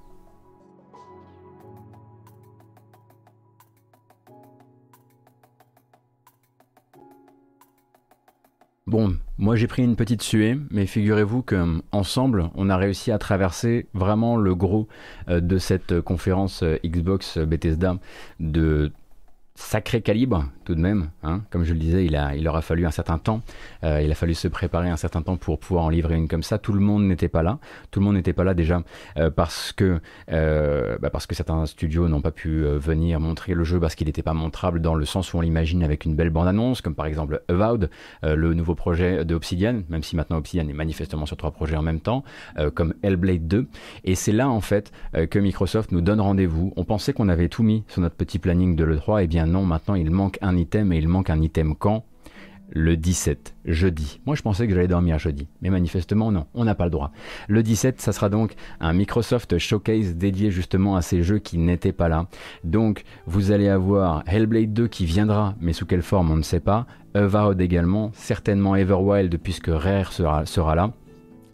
Bon, 8.87 9.17
moi 9.37 9.57
j'ai 9.57 9.67
pris 9.67 9.83
une 9.83 9.97
petite 9.97 10.23
suée, 10.23 10.57
mais 10.71 10.87
figurez-vous 10.87 11.43
qu'ensemble, 11.43 12.51
on 12.55 12.71
a 12.71 12.77
réussi 12.77 13.11
à 13.11 13.19
traverser 13.19 13.89
vraiment 13.95 14.37
le 14.37 14.55
gros 14.55 14.87
euh, 15.29 15.41
de 15.41 15.59
cette 15.59 16.01
conférence 16.03 16.63
euh, 16.63 16.79
Xbox 16.85 17.39
Bethesda 17.39 17.99
de 18.39 18.93
sacré 19.57 20.03
calibre 20.03 20.45
tout 20.67 20.75
de 20.75 20.81
même. 20.81 21.11
Hein. 21.23 21.43
Comme 21.51 21.65
je 21.65 21.73
le 21.73 21.79
disais, 21.79 22.05
il, 22.05 22.17
a, 22.17 22.35
il 22.35 22.47
aura 22.49 22.61
fallu 22.61 22.85
un 22.87 22.91
certain 22.91 23.19
temps. 23.19 23.41
Euh, 23.85 24.03
il 24.03 24.11
a 24.11 24.15
fallu 24.15 24.35
se 24.35 24.49
préparer 24.49 24.91
un 24.91 24.97
certain 24.97 25.23
temps 25.23 25.37
pour 25.37 25.59
pouvoir 25.59 25.85
en 25.85 25.89
livrer 25.89 26.17
une 26.17 26.29
comme 26.29 26.43
ça. 26.43 26.59
Tout 26.59 26.73
le 26.73 26.81
monde 26.81 27.05
n'était 27.05 27.29
pas 27.29 27.43
là. 27.43 27.59
Tout 27.91 28.01
le 28.01 28.05
monde 28.05 28.17
n'était 28.17 28.33
pas 28.33 28.45
là 28.45 28.53
déjà 28.53 28.83
euh, 29.17 29.31
parce 29.31 29.73
que 29.73 30.01
euh, 30.33 30.99
bah 31.01 31.09
parce 31.09 31.27
que 31.27 31.35
certains 31.35 31.65
studios 31.67 32.09
n'ont 32.09 32.21
pas 32.21 32.33
pu 32.33 32.63
venir 32.63 33.21
montrer 33.21 33.55
le 33.55 33.63
jeu 33.63 33.79
parce 33.79 33.95
qu'il 33.95 34.09
n'était 34.09 34.25
pas 34.25 34.35
montrable 34.35 34.81
dans 34.81 34.95
le 34.95 35.05
sens 35.05 35.33
où 35.33 35.39
on 35.39 35.41
l'imagine 35.41 35.85
avec 35.85 36.05
une 36.05 36.17
belle 36.17 36.31
bande 36.31 36.49
annonce, 36.49 36.81
comme 36.81 36.97
par 36.97 37.07
exemple 37.07 37.41
Avowed, 37.49 37.89
le 38.23 38.55
nouveau 38.55 38.75
projet 38.75 39.25
de 39.25 39.35
Obsidian, 39.35 39.83
même 39.89 40.03
si 40.03 40.17
maintenant 40.17 40.39
Obsidian 40.39 40.69
est 40.69 40.73
manifestement 40.73 41.27
sur 41.27 41.37
trois 41.37 41.53
projets 41.53 41.77
en 41.77 41.83
même 41.83 42.01
temps, 42.01 42.25
comme 42.75 42.95
Hellblade 43.03 43.47
2. 43.47 43.69
Et 44.05 44.17
c'est 44.17 44.33
là 44.33 44.49
en 44.49 44.61
fait 44.61 44.91
que 45.31 45.39
Microsoft 45.39 45.93
nous 45.93 46.01
donne 46.01 46.21
rendez-vous. 46.21 46.73
On 46.77 46.85
pensait 46.85 47.13
qu'on 47.13 47.29
avait 47.29 47.49
tout 47.49 47.63
mis 47.63 47.85
sur 47.89 48.01
notre 48.01 48.17
petit 48.17 48.39
planning 48.39 48.75
de 48.75 48.85
l'E3, 48.85 49.21
et 49.21 49.25
eh 49.25 49.27
non, 49.47 49.65
maintenant 49.65 49.95
il 49.95 50.11
manque 50.11 50.39
un 50.43 50.57
item 50.57 50.93
et 50.93 50.99
il 50.99 51.09
manque 51.09 51.31
un 51.31 51.41
item 51.41 51.75
quand 51.75 52.05
le 52.71 52.97
17, 52.97 53.55
jeudi. 53.65 54.21
Moi, 54.27 54.35
je 54.35 54.43
pensais 54.43 54.67
que 54.67 54.75
j'allais 54.75 54.89
dormir 54.89 55.19
jeudi, 55.19 55.47
mais 55.63 55.71
manifestement, 55.71 56.33
non, 56.33 56.47
on 56.55 56.65
n'a 56.65 56.75
pas 56.75 56.85
le 56.85 56.91
droit. 56.91 57.13
Le 57.49 57.63
17, 57.63 58.01
ça 58.01 58.13
sera 58.13 58.29
donc 58.29 58.55
un 58.81 58.93
Microsoft 58.93 59.57
Showcase 59.59 60.17
dédié 60.17 60.51
justement 60.51 60.97
à 60.97 61.03
ces 61.03 61.23
jeux 61.23 61.39
qui 61.39 61.59
n'étaient 61.59 61.93
pas 61.93 62.09
là. 62.09 62.27
Donc, 62.65 63.05
vous 63.27 63.53
allez 63.53 63.69
avoir 63.69 64.25
Hellblade 64.27 64.73
2 64.73 64.89
qui 64.89 65.07
viendra, 65.07 65.55
mais 65.61 65.73
sous 65.73 65.87
quelle 65.87 66.03
forme, 66.03 66.31
on 66.31 66.37
ne 66.37 66.43
sait 66.43 66.61
pas. 66.61 66.87
Avowed 67.15 67.61
également, 67.61 68.11
certainement 68.15 68.77
Everwild, 68.77 69.39
puisque 69.39 69.69
Rare 69.69 70.13
sera 70.13 70.75
là 70.75 70.93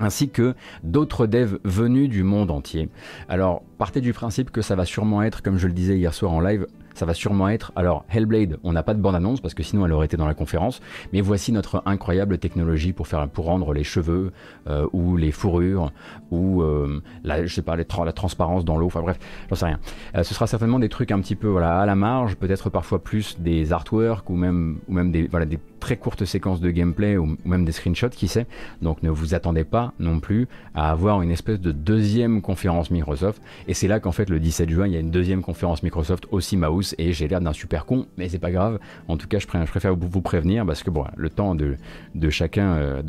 ainsi 0.00 0.30
que 0.30 0.54
d'autres 0.82 1.26
devs 1.26 1.58
venus 1.62 2.08
du 2.08 2.24
monde 2.24 2.50
entier. 2.50 2.88
Alors, 3.28 3.62
partez 3.78 4.00
du 4.00 4.12
principe 4.12 4.50
que 4.50 4.60
ça 4.60 4.74
va 4.74 4.84
sûrement 4.84 5.22
être, 5.22 5.42
comme 5.42 5.58
je 5.58 5.68
le 5.68 5.72
disais 5.72 5.96
hier 5.96 6.12
soir 6.12 6.32
en 6.32 6.40
live, 6.40 6.66
ça 6.94 7.06
va 7.06 7.14
sûrement 7.14 7.48
être. 7.48 7.72
Alors, 7.76 8.04
Hellblade, 8.08 8.58
on 8.62 8.72
n'a 8.72 8.82
pas 8.82 8.94
de 8.94 9.00
bande-annonce 9.00 9.40
parce 9.40 9.54
que 9.54 9.62
sinon 9.62 9.86
elle 9.86 9.92
aurait 9.92 10.06
été 10.06 10.16
dans 10.16 10.26
la 10.26 10.34
conférence. 10.34 10.80
Mais 11.12 11.20
voici 11.20 11.52
notre 11.52 11.82
incroyable 11.86 12.38
technologie 12.38 12.92
pour, 12.92 13.06
faire, 13.06 13.28
pour 13.28 13.46
rendre 13.46 13.72
les 13.72 13.84
cheveux 13.84 14.32
euh, 14.68 14.86
ou 14.92 15.16
les 15.16 15.32
fourrures 15.32 15.92
ou 16.30 16.62
euh, 16.62 17.02
la, 17.24 17.46
je 17.46 17.54
sais 17.54 17.62
pas, 17.62 17.76
la 17.76 18.12
transparence 18.12 18.64
dans 18.64 18.76
l'eau. 18.76 18.86
Enfin 18.86 19.02
bref, 19.02 19.18
j'en 19.48 19.56
sais 19.56 19.66
rien. 19.66 19.80
Euh, 20.16 20.22
ce 20.22 20.34
sera 20.34 20.46
certainement 20.46 20.78
des 20.78 20.88
trucs 20.88 21.10
un 21.10 21.20
petit 21.20 21.36
peu 21.36 21.48
voilà, 21.48 21.80
à 21.80 21.86
la 21.86 21.94
marge, 21.94 22.36
peut-être 22.36 22.70
parfois 22.70 23.02
plus 23.02 23.38
des 23.40 23.72
artworks 23.72 24.28
ou 24.30 24.34
même, 24.34 24.78
ou 24.88 24.92
même 24.92 25.12
des, 25.12 25.26
voilà, 25.28 25.46
des 25.46 25.58
très 25.82 25.96
courtes 25.96 26.24
séquences 26.24 26.60
de 26.60 26.70
gameplay 26.70 27.16
ou, 27.16 27.36
même 27.44 27.64
des 27.64 27.72
screenshots, 27.72 28.10
qui 28.10 28.28
sait. 28.28 28.46
Donc 28.80 29.02
ne 29.02 29.10
vous 29.10 29.34
attendez 29.34 29.64
pas 29.64 29.92
non 29.98 30.20
plus 30.20 30.46
à 30.74 30.90
avoir 30.92 31.22
une 31.22 31.32
espèce 31.32 31.60
de 31.60 31.72
deuxième 31.72 32.40
conférence 32.40 32.90
Microsoft. 32.92 33.42
Et 33.66 33.74
c'est 33.74 33.88
là 33.88 33.98
qu'en 33.98 34.12
fait 34.12 34.30
le 34.30 34.38
17 34.38 34.70
juin, 34.70 34.86
il 34.86 34.92
y 34.92 34.96
a 34.96 35.00
une 35.00 35.10
deuxième 35.10 35.42
conférence 35.42 35.82
Microsoft 35.82 36.26
aussi 36.30 36.56
mouse 36.56 36.94
et 36.98 37.12
j'ai 37.12 37.26
l'air 37.26 37.40
d'un 37.40 37.52
super 37.52 37.84
con, 37.84 38.06
mais 38.16 38.28
c'est 38.28 38.38
pas 38.38 38.52
grave. 38.52 38.78
En 39.08 39.16
tout 39.16 39.26
cas, 39.26 39.40
je 39.40 39.46
préfère 39.46 39.96
vous 39.96 40.22
prévenir 40.22 40.64
parce 40.64 40.84
que 40.84 40.90
bon, 40.90 41.04
le 41.16 41.30
temps 41.30 41.56
de, 41.56 41.76
euh, 42.16 42.30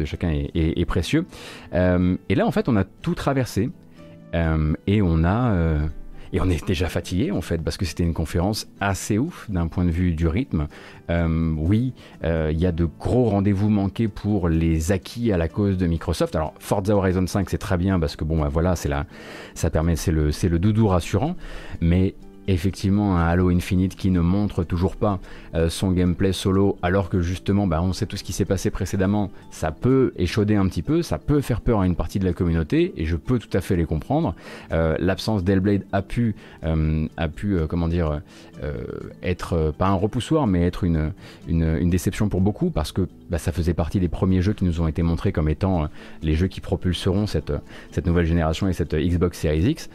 chacun 0.06 0.34
est, 0.56 0.86
précieux. 0.86 1.26
Euh, 1.74 2.18
et 2.28 2.36
là, 2.36 2.48
en 2.48 2.52
fait, 2.52 2.68
on 2.68 2.76
a 2.76 2.84
tout 2.84 3.14
traversé 3.14 3.70
euh, 4.34 4.74
et 4.88 5.04
on 5.04 5.24
a 5.24 5.78
et 6.34 6.42
on 6.42 6.50
est 6.50 6.66
déjà 6.66 6.90
fatigué 6.90 7.32
en 7.32 7.42
fait, 7.42 7.60
parce 7.60 7.78
que 7.78 7.86
c'était 7.86 8.04
une 8.04 8.14
conférence 8.14 8.68
assez 8.80 9.20
ouf 9.20 9.50
d'un 9.50 9.68
point 9.68 9.86
de 9.86 9.92
vue 9.92 10.14
du 10.14 10.28
rythme. 10.28 10.68
Euh, 11.12 11.54
oui, 11.56 11.94
euh, 12.24 12.50
il 12.52 12.60
y 12.60 12.66
a 12.66 12.72
de 12.72 12.86
gros 13.00 13.26
rendez-vous 13.26 13.70
manqués 13.70 14.08
pour 14.08 14.50
les 14.50 14.92
acquis 14.92 15.32
à 15.32 15.38
la 15.38 15.48
cause 15.48 15.78
de 15.78 15.86
Microsoft. 15.86 16.36
Alors 16.36 16.56
Forza 16.60 16.96
Horizon 16.96 17.28
5 17.28 17.50
c'est 17.52 17.60
très 17.60 17.78
bien 17.78 18.00
parce 18.00 18.16
que 18.16 18.24
bon 18.24 18.42
bah, 18.42 18.50
voilà, 18.52 18.76
c'est 18.76 18.90
là, 18.90 19.06
ça 19.54 19.70
permet, 19.70 19.96
c'est 19.96 20.12
le, 20.12 20.32
c'est 20.32 20.50
le 20.50 20.58
doudou 20.58 20.88
rassurant, 20.88 21.36
mais 21.82 22.16
effectivement 22.48 23.18
un 23.18 23.26
Halo 23.28 23.50
Infinite 23.50 23.96
qui 23.96 24.12
ne 24.12 24.20
montre 24.20 24.64
toujours 24.64 24.96
pas 24.96 25.20
euh, 25.56 25.70
son 25.70 25.92
gameplay 25.92 26.34
solo 26.34 26.78
alors 26.82 27.10
que 27.10 27.22
justement 27.22 27.68
bah, 27.68 27.82
on 27.82 27.94
sait 27.94 28.06
tout 28.06 28.18
ce 28.18 28.24
qui 28.24 28.34
s'est 28.34 28.46
passé 28.46 28.72
précédemment. 28.72 29.32
Ça 29.52 29.72
peut 29.72 30.14
échauder 30.18 30.56
un 30.56 30.68
petit 30.68 30.82
peu 30.82 31.02
ça 31.02 31.18
peut 31.18 31.42
faire 31.42 31.62
peur 31.62 31.82
à 31.82 31.86
une 31.86 31.96
partie 31.96 32.20
de 32.20 32.26
la 32.26 32.34
communauté 32.34 32.94
et 32.98 33.06
je 33.06 33.16
peux 33.16 33.40
tout 33.40 33.56
à 33.56 33.62
fait 33.62 33.76
les 33.76 33.86
comprendre. 33.86 34.36
Euh, 34.72 34.96
l'absence 35.00 35.44
d'Hellblade 35.44 35.84
a 35.92 36.02
pu 36.02 36.36
euh, 36.64 37.08
a 37.18 37.28
pu 37.28 37.58
comment 37.68 37.88
dire 37.88 38.22
être 39.22 39.74
pas 39.78 39.88
un 39.88 39.96
repoussoir 39.96 40.48
mais 40.48 40.66
être 40.66 40.86
une, 40.86 41.12
une, 41.48 41.90
déception 41.90 42.30
pour 42.30 42.40
beaucoup 42.40 42.70
parce 42.70 42.94
que 42.94 43.10
bah, 43.34 43.40
ça 43.40 43.52
faisait 43.52 43.74
partie 43.74 44.00
des 44.00 44.08
premiers 44.08 44.42
jeux 44.42 44.54
qui 44.54 44.64
nous 44.64 44.80
ont 44.82 44.88
été 44.88 45.02
montrés 45.04 45.32
comme 45.32 45.50
étant 45.50 45.88
les 46.22 46.36
jeux 46.36 46.48
qui 46.48 46.62
propulseront 46.62 47.28
cette, 47.28 47.54
cette 47.92 48.08
nouvelle 48.08 48.26
génération 48.26 48.68
et 48.68 48.74
cette 48.74 48.96
Xbox 48.96 49.40
Series 49.40 49.70
X 49.70 49.90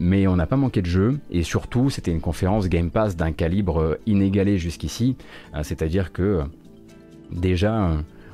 mais 0.00 0.26
on 0.26 0.36
n'a 0.36 0.46
pas 0.46 0.56
manqué 0.56 0.82
de 0.82 0.86
jeux 0.86 1.18
et 1.30 1.42
surtout, 1.42 1.90
c'était 1.90 2.10
une 2.10 2.20
conférence 2.20 2.68
Game 2.68 2.90
Pass 2.90 3.16
d'un 3.16 3.32
calibre 3.32 3.80
euh, 3.80 4.00
inégalé 4.06 4.58
jusqu'ici. 4.58 5.16
Euh, 5.54 5.62
c'est-à-dire 5.62 6.12
que 6.12 6.22
euh, 6.22 6.42
déjà, 7.30 7.90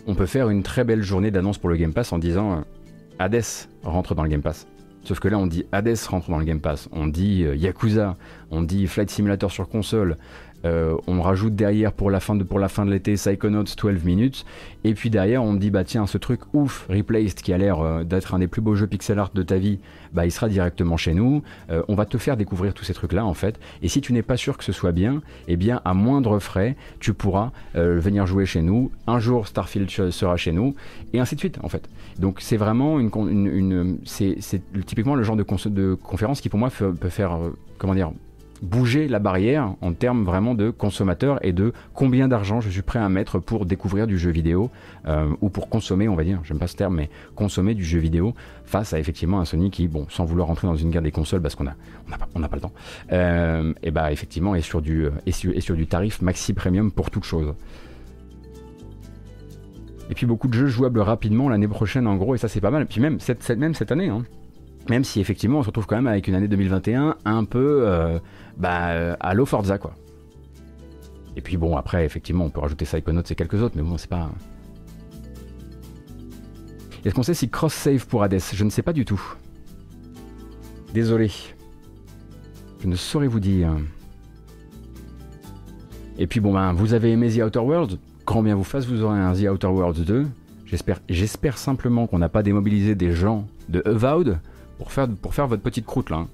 on 0.07 0.15
peut 0.15 0.27
faire 0.27 0.51
une 0.51 0.63
très 0.63 0.85
belle 0.85 1.03
journée 1.03 1.31
d'annonce 1.31 1.59
pour 1.59 1.71
le 1.71 1.77
Game 1.77 1.93
Pass 1.93 2.13
en 2.13 2.19
disant 2.19 2.65
Hades 3.19 3.45
rentre 3.83 4.15
dans 4.15 4.23
le 4.23 4.29
Game 4.29 4.43
Pass. 4.43 4.67
Sauf 5.03 5.21
que 5.21 5.29
là, 5.29 5.39
on 5.39 5.47
dit 5.47 5.67
Hades 5.73 5.99
rentre 6.09 6.31
dans 6.31 6.39
le 6.39 6.45
Game 6.45 6.61
Pass, 6.61 6.89
on 6.93 7.07
dit 7.07 7.45
Yakuza, 7.57 8.17
on 8.51 8.63
dit 8.63 8.87
Flight 8.87 9.11
Simulator 9.11 9.51
sur 9.51 9.69
console, 9.69 10.17
euh, 10.65 10.97
on 11.07 11.21
rajoute 11.21 11.55
derrière 11.55 11.93
pour 11.93 12.11
la 12.11 12.21
fin 12.21 12.35
de, 12.35 12.45
pour 12.45 12.59
la 12.59 12.69
fin 12.69 12.87
de 12.87 12.91
l'été 12.91 13.15
Psychonauts 13.15 13.65
12 13.65 14.05
minutes. 14.05 14.45
Et 14.85 14.95
puis 14.95 15.11
derrière, 15.11 15.43
on 15.43 15.55
dit 15.55 15.71
bah 15.71 15.85
tiens, 15.85 16.07
ce 16.07 16.19
truc 16.19 16.41
ouf, 16.53 16.87
Replaced, 16.89 17.41
qui 17.43 17.53
a 17.53 17.59
l'air 17.59 17.81
euh, 17.81 18.05
d'être 18.05 18.35
un 18.35 18.39
des 18.39 18.47
plus 18.47 18.63
beaux 18.63 18.75
jeux 18.75 18.87
pixel 18.87 19.19
art 19.19 19.31
de 19.35 19.43
ta 19.43 19.57
vie, 19.57 19.79
bah 20.13 20.27
il 20.27 20.31
sera 20.31 20.49
directement 20.49 20.97
chez 20.97 21.15
nous. 21.15 21.43
Euh, 21.71 21.83
on 21.89 21.95
va 21.95 22.07
te 22.07 22.19
faire 22.19 22.37
découvrir 22.37 22.75
tous 22.75 22.85
ces 22.85 22.95
trucs-là 22.95 23.25
en 23.25 23.35
fait. 23.35 23.59
Et 23.83 23.89
si 23.89 24.01
tu 24.01 24.13
n'es 24.13 24.23
pas 24.23 24.37
sûr 24.37 24.57
que 24.57 24.65
ce 24.65 24.73
soit 24.73 24.93
bien, 24.93 25.23
eh 25.49 25.57
bien 25.57 25.81
à 25.85 25.95
moindre 25.95 26.39
frais, 26.39 26.77
tu 27.01 27.15
pourras 27.15 27.53
venir 27.75 28.27
jouer 28.27 28.47
chez 28.47 28.63
nous. 28.63 28.91
Un 29.07 29.19
jour, 29.19 29.47
Starfield 29.47 29.91
sera 29.91 30.37
chez 30.37 30.53
nous, 30.53 30.75
et 31.13 31.21
ainsi 31.21 31.35
de 31.35 31.41
suite 31.41 31.59
en 31.63 31.69
fait. 31.69 31.89
Donc 32.19 32.39
c'est 32.41 32.57
vraiment 32.57 32.99
une, 33.01 33.99
c'est 34.05 34.39
typiquement 34.87 35.15
le 35.15 35.23
genre 35.23 35.37
de, 35.37 35.45
de 35.69 35.95
conférence 35.95 36.41
qui 36.41 36.49
pour 36.49 36.59
moi 36.59 36.71
peut 36.71 37.09
faire 37.09 37.39
comment 37.79 37.95
dire 37.95 38.13
bouger 38.65 39.09
la 39.09 39.19
barrière 39.19 39.75
en 39.81 39.93
termes 39.93 40.25
vraiment 40.25 40.55
de 40.55 40.71
consommateur 40.71 41.45
et 41.45 41.53
de 41.53 41.73
combien 41.93 42.29
d'argent 42.29 42.61
je 42.61 42.71
suis 42.71 42.83
prêt 42.83 42.99
à 42.99 43.09
mettre 43.09 43.39
pour 43.39 43.67
découvrir 43.67 44.07
du 44.07 44.19
jeu 44.19 44.31
vidéo 44.31 44.71
euh, 45.07 45.29
ou 45.41 45.51
pour 45.51 45.69
consommer, 45.69 46.09
on 46.09 46.17
va 46.17 46.25
dire, 46.25 46.41
j'aime 46.45 46.59
pas 46.59 46.67
ce 46.67 46.77
terme, 46.77 46.97
mais 46.97 47.11
consommer 47.35 47.75
du 47.75 47.85
jeu 47.85 47.99
vidéo 47.99 48.35
face 48.65 48.93
à 48.93 48.99
effectivement 48.99 49.41
un 49.41 49.45
Sony 49.45 49.71
qui, 49.71 49.87
bon, 49.87 50.07
sans 50.09 50.25
vouloir 50.25 50.49
rentrer 50.49 50.67
dans 50.67 50.77
une 50.77 50.91
guerre 50.91 51.03
des 51.03 51.11
consoles 51.11 51.43
parce 51.43 51.55
qu'on 51.55 51.67
a, 51.67 51.75
on 52.07 52.11
n'a 52.11 52.19
pas, 52.19 52.29
on 52.35 52.41
pas 52.41 52.57
le 52.57 52.63
temps, 52.63 52.73
euh, 53.13 53.73
et 53.83 53.91
bah 53.91 54.11
effectivement 54.11 54.55
est 54.55 54.63
sur 54.63 54.81
du, 54.81 55.07
est 55.27 55.33
sur, 55.33 55.53
sur 55.63 55.77
du 55.77 55.87
tarif 55.87 56.23
maxi 56.23 56.55
premium 56.55 56.91
pour 56.91 57.11
toute 57.11 57.25
chose. 57.25 57.55
Et 60.11 60.15
puis 60.15 60.27
beaucoup 60.27 60.49
de 60.49 60.55
jeux 60.55 60.67
jouables 60.67 61.01
rapidement 61.01 61.49
l'année 61.49 61.69
prochaine 61.69 62.07
en 62.07 62.17
gros, 62.17 62.35
et 62.35 62.39
ça 62.39 62.49
c'est 62.49 62.61
pas 62.61 62.71
mal. 62.71 62.83
Et 62.83 62.87
puis 62.87 63.01
même 63.01 63.21
cette, 63.21 63.49
même 63.51 63.75
cette 63.75 63.93
année, 63.93 64.09
hein. 64.09 64.25
même 64.89 65.05
si 65.05 65.21
effectivement 65.21 65.59
on 65.59 65.63
se 65.63 65.69
retrouve 65.69 65.87
quand 65.87 65.97
même 65.97 66.07
avec 66.07 66.29
une 66.29 66.35
année 66.35 66.49
2021 66.49 67.17
un 67.25 67.45
peu 67.45 67.83
euh, 67.87 68.19
bah, 68.57 68.91
euh, 68.91 69.17
Halo 69.21 69.47
Forza 69.47 69.79
quoi. 69.79 69.95
Et 71.37 71.41
puis 71.41 71.57
bon, 71.57 71.77
après, 71.77 72.05
effectivement, 72.05 72.45
on 72.45 72.51
peut 72.51 72.61
rajouter 72.61 72.85
Psychonauts 72.85 73.23
et 73.23 73.35
quelques 73.35 73.61
autres, 73.61 73.75
mais 73.77 73.83
bon, 73.83 73.99
c'est 73.99 74.09
pas. 74.09 74.31
Est-ce 77.05 77.15
qu'on 77.15 77.23
sait 77.23 77.35
si 77.35 77.51
cross-save 77.51 78.07
pour 78.07 78.23
Hades? 78.23 78.41
Je 78.53 78.65
ne 78.65 78.71
sais 78.71 78.83
pas 78.83 78.93
du 78.93 79.05
tout. 79.05 79.21
Désolé. 80.95 81.31
Je 82.81 82.87
ne 82.87 82.97
saurais 82.97 83.27
vous 83.27 83.41
dire. 83.41 83.77
Et 86.19 86.27
puis 86.27 86.41
bon, 86.41 86.55
ben, 86.55 86.73
vous 86.73 86.95
avez 86.95 87.11
aimé 87.11 87.31
The 87.31 87.43
Outer 87.43 87.59
Worlds? 87.59 87.99
Grand 88.25 88.43
bien 88.43 88.55
vous 88.55 88.65
fasse, 88.65 88.87
vous 88.87 89.03
aurez 89.03 89.19
un 89.19 89.33
The 89.35 89.49
Outer 89.51 89.67
Worlds 89.67 90.05
2. 90.05 90.27
J'espère, 91.09 91.59
simplement 91.59 92.07
qu'on 92.07 92.19
n'a 92.19 92.29
pas 92.29 92.43
démobilisé 92.43 92.95
des 92.95 93.13
gens 93.13 93.47
de 93.69 93.83
Avowed 93.85 94.39
pour 94.79 94.93
faire, 94.93 95.09
pour 95.09 95.35
faire 95.35 95.47
votre 95.47 95.63
petite 95.63 95.87
croûte 95.87 96.11
là. 96.11 96.19
Hein. 96.19 96.29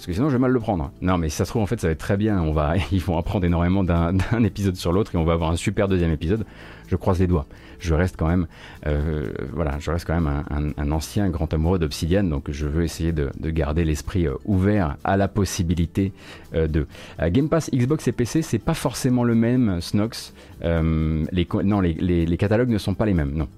Parce 0.00 0.06
que 0.06 0.12
sinon, 0.14 0.30
je 0.30 0.36
vais 0.36 0.40
mal 0.40 0.50
le 0.50 0.60
prendre. 0.60 0.90
Non, 1.02 1.18
mais 1.18 1.28
si 1.28 1.36
ça 1.36 1.44
se 1.44 1.50
trouve, 1.50 1.60
en 1.60 1.66
fait, 1.66 1.78
ça 1.78 1.88
va 1.88 1.92
être 1.92 1.98
très 1.98 2.16
bien. 2.16 2.40
On 2.40 2.52
va, 2.52 2.72
ils 2.90 3.02
vont 3.02 3.18
apprendre 3.18 3.44
énormément 3.44 3.84
d'un 3.84 4.44
épisode 4.44 4.76
sur 4.76 4.94
l'autre 4.94 5.14
et 5.14 5.18
on 5.18 5.24
va 5.24 5.34
avoir 5.34 5.50
un 5.50 5.56
super 5.56 5.88
deuxième 5.88 6.10
épisode. 6.10 6.46
Je 6.88 6.96
croise 6.96 7.18
les 7.18 7.26
doigts. 7.26 7.44
Je 7.80 7.92
reste 7.92 8.16
quand 8.16 8.26
même, 8.26 8.46
euh, 8.86 9.30
voilà, 9.52 9.78
je 9.78 9.90
reste 9.90 10.06
quand 10.06 10.18
même 10.18 10.42
un, 10.78 10.90
ancien 10.90 11.28
grand 11.28 11.52
amoureux 11.52 11.78
d'Obsidian, 11.78 12.24
donc 12.24 12.50
je 12.50 12.66
veux 12.66 12.82
essayer 12.82 13.12
de, 13.12 13.30
garder 13.50 13.84
l'esprit 13.84 14.26
euh, 14.26 14.34
ouvert 14.46 14.96
à 15.04 15.18
la 15.18 15.28
possibilité 15.28 16.12
euh, 16.54 16.66
de. 16.66 16.86
Game 17.26 17.50
Pass 17.50 17.70
Xbox 17.70 18.08
et 18.08 18.12
PC, 18.12 18.40
c'est 18.40 18.58
pas 18.58 18.74
forcément 18.74 19.22
le 19.22 19.34
même, 19.34 19.82
Snox. 19.82 20.32
non, 20.62 21.80
les 21.80 22.36
catalogues 22.38 22.70
ne 22.70 22.78
sont 22.78 22.94
pas 22.94 23.04
les 23.04 23.14
mêmes, 23.14 23.32
non. 23.34 23.48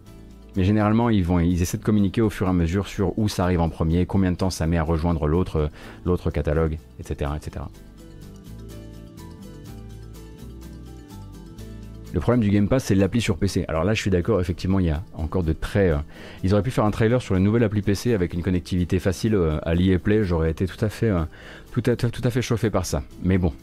Mais 0.57 0.65
généralement, 0.65 1.09
ils, 1.09 1.25
vont, 1.25 1.41
ils 1.41 1.63
essaient 1.63 1.79
de 1.79 1.85
communiquer 1.85 2.21
au 2.21 2.31
fur 2.31 2.47
et 2.47 2.51
à 2.51 2.53
mesure 2.53 2.87
sur 2.87 3.19
où 3.19 3.29
ça 3.29 3.45
arrive 3.45 3.61
en 3.61 3.69
premier, 3.69 4.05
combien 4.05 4.33
de 4.33 4.37
temps 4.37 4.51
ça 4.51 4.67
met 4.67 4.77
à 4.77 4.83
rejoindre 4.83 5.27
l'autre, 5.27 5.71
l'autre 6.05 6.31
catalogue, 6.31 6.79
etc., 6.99 7.31
etc. 7.37 7.65
Le 12.13 12.21
problème 12.21 12.43
du 12.43 12.51
Game 12.51 12.69
Pass, 12.69 12.85
c'est 12.85 12.95
l'appli 12.95 13.23
sur 13.23 13.39
PC. 13.39 13.65
Alors 13.69 13.85
là, 13.85 13.95
je 13.95 14.01
suis 14.03 14.11
d'accord, 14.11 14.39
effectivement, 14.39 14.79
il 14.79 14.87
y 14.87 14.91
a 14.91 15.03
encore 15.15 15.43
de 15.43 15.55
très. 15.55 15.91
Euh, 15.91 15.97
ils 16.45 16.53
auraient 16.53 16.63
pu 16.63 16.71
faire 16.71 16.85
un 16.85 16.91
trailer 16.91 17.23
sur 17.23 17.37
une 17.37 17.43
nouvelle 17.43 17.65
appli 17.65 17.81
PC 17.81 18.13
avec 18.13 18.35
une 18.35 18.43
connectivité 18.43 18.99
facile 18.99 19.35
euh, 19.35 19.59
à 19.63 19.75
l'EA 19.75 19.99
Play. 19.99 20.23
J'aurais 20.23 20.51
été 20.51 20.67
tout 20.67 20.85
à 20.85 20.91
fait, 20.91 21.09
euh, 21.09 21.23
tout, 21.73 21.83
à, 21.87 21.97
tout 21.97 22.21
à 22.23 22.31
fait 22.31 22.43
chauffé 22.43 22.69
par 22.69 22.85
ça. 22.85 23.03
Mais 23.23 23.39
bon. 23.39 23.55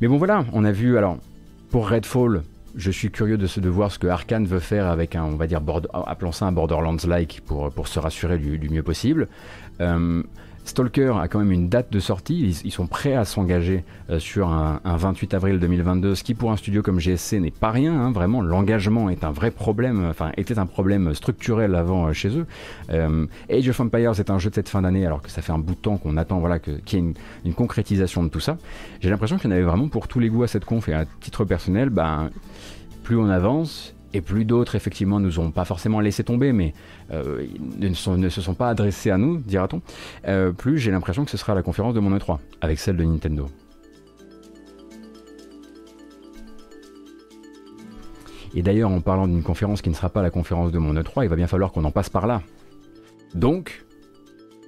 Mais 0.00 0.08
bon, 0.08 0.16
voilà, 0.16 0.46
on 0.54 0.64
a 0.64 0.72
vu. 0.72 0.96
Alors, 0.96 1.18
pour 1.70 1.90
Redfall, 1.90 2.42
je 2.76 2.90
suis 2.90 3.10
curieux 3.10 3.38
de, 3.38 3.68
voir 3.68 3.90
ce 3.90 3.98
que 3.98 4.06
Arkane 4.06 4.46
veut 4.46 4.60
faire 4.60 4.86
avec 4.86 5.16
un, 5.16 5.24
on 5.24 5.36
va 5.36 5.46
dire, 5.46 5.60
appelons 6.06 6.32
ça 6.32 6.46
un 6.46 6.52
Borderlands-like 6.52 7.40
pour, 7.46 7.70
pour 7.72 7.88
se 7.88 7.98
rassurer 7.98 8.38
du, 8.38 8.68
mieux 8.68 8.82
possible. 8.82 9.28
Euh, 10.66 10.76
Stalker 10.76 11.14
a 11.20 11.28
quand 11.28 11.38
même 11.38 11.52
une 11.52 11.68
date 11.68 11.92
de 11.92 12.00
sortie, 12.00 12.60
ils, 12.64 12.70
sont 12.70 12.86
prêts 12.86 13.14
à 13.14 13.24
s'engager 13.24 13.84
euh, 14.10 14.18
sur 14.18 14.48
un, 14.48 14.80
28 14.84 15.34
avril 15.34 15.58
2022, 15.58 16.14
ce 16.14 16.24
qui 16.24 16.34
pour 16.34 16.52
un 16.52 16.56
studio 16.56 16.82
comme 16.82 17.00
GSC 17.00 17.40
n'est 17.40 17.50
pas 17.50 17.70
rien, 17.70 17.94
hein, 17.94 18.12
vraiment 18.12 18.42
l'engagement 18.42 19.10
est 19.10 19.24
un 19.24 19.30
vrai 19.30 19.50
problème, 19.50 20.06
enfin 20.08 20.32
était 20.36 20.58
un 20.58 20.66
problème 20.66 21.14
structurel 21.14 21.74
avant 21.74 22.06
euh, 22.06 22.12
chez 22.12 22.30
eux. 22.36 22.46
Age 23.50 23.68
of 23.68 23.80
Empires 23.80 24.18
est 24.18 24.30
un 24.30 24.38
jeu 24.38 24.50
de 24.50 24.54
cette 24.54 24.68
fin 24.68 24.82
d'année 24.82 25.06
alors 25.06 25.22
que 25.22 25.30
ça 25.30 25.42
fait 25.42 25.52
un 25.52 25.58
bout 25.58 25.74
de 25.74 25.80
temps 25.80 25.96
qu'on 25.96 26.16
attend 26.16 26.38
voilà, 26.38 26.58
qu'il 26.58 26.74
y 26.74 26.96
ait 26.96 26.98
une, 26.98 27.14
une, 27.44 27.54
concrétisation 27.54 28.22
de 28.22 28.28
tout 28.28 28.40
ça. 28.40 28.58
J'ai 29.00 29.10
l'impression 29.10 29.38
qu'il 29.38 29.50
y 29.50 29.52
en 29.52 29.56
avait 29.56 29.64
vraiment 29.64 29.88
pour 29.88 30.08
tous 30.08 30.20
les 30.20 30.28
goûts 30.28 30.42
à 30.42 30.48
cette 30.48 30.64
conf 30.64 30.88
et 30.88 30.94
à 30.94 31.04
titre 31.20 31.44
personnel, 31.44 31.90
ben 31.90 32.30
plus 33.02 33.16
on 33.16 33.28
avance, 33.28 33.95
et 34.16 34.22
plus 34.22 34.46
d'autres 34.46 34.74
effectivement 34.74 35.20
nous 35.20 35.38
ont 35.38 35.50
pas 35.50 35.66
forcément 35.66 36.00
laissé 36.00 36.24
tomber, 36.24 36.52
mais 36.52 36.72
euh, 37.12 37.46
ne, 37.78 37.92
se 37.92 38.40
sont 38.40 38.54
pas 38.54 38.70
adressés 38.70 39.10
à 39.10 39.18
nous, 39.18 39.38
dira-t-on, 39.38 39.82
euh, 40.26 40.52
plus 40.52 40.78
j'ai 40.78 40.90
l'impression 40.90 41.24
que 41.24 41.30
ce 41.30 41.36
sera 41.36 41.54
la 41.54 41.62
conférence 41.62 41.94
de 41.94 42.00
mon 42.00 42.16
E3, 42.16 42.38
avec 42.62 42.78
celle 42.78 42.96
de 42.96 43.04
Nintendo. 43.04 43.46
Et 48.54 48.62
d'ailleurs, 48.62 48.90
en 48.90 49.02
parlant 49.02 49.28
d'une 49.28 49.42
conférence 49.42 49.82
qui 49.82 49.90
ne 49.90 49.94
sera 49.94 50.08
pas 50.08 50.22
la 50.22 50.30
conférence 50.30 50.72
de 50.72 50.78
mon 50.78 50.94
E3, 50.94 51.24
il 51.24 51.28
va 51.28 51.36
bien 51.36 51.46
falloir 51.46 51.72
qu'on 51.72 51.84
en 51.84 51.90
passe 51.90 52.08
par 52.08 52.26
là. 52.26 52.40
Donc, 53.34 53.84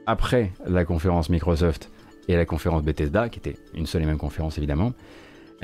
après 0.05 0.53
la 0.67 0.85
conférence 0.85 1.31
Microsoft 1.31 1.91
et 2.29 2.37
la 2.37 2.45
conférence 2.45 2.83
Bethesda, 2.83 3.31
qui 3.31 3.39
était 3.39 3.57
une 3.73 3.87
seule 3.87 4.03
et 4.03 4.07
même 4.07 4.19
conférence 4.19 4.59
évidemment. 4.59 4.93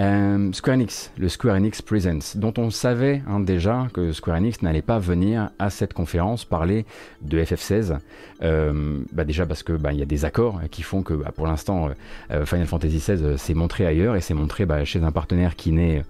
Euh, 0.00 0.52
Square 0.52 0.74
Enix, 0.74 1.12
le 1.18 1.28
Square 1.28 1.56
Enix 1.56 1.80
Presents, 1.80 2.36
dont 2.36 2.52
on 2.58 2.70
savait 2.70 3.22
hein, 3.28 3.38
déjà 3.38 3.86
que 3.92 4.12
Square 4.12 4.38
Enix 4.38 4.60
n'allait 4.62 4.82
pas 4.82 4.98
venir 4.98 5.50
à 5.60 5.70
cette 5.70 5.94
conférence 5.94 6.44
parler 6.44 6.84
de 7.22 7.40
FF16. 7.40 7.98
Euh, 8.42 9.00
bah 9.12 9.24
déjà 9.24 9.46
parce 9.46 9.62
que 9.62 9.72
bah, 9.72 9.92
il 9.92 10.00
y 10.00 10.02
a 10.02 10.06
des 10.06 10.24
accords 10.24 10.60
qui 10.70 10.82
font 10.82 11.02
que 11.02 11.14
bah, 11.14 11.30
pour 11.34 11.46
l'instant 11.46 11.90
euh, 12.32 12.44
Final 12.44 12.66
Fantasy 12.66 12.98
XVI 12.98 13.38
s'est 13.38 13.54
montré 13.54 13.86
ailleurs 13.86 14.16
et 14.16 14.20
s'est 14.20 14.34
montré 14.34 14.66
bah, 14.66 14.84
chez 14.84 15.00
un 15.02 15.12
partenaire 15.12 15.54
qui 15.54 15.70
n'est 15.70 16.02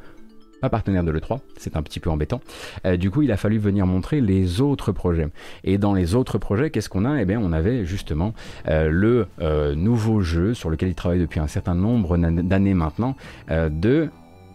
partenaire 0.69 1.05
de 1.05 1.11
l'E3, 1.11 1.41
c'est 1.57 1.77
un 1.77 1.83
petit 1.83 2.01
peu 2.01 2.11
embêtant. 2.11 2.41
Euh, 2.87 2.97
du 2.97 3.11
coup, 3.11 3.23
il 3.23 3.33
a 3.33 3.37
fallu 3.37 3.59
venir 3.59 3.87
montrer 3.87 4.21
les 4.21 4.61
autres 4.61 4.93
projets. 4.93 5.29
Et 5.65 5.79
dans 5.79 5.95
les 5.95 6.15
autres 6.15 6.39
projets, 6.39 6.71
qu'est-ce 6.71 6.89
qu'on 6.89 7.05
a? 7.05 7.21
Eh 7.21 7.25
bien, 7.25 7.41
on 7.43 7.53
avait 7.53 7.85
justement 7.85 8.35
euh, 8.69 8.89
le 8.91 9.27
euh, 9.41 9.75
nouveau 9.75 10.21
jeu 10.21 10.55
sur 10.55 10.71
lequel 10.71 10.89
il 10.89 10.95
travaille 10.95 11.21
depuis 11.21 11.41
un 11.41 11.47
certain 11.47 11.75
nombre 11.75 12.17
d'années 12.17 12.75
maintenant 12.75 13.17
de 13.51 14.09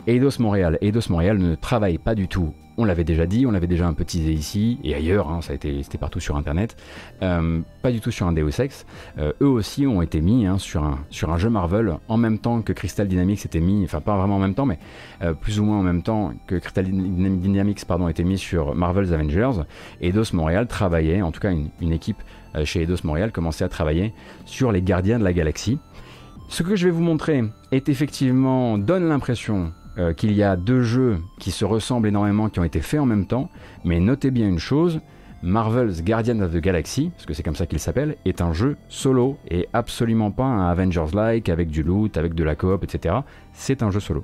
Eidos 0.08 0.40
Montréal. 0.40 0.78
Eidos 0.82 1.10
Montréal 1.10 1.38
ne 1.38 1.56
travaille 1.56 1.98
pas 1.98 2.16
du 2.16 2.28
tout 2.28 2.54
on 2.80 2.86
l'avait 2.86 3.04
déjà 3.04 3.26
dit, 3.26 3.46
on 3.46 3.52
l'avait 3.52 3.68
déjà 3.68 3.86
un 3.86 3.94
peu 3.94 4.06
teasé 4.06 4.32
ici 4.32 4.80
et 4.86 4.96
ailleurs, 4.96 5.30
hein, 5.30 5.42
ça 5.42 5.52
a 5.52 5.56
été, 5.56 5.84
c'était 5.84 5.98
partout 5.98 6.22
sur 6.22 6.38
internet, 6.38 6.78
euh, 7.22 7.60
pas 7.82 7.92
du 7.92 8.00
tout 8.00 8.10
sur 8.10 8.26
un 8.26 8.32
Deus 8.32 8.62
Ex. 8.62 8.86
Euh, 9.18 9.34
eux 9.42 9.48
aussi 9.48 9.86
ont 9.86 10.02
été 10.02 10.22
mis 10.22 10.46
hein, 10.46 10.58
sur, 10.58 10.84
un, 10.84 11.38
jeu 11.38 11.50
Marvel 11.50 11.98
en 12.08 12.16
même 12.16 12.40
temps 12.40 12.62
que 12.62 12.72
Crystal 12.72 13.06
Dynamics 13.06 13.46
était 13.46 13.60
mis, 13.60 13.84
enfin 13.84 14.00
pas 14.00 14.18
vraiment 14.18 14.38
en 14.38 14.40
même 14.40 14.56
temps, 14.56 14.66
mais 14.66 14.80
euh, 15.22 15.34
plus 15.34 15.60
ou 15.60 15.66
moins 15.66 15.78
en 15.78 15.84
même 15.84 16.04
temps 16.04 16.34
que 16.48 16.56
Crystal 16.56 16.86
Dynamics 16.86 17.84
pardon, 17.84 18.08
était 18.08 18.24
mis 18.24 18.38
sur 18.38 18.74
Marvel's 18.74 19.12
Avengers. 19.12 19.64
Eidos 20.00 20.32
Montréal 20.32 20.68
travaillait, 20.68 21.22
en 21.22 21.32
tout 21.32 21.42
cas 21.42 21.52
une, 21.52 21.70
une 21.82 21.92
équipe 21.92 22.24
chez 22.64 22.84
Eidos 22.84 23.04
Montréal 23.04 23.34
commençait 23.34 23.66
à 23.66 23.70
travailler 23.70 24.14
sur 24.46 24.72
les 24.72 24.82
Gardiens 24.82 25.20
de 25.20 25.26
la 25.26 25.34
Galaxie. 25.34 25.80
Ce 26.48 26.64
que 26.64 26.76
je 26.76 26.86
vais 26.86 26.92
vous 26.92 27.04
montrer 27.04 27.44
est 27.72 27.90
effectivement 27.90 28.80
donne 28.80 29.08
l'impression 29.08 29.72
euh, 29.98 30.14
qu'il 30.14 30.34
y 30.34 30.44
a 30.44 30.56
deux 30.56 30.84
jeux 30.84 31.20
qui 31.40 31.52
se 31.52 31.66
ressemblent 31.66 32.08
énormément, 32.08 32.50
qui 32.50 32.60
ont 32.60 32.64
été 32.64 32.82
faits 32.82 33.00
en 33.00 33.06
même 33.06 33.26
temps, 33.26 33.50
mais 33.84 34.00
notez 34.00 34.32
bien 34.32 34.48
une 34.48 34.60
chose, 34.60 35.02
Marvel's 35.42 36.04
Guardian 36.04 36.40
of 36.42 36.52
the 36.54 36.58
Galaxy, 36.58 37.12
parce 37.16 37.26
que 37.26 37.34
c'est 37.34 37.44
comme 37.44 37.56
ça 37.56 37.66
qu'il 37.66 37.80
s'appelle, 37.80 38.16
est 38.26 38.42
un 38.42 38.54
jeu 38.54 38.78
solo 38.90 39.38
et 39.50 39.68
absolument 39.74 40.32
pas 40.32 40.44
un 40.44 40.70
Avengers-like 40.70 41.50
avec 41.50 41.70
du 41.70 41.82
loot, 41.84 42.18
avec 42.18 42.34
de 42.34 42.44
la 42.44 42.56
coop, 42.56 42.84
etc. 42.84 43.16
C'est 43.54 43.82
un 43.84 43.92
jeu 43.92 44.00
solo. 44.00 44.24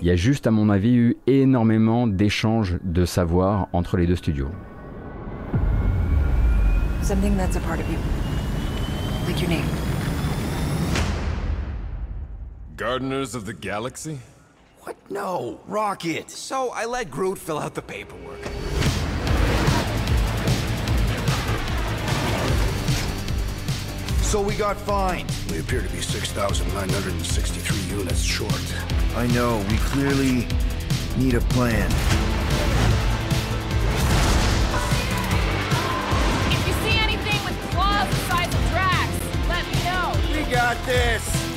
Il 0.00 0.06
y 0.06 0.10
a 0.10 0.16
juste, 0.16 0.46
à 0.46 0.50
mon 0.50 0.70
avis, 0.70 0.94
eu 0.94 1.16
énormément 1.26 2.06
d'échanges 2.06 2.78
de 2.82 3.04
savoir 3.04 3.68
entre 3.72 3.96
les 3.96 4.06
deux 4.06 4.16
studios. 4.16 4.48
Something 7.02 7.36
that's 7.36 7.56
a 7.56 7.60
part 7.60 7.80
of 7.80 7.90
you. 7.90 7.98
Like 9.26 9.40
your 9.40 9.50
name. 9.50 9.89
Gardeners 12.80 13.34
of 13.34 13.44
the 13.44 13.52
Galaxy? 13.52 14.18
What? 14.78 14.96
No, 15.10 15.60
Rocket. 15.66 16.30
So 16.30 16.70
I 16.70 16.86
let 16.86 17.10
Groot 17.10 17.36
fill 17.36 17.58
out 17.58 17.74
the 17.74 17.82
paperwork. 17.82 18.40
So 24.22 24.40
we 24.40 24.56
got 24.56 24.78
fined. 24.78 25.30
We 25.50 25.58
appear 25.58 25.82
to 25.82 25.88
be 25.90 26.00
6,963 26.00 27.98
units 27.98 28.22
short. 28.22 28.74
I 29.14 29.26
know, 29.26 29.58
we 29.68 29.76
clearly 29.76 30.48
need 31.18 31.34
a 31.34 31.42
plan. 31.52 31.90
If 36.50 36.66
you 36.66 36.72
see 36.88 36.98
anything 36.98 37.44
with 37.44 37.60
claws 37.72 38.08
the 38.08 38.16
size 38.24 38.54
of 38.54 38.70
Drax, 38.70 39.10
let 39.50 39.66
me 39.66 39.84
know. 39.84 40.14
We 40.34 40.50
got 40.50 40.82
this! 40.86 41.49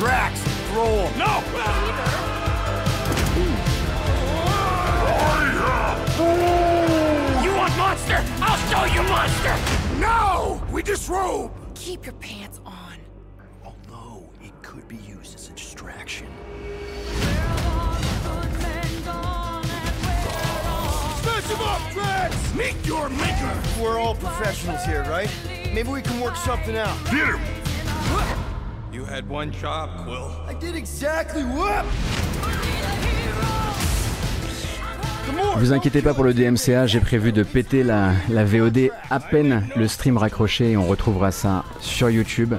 Drax, 0.00 0.40
roll. 0.74 1.10
No! 1.18 1.42
You 7.42 7.54
want 7.54 7.76
monster? 7.76 8.24
I'll 8.40 8.56
show 8.70 8.94
you 8.94 9.02
monster! 9.02 9.54
No! 10.00 10.62
We 10.72 10.82
disrobe! 10.82 11.52
Keep 11.74 12.06
your 12.06 12.14
pants 12.14 12.62
on. 12.64 12.96
Although 13.62 14.30
it 14.42 14.52
could 14.62 14.88
be 14.88 14.96
used 14.96 15.34
as 15.34 15.50
a 15.50 15.52
distraction. 15.52 16.28
Smash 21.20 21.44
him 21.44 21.60
up, 21.60 21.92
Drax! 21.92 22.54
Meet 22.54 22.86
your 22.86 23.10
maker! 23.10 23.62
We're 23.78 23.98
all 23.98 24.14
professionals 24.14 24.82
here, 24.86 25.02
right? 25.02 25.30
Maybe 25.74 25.90
we 25.90 26.00
can 26.00 26.18
work 26.20 26.36
something 26.36 26.74
out. 26.74 26.96
Get 27.10 27.34
him! 27.34 27.59
Had 29.10 29.28
one 29.28 29.50
job, 29.52 29.90
Quill. 30.04 30.30
I 30.48 30.54
did 30.54 30.76
exactly 30.76 31.42
what? 31.42 31.84
Vous 35.56 35.72
inquiétez 35.72 36.00
pas 36.00 36.14
pour 36.14 36.22
le 36.22 36.32
DMCA, 36.32 36.86
j'ai 36.86 37.00
prévu 37.00 37.32
de 37.32 37.42
péter 37.42 37.82
la, 37.82 38.12
la, 38.28 38.44
VOD 38.44 38.90
à 39.10 39.18
peine 39.18 39.66
le 39.74 39.88
stream 39.88 40.16
raccroché 40.16 40.70
et 40.70 40.76
on 40.76 40.86
retrouvera 40.86 41.32
ça 41.32 41.64
sur 41.80 42.08
YouTube. 42.08 42.54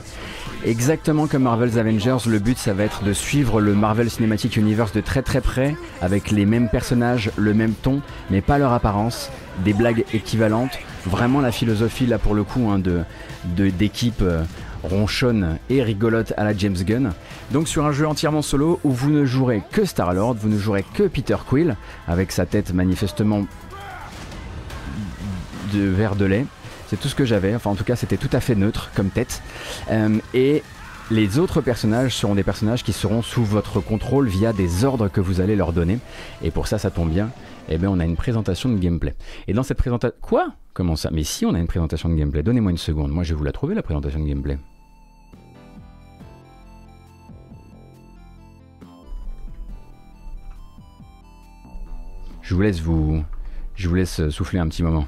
Exactement 0.66 1.26
comme 1.28 1.44
Marvel's 1.44 1.78
Avengers, 1.78 2.18
le 2.28 2.40
but 2.40 2.58
ça 2.58 2.74
va 2.74 2.84
être 2.84 3.04
de 3.04 3.14
suivre 3.14 3.62
le 3.62 3.74
Marvel 3.74 4.10
Cinematic 4.10 4.58
Universe 4.58 4.92
de 4.92 5.00
très 5.00 5.22
très 5.22 5.40
près, 5.40 5.76
avec 6.02 6.32
les 6.32 6.46
mêmes 6.46 6.68
personnages, 6.68 7.32
le 7.38 7.54
même 7.54 7.74
ton, 7.74 8.02
mais 8.30 8.42
pas 8.42 8.58
leur 8.58 8.74
apparence, 8.74 9.32
des 9.64 9.74
blagues 9.74 10.04
équivalentes, 10.14 10.78
vraiment 11.06 11.40
la 11.40 11.54
philosophie 11.54 12.08
là 12.08 12.20
pour 12.20 12.36
le 12.36 12.44
coup 12.44 12.70
hein, 12.70 12.78
de 12.78 13.04
d'équipe 13.46 14.22
euh, 14.22 14.44
ronchonne 14.84 15.58
et 15.70 15.84
rigolote 15.84 16.34
à 16.38 16.44
la 16.44 16.56
James 16.56 16.76
Gunn. 16.76 17.14
Donc 17.52 17.68
sur 17.68 17.86
un 17.86 17.92
jeu 17.92 18.08
entièrement 18.08 18.42
solo 18.42 18.80
où 18.84 18.92
vous 18.92 19.10
ne 19.10 19.26
jouerez 19.26 19.62
que 19.72 19.86
Star-Lord, 19.86 20.36
vous 20.36 20.50
ne 20.50 20.58
jouerez 20.58 20.86
que 20.94 21.04
Peter 21.04 21.38
Quill, 21.48 21.76
avec 22.08 22.32
sa 22.32 22.46
tête 22.46 22.74
manifestement 22.74 23.46
de 25.74 25.84
verre 25.84 26.16
de 26.16 26.26
lait. 26.26 26.46
C'est 26.88 27.00
tout 27.00 27.08
ce 27.08 27.16
que 27.16 27.26
j'avais, 27.26 27.56
enfin 27.56 27.70
en 27.70 27.76
tout 27.76 27.86
cas 27.86 27.96
c'était 27.96 28.18
tout 28.18 28.30
à 28.34 28.40
fait 28.40 28.56
neutre 28.56 28.92
comme 28.96 29.10
tête. 29.10 29.42
Euh, 29.92 30.18
et 30.34 30.64
les 31.12 31.40
autres 31.40 31.60
personnages 31.60 32.16
seront 32.16 32.36
des 32.36 32.44
personnages 32.44 32.84
qui 32.84 32.94
seront 32.94 33.22
sous 33.22 33.44
votre 33.44 33.82
contrôle 33.82 34.30
via 34.30 34.54
des 34.54 34.86
ordres 34.86 35.10
que 35.10 35.20
vous 35.20 35.42
allez 35.42 35.58
leur 35.58 35.74
donner. 35.74 36.00
Et 36.42 36.52
pour 36.52 36.68
ça, 36.68 36.78
ça 36.78 36.90
tombe 36.90 37.10
bien. 37.10 37.32
Eh 37.68 37.78
bien, 37.78 37.90
on 37.90 38.00
a 38.00 38.06
une 38.06 38.16
présentation 38.16 38.70
de 38.70 38.78
gameplay. 38.78 39.14
Et 39.48 39.54
dans 39.54 39.64
cette 39.64 39.78
présentation... 39.78 40.16
Quoi? 40.22 40.54
Comment 40.74 40.96
ça? 40.96 41.10
Mais 41.12 41.26
si, 41.26 41.46
on 41.46 41.54
a 41.54 41.60
une 41.60 41.68
présentation 41.68 42.08
de 42.08 42.16
gameplay. 42.16 42.44
Donnez-moi 42.44 42.72
une 42.72 42.78
seconde. 42.78 43.12
Moi, 43.12 43.24
je 43.24 43.34
vais 43.34 43.38
vous 43.38 43.44
la 43.44 43.52
trouver, 43.52 43.76
la 43.76 43.84
présentation 43.84 44.22
de 44.22 44.26
gameplay. 44.26 44.58
Je 52.52 52.56
vous 52.58 52.64
laisse 52.64 52.82
vous... 52.82 53.24
Je 53.76 53.88
vous 53.88 53.96
laisse 53.96 54.28
souffler 54.28 54.60
un 54.60 54.68
petit 54.68 54.84
moment. 54.84 55.08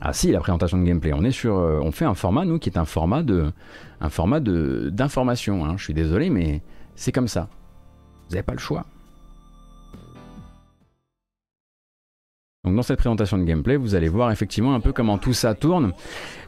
Ah 0.00 0.12
si, 0.12 0.32
la 0.32 0.40
présentation 0.40 0.76
de 0.76 0.82
gameplay. 0.82 1.12
On 1.12 1.22
est 1.22 1.30
sur, 1.30 1.56
euh, 1.56 1.78
on 1.84 1.92
fait 1.92 2.04
un 2.04 2.14
format 2.14 2.44
nous 2.44 2.58
qui 2.58 2.68
est 2.68 2.76
un 2.76 2.84
format 2.84 3.22
de, 3.22 3.52
un 4.00 4.08
format 4.08 4.40
de 4.40 4.90
d'information. 4.92 5.64
Hein. 5.64 5.76
Je 5.76 5.84
suis 5.84 5.94
désolé, 5.94 6.28
mais 6.28 6.60
c'est 6.96 7.12
comme 7.12 7.28
ça. 7.28 7.48
Vous 8.26 8.34
n'avez 8.34 8.42
pas 8.42 8.54
le 8.54 8.58
choix. 8.58 8.86
Donc 12.64 12.76
dans 12.76 12.82
cette 12.82 13.00
présentation 13.00 13.38
de 13.38 13.42
gameplay, 13.42 13.74
vous 13.74 13.96
allez 13.96 14.08
voir 14.08 14.30
effectivement 14.30 14.72
un 14.72 14.78
peu 14.78 14.92
comment 14.92 15.18
tout 15.18 15.32
ça 15.32 15.52
tourne. 15.52 15.92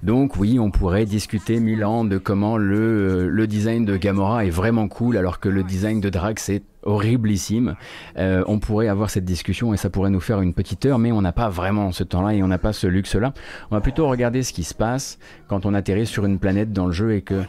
Donc 0.05 0.37
oui, 0.37 0.61
on 0.61 0.71
pourrait 0.71 1.07
discuter 1.07 1.59
mille 1.59 1.85
ans 1.85 2.05
de 2.05 2.19
comment 2.19 2.57
le, 2.57 3.29
le 3.29 3.47
design 3.49 3.85
de 3.85 3.97
Gamora 3.97 4.47
est 4.47 4.51
vraiment 4.51 4.87
cool 4.87 5.17
alors 5.17 5.41
que 5.41 5.49
le 5.49 5.65
design 5.65 6.01
de 6.01 6.11
Drax 6.11 6.51
est 6.51 6.63
horriblissime. 6.85 7.75
Euh, 8.17 8.45
on 8.47 8.61
pourrait 8.61 8.87
avoir 8.87 9.11
cette 9.11 9.25
discussion 9.25 9.75
et 9.75 9.77
ça 9.77 9.91
pourrait 9.91 10.11
nous 10.11 10.21
faire 10.21 10.41
une 10.41 10.55
petite 10.55 10.87
heure, 10.87 11.01
mais 11.01 11.11
on 11.11 11.21
n'a 11.21 11.33
pas 11.33 11.49
vraiment 11.49 11.91
ce 11.91 12.05
temps-là 12.05 12.35
et 12.35 12.45
on 12.45 12.49
n'a 12.49 12.59
pas 12.59 12.73
ce 12.73 12.87
luxe-là. 12.87 13.35
On 13.73 13.75
va 13.75 13.81
plutôt 13.81 14.07
regarder 14.07 14.45
ce 14.45 14.53
qui 14.53 14.63
se 14.63 14.75
passe 14.75 15.19
quand 15.49 15.67
on 15.67 15.75
atterrit 15.75 16.07
sur 16.07 16.27
une 16.27 16.39
planète 16.39 16.73
dans 16.73 16.87
le 16.87 16.93
jeu 16.93 17.15
et 17.15 17.23
que 17.23 17.43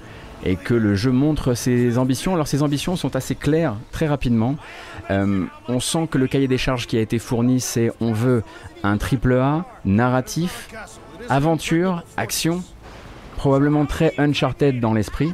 et 0.44 0.56
que 0.56 0.74
le 0.74 0.96
jeu 0.96 1.12
montre 1.12 1.54
ses 1.54 1.98
ambitions. 1.98 2.34
Alors 2.34 2.48
ses 2.48 2.64
ambitions 2.64 2.96
sont 2.96 3.16
assez 3.16 3.36
claires 3.36 3.76
très 3.92 4.08
rapidement. 4.08 4.56
Euh, 5.12 5.46
on 5.68 5.80
sent 5.80 6.08
que 6.10 6.18
le 6.18 6.28
cahier 6.28 6.48
des 6.48 6.58
charges 6.58 6.88
qui 6.88 6.98
a 6.98 7.02
été 7.02 7.20
fourni, 7.20 7.60
c'est 7.60 7.92
on 8.02 8.12
veut 8.12 8.44
un 8.84 8.98
triple 8.98 9.34
A, 9.34 9.66
narratif, 9.86 10.70
aventure, 11.30 12.04
action, 12.18 12.64
probablement 13.38 13.86
très 13.86 14.14
Uncharted 14.18 14.80
dans 14.80 14.94
l'esprit, 14.94 15.34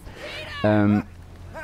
euh, 0.66 1.00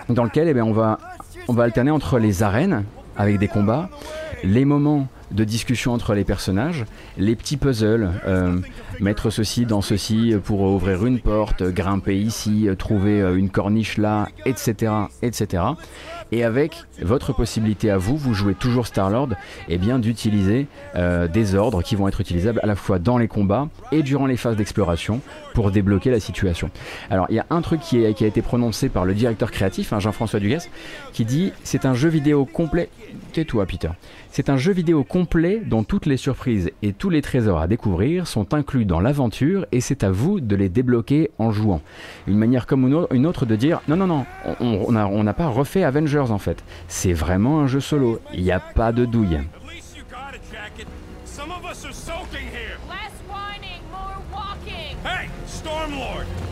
dans 0.09 0.23
lequel 0.23 0.47
eh 0.47 0.53
bien, 0.53 0.65
on, 0.65 0.73
va, 0.73 0.99
on 1.47 1.53
va 1.53 1.63
alterner 1.63 1.91
entre 1.91 2.19
les 2.19 2.43
arènes 2.43 2.83
avec 3.17 3.39
des 3.39 3.47
combats, 3.47 3.89
les 4.43 4.65
moments 4.65 5.07
de 5.31 5.43
discussion 5.43 5.93
entre 5.93 6.13
les 6.13 6.23
personnages, 6.23 6.85
les 7.17 7.35
petits 7.35 7.57
puzzles, 7.57 8.09
euh, 8.25 8.59
mettre 8.99 9.29
ceci 9.29 9.65
dans 9.65 9.81
ceci 9.81 10.35
pour 10.43 10.61
ouvrir 10.61 11.05
une 11.05 11.19
porte, 11.19 11.63
grimper 11.63 12.17
ici, 12.17 12.67
trouver 12.77 13.19
une 13.35 13.49
corniche 13.49 13.97
là, 13.97 14.27
etc., 14.45 14.91
etc 15.21 15.63
et 16.31 16.43
avec 16.43 16.83
votre 17.01 17.33
possibilité 17.33 17.89
à 17.89 17.97
vous, 17.97 18.17
vous 18.17 18.33
jouez 18.33 18.53
toujours 18.53 18.87
Star-Lord, 18.87 19.29
et 19.69 19.75
eh 19.75 19.77
bien 19.77 19.99
d'utiliser 19.99 20.67
euh, 20.95 21.27
des 21.27 21.55
ordres 21.55 21.81
qui 21.81 21.95
vont 21.95 22.07
être 22.07 22.21
utilisables 22.21 22.59
à 22.63 22.65
la 22.65 22.75
fois 22.75 22.99
dans 22.99 23.17
les 23.17 23.27
combats 23.27 23.69
et 23.91 24.03
durant 24.03 24.25
les 24.25 24.37
phases 24.37 24.55
d'exploration 24.55 25.21
pour 25.53 25.71
débloquer 25.71 26.11
la 26.11 26.19
situation. 26.19 26.69
Alors 27.09 27.27
il 27.29 27.35
y 27.35 27.39
a 27.39 27.45
un 27.49 27.61
truc 27.61 27.81
qui, 27.81 28.05
a 28.05 28.09
été 28.09 28.41
prononcé 28.41 28.89
par 28.89 29.05
le 29.05 29.13
directeur 29.13 29.51
créatif, 29.51 29.93
hein, 29.93 29.99
Jean-François 29.99 30.39
Dugas, 30.39 30.67
qui 31.13 31.25
dit 31.25 31.53
c'est 31.63 31.85
un 31.85 31.93
jeu 31.93 32.09
vidéo 32.09 32.45
complet. 32.45 32.89
Tais-toi 33.33 33.65
Peter. 33.65 33.89
C'est 34.31 34.49
un 34.49 34.57
jeu 34.57 34.71
vidéo 34.71 35.03
complet 35.03 35.61
dont 35.65 35.83
toutes 35.83 36.05
les 36.05 36.17
surprises 36.17 36.71
et 36.81 36.93
tous 36.93 37.09
les 37.09 37.21
trésors 37.21 37.59
à 37.59 37.67
découvrir 37.67 38.27
sont 38.27 38.53
inclus 38.53 38.85
dans 38.85 38.99
l'aventure 38.99 39.65
et 39.71 39.81
c'est 39.81 40.03
à 40.03 40.11
vous 40.11 40.39
de 40.39 40.55
les 40.55 40.69
débloquer 40.69 41.31
en 41.39 41.51
jouant. 41.51 41.81
Une 42.27 42.37
manière 42.37 42.67
comme 42.67 43.07
une 43.11 43.25
autre 43.25 43.45
de 43.45 43.55
dire 43.55 43.81
non 43.87 43.95
non 43.95 44.07
non, 44.07 44.25
on 44.59 45.23
n'a 45.23 45.33
pas 45.33 45.47
refait 45.47 45.83
Avengers 45.83 46.31
en 46.31 46.37
fait. 46.37 46.63
C'est 46.87 47.13
vraiment 47.13 47.61
un 47.61 47.67
jeu 47.67 47.79
solo, 47.79 48.19
il 48.33 48.43
n'y 48.43 48.51
a 48.51 48.59
pas 48.59 48.91
de 48.91 49.05
douille. 49.05 49.39
Hey, 55.05 55.29
Stormlord! 55.45 56.46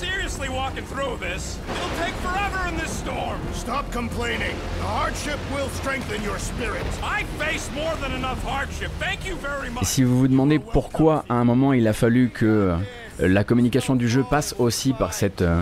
Seriously 0.00 0.48
walking 0.48 0.86
through 0.86 1.18
this. 1.18 1.58
It'll 1.68 2.02
take 2.02 2.14
forever 2.24 2.66
in 2.70 2.76
this 2.78 2.90
storm. 2.90 3.38
Stop 3.52 3.92
complaining. 3.92 4.56
The 4.78 4.86
hardship 4.86 5.38
will 5.54 5.68
strengthen 5.68 6.22
your 6.24 6.38
spirit. 6.38 6.86
I 7.02 7.24
face 7.38 7.68
more 7.74 7.94
than 8.00 8.16
enough 8.16 8.42
hardship. 8.42 8.90
Thank 8.98 9.26
you 9.26 9.36
very 9.36 9.68
much. 9.68 9.82
Et 9.82 9.84
si 9.84 10.02
vous 10.02 10.18
vous 10.18 10.28
demandez 10.28 10.58
pourquoi 10.58 11.26
à 11.28 11.34
un 11.34 11.44
moment 11.44 11.74
il 11.74 11.86
a 11.86 11.92
fallu 11.92 12.30
que 12.30 12.46
euh, 12.46 12.76
la 13.18 13.44
communication 13.44 13.94
du 13.94 14.08
jeu 14.08 14.24
passe 14.30 14.54
aussi 14.58 14.94
par 14.94 15.12
cette 15.12 15.42
euh, 15.42 15.60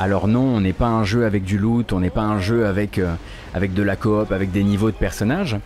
alors 0.00 0.26
non, 0.26 0.40
on 0.40 0.60
n'est 0.60 0.72
pas 0.72 0.88
un 0.88 1.04
jeu 1.04 1.24
avec 1.24 1.44
du 1.44 1.56
loot, 1.56 1.92
on 1.92 2.00
n'est 2.00 2.10
pas 2.10 2.22
un 2.22 2.40
jeu 2.40 2.66
avec, 2.66 2.98
euh, 2.98 3.14
avec 3.54 3.74
de 3.74 3.84
la 3.84 3.94
coop, 3.94 4.32
avec 4.32 4.50
des 4.50 4.64
niveaux 4.64 4.90
de 4.90 4.96
personnages. 4.96 5.56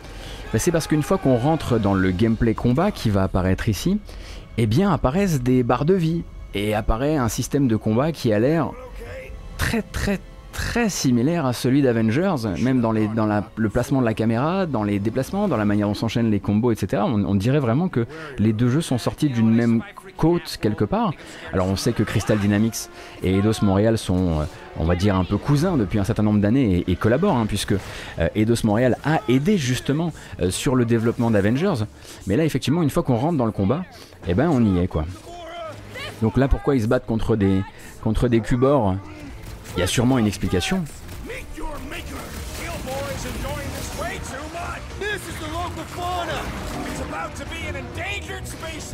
Bah, 0.53 0.59
c'est 0.59 0.71
parce 0.71 0.87
qu'une 0.87 1.03
fois 1.03 1.17
qu'on 1.17 1.39
rentre 1.39 1.79
dans 1.79 1.95
le 1.95 2.11
gameplay 2.11 2.53
combat 2.53 2.91
qui 2.91 3.09
va 3.09 3.23
apparaître 3.23 3.71
ici, 3.71 3.99
eh 4.59 4.67
bien 4.67 4.93
apparaissent 4.93 5.41
des 5.41 5.63
barres 5.63 5.87
de 5.87 5.95
vie 5.95 6.25
et 6.55 6.75
apparaît 6.75 7.17
un 7.17 7.29
système 7.29 7.69
de 7.69 7.77
combat 7.77 8.13
qui 8.13 8.33
a 8.33 8.39
l'air 8.39 8.71
très 9.59 9.83
très 9.83 10.21
très 10.53 10.89
similaire 10.89 11.47
à 11.47 11.53
celui 11.53 11.83
d'Avengers, 11.83 12.35
même 12.61 12.81
dans, 12.81 12.93
le 12.93 13.69
placement 13.69 14.01
de 14.01 14.05
la 14.05 14.15
caméra, 14.15 14.67
dans 14.67 14.85
les 14.85 14.99
déplacements, 14.99 15.49
dans 15.49 15.57
la 15.57 15.65
manière 15.65 15.89
dont 15.89 15.95
s'enchaînent 15.95 16.31
les 16.31 16.41
combos, 16.41 16.71
etc. 16.71 17.03
On, 17.07 17.35
dirait 17.35 17.59
vraiment 17.59 17.89
que 17.89 18.07
les 18.39 18.53
deux 18.53 18.69
jeux 18.69 18.81
sont 18.81 18.99
sortis 18.99 19.29
d'une 19.29 19.53
même 19.53 19.83
côte 20.17 20.59
quelque 20.61 20.85
part. 20.85 21.15
Alors 21.53 21.67
on 21.69 21.77
sait 21.77 21.93
que 21.93 22.03
Crystal 22.03 22.39
Dynamics 22.39 22.89
et 23.23 23.39
Eidos 23.39 23.63
Montréal 23.63 23.97
sont, 23.97 24.41
euh, 24.41 24.45
on 24.79 24.85
va 24.85 24.95
dire, 24.95 25.17
un 25.17 25.25
peu 25.25 25.39
cousins 25.39 25.79
depuis 25.79 25.99
un 25.99 26.05
certain 26.05 26.23
nombre 26.23 26.41
d'années 26.41 26.85
et, 26.87 26.97
collaborent, 26.97 27.39
hein, 27.39 27.47
puisque 27.49 27.73
euh, 27.73 28.29
Eidos 28.35 28.65
Montréal 28.65 28.99
a 29.05 29.21
aidé 29.29 29.57
justement 29.57 30.13
euh, 30.41 30.51
sur 30.51 30.75
le 30.75 30.85
développement 30.85 31.31
d'Avengers. 31.31 31.85
Mais 32.27 32.37
là, 32.37 32.45
effectivement, 32.45 32.83
une 32.83 32.91
fois 32.91 33.03
qu'on 33.03 33.17
rentre 33.17 33.39
dans 33.39 33.47
le 33.47 33.53
combat, 33.53 33.85
eh 34.29 34.35
ben 34.35 34.51
on 34.51 34.63
y 34.77 34.79
est 34.81 34.89
quoi. 34.89 35.07
Donc 36.23 36.37
là, 36.37 36.47
pourquoi 36.47 36.77
ils 36.77 36.83
se 36.83 36.87
battent 36.87 37.05
contre 37.05 37.35
des, 37.35 37.63
contre 38.01 38.29
des 38.29 38.41
cubors 38.41 38.95
Il 39.77 39.81
y 39.81 39.83
a 39.83 39.89
sûrement 39.89 40.19
une 40.19 40.27
explication. 40.27 40.85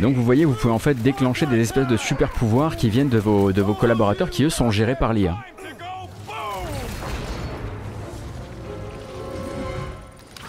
Donc 0.01 0.15
vous 0.15 0.25
voyez, 0.25 0.47
vous 0.47 0.55
pouvez 0.55 0.73
en 0.73 0.79
fait 0.79 0.95
déclencher 0.95 1.45
des 1.45 1.61
espèces 1.61 1.87
de 1.87 1.97
super 1.99 2.31
pouvoirs 2.31 2.77
qui 2.77 2.89
viennent 2.89 3.09
de 3.11 3.19
vos, 3.19 3.53
de 3.53 3.61
vos 3.61 3.75
collaborateurs 3.75 4.31
qui 4.31 4.45
eux 4.45 4.51
sont 4.51 4.71
gérés 4.71 4.97
par 4.97 5.13
l'IA. 5.13 5.37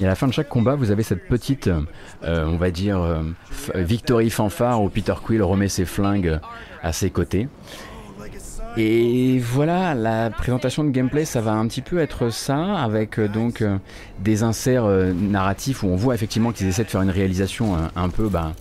Et 0.01 0.05
à 0.05 0.07
la 0.07 0.15
fin 0.15 0.27
de 0.27 0.33
chaque 0.33 0.47
combat, 0.47 0.75
vous 0.75 0.91
avez 0.91 1.03
cette 1.03 1.27
petite, 1.27 1.69
euh, 2.23 2.45
on 2.45 2.55
va 2.55 2.71
dire, 2.71 3.01
euh, 3.01 3.21
victory 3.75 4.29
fanfare 4.29 4.81
où 4.81 4.87
Peter 4.87 5.15
Quill 5.21 5.43
remet 5.43 5.67
ses 5.67 5.83
flingues 5.83 6.39
à 6.83 6.93
ses 6.93 7.09
côtés. 7.09 7.47
Et 8.77 9.39
voilà, 9.39 9.95
la 9.95 10.29
présentation 10.29 10.83
de 10.83 10.89
gameplay, 10.89 11.25
ça 11.25 11.41
va 11.41 11.53
un 11.53 11.67
petit 11.67 11.81
peu 11.81 11.99
être 11.99 12.29
ça, 12.29 12.77
avec 12.77 13.19
euh, 13.19 13.27
donc 13.27 13.63
des 14.19 14.43
inserts 14.43 14.85
narratifs 14.85 15.83
où 15.83 15.87
on 15.87 15.95
voit 15.95 16.13
effectivement 16.13 16.51
qu'ils 16.51 16.67
essaient 16.67 16.83
de 16.83 16.89
faire 16.89 17.01
une 17.01 17.09
réalisation 17.09 17.75
un 17.95 18.09
peu, 18.09 18.29
bah, 18.29 18.53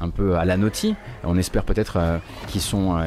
un 0.00 0.10
peu 0.10 0.36
à 0.36 0.44
la 0.44 0.56
Naughty. 0.56 0.96
On 1.22 1.38
espère 1.38 1.64
peut-être 1.64 1.98
qu'ils 2.48 2.60
sont, 2.60 2.98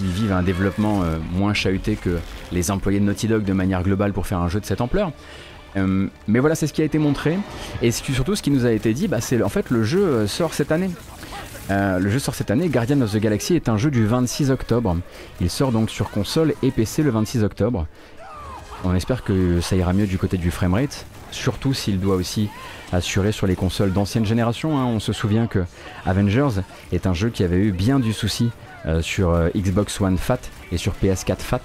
vivent 0.00 0.32
un 0.32 0.42
développement 0.42 1.02
moins 1.32 1.54
chahuté 1.54 1.96
que 1.96 2.18
les 2.52 2.70
employés 2.70 3.00
de 3.00 3.04
Naughty 3.04 3.28
Dog 3.28 3.44
de 3.44 3.52
manière 3.52 3.82
globale 3.82 4.12
pour 4.12 4.26
faire 4.26 4.38
un 4.38 4.48
jeu 4.48 4.60
de 4.60 4.66
cette 4.66 4.80
ampleur. 4.80 5.12
Euh, 5.76 6.06
mais 6.26 6.38
voilà, 6.38 6.54
c'est 6.54 6.66
ce 6.66 6.72
qui 6.72 6.82
a 6.82 6.84
été 6.84 6.98
montré. 6.98 7.38
Et 7.82 7.90
surtout, 7.90 8.34
ce 8.34 8.42
qui 8.42 8.50
nous 8.50 8.66
a 8.66 8.72
été 8.72 8.92
dit, 8.92 9.08
bah, 9.08 9.20
c'est 9.20 9.42
en 9.42 9.48
fait 9.48 9.70
le 9.70 9.84
jeu 9.84 10.04
euh, 10.04 10.26
sort 10.26 10.54
cette 10.54 10.72
année. 10.72 10.90
Euh, 11.70 11.98
le 11.98 12.10
jeu 12.10 12.18
sort 12.18 12.34
cette 12.34 12.50
année. 12.50 12.68
Guardian 12.68 13.00
of 13.00 13.12
the 13.12 13.18
Galaxy 13.18 13.54
est 13.54 13.68
un 13.68 13.76
jeu 13.76 13.90
du 13.90 14.06
26 14.06 14.50
octobre. 14.50 14.96
Il 15.40 15.50
sort 15.50 15.72
donc 15.72 15.90
sur 15.90 16.10
console 16.10 16.54
et 16.62 16.70
PC 16.70 17.02
le 17.02 17.10
26 17.10 17.44
octobre. 17.44 17.86
On 18.84 18.94
espère 18.94 19.22
que 19.22 19.60
ça 19.60 19.76
ira 19.76 19.92
mieux 19.92 20.06
du 20.06 20.16
côté 20.16 20.38
du 20.38 20.50
framerate, 20.50 21.04
surtout 21.30 21.74
s'il 21.74 22.00
doit 22.00 22.16
aussi 22.16 22.48
assurer 22.92 23.30
sur 23.30 23.46
les 23.46 23.54
consoles 23.54 23.92
d'ancienne 23.92 24.24
génération. 24.24 24.78
Hein. 24.78 24.86
On 24.86 25.00
se 25.00 25.12
souvient 25.12 25.46
que 25.46 25.64
Avengers 26.06 26.62
est 26.92 27.06
un 27.06 27.12
jeu 27.12 27.28
qui 27.28 27.44
avait 27.44 27.58
eu 27.58 27.72
bien 27.72 28.00
du 28.00 28.14
souci 28.14 28.50
sur 29.02 29.38
Xbox 29.54 30.00
One 30.00 30.16
Fat 30.16 30.40
et 30.72 30.78
sur 30.78 30.94
PS4 30.94 31.40
Fat. 31.40 31.60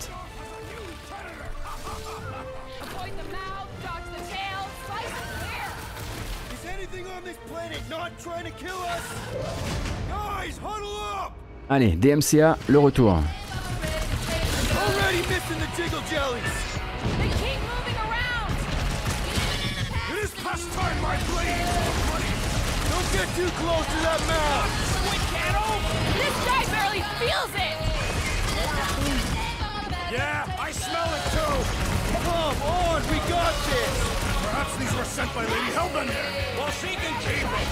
She 36.82 36.88
can 36.88 37.16
keep 37.22 37.44
it! 37.44 37.68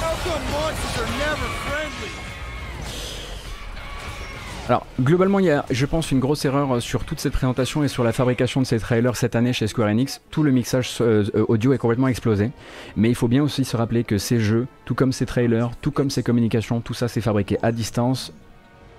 How 0.00 0.14
come 0.24 0.44
monsters 0.52 1.02
are 1.02 1.18
never 1.18 1.48
friendly? 1.64 2.29
Alors, 4.70 4.86
globalement, 5.00 5.40
il 5.40 5.46
y 5.46 5.50
a, 5.50 5.64
je 5.68 5.84
pense, 5.84 6.12
une 6.12 6.20
grosse 6.20 6.44
erreur 6.44 6.80
sur 6.80 7.02
toute 7.02 7.18
cette 7.18 7.32
présentation 7.32 7.82
et 7.82 7.88
sur 7.88 8.04
la 8.04 8.12
fabrication 8.12 8.60
de 8.60 8.66
ces 8.66 8.78
trailers 8.78 9.16
cette 9.16 9.34
année 9.34 9.52
chez 9.52 9.66
Square 9.66 9.88
Enix. 9.88 10.20
Tout 10.30 10.44
le 10.44 10.52
mixage 10.52 10.98
euh, 11.00 11.24
audio 11.48 11.72
est 11.72 11.78
complètement 11.78 12.06
explosé. 12.06 12.52
Mais 12.94 13.08
il 13.08 13.16
faut 13.16 13.26
bien 13.26 13.42
aussi 13.42 13.64
se 13.64 13.76
rappeler 13.76 14.04
que 14.04 14.16
ces 14.16 14.38
jeux, 14.38 14.68
tout 14.84 14.94
comme 14.94 15.10
ces 15.10 15.26
trailers, 15.26 15.70
tout 15.80 15.90
comme 15.90 16.08
ces 16.08 16.22
communications, 16.22 16.80
tout 16.80 16.94
ça 16.94 17.08
c'est 17.08 17.20
fabriqué 17.20 17.58
à 17.64 17.72
distance, 17.72 18.32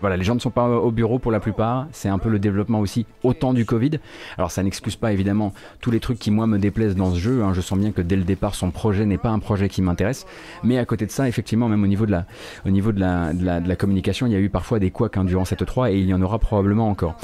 voilà, 0.01 0.17
les 0.17 0.23
gens 0.23 0.35
ne 0.35 0.39
sont 0.39 0.49
pas 0.49 0.67
au 0.67 0.91
bureau 0.91 1.19
pour 1.19 1.31
la 1.31 1.39
plupart. 1.39 1.87
C'est 1.91 2.09
un 2.09 2.17
peu 2.17 2.29
le 2.29 2.39
développement 2.39 2.79
aussi 2.79 3.05
autant 3.23 3.53
du 3.53 3.65
Covid. 3.65 3.99
Alors 4.37 4.51
ça 4.51 4.63
n'excuse 4.63 4.95
pas 4.95 5.13
évidemment 5.13 5.53
tous 5.79 5.91
les 5.91 5.99
trucs 5.99 6.19
qui 6.19 6.31
moi 6.31 6.47
me 6.47 6.57
déplaisent 6.57 6.95
dans 6.95 7.13
ce 7.13 7.19
jeu. 7.19 7.43
Hein. 7.43 7.53
Je 7.53 7.61
sens 7.61 7.77
bien 7.77 7.91
que 7.91 8.01
dès 8.01 8.15
le 8.15 8.23
départ 8.23 8.55
son 8.55 8.71
projet 8.71 9.05
n'est 9.05 9.17
pas 9.17 9.29
un 9.29 9.39
projet 9.39 9.69
qui 9.69 9.81
m'intéresse. 9.81 10.25
Mais 10.63 10.77
à 10.77 10.85
côté 10.85 11.05
de 11.05 11.11
ça, 11.11 11.27
effectivement, 11.27 11.69
même 11.69 11.83
au 11.83 11.87
niveau 11.87 12.05
de 12.05 12.99
la, 12.99 13.75
communication, 13.75 14.27
il 14.27 14.33
y 14.33 14.35
a 14.35 14.39
eu 14.39 14.49
parfois 14.49 14.79
des 14.79 14.91
couacs 14.91 15.17
hein, 15.17 15.23
durant 15.23 15.45
cette 15.45 15.65
3 15.65 15.91
et 15.91 15.99
il 15.99 16.07
y 16.07 16.13
en 16.13 16.21
aura 16.21 16.39
probablement 16.39 16.89
encore. 16.89 17.15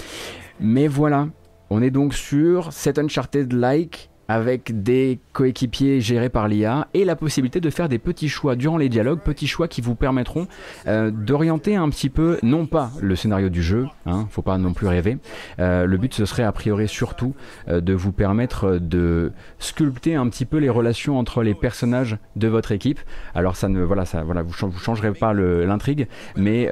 Mais 0.60 0.88
voilà, 0.88 1.28
on 1.70 1.82
est 1.82 1.92
donc 1.92 2.14
sur 2.14 2.72
cet 2.74 3.00
Uncharted-like 3.00 4.10
avec 4.28 4.84
des 4.84 5.20
coéquipiers 5.34 6.02
gérés 6.02 6.30
par 6.30 6.48
l'IA 6.48 6.88
et 6.94 7.06
la 7.06 7.16
possibilité 7.16 7.62
de 7.62 7.70
faire 7.70 7.90
des 7.90 8.00
petits 8.00 8.30
choix 8.30 8.56
durant 8.56 8.78
les 8.78 8.90
dialogues, 8.90 9.20
petits 9.20 9.48
choix 9.48 9.68
qui 9.68 9.82
vous 9.82 9.96
permettront 9.96 10.48
euh, 10.88 11.12
d'orienter 11.12 11.76
un 11.76 11.90
petit 11.90 12.10
peu, 12.10 12.38
non 12.44 12.66
pas 12.66 12.92
le 13.00 13.16
scénario 13.16 13.50
du 13.50 13.62
jeu, 13.62 13.88
hein, 14.06 14.28
faut 14.30 14.42
pas 14.42 14.58
non 14.58 14.74
plus 14.74 14.88
rêver. 14.88 15.18
Euh, 15.60 15.86
le 15.86 15.98
but 15.98 16.14
ce 16.14 16.26
serait 16.26 16.44
a 16.44 16.52
priori 16.52 16.88
surtout 16.88 17.36
euh, 17.68 17.82
de 17.82 17.94
vous 17.94 18.12
permettre 18.12 18.80
de 18.80 19.32
sculpter 19.60 20.16
un 20.16 20.28
petit 20.30 20.46
peu 20.46 20.58
les 20.58 20.70
relations 20.70 21.18
entre 21.18 21.44
les 21.44 21.54
personnages 21.54 22.18
de 22.36 22.48
votre 22.48 22.72
équipe. 22.72 23.00
Alors 23.36 23.56
ça 23.56 23.70
ne, 23.70 23.82
voilà, 23.82 24.06
ça, 24.06 24.24
voilà, 24.24 24.42
vous, 24.42 24.54
vous 24.70 24.80
changerez 24.80 25.14
pas 25.14 25.34
l'intrigue, 25.34 26.08
mais 26.36 26.70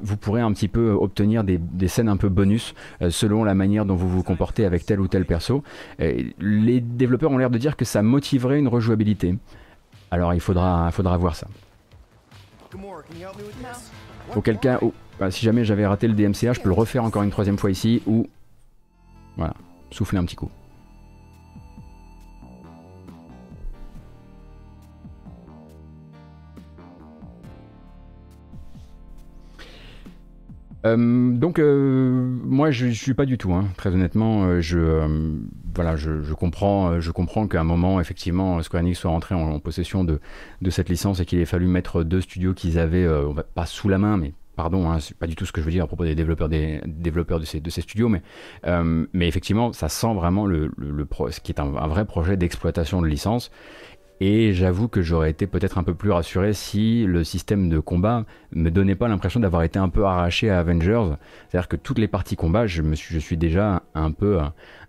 vous 0.00 0.16
pourrez 0.16 0.40
un 0.40 0.52
petit 0.52 0.68
peu 0.68 0.90
obtenir 0.90 1.44
des, 1.44 1.88
scènes 1.88 2.08
un 2.08 2.16
peu 2.16 2.28
bonus 2.28 2.74
selon 3.08 3.44
la 3.44 3.54
manière 3.54 3.84
dont 3.84 3.94
vous 3.94 4.08
vous 4.08 4.22
comportez 4.22 4.64
avec 4.64 4.84
tel 4.84 5.00
ou 5.00 5.08
tel 5.08 5.24
perso. 5.24 5.62
Développeurs 6.96 7.30
ont 7.30 7.38
l'air 7.38 7.50
de 7.50 7.58
dire 7.58 7.76
que 7.76 7.84
ça 7.84 8.02
motiverait 8.02 8.58
une 8.58 8.68
rejouabilité. 8.68 9.36
Alors 10.10 10.34
il 10.34 10.40
faudra, 10.40 10.90
faudra 10.90 11.16
voir 11.16 11.36
ça. 11.36 11.46
Auquel 14.34 14.58
cas, 14.58 14.78
oh, 14.82 14.92
bah, 15.18 15.30
si 15.30 15.44
jamais 15.44 15.64
j'avais 15.64 15.86
raté 15.86 16.06
le 16.06 16.14
DMCA, 16.14 16.52
je 16.52 16.60
peux 16.60 16.68
le 16.68 16.74
refaire 16.74 17.04
encore 17.04 17.22
une 17.22 17.30
troisième 17.30 17.58
fois 17.58 17.70
ici 17.70 18.02
ou 18.06 18.28
voilà, 19.36 19.54
souffler 19.90 20.18
un 20.18 20.24
petit 20.24 20.36
coup. 20.36 20.50
Euh, 30.86 31.32
donc 31.32 31.58
euh, 31.58 32.38
moi 32.44 32.70
je, 32.70 32.86
je, 32.86 33.02
suis 33.02 33.14
pas 33.14 33.26
du 33.26 33.36
tout, 33.36 33.52
hein. 33.52 33.64
très 33.76 33.90
honnêtement, 33.90 34.44
euh, 34.44 34.60
je 34.60 35.06
voilà, 35.74 35.96
je, 35.96 36.32
comprends, 36.34 37.00
je 37.00 37.10
comprends 37.10 37.48
qu'à 37.48 37.60
un 37.60 37.64
moment 37.64 38.00
effectivement 38.00 38.62
Square 38.62 38.82
Enix 38.82 38.98
soit 38.98 39.10
rentré 39.10 39.34
en, 39.34 39.58
possession 39.58 40.04
de, 40.04 40.20
de, 40.62 40.70
cette 40.70 40.88
licence 40.88 41.20
et 41.20 41.24
qu'il 41.24 41.40
ait 41.40 41.46
fallu 41.46 41.66
mettre 41.66 42.04
deux 42.04 42.20
studios 42.20 42.54
qu'ils 42.54 42.78
avaient 42.78 43.08
pas 43.54 43.66
sous 43.66 43.88
la 43.88 43.98
main, 43.98 44.16
mais 44.16 44.32
pardon, 44.56 44.90
hein, 44.90 44.98
c'est 45.00 45.16
pas 45.16 45.26
du 45.26 45.36
tout 45.36 45.46
ce 45.46 45.52
que 45.52 45.60
je 45.60 45.66
veux 45.66 45.72
dire 45.72 45.84
à 45.84 45.86
propos 45.86 46.04
des 46.04 46.14
développeurs 46.14 46.48
des, 46.48 46.80
développeurs 46.86 47.40
de 47.40 47.44
ces, 47.44 47.60
de 47.60 47.70
ces 47.70 47.80
studios, 47.80 48.08
mais 48.08 48.22
mais 49.12 49.26
effectivement 49.26 49.72
ça 49.72 49.88
sent 49.88 50.14
vraiment 50.14 50.46
le, 50.46 50.70
le, 50.76 51.06
ce 51.30 51.40
qui 51.40 51.50
est 51.50 51.60
un 51.60 51.88
vrai 51.88 52.04
projet 52.04 52.36
d'exploitation 52.36 53.02
de 53.02 53.06
licence. 53.08 53.50
Et 54.20 54.52
j'avoue 54.52 54.88
que 54.88 55.00
j'aurais 55.00 55.30
été 55.30 55.46
peut-être 55.46 55.78
un 55.78 55.84
peu 55.84 55.94
plus 55.94 56.10
rassuré 56.10 56.52
si 56.52 57.04
le 57.04 57.22
système 57.24 57.68
de 57.68 57.78
combat 57.78 58.24
me 58.52 58.70
donnait 58.70 58.94
pas 58.94 59.08
l'impression 59.08 59.40
d'avoir 59.40 59.62
été 59.62 59.78
un 59.78 59.88
peu 59.88 60.04
arraché 60.04 60.50
à 60.50 60.58
Avengers. 60.58 61.10
C'est-à-dire 61.48 61.68
que 61.68 61.76
toutes 61.76 61.98
les 61.98 62.08
parties 62.08 62.36
combat, 62.36 62.66
je, 62.66 62.82
me 62.82 62.94
suis, 62.94 63.14
je 63.14 63.20
suis 63.20 63.36
déjà 63.36 63.82
un 63.94 64.10
peu, 64.10 64.40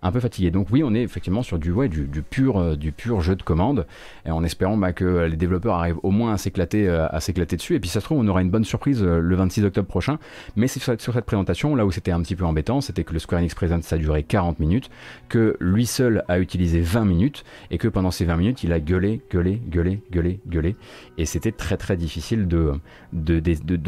un 0.02 0.12
peu 0.12 0.20
fatigué. 0.20 0.50
Donc 0.50 0.68
oui, 0.70 0.82
on 0.84 0.94
est 0.94 1.02
effectivement 1.02 1.42
sur 1.42 1.58
du, 1.58 1.70
ouais, 1.70 1.88
du, 1.88 2.22
pur, 2.22 2.58
euh, 2.58 2.76
du 2.76 2.92
pur 2.92 3.20
jeu 3.20 3.36
de 3.36 3.42
commande, 3.42 3.86
en 4.26 4.42
espérant 4.44 4.76
bah, 4.76 4.92
que 4.92 5.26
les 5.26 5.36
développeurs 5.36 5.74
arrivent 5.74 6.00
au 6.02 6.10
moins 6.10 6.32
à 6.32 6.38
s'éclater, 6.38 6.88
euh, 6.88 7.06
à 7.08 7.20
s'éclater 7.20 7.56
dessus. 7.56 7.74
Et 7.74 7.80
puis 7.80 7.90
ça 7.90 8.00
se 8.00 8.04
trouve, 8.04 8.18
on 8.18 8.28
aura 8.28 8.42
une 8.42 8.50
bonne 8.50 8.64
surprise 8.64 9.02
euh, 9.02 9.20
le 9.20 9.36
26 9.36 9.64
octobre 9.64 9.88
prochain. 9.88 10.18
Mais 10.56 10.68
c'est 10.68 10.80
sur, 10.80 10.96
cette 10.98 11.24
présentation, 11.24 11.74
là 11.74 11.86
où 11.86 11.92
c'était 11.92 12.12
un 12.12 12.22
petit 12.22 12.36
peu 12.36 12.44
embêtant, 12.44 12.80
c'était 12.80 13.04
que 13.04 13.12
le 13.12 13.18
Square 13.18 13.40
Enix 13.40 13.54
Present, 13.54 13.82
ça 13.82 13.98
duré 13.98 14.22
40 14.22 14.58
minutes, 14.60 14.90
que 15.28 15.56
lui 15.60 15.86
seul 15.86 16.24
a 16.28 16.38
utilisé 16.38 16.80
20 16.80 17.04
minutes, 17.04 17.44
et 17.70 17.78
que 17.78 17.88
pendant 17.88 18.10
ces 18.10 18.24
20 18.24 18.36
minutes, 18.36 18.64
il 18.64 18.72
a 18.72 18.80
gueulé, 18.80 19.19
gueulé, 19.30 19.60
gueulé, 19.68 20.02
gueulé, 20.10 20.40
gueulé. 20.46 20.76
Et 21.18 21.26
c'était 21.26 21.52
très 21.52 21.76
très 21.76 21.96
difficile 21.96 22.48
de, 22.48 22.72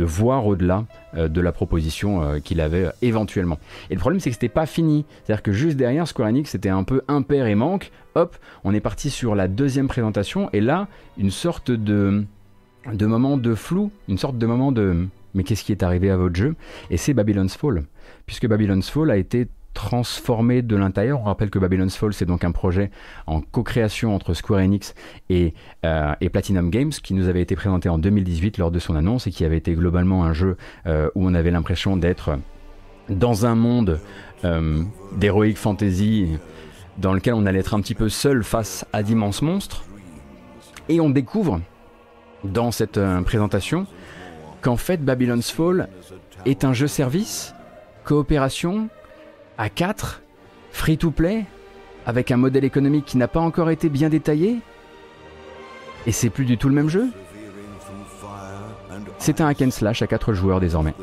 voir 0.04 0.46
au-delà 0.46 0.84
de 1.16 1.40
la 1.40 1.52
proposition 1.52 2.40
qu'il 2.40 2.60
avait 2.60 2.88
éventuellement. 3.02 3.58
Et 3.90 3.94
le 3.94 4.00
problème, 4.00 4.20
c'est 4.20 4.30
que 4.30 4.34
c'était 4.34 4.48
pas 4.48 4.66
fini. 4.66 5.04
C'est-à-dire 5.24 5.42
que 5.42 5.52
juste 5.52 5.76
derrière, 5.76 6.06
Square 6.06 6.28
Enix 6.28 6.50
c'était 6.50 6.68
un 6.68 6.84
peu 6.84 7.02
impair 7.08 7.46
et 7.46 7.54
manque. 7.54 7.90
Hop, 8.14 8.36
on 8.64 8.74
est 8.74 8.80
parti 8.80 9.08
sur 9.10 9.34
la 9.34 9.48
deuxième 9.48 9.88
présentation 9.88 10.50
et 10.52 10.60
là, 10.60 10.88
une 11.16 11.30
sorte 11.30 11.70
de, 11.70 12.24
de 12.92 13.06
moment 13.06 13.38
de 13.38 13.54
flou, 13.54 13.90
une 14.08 14.18
sorte 14.18 14.36
de 14.36 14.46
moment 14.46 14.70
de 14.70 15.06
mais 15.34 15.44
qu'est-ce 15.44 15.64
qui 15.64 15.72
est 15.72 15.82
arrivé 15.82 16.10
à 16.10 16.16
votre 16.16 16.36
jeu? 16.36 16.54
Et 16.90 16.96
c'est 16.96 17.14
Babylon's 17.14 17.56
Fall, 17.56 17.84
puisque 18.26 18.46
Babylon's 18.46 18.88
Fall 18.90 19.10
a 19.10 19.16
été 19.16 19.48
transformé 19.74 20.62
de 20.62 20.76
l'intérieur. 20.76 21.20
On 21.20 21.24
rappelle 21.24 21.50
que 21.50 21.58
Babylon's 21.58 21.96
Fall, 21.96 22.12
c'est 22.12 22.26
donc 22.26 22.44
un 22.44 22.52
projet 22.52 22.90
en 23.26 23.40
co-création 23.40 24.14
entre 24.14 24.34
Square 24.34 24.60
Enix 24.60 24.94
et, 25.30 25.54
euh, 25.84 26.14
et, 26.20 26.28
Platinum 26.28 26.70
Games 26.70 26.90
qui 26.90 27.14
nous 27.14 27.28
avait 27.28 27.42
été 27.42 27.56
présenté 27.56 27.88
en 27.88 27.98
2018 27.98 28.58
lors 28.58 28.70
de 28.70 28.78
son 28.78 28.94
annonce 28.96 29.26
et 29.26 29.30
qui 29.30 29.44
avait 29.44 29.58
été 29.58 29.74
globalement 29.74 30.24
un 30.24 30.32
jeu 30.32 30.56
euh, 30.86 31.08
où 31.14 31.26
on 31.26 31.34
avait 31.34 31.50
l'impression 31.50 31.96
d'être 31.96 32.38
dans 33.08 33.46
un 33.46 33.54
monde 33.54 34.00
euh, 34.44 34.82
d'heroic 35.16 35.54
fantasy 35.54 36.38
dans 36.98 37.12
lequel 37.12 37.34
on 37.34 37.46
allait 37.46 37.60
être 37.60 37.74
un 37.74 37.80
petit 37.80 37.94
peu 37.94 38.08
seul 38.08 38.44
face 38.44 38.84
à 38.92 39.02
d'immenses 39.02 39.42
monstres. 39.42 39.84
Et 40.88 41.00
on 41.00 41.10
découvre 41.10 41.60
dans 42.44 42.70
cette 42.70 42.98
euh, 42.98 43.22
présentation 43.22 43.86
qu'en 44.60 44.76
fait 44.76 45.04
Babylon's 45.04 45.50
Fall 45.50 45.88
est 46.44 46.64
un 46.64 46.72
jeu 46.72 46.86
service, 46.86 47.54
coopération, 48.04 48.88
à 49.58 49.68
4, 49.68 50.22
free 50.70 50.98
to 50.98 51.10
play, 51.10 51.44
avec 52.06 52.30
un 52.30 52.36
modèle 52.36 52.64
économique 52.64 53.04
qui 53.04 53.16
n'a 53.16 53.28
pas 53.28 53.40
encore 53.40 53.70
été 53.70 53.88
bien 53.88 54.08
détaillé. 54.08 54.58
Et 56.06 56.12
c'est 56.12 56.30
plus 56.30 56.44
du 56.44 56.58
tout 56.58 56.68
le 56.68 56.74
même 56.74 56.88
jeu. 56.88 57.08
C'est 59.18 59.40
un 59.40 59.46
hack 59.46 59.62
slash 59.70 60.02
à 60.02 60.06
4 60.06 60.32
joueurs 60.32 60.60
désormais. 60.60 60.94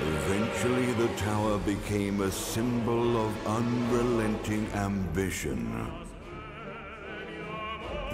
Eventually, 0.00 0.92
the 0.94 1.08
tower 1.16 1.58
became 1.66 2.20
a 2.20 2.30
symbol 2.30 3.16
of 3.16 3.32
unrelenting 3.46 4.64
ambition. 4.74 5.58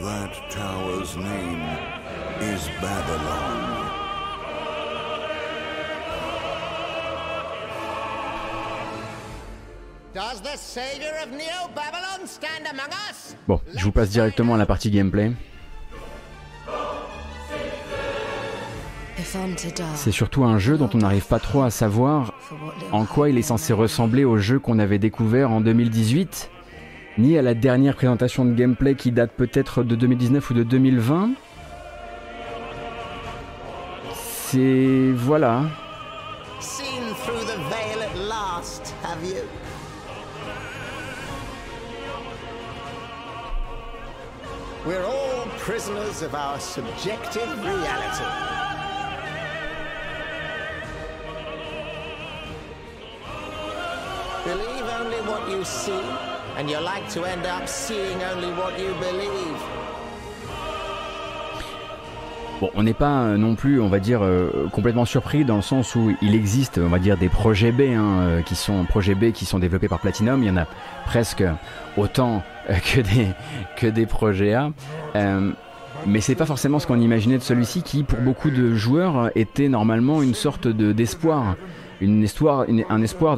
That 0.00 0.32
tower's 0.50 1.16
name 1.16 1.78
Babylon. 2.80 3.93
Bon, 13.48 13.60
je 13.74 13.82
vous 13.82 13.90
passe 13.90 14.10
directement 14.10 14.54
à 14.54 14.56
la 14.56 14.64
partie 14.64 14.90
gameplay. 14.90 15.32
C'est 19.96 20.12
surtout 20.12 20.44
un 20.44 20.58
jeu 20.58 20.78
dont 20.78 20.88
on 20.94 20.98
n'arrive 20.98 21.26
pas 21.26 21.40
trop 21.40 21.62
à 21.62 21.70
savoir 21.70 22.32
en 22.92 23.06
quoi 23.06 23.28
il 23.28 23.38
est 23.38 23.42
censé 23.42 23.72
ressembler 23.72 24.24
au 24.24 24.38
jeu 24.38 24.60
qu'on 24.60 24.78
avait 24.78 25.00
découvert 25.00 25.50
en 25.50 25.60
2018, 25.60 26.48
ni 27.18 27.36
à 27.36 27.42
la 27.42 27.54
dernière 27.54 27.96
présentation 27.96 28.44
de 28.44 28.52
gameplay 28.52 28.94
qui 28.94 29.10
date 29.10 29.32
peut-être 29.32 29.82
de 29.82 29.96
2019 29.96 30.50
ou 30.50 30.54
de 30.54 30.62
2020. 30.62 31.30
C'est... 34.12 35.10
voilà. 35.16 35.62
We're 44.86 45.02
all 45.02 45.46
prisoners 45.60 46.20
of 46.20 46.34
our 46.34 46.60
subjective 46.60 47.48
reality. 47.64 48.24
Believe 54.44 54.84
only 55.00 55.20
what 55.22 55.50
you 55.50 55.64
see, 55.64 56.02
and 56.58 56.68
you're 56.68 56.82
like 56.82 57.08
to 57.14 57.24
end 57.24 57.46
up 57.46 57.66
seeing 57.66 58.22
only 58.24 58.52
what 58.52 58.78
you 58.78 58.92
believe. 59.00 59.56
Bon, 62.60 62.70
on 62.74 62.82
n'est 62.82 62.92
pas 62.92 63.22
euh, 63.22 63.36
non 63.38 63.54
plus, 63.54 63.80
on 63.80 63.88
va 63.88 64.00
dire, 64.00 64.22
euh, 64.22 64.68
complètement 64.70 65.06
surpris 65.06 65.46
dans 65.46 65.56
le 65.56 65.62
sens 65.62 65.94
où 65.94 66.14
il 66.20 66.34
existe, 66.34 66.76
on 66.76 66.88
va 66.88 66.98
dire, 66.98 67.16
des 67.16 67.30
projets 67.30 67.72
B 67.72 67.80
hein, 67.96 68.20
euh, 68.20 68.42
qui 68.42 68.54
sont 68.54 68.84
projets 68.84 69.14
B 69.14 69.32
qui 69.32 69.46
sont 69.46 69.58
développés 69.58 69.88
par 69.88 70.00
Platinum. 70.00 70.42
Il 70.42 70.46
y 70.46 70.50
en 70.50 70.58
a 70.58 70.66
presque 71.06 71.42
autant 71.96 72.42
que 72.68 73.00
des 73.00 73.28
que 73.76 73.86
des 73.86 74.06
projets 74.06 74.54
A. 74.54 74.70
mais 76.06 76.20
c'est 76.20 76.34
pas 76.34 76.46
forcément 76.46 76.78
ce 76.78 76.86
qu'on 76.86 77.00
imaginait 77.00 77.38
de 77.38 77.42
celui-ci 77.42 77.82
qui, 77.82 78.02
pour 78.02 78.20
beaucoup 78.20 78.50
de 78.50 78.74
joueurs, 78.74 79.30
était 79.34 79.68
normalement 79.68 80.22
une 80.22 80.34
sorte 80.34 80.68
de 80.68 80.92
d'espoir 80.92 81.56
une 82.00 82.22
histoire, 82.22 82.66
un 82.88 83.02
espoir 83.02 83.36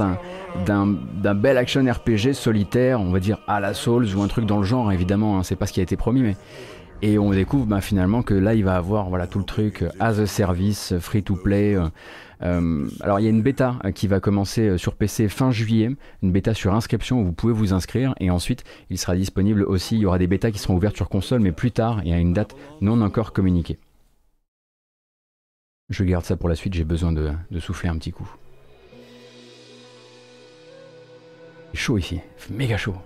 d'un 0.67 1.35
bel 1.35 1.59
action 1.59 1.85
RPG 1.85 2.33
solitaire, 2.33 3.01
on 3.01 3.11
va 3.11 3.21
dire 3.21 3.39
à 3.47 3.61
la 3.61 3.75
Souls 3.75 4.09
ou 4.15 4.23
un 4.23 4.29
truc 4.29 4.47
dans 4.47 4.59
le 4.59 4.65
genre, 4.65 4.93
évidemment, 4.93 5.39
hein, 5.39 5.43
c'est 5.43 5.57
pas 5.57 5.67
ce 5.67 5.73
qui 5.73 5.81
a 5.81 5.83
été 5.83 5.97
promis, 5.97 6.23
mais. 6.23 6.37
Et 7.03 7.19
on 7.19 7.31
découvre 7.31 7.67
bah, 7.67 7.81
finalement 7.81 8.23
que 8.23 8.35
là 8.35 8.55
il 8.55 8.65
va 8.65 8.77
avoir 8.77 9.29
tout 9.29 9.39
le 9.39 9.45
truc 9.45 9.83
euh, 9.83 9.91
as 10.01 10.19
a 10.19 10.27
service, 10.27 10.95
free 10.99 11.23
to 11.23 11.37
play. 11.37 11.75
Euh, 11.75 11.89
euh, 12.43 12.89
alors 13.01 13.21
il 13.21 13.25
y 13.25 13.27
a 13.27 13.31
une 13.31 13.43
bêta 13.43 13.79
qui 13.95 14.07
va 14.07 14.21
commencer 14.21 14.77
sur 14.79 14.95
PC 14.95 15.29
fin 15.29 15.51
juillet, 15.51 15.91
une 16.23 16.33
bêta 16.33 16.55
sur 16.55 16.75
inscription 16.75 17.21
où 17.21 17.25
vous 17.25 17.33
pouvez 17.33 17.53
vous 17.53 17.73
inscrire 17.73 18.15
et 18.21 18.31
ensuite 18.31 18.65
il 18.91 18.99
sera 18.99 19.17
disponible 19.17 19.63
aussi, 19.63 19.97
il 19.97 20.01
y 20.01 20.07
aura 20.07 20.19
des 20.19 20.27
bêtas 20.27 20.51
qui 20.51 20.59
seront 20.59 20.77
ouvertes 20.77 20.97
sur 20.97 21.09
console 21.09 21.41
mais 21.41 21.53
plus 21.53 21.71
tard 21.71 22.03
et 22.05 22.13
à 22.13 22.19
une 22.19 22.35
date 22.35 22.55
non 22.81 23.01
encore 23.01 23.33
communiquée. 23.33 23.79
Je 25.89 26.05
garde 26.05 26.25
ça 26.25 26.37
pour 26.37 26.49
la 26.49 26.57
suite, 26.57 26.75
j'ai 26.75 26.85
besoin 26.85 27.13
de 27.13 27.61
souffler 27.61 27.89
un 27.89 27.97
petit 27.97 28.13
coup. 28.13 28.29
chaud 31.77 31.99
ici, 31.99 32.21
méga 32.51 32.77
chaud. 32.77 32.97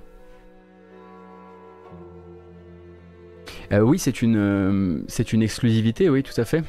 Euh, 3.73 3.81
oui, 3.81 3.99
c'est 3.99 4.23
une, 4.23 4.37
euh, 4.37 5.03
c'est 5.07 5.33
une 5.33 5.43
exclusivité, 5.43 6.09
oui, 6.09 6.23
tout 6.23 6.39
à 6.41 6.45
fait. 6.45 6.65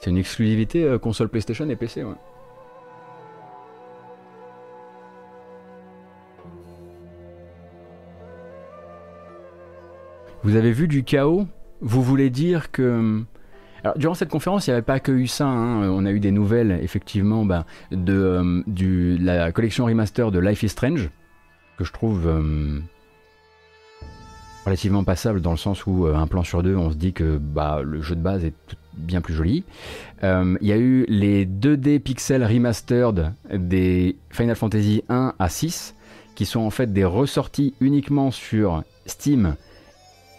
C'est 0.00 0.10
une 0.10 0.18
exclusivité 0.18 0.84
euh, 0.84 0.98
console 0.98 1.28
PlayStation 1.28 1.68
et 1.70 1.76
PC, 1.76 2.02
ouais. 2.02 2.14
Vous 10.42 10.56
avez 10.56 10.72
vu 10.72 10.88
du 10.88 11.02
chaos? 11.02 11.46
Vous 11.80 12.02
voulez 12.02 12.30
dire 12.30 12.70
que 12.70 13.22
alors, 13.82 13.98
durant 13.98 14.14
cette 14.14 14.30
conférence, 14.30 14.66
il 14.66 14.70
n'y 14.70 14.74
avait 14.74 14.82
pas 14.82 15.00
que 15.00 15.12
eu 15.12 15.26
ça. 15.26 15.46
Hein. 15.46 15.88
On 15.90 16.06
a 16.06 16.10
eu 16.10 16.18
des 16.18 16.32
nouvelles, 16.32 16.72
effectivement, 16.82 17.44
bah, 17.44 17.66
de, 17.92 19.16
la 19.20 19.52
collection 19.52 19.84
remaster 19.84 20.32
de 20.32 20.38
Life 20.40 20.62
is 20.62 20.70
Strange. 20.70 21.10
que 21.78 21.84
je 21.84 21.92
trouve 21.92 22.28
relativement 24.66 25.04
passable 25.04 25.40
dans 25.40 25.52
le 25.52 25.56
sens 25.56 25.86
où 25.86 26.06
un 26.06 26.26
plan 26.26 26.42
sur 26.42 26.62
deux, 26.62 26.76
on 26.76 26.90
se 26.90 26.96
dit 26.96 27.12
que 27.12 27.38
bah, 27.38 27.80
le 27.82 28.02
jeu 28.02 28.14
de 28.14 28.20
base 28.20 28.44
est 28.44 28.54
bien 28.94 29.20
plus 29.20 29.34
joli. 29.34 29.64
Il 30.22 30.56
y 30.60 30.72
a 30.72 30.76
eu 30.76 31.06
les 31.08 31.46
2D 31.46 32.00
pixels 32.00 32.44
remastered 32.44 33.32
des 33.52 34.16
Final 34.30 34.56
Fantasy 34.56 35.04
1 35.08 35.34
à 35.38 35.48
6, 35.48 35.94
qui 36.34 36.44
sont 36.46 36.60
en 36.60 36.70
fait 36.70 36.92
des 36.92 37.04
ressorties 37.04 37.74
uniquement 37.80 38.30
sur 38.30 38.82
Steam 39.06 39.56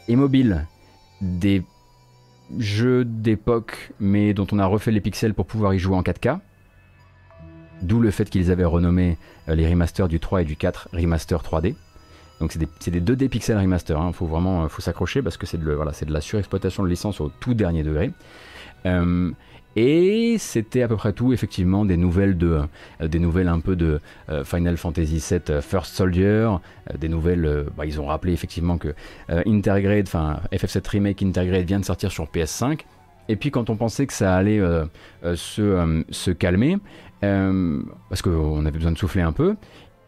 et 0.08 0.16
mobile 0.16 0.66
des 1.22 1.64
jeux 2.60 3.04
d'époque, 3.04 3.92
mais 4.00 4.34
dont 4.34 4.48
on 4.52 4.60
a 4.60 4.66
refait 4.66 4.92
les 4.92 5.02
pixels 5.02 5.34
pour 5.34 5.46
pouvoir 5.46 5.74
y 5.74 5.80
jouer 5.80 5.96
en 5.96 6.02
4K. 6.02 6.40
D'où 7.82 8.00
le 8.00 8.12
fait 8.12 8.30
qu'ils 8.30 8.52
avaient 8.52 8.66
renommé 8.66 9.18
euh, 9.50 9.56
les 9.56 9.68
remasters 9.68 10.08
du 10.08 10.20
3 10.20 10.42
et 10.42 10.46
du 10.46 10.56
4 10.56 10.90
remaster 10.94 11.42
3D. 11.42 11.76
Donc 12.40 12.52
c'est 12.80 12.92
des, 12.92 13.02
2D 13.02 13.30
pixels 13.30 13.58
remaster, 13.58 14.00
hein. 14.00 14.12
faut 14.12 14.28
vraiment 14.28 14.64
euh, 14.64 14.68
faut 14.68 14.82
s'accrocher 14.82 15.22
parce 15.22 15.38
que 15.38 15.46
c'est 15.46 15.58
de, 15.58 15.72
voilà, 15.72 15.92
de 15.92 16.14
la 16.14 16.22
surexploitation 16.22 16.84
de 16.84 16.90
licence 16.90 17.20
au 17.20 17.32
tout 17.40 17.54
dernier 17.54 17.84
degré. 17.84 18.12
Euh, 18.86 19.32
et 19.76 20.38
c'était 20.40 20.82
à 20.82 20.88
peu 20.88 20.96
près 20.96 21.14
tout, 21.14 21.34
effectivement, 21.34 21.86
des 21.86 21.98
nouvelles, 21.98 22.38
de, 22.38 22.62
euh, 23.02 23.08
des 23.08 23.20
nouvelles 23.20 23.48
un 23.48 23.60
peu 23.60 23.76
de 23.76 24.00
Final 24.44 24.76
Fantasy 24.76 25.24
VII 25.30 25.62
First 25.62 25.94
Soldier, 25.96 26.50
des 26.98 27.10
nouvelles, 27.10 27.68
bah, 27.76 27.86
ils 27.86 28.02
ont 28.02 28.08
rappelé 28.08 28.34
effectivement 28.34 28.80
que 28.80 28.96
Intergrade, 29.30 30.06
enfin 30.08 30.40
FF7 30.52 30.88
Remake 30.90 31.22
Intergrade 31.22 31.66
vient 31.66 31.80
de 31.80 31.86
sortir 31.86 32.12
sur 32.12 32.26
PS5. 32.26 32.82
Et 33.30 33.36
puis 33.36 33.52
quand 33.52 33.70
on 33.70 33.76
pensait 33.76 34.08
que 34.08 34.14
ça 34.14 34.36
allait 34.36 34.62
se, 35.36 36.04
se, 36.10 36.32
calmer, 36.32 36.78
parce 37.22 38.24
qu'on 38.24 38.66
avait 38.66 38.78
besoin 38.78 38.94
de 38.94 38.98
souffler 38.98 39.22
un 39.22 39.34
peu, 39.34 39.58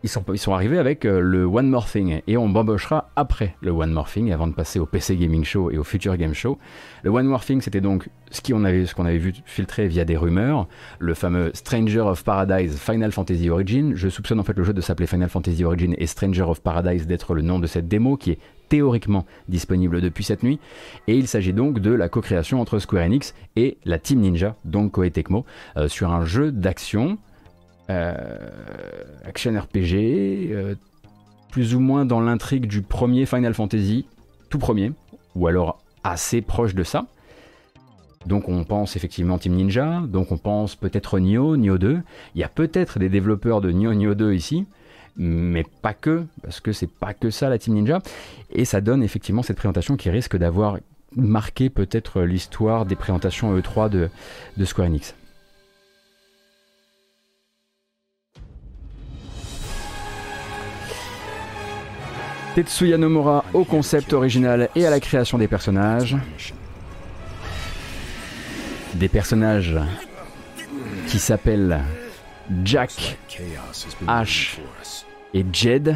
ils 0.04 0.10
sont, 0.10 0.54
arrivés 0.54 0.78
avec 0.78 1.04
euh, 1.04 1.20
le 1.20 1.44
One 1.44 1.70
More 1.70 1.86
Thing 1.86 2.22
et 2.26 2.38
on 2.38 2.48
bambochera 2.48 3.10
après 3.18 3.56
le 3.62 3.72
One 3.72 3.92
More 3.92 4.10
Thing 4.10 4.32
avant 4.32 4.48
de 4.48 4.54
passer 4.54 4.80
au 4.80 4.86
PC 4.86 5.18
Gaming 5.18 5.44
Show 5.44 5.72
et 5.72 5.78
au 5.78 5.84
Future 5.84 6.16
Game 6.16 6.34
Show. 6.34 6.58
Le 7.04 7.10
One 7.10 7.26
More 7.26 7.44
Thing 7.44 7.62
c'était 7.62 7.82
donc 7.82 8.10
ce 8.32 8.42
qu'on 8.42 8.64
avait, 8.64 9.18
vu 9.18 9.34
filtrer 9.46 9.88
via 9.88 10.06
des 10.06 10.16
rumeurs, 10.16 10.68
le 11.00 11.14
fameux 11.14 11.52
Stranger 11.54 12.02
of 12.02 12.24
Paradise 12.24 12.78
Final 12.78 13.12
Fantasy 13.12 13.50
Origin. 13.50 13.94
Je 13.96 14.08
soupçonne 14.08 14.40
en 14.40 14.44
fait 14.44 14.58
le 14.58 14.64
jeu 14.64 14.74
de 14.74 14.82
s'appeler 14.82 15.08
Final 15.08 15.30
Fantasy 15.30 15.66
Origin 15.66 15.94
et 15.98 16.08
Stranger 16.08 16.44
of 16.44 16.62
Paradise 16.62 17.06
d'être 17.06 17.34
le 17.34 17.42
nom 17.42 17.60
de 17.60 17.68
cette 17.68 17.88
démo 17.88 18.16
qui 18.16 18.32
est 18.32 18.40
théoriquement 18.70 19.26
disponible 19.50 20.00
depuis 20.00 20.24
cette 20.24 20.44
nuit. 20.44 20.60
Et 21.08 21.18
il 21.18 21.28
s'agit 21.28 21.54
donc 21.54 21.80
de 21.80 21.92
la 21.92 22.08
co-création 22.08 22.62
entre 22.62 22.80
Square 22.80 23.04
Enix 23.04 23.34
et 23.56 23.78
la 23.84 24.00
Team 24.00 24.22
Ninja, 24.22 24.56
donc 24.64 24.94
Koei 24.94 25.12
Tecmo, 25.12 25.46
euh, 25.76 25.88
sur 25.88 26.12
un 26.12 26.24
jeu 26.24 26.52
d'action 26.52 27.18
action 27.90 29.60
RPG, 29.60 30.52
euh, 30.52 30.76
plus 31.52 31.76
ou 31.76 31.80
moins 31.80 32.06
dans 32.06 32.22
l'intrigue 32.22 32.68
du 32.68 32.82
premier 32.82 33.26
Final 33.26 33.54
Fantasy, 33.54 34.06
tout 34.50 34.60
premier, 34.60 34.92
ou 35.36 35.48
alors 35.48 35.80
assez 36.04 36.42
proche 36.42 36.76
de 36.76 36.84
ça. 36.84 37.08
Donc 38.26 38.50
on 38.50 38.64
pense 38.64 38.96
effectivement 38.96 39.38
Team 39.38 39.54
Ninja, 39.54 40.02
donc 40.08 40.32
on 40.32 40.38
pense 40.38 40.76
peut-être 40.76 41.20
Nioh, 41.20 41.56
Nioh 41.58 41.78
2. 41.78 42.02
Il 42.36 42.42
y 42.42 42.44
a 42.44 42.50
peut-être 42.50 43.00
des 43.00 43.10
développeurs 43.10 43.62
de 43.62 43.72
Nioh, 43.72 43.94
Nioh 43.94 44.14
2 44.14 44.34
ici, 44.34 44.66
mais 45.16 45.66
pas 45.82 45.94
que, 45.94 46.26
parce 46.44 46.60
que 46.60 46.72
c'est 46.74 46.92
pas 46.92 47.14
que 47.14 47.30
ça 47.30 47.50
la 47.50 47.58
Team 47.58 47.74
Ninja. 47.76 48.00
Et 48.52 48.66
ça 48.66 48.82
donne 48.82 49.04
effectivement 49.04 49.42
cette 49.42 49.58
présentation 49.58 49.96
qui 49.96 50.10
risque 50.10 50.38
d'avoir 50.38 50.78
marqué 51.16 51.70
peut-être 51.70 52.22
l'histoire 52.22 52.86
des 52.86 52.96
présentations 52.96 53.58
E3 53.58 53.90
de, 53.90 54.10
de 54.58 54.66
Square 54.66 54.88
Enix. 54.88 55.16
Tetsuya 62.60 62.98
Nomura 62.98 63.46
au 63.54 63.64
concept 63.64 64.12
original 64.12 64.68
et 64.76 64.86
à 64.86 64.90
la 64.90 65.00
création 65.00 65.38
des 65.38 65.48
personnages. 65.48 66.18
Des 68.96 69.08
personnages 69.08 69.80
qui 71.08 71.20
s'appellent 71.20 71.80
Jack, 72.66 73.18
Ash 74.08 74.60
et 75.34 75.46
Jed. 75.54 75.96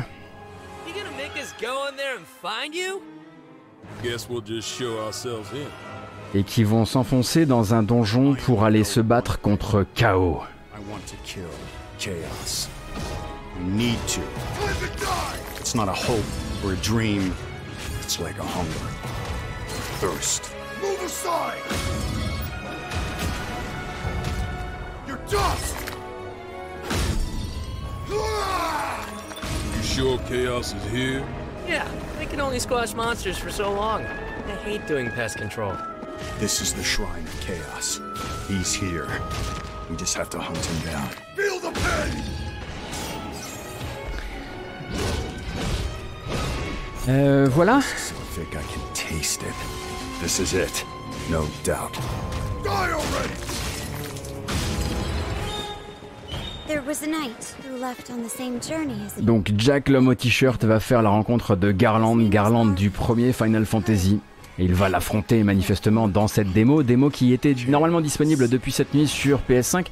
Et 6.33 6.43
qui 6.43 6.63
vont 6.63 6.85
s'enfoncer 6.85 7.45
dans 7.45 7.73
un 7.73 7.83
donjon 7.83 8.35
pour 8.35 8.63
aller 8.63 8.85
se 8.85 9.01
battre 9.01 9.41
contre 9.41 9.85
Chaos. 9.95 10.39
It's 15.59 15.75
not 15.75 15.87
a 15.87 15.93
hope 15.93 16.52
or 16.63 16.73
a 16.73 16.77
dream. 16.77 17.35
It's 17.99 18.19
like 18.19 18.37
a 18.39 18.43
hunger. 18.43 18.71
Thirst. 19.99 20.51
Move 20.81 21.01
aside! 21.01 21.61
You're 25.07 25.17
dust! 25.29 25.75
You 28.09 29.83
sure 29.83 30.17
Chaos 30.27 30.73
is 30.73 30.91
here? 30.91 31.25
Yeah, 31.67 31.89
they 32.17 32.25
can 32.25 32.41
only 32.41 32.59
squash 32.59 32.93
monsters 32.93 33.37
for 33.37 33.49
so 33.49 33.71
long. 33.71 34.05
I 34.05 34.55
hate 34.63 34.85
doing 34.87 35.09
pest 35.09 35.37
control. 35.37 35.77
This 36.39 36.61
is 36.61 36.73
the 36.73 36.83
Shrine 36.83 37.23
of 37.23 37.41
Chaos. 37.41 38.01
He's 38.47 38.73
here. 38.73 39.07
We 39.89 39.95
just 39.95 40.15
have 40.15 40.29
to 40.31 40.39
hunt 40.39 40.65
him 40.65 40.91
down. 40.91 41.09
Feel 41.35 41.59
the 41.59 41.71
pain! 41.71 42.43
Euh, 47.09 47.47
voilà. 47.51 47.79
Donc 59.21 59.51
Jack 59.57 59.89
l'homme 59.89 60.07
au 60.07 60.15
t-shirt 60.15 60.63
va 60.63 60.79
faire 60.79 61.01
la 61.01 61.09
rencontre 61.09 61.55
de 61.55 61.71
Garland, 61.71 62.17
Garland 62.29 62.67
du 62.67 62.89
premier 62.89 63.33
Final 63.33 63.65
Fantasy. 63.65 64.21
Et 64.59 64.65
il 64.65 64.73
va 64.73 64.87
l'affronter 64.87 65.43
manifestement 65.43 66.07
dans 66.07 66.27
cette 66.27 66.53
démo, 66.53 66.83
démo 66.83 67.09
qui 67.09 67.33
était 67.33 67.55
normalement 67.67 68.01
disponible 68.01 68.47
depuis 68.47 68.71
cette 68.71 68.93
nuit 68.93 69.07
sur 69.07 69.39
PS5. 69.49 69.87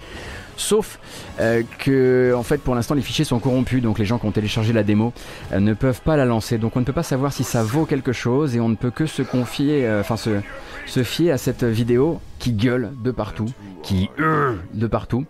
Sauf 0.62 1.00
euh, 1.40 1.64
que, 1.80 2.34
en 2.38 2.44
fait, 2.44 2.60
pour 2.60 2.76
l'instant, 2.76 2.94
les 2.94 3.02
fichiers 3.02 3.26
sont 3.26 3.40
corrompus, 3.40 3.82
donc 3.82 3.98
les 3.98 4.06
gens 4.06 4.20
qui 4.20 4.28
ont 4.28 4.32
téléchargé 4.32 4.74
la 4.74 4.84
démo 4.84 5.12
euh, 5.52 5.60
ne 5.60 5.74
peuvent 5.74 6.02
pas 6.02 6.16
la 6.16 6.26
lancer. 6.26 6.60
Donc 6.60 6.76
on 6.76 6.80
ne 6.82 6.86
peut 6.86 6.94
pas 6.94 7.04
savoir 7.04 7.34
si 7.34 7.44
ça 7.44 7.64
vaut 7.64 7.86
quelque 7.86 8.14
chose 8.14 8.56
et 8.56 8.60
on 8.60 8.70
ne 8.70 8.76
peut 8.76 8.92
que 8.92 9.08
se 9.08 9.24
confier, 9.24 9.88
euh, 9.88 10.02
enfin 10.02 10.18
se, 10.18 10.40
se 10.86 11.04
fier 11.04 11.32
à 11.32 11.40
cette 11.40 11.64
vidéo 11.64 12.22
qui 12.38 12.54
gueule 12.54 12.92
de 13.04 13.10
partout, 13.10 13.48
qui 13.82 14.10
de 14.20 14.88
partout. 14.88 15.26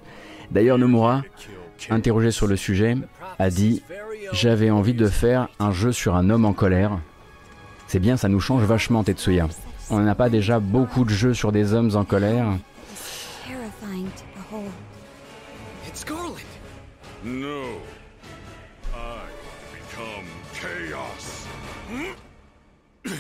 D'ailleurs, 0.52 0.78
Nomura, 0.78 1.22
interrogé 1.90 2.32
sur 2.32 2.46
le 2.46 2.58
sujet, 2.58 2.98
a 3.40 3.50
dit 3.50 3.82
J'avais 4.34 4.70
envie 4.70 4.94
de 4.94 5.08
faire 5.08 5.48
un 5.60 5.72
jeu 5.72 5.94
sur 5.94 6.16
un 6.16 6.30
homme 6.30 6.44
en 6.44 6.54
colère. 6.54 7.00
C'est 7.88 8.00
bien, 8.00 8.18
ça 8.18 8.28
nous 8.28 8.42
change 8.42 8.64
vachement, 8.64 9.04
Tetsuya. 9.06 9.48
On 9.90 10.00
n'a 10.00 10.16
pas 10.16 10.30
déjà 10.30 10.60
beaucoup 10.60 11.06
de 11.06 11.10
jeux 11.10 11.34
sur 11.34 11.54
des 11.54 11.74
hommes 11.74 11.92
en 11.96 12.04
colère. 12.04 12.48
No. 17.24 17.64
I 18.96 19.28
become 19.72 20.26
chaos. 20.56 21.46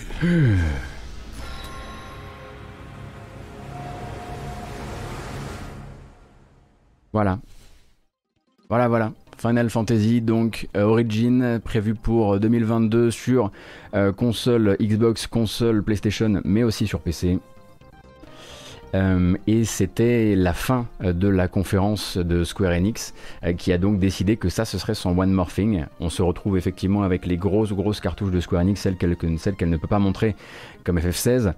voilà. 7.13 7.37
Voilà, 8.69 8.87
voilà. 8.87 9.13
Final 9.37 9.69
Fantasy, 9.69 10.21
donc 10.21 10.67
euh, 10.75 10.81
Origin, 10.83 11.59
prévu 11.63 11.93
pour 11.93 12.39
2022 12.39 13.11
sur 13.11 13.51
euh, 13.93 14.11
console 14.11 14.77
Xbox, 14.79 15.27
console 15.27 15.83
PlayStation, 15.83 16.41
mais 16.43 16.63
aussi 16.63 16.87
sur 16.87 17.01
PC. 17.01 17.37
Euh, 18.93 19.35
et 19.47 19.63
c'était 19.63 20.35
la 20.35 20.53
fin 20.53 20.87
euh, 21.03 21.13
de 21.13 21.27
la 21.27 21.47
conférence 21.47 22.17
de 22.17 22.43
Square 22.43 22.73
Enix 22.73 23.13
euh, 23.43 23.53
qui 23.53 23.71
a 23.71 23.77
donc 23.77 23.99
décidé 23.99 24.35
que 24.37 24.49
ça 24.49 24.65
ce 24.65 24.77
serait 24.77 24.95
son 24.95 25.17
One 25.17 25.31
More 25.31 25.51
Thing. 25.51 25.85
On 25.99 26.09
se 26.09 26.21
retrouve 26.21 26.57
effectivement 26.57 27.03
avec 27.03 27.25
les 27.25 27.37
grosses 27.37 27.73
grosses 27.73 28.01
cartouches 28.01 28.31
de 28.31 28.39
Square 28.39 28.63
Enix, 28.63 28.81
celles 28.81 28.97
qu'elle 28.97 29.69
ne 29.69 29.77
peut 29.77 29.87
pas 29.87 29.99
montrer 29.99 30.35
comme 30.83 30.99
FF16 30.99 31.53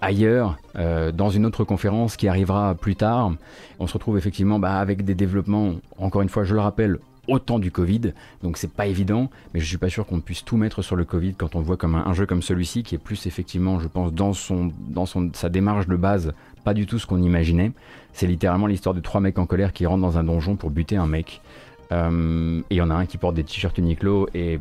ailleurs 0.00 0.58
dans 0.74 1.30
une 1.30 1.46
autre 1.46 1.64
conférence 1.64 2.16
qui 2.16 2.28
arrivera 2.28 2.74
plus 2.74 2.96
tard. 2.96 3.32
On 3.78 3.86
se 3.86 3.94
retrouve 3.94 4.18
effectivement 4.18 4.58
bah, 4.58 4.78
avec 4.78 5.04
des 5.04 5.14
développements, 5.14 5.72
encore 5.96 6.22
une 6.22 6.28
fois 6.28 6.44
je 6.44 6.54
le 6.54 6.60
rappelle, 6.60 6.98
autant 7.28 7.58
du 7.58 7.70
Covid, 7.70 8.12
donc 8.42 8.56
c'est 8.56 8.72
pas 8.72 8.86
évident, 8.86 9.30
mais 9.52 9.60
je 9.60 9.66
suis 9.66 9.76
pas 9.76 9.90
sûr 9.90 10.06
qu'on 10.06 10.20
puisse 10.20 10.44
tout 10.44 10.56
mettre 10.56 10.82
sur 10.82 10.96
le 10.96 11.04
Covid 11.04 11.34
quand 11.34 11.54
on 11.54 11.60
voit 11.60 11.76
comme 11.76 11.94
un, 11.94 12.12
jeu 12.14 12.26
comme 12.26 12.42
celui-ci 12.42 12.82
qui 12.82 12.94
est 12.94 12.98
plus 12.98 13.26
effectivement, 13.26 13.78
je 13.78 13.86
pense, 13.86 14.12
dans 14.12 14.32
son, 14.32 14.72
dans 14.88 15.06
son, 15.06 15.30
sa 15.34 15.48
démarche 15.48 15.86
de 15.86 15.96
base, 15.96 16.32
pas 16.68 16.74
du 16.74 16.84
tout 16.84 16.98
ce 16.98 17.06
qu'on 17.06 17.22
imaginait. 17.22 17.72
C'est 18.12 18.26
littéralement 18.26 18.66
l'histoire 18.66 18.94
de 18.94 19.00
trois 19.00 19.22
mecs 19.22 19.38
en 19.38 19.46
colère 19.46 19.72
qui 19.72 19.86
rentrent 19.86 20.02
dans 20.02 20.18
un 20.18 20.24
donjon 20.24 20.56
pour 20.56 20.68
buter 20.68 20.96
un 20.96 21.06
mec. 21.06 21.40
et 21.90 21.94
il 21.94 22.76
y 22.76 22.82
en 22.82 22.90
a 22.90 22.94
un 22.94 23.06
qui 23.06 23.16
porte 23.16 23.34
des 23.34 23.42
t-shirts 23.42 23.78
Uniqlo 23.78 24.28
et 24.34 24.60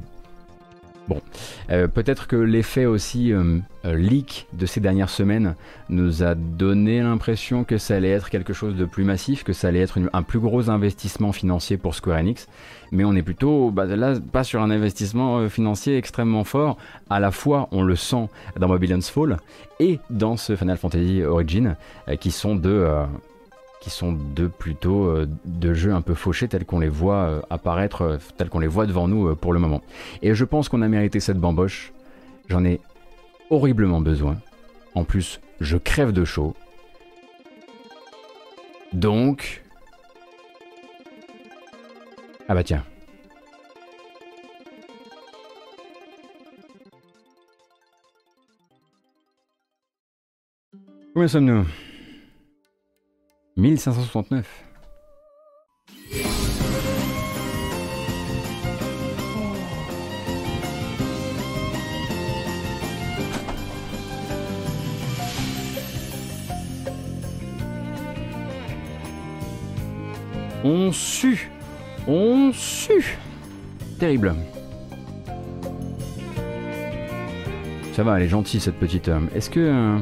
Bon, 1.07 1.21
euh, 1.69 1.87
peut-être 1.87 2.27
que 2.27 2.35
l'effet 2.35 2.85
aussi 2.85 3.31
euh, 3.31 3.59
euh, 3.85 3.95
leak 3.95 4.47
de 4.51 4.65
ces 4.65 4.81
dernières 4.81 5.09
semaines 5.09 5.55
nous 5.87 6.21
a 6.21 6.35
donné 6.35 7.01
l'impression 7.01 7.63
que 7.63 7.77
ça 7.77 7.95
allait 7.95 8.09
être 8.09 8.29
quelque 8.29 8.51
chose 8.51 8.75
de 8.75 8.83
plus 8.83 9.05
massif, 9.05 9.45
que 9.45 9.53
ça 9.53 9.69
allait 9.69 9.79
être 9.79 9.99
un 10.11 10.23
plus 10.23 10.39
gros 10.39 10.69
investissement 10.69 11.31
financier 11.31 11.77
pour 11.77 11.95
Square 11.95 12.19
Enix. 12.19 12.47
Mais 12.91 13.05
on 13.05 13.15
est 13.15 13.21
plutôt 13.21 13.71
bah, 13.71 13.85
là 13.85 14.15
pas 14.19 14.43
sur 14.43 14.61
un 14.61 14.69
investissement 14.69 15.47
financier 15.47 15.97
extrêmement 15.97 16.43
fort. 16.43 16.77
À 17.09 17.21
la 17.21 17.31
fois, 17.31 17.69
on 17.71 17.83
le 17.83 17.95
sent 17.95 18.27
dans 18.59 18.67
Babylon's 18.67 19.09
Fall 19.09 19.37
et 19.79 19.99
dans 20.09 20.35
ce 20.35 20.57
Final 20.57 20.77
Fantasy 20.77 21.23
Origin, 21.23 21.75
qui 22.19 22.31
sont 22.31 22.55
deux 22.55 22.85
sont 23.89 24.11
deux 24.11 24.49
plutôt 24.49 25.05
euh, 25.05 25.27
de 25.45 25.73
jeux 25.73 25.93
un 25.93 26.01
peu 26.01 26.13
fauchés 26.13 26.47
tels 26.47 26.65
qu'on 26.65 26.79
les 26.79 26.89
voit 26.89 27.23
euh, 27.23 27.41
apparaître, 27.49 28.01
euh, 28.01 28.17
tels 28.37 28.49
qu'on 28.49 28.59
les 28.59 28.67
voit 28.67 28.85
devant 28.85 29.07
nous 29.07 29.35
pour 29.35 29.53
le 29.53 29.59
moment. 29.59 29.81
Et 30.21 30.33
je 30.33 30.45
pense 30.45 30.69
qu'on 30.69 30.81
a 30.81 30.87
mérité 30.87 31.19
cette 31.19 31.39
bamboche. 31.39 31.93
J'en 32.49 32.65
ai 32.65 32.79
horriblement 33.49 34.01
besoin. 34.01 34.37
En 34.95 35.03
plus, 35.03 35.39
je 35.61 35.77
crève 35.77 36.11
de 36.11 36.25
chaud. 36.25 36.55
Donc... 38.93 39.63
Ah 42.49 42.55
bah 42.55 42.63
tiens. 42.63 42.83
Combien 51.13 51.27
sommes-nous? 51.27 51.65
1569. 53.57 54.45
On 70.63 70.91
sue. 70.91 71.49
On 72.07 72.51
sue. 72.53 73.17
Terrible. 73.99 74.35
Ça 77.93 78.03
va, 78.03 78.17
elle 78.17 78.25
est 78.25 78.29
gentille 78.29 78.59
cette 78.59 78.77
petite. 78.77 79.07
Euh, 79.07 79.21
est-ce 79.33 79.49
que... 79.49 79.99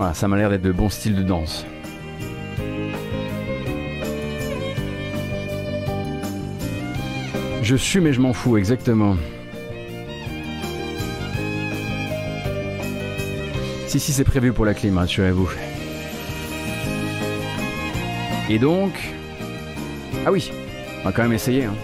Voilà, 0.00 0.14
ça 0.14 0.28
m'a 0.28 0.38
l'air 0.38 0.48
d'être 0.48 0.62
de 0.62 0.72
bon 0.72 0.88
style 0.88 1.14
de 1.14 1.22
danse. 1.22 1.66
Je 7.62 7.76
suis 7.76 8.00
mais 8.00 8.14
je 8.14 8.20
m'en 8.22 8.32
fous, 8.32 8.56
exactement. 8.56 9.18
Si, 13.88 14.00
si, 14.00 14.14
c'est 14.14 14.24
prévu 14.24 14.54
pour 14.54 14.64
la 14.64 14.72
clim, 14.72 14.96
rassurez-vous. 14.96 15.50
Et 18.48 18.58
donc... 18.58 18.92
Ah 20.24 20.32
oui, 20.32 20.50
on 21.02 21.04
va 21.04 21.12
quand 21.12 21.24
même 21.24 21.34
essayer. 21.34 21.64
Hein. 21.64 21.74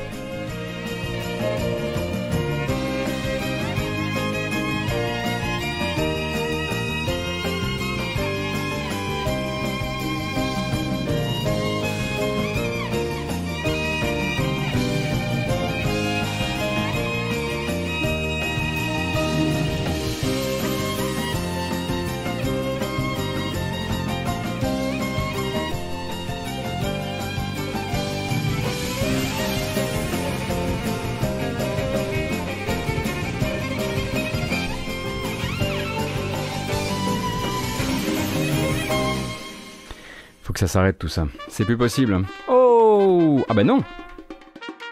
S'arrête 40.76 40.98
tout 40.98 41.08
ça. 41.08 41.26
C'est 41.48 41.64
plus 41.64 41.78
possible. 41.78 42.22
Oh 42.48 43.42
Ah 43.48 43.54
bah 43.54 43.64
non 43.64 43.80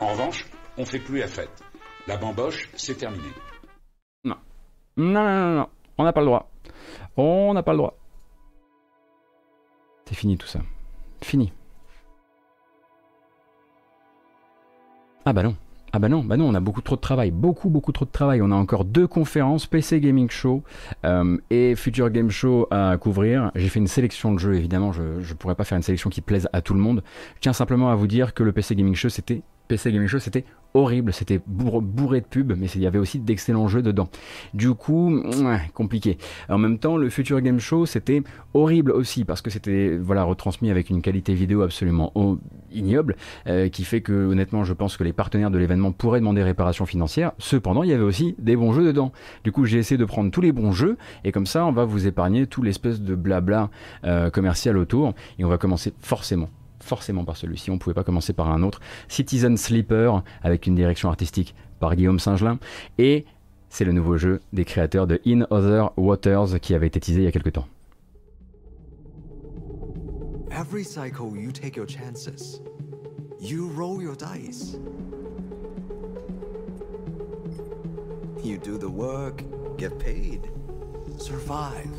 En 0.01 0.07
revanche, 0.13 0.47
on 0.79 0.87
fait 0.87 0.99
plus 0.99 1.19
la 1.19 1.29
fête. 1.29 1.63
La 2.07 2.17
bamboche, 2.17 2.71
c'est 2.75 2.95
terminé. 2.95 3.29
Non. 4.25 4.37
Non, 4.97 5.23
non, 5.23 5.41
non, 5.41 5.55
non. 5.57 5.69
On 5.99 6.05
n'a 6.05 6.15
pas 6.15 6.21
le 6.21 6.27
droit. 6.27 6.51
On 7.19 7.53
n'a 7.53 7.63
pas 7.63 7.73
le 7.73 7.79
droit. 7.79 7.99
C'est 10.07 10.15
fini 10.15 10.39
tout 10.39 10.47
ça. 10.47 10.61
Fini. 11.23 11.53
Ah 15.27 15.35
bah 15.35 15.43
non. 15.43 15.55
Ah 15.97 16.01
bah 16.01 16.09
non, 16.09 16.25
bah 16.25 16.37
non, 16.37 16.49
on 16.49 16.55
a 16.57 16.61
beaucoup 16.61 16.81
trop 16.81 16.97
de 16.97 17.01
travail, 17.01 17.31
beaucoup 17.31 17.71
beaucoup 17.71 17.93
trop 17.93 18.05
de 18.05 18.11
travail. 18.11 18.43
On 18.43 18.51
a 18.51 18.57
encore 18.57 18.85
deux 18.85 19.07
conférences, 19.07 19.67
PC 19.67 20.01
Gaming 20.01 20.29
Show 20.29 20.65
euh, 21.05 21.37
et 21.51 21.77
Future 21.77 22.11
Game 22.11 22.31
Show 22.31 22.67
à 22.73 22.97
couvrir. 22.97 23.53
J'ai 23.55 23.69
fait 23.69 23.79
une 23.79 23.87
sélection 23.87 24.35
de 24.35 24.41
jeux, 24.41 24.57
évidemment, 24.57 24.91
je 24.91 25.03
ne 25.03 25.35
pourrais 25.39 25.55
pas 25.55 25.63
faire 25.63 25.77
une 25.77 25.85
sélection 25.85 26.11
qui 26.11 26.21
plaise 26.21 26.49
à 26.53 26.63
tout 26.63 26.75
le 26.75 26.81
monde. 26.81 27.05
Je 27.37 27.43
tiens 27.43 27.53
simplement 27.53 27.91
à 27.91 27.95
vous 27.95 28.09
dire 28.09 28.35
que 28.35 28.43
le 28.43 28.51
PC 28.51 28.75
Gaming 28.75 28.97
Show, 28.97 29.09
c'était 29.09 29.43
PC 29.69 29.93
Gaming 29.93 30.09
Show, 30.09 30.19
c'était 30.19 30.45
horrible, 30.75 31.13
c'était 31.13 31.41
bourré 31.47 32.21
de 32.21 32.27
pubs, 32.27 32.53
mais 32.59 32.67
il 32.67 32.81
y 32.81 32.87
avait 32.87 32.99
aussi 32.99 33.21
d'excellents 33.21 33.69
jeux 33.69 33.83
dedans. 33.83 34.09
Du 34.55 34.75
coup, 34.75 35.23
compliqué. 35.73 36.19
En 36.49 36.59
même 36.59 36.79
temps, 36.79 36.97
le 36.97 37.09
Future 37.11 37.41
Game 37.41 37.61
Show, 37.61 37.87
c'était 37.87 38.23
horrible 38.55 38.91
aussi, 38.91 39.25
parce 39.25 39.41
que 39.41 39.51
c'était 39.51 39.97
voilà 39.97 40.25
retransmis 40.25 40.71
avec 40.71 40.91
une 40.91 41.01
qualité 41.01 41.33
vidéo 41.33 41.63
absolument 41.63 42.13
ignoble, 42.73 43.17
euh, 43.47 43.69
qui 43.69 43.85
fait 43.85 44.01
que 44.01 44.13
honnêtement, 44.13 44.65
je 44.65 44.73
pense 44.73 44.97
que 44.97 45.05
les 45.05 45.13
partenaires 45.13 45.53
de 45.53 45.59
l'événement 45.59 45.93
pourraient 45.93 46.21
demander 46.21 46.43
réparation 46.43 46.87
financière. 46.87 47.33
Cependant, 47.39 47.85
il 47.85 47.91
y 47.91 47.95
avait 47.95 48.03
aussi 48.03 48.35
des 48.39 48.57
bons 48.57 48.73
jeux 48.73 48.85
dedans. 48.85 49.13
Du 49.45 49.53
coup, 49.53 49.65
j'ai 49.67 49.79
essayé 49.79 49.97
de 49.97 50.05
prendre 50.05 50.33
tous 50.33 50.41
les 50.41 50.53
bons 50.53 50.73
jeux, 50.73 50.97
et 51.23 51.31
comme 51.31 51.47
ça, 51.47 51.65
on 51.65 51.73
va 51.73 51.85
vous 51.85 52.09
épargner 52.09 52.49
tout 52.49 52.63
l'espèce 52.63 53.01
de 53.01 53.15
blabla 53.15 53.71
euh, 54.05 54.29
commercial 54.29 54.77
autour, 54.77 55.15
et 55.39 55.45
on 55.45 55.49
va 55.49 55.59
commencer 55.59 55.93
forcément 56.01 56.49
forcément 56.81 57.25
par 57.25 57.37
celui-ci, 57.37 57.71
on 57.71 57.75
ne 57.75 57.79
pouvait 57.79 57.95
pas 57.95 58.05
commencer 58.05 58.33
par 58.33 58.51
un 58.51 58.63
autre. 58.63 58.81
Citizen 59.09 59.57
Sleeper, 59.57 60.23
avec 60.43 60.67
une 60.67 60.75
direction 60.75 61.09
artistique 61.09 61.55
par 61.81 61.97
Guillaume 61.97 62.19
Singelin, 62.19 62.59
et 62.99 63.25
c'est 63.69 63.85
le 63.85 63.93
nouveau 63.93 64.17
jeu 64.17 64.41
des 64.53 64.65
créateurs 64.65 65.07
de 65.07 65.21
In 65.27 65.47
Other 65.51 65.91
Waters 65.97 66.61
qui 66.61 66.75
avait 66.75 66.87
été 66.87 67.01
teasé 67.01 67.23
il 67.23 67.25
y 67.25 67.29
a 67.29 67.33
quelques 67.33 67.53
temps. 67.53 67.67
Every 70.51 70.85
cycle 70.85 71.37
you 71.37 71.51
take 71.51 71.77
your 71.77 71.87
chances. 71.89 72.61
You 73.41 73.69
roll 73.77 74.01
your 74.01 74.15
dice. 74.15 74.79
You 78.45 78.59
do 78.59 78.79
the 78.79 78.89
work, 78.89 79.43
get 79.79 79.99
paid, 79.99 80.43
survive. 81.19 81.91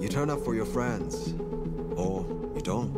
You 0.00 0.08
turn 0.08 0.30
up 0.30 0.40
for 0.44 0.54
your 0.54 0.64
friends, 0.64 1.34
or 1.98 2.24
you 2.54 2.62
don't. 2.62 2.90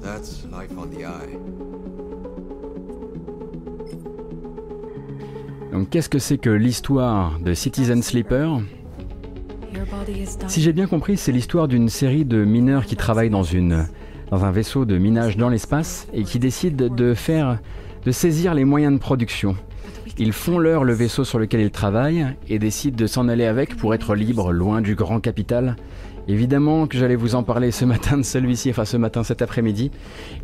That's 0.00 0.46
life 0.50 0.70
on 0.78 0.86
the 0.86 1.04
eye. 1.04 1.38
Donc 5.72 5.90
qu'est-ce 5.90 6.08
que 6.08 6.18
c'est 6.18 6.38
que 6.38 6.50
l'histoire 6.50 7.38
de 7.40 7.52
Citizen 7.52 8.02
Sleeper? 8.02 8.60
Si 10.46 10.62
j'ai 10.62 10.72
bien 10.72 10.86
compris, 10.86 11.16
c'est 11.16 11.32
l'histoire 11.32 11.68
d'une 11.68 11.88
série 11.88 12.24
de 12.24 12.44
mineurs 12.44 12.86
qui 12.86 12.96
travaillent 12.96 13.30
dans, 13.30 13.42
une, 13.42 13.86
dans 14.30 14.44
un 14.44 14.50
vaisseau 14.50 14.84
de 14.84 14.96
minage 14.96 15.36
dans 15.36 15.50
l'espace 15.50 16.08
et 16.12 16.24
qui 16.24 16.38
décident 16.38 16.88
de 16.88 17.14
faire 17.14 17.58
de 18.04 18.10
saisir 18.10 18.54
les 18.54 18.64
moyens 18.64 18.94
de 18.94 18.98
production. 18.98 19.56
Ils 20.20 20.32
font 20.32 20.58
leur 20.58 20.82
le 20.82 20.92
vaisseau 20.92 21.22
sur 21.22 21.38
lequel 21.38 21.60
ils 21.60 21.70
travaillent 21.70 22.26
et 22.48 22.58
décident 22.58 22.96
de 22.96 23.06
s'en 23.06 23.28
aller 23.28 23.44
avec 23.44 23.76
pour 23.76 23.94
être 23.94 24.16
libres 24.16 24.52
loin 24.52 24.80
du 24.80 24.96
grand 24.96 25.20
capital. 25.20 25.76
Évidemment 26.26 26.88
que 26.88 26.98
j'allais 26.98 27.14
vous 27.14 27.36
en 27.36 27.44
parler 27.44 27.70
ce 27.70 27.84
matin 27.84 28.18
de 28.18 28.22
celui-ci, 28.22 28.68
enfin 28.70 28.84
ce 28.84 28.96
matin, 28.96 29.22
cet 29.22 29.42
après-midi. 29.42 29.92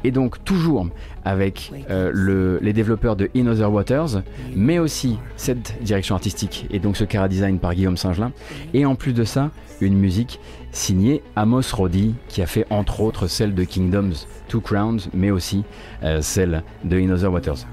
Et 0.04 0.12
donc 0.12 0.42
toujours 0.44 0.88
avec 1.24 1.72
euh, 1.90 2.60
les 2.62 2.72
développeurs 2.72 3.16
de 3.16 3.28
In 3.36 3.48
Other 3.48 3.70
Waters, 3.70 4.22
mais 4.54 4.78
aussi 4.78 5.18
cette 5.36 5.76
direction 5.82 6.14
artistique 6.14 6.66
et 6.70 6.78
donc 6.78 6.96
ce 6.96 7.04
cara 7.04 7.28
design 7.28 7.58
par 7.58 7.74
Guillaume 7.74 7.96
Singelin. 7.96 8.30
Et 8.74 8.86
en 8.86 8.94
plus 8.94 9.12
de 9.12 9.24
ça, 9.24 9.50
une 9.80 9.98
musique 9.98 10.38
signée 10.70 11.20
Amos 11.34 11.74
Roddy, 11.74 12.14
qui 12.28 12.42
a 12.42 12.46
fait 12.46 12.64
entre 12.70 13.00
autres 13.00 13.26
celle 13.26 13.54
de 13.54 13.64
Kingdoms 13.64 14.14
Two 14.46 14.60
Crowns, 14.60 15.00
mais 15.12 15.32
aussi 15.32 15.64
euh, 16.04 16.22
celle 16.22 16.62
de 16.84 16.96
In 16.96 17.10
Other 17.10 17.32
Waters. 17.32 17.66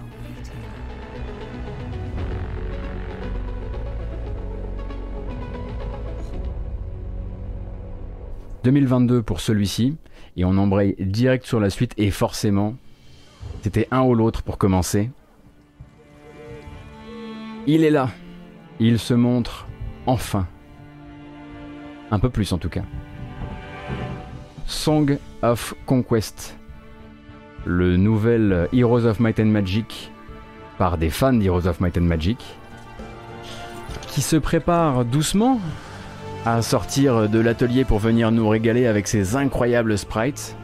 2022 8.63 9.21
pour 9.21 9.39
celui-ci, 9.39 9.97
et 10.37 10.45
on 10.45 10.57
embraye 10.57 10.95
direct 10.99 11.45
sur 11.45 11.59
la 11.59 11.69
suite, 11.69 11.93
et 11.97 12.11
forcément, 12.11 12.75
c'était 13.61 13.87
un 13.91 14.01
ou 14.01 14.15
l'autre 14.15 14.43
pour 14.43 14.57
commencer. 14.57 15.09
Il 17.67 17.83
est 17.83 17.89
là, 17.89 18.09
il 18.79 18.99
se 18.99 19.13
montre 19.13 19.67
enfin. 20.05 20.47
Un 22.09 22.19
peu 22.19 22.29
plus 22.29 22.51
en 22.51 22.57
tout 22.57 22.69
cas. 22.69 22.83
Song 24.65 25.17
of 25.41 25.75
Conquest, 25.85 26.57
le 27.65 27.97
nouvel 27.97 28.67
Heroes 28.73 29.05
of 29.05 29.19
Might 29.19 29.39
and 29.39 29.45
Magic 29.45 30.11
par 30.77 30.97
des 30.97 31.09
fans 31.09 31.33
d'Heroes 31.33 31.67
of 31.67 31.79
Might 31.79 31.97
and 31.97 32.01
Magic, 32.01 32.43
qui 34.07 34.21
se 34.21 34.35
prépare 34.35 35.05
doucement 35.05 35.59
à 36.45 36.61
sortir 36.61 37.29
de 37.29 37.39
l'atelier 37.39 37.85
pour 37.85 37.99
venir 37.99 38.31
nous 38.31 38.49
régaler 38.49 38.87
avec 38.87 39.07
ses 39.07 39.35
incroyables 39.35 39.97
sprites. 39.97 40.55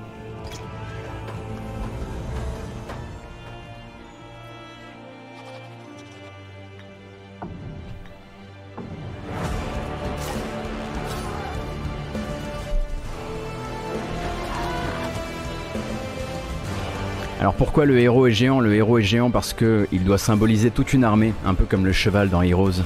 Alors 17.39 17.53
pourquoi 17.53 17.85
le 17.85 17.99
héros 17.99 18.25
est 18.25 18.31
géant? 18.31 18.59
Le 18.59 18.73
héros 18.73 18.97
est 18.97 19.03
géant 19.03 19.29
parce 19.29 19.53
qu'il 19.53 20.03
doit 20.03 20.17
symboliser 20.17 20.71
toute 20.71 20.93
une 20.93 21.03
armée, 21.03 21.33
un 21.45 21.53
peu 21.53 21.65
comme 21.65 21.85
le 21.85 21.93
cheval 21.93 22.29
dans 22.29 22.41
Heroes. 22.41 22.81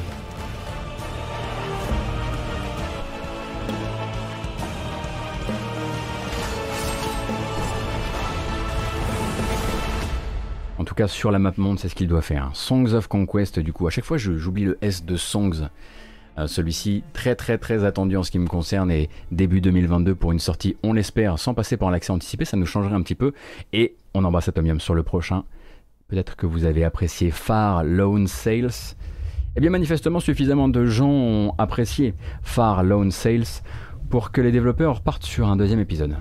Sur 11.09 11.31
la 11.31 11.39
map 11.39 11.53
monde 11.57 11.79
c'est 11.79 11.89
ce 11.89 11.95
qu'il 11.95 12.07
doit 12.07 12.21
faire. 12.21 12.49
Songs 12.53 12.93
of 12.93 13.07
Conquest 13.07 13.59
du 13.59 13.73
coup, 13.73 13.87
à 13.87 13.89
chaque 13.89 14.05
fois 14.05 14.17
j'oublie 14.17 14.65
le 14.65 14.77
S 14.81 15.05
de 15.05 15.15
Songs. 15.15 15.69
Euh, 16.37 16.47
celui-ci 16.47 17.03
très 17.13 17.35
très 17.35 17.57
très 17.57 17.83
attendu 17.83 18.15
en 18.15 18.23
ce 18.23 18.31
qui 18.31 18.39
me 18.39 18.47
concerne 18.47 18.89
et 18.89 19.09
début 19.31 19.59
2022 19.59 20.15
pour 20.15 20.31
une 20.31 20.39
sortie, 20.39 20.77
on 20.81 20.93
l'espère, 20.93 21.37
sans 21.39 21.53
passer 21.53 21.77
par 21.77 21.91
l'accès 21.91 22.11
anticipé, 22.11 22.45
ça 22.45 22.57
nous 22.57 22.65
changerait 22.65 22.95
un 22.95 23.01
petit 23.01 23.15
peu. 23.15 23.33
Et 23.73 23.95
on 24.13 24.23
embrasse 24.23 24.47
Atomium 24.47 24.79
sur 24.79 24.95
le 24.95 25.03
prochain. 25.03 25.43
Peut-être 26.07 26.35
que 26.35 26.45
vous 26.45 26.65
avez 26.65 26.83
apprécié 26.83 27.31
Far 27.31 27.83
Lone 27.83 28.27
Sales. 28.27 28.95
Eh 29.55 29.59
bien 29.59 29.69
manifestement 29.69 30.19
suffisamment 30.19 30.69
de 30.69 30.85
gens 30.85 31.09
ont 31.09 31.53
apprécié 31.57 32.13
Far 32.41 32.83
Lone 32.83 33.11
Sales 33.11 33.61
pour 34.09 34.31
que 34.31 34.41
les 34.41 34.51
développeurs 34.51 35.01
partent 35.01 35.23
sur 35.23 35.47
un 35.47 35.55
deuxième 35.55 35.79
épisode. 35.79 36.15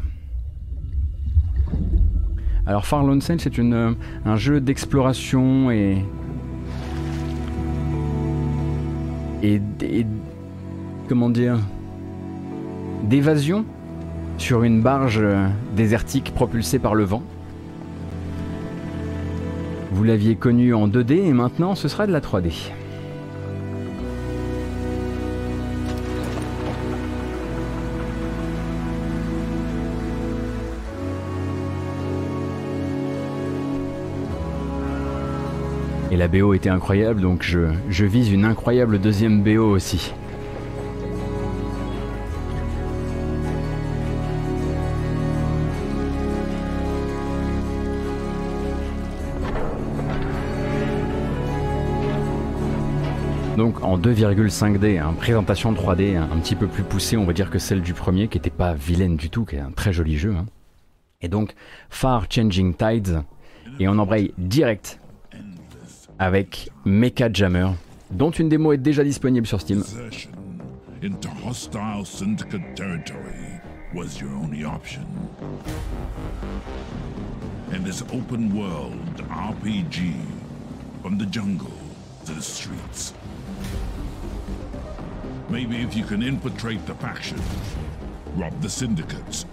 Alors 2.67 2.87
Far 2.87 3.03
Lone 3.03 3.21
c'est 3.21 3.59
un 3.59 4.37
jeu 4.37 4.61
d'exploration 4.61 5.71
et 5.71 6.05
et, 9.43 9.61
comment 11.09 11.31
dire 11.31 11.59
d'évasion 13.05 13.65
sur 14.37 14.63
une 14.63 14.83
barge 14.83 15.25
désertique 15.75 16.33
propulsée 16.35 16.79
par 16.79 16.95
le 16.95 17.05
vent. 17.05 17.23
Vous 19.93 20.05
l'aviez 20.05 20.37
connu 20.37 20.75
en 20.75 20.89
2D 20.89 21.13
et 21.13 21.33
maintenant 21.33 21.75
ce 21.75 21.89
sera 21.89 22.07
de 22.07 22.13
la 22.13 22.21
3D. 22.21 22.71
La 36.21 36.29
BO 36.29 36.53
était 36.53 36.69
incroyable, 36.69 37.23
donc 37.23 37.43
je, 37.43 38.05
vise 38.05 38.31
une 38.31 38.45
incroyable 38.45 38.99
deuxième 38.99 39.43
BO 39.43 39.63
aussi. 39.63 40.13
Donc 53.57 53.83
en 53.83 53.97
2,5D, 53.97 55.01
hein, 55.01 55.15
présentation 55.19 55.73
3D 55.73 56.19
un, 56.19 56.27
petit 56.41 56.55
peu 56.55 56.67
plus 56.67 56.83
poussée, 56.83 57.17
on 57.17 57.25
va 57.25 57.33
dire 57.33 57.49
que 57.49 57.59
celle 57.59 57.81
du 57.81 57.95
premier, 57.95 58.29
qui 58.29 58.37
n'était 58.37 58.51
pas 58.51 58.75
vilaine 58.75 59.17
du 59.17 59.31
tout, 59.31 59.47
qui 59.47 59.57
est 59.57 59.61
un 59.61 59.71
très 59.71 59.95
joli 59.95 60.19
jeu. 60.19 60.35
Hein. 60.37 60.45
Et 61.23 61.29
donc 61.29 61.55
Far 61.89 62.27
Changing 62.29 62.75
Tides, 62.75 63.23
et 63.79 63.89
on 63.89 63.99
embraye 63.99 64.35
direct 64.37 65.00
avec 66.21 66.69
Mecha 66.85 67.33
Jammer, 67.33 67.71
dont 68.11 68.31
une 68.31 68.51
démo 68.51 68.73
est 68.73 68.79
déjà 68.79 69.03
disponible 69.03 69.47
sur 69.47 69.59
Steam. 69.59 69.83
Into 71.03 71.31
hostile 71.43 72.05
syndicate 72.05 72.77
territory 72.77 73.59
was 73.95 74.21
your 74.21 74.31
only 74.37 74.63
option. 74.63 75.07
In 77.73 77.83
this 77.83 78.03
open 78.13 78.55
world 78.55 79.17
RPG, 79.31 80.13
from 81.03 81.17
the 81.17 81.25
jungle 81.25 81.73
to 82.27 82.35
the 82.35 82.43
streets. 82.43 83.15
Maybe 85.49 85.79
if 85.81 85.97
you 85.97 86.05
can 86.05 86.23
infiltrate 86.23 86.85
the 86.85 86.95
faction, 86.97 87.39
rob 88.37 88.53
the 88.61 88.69
syndicates, 88.69 89.47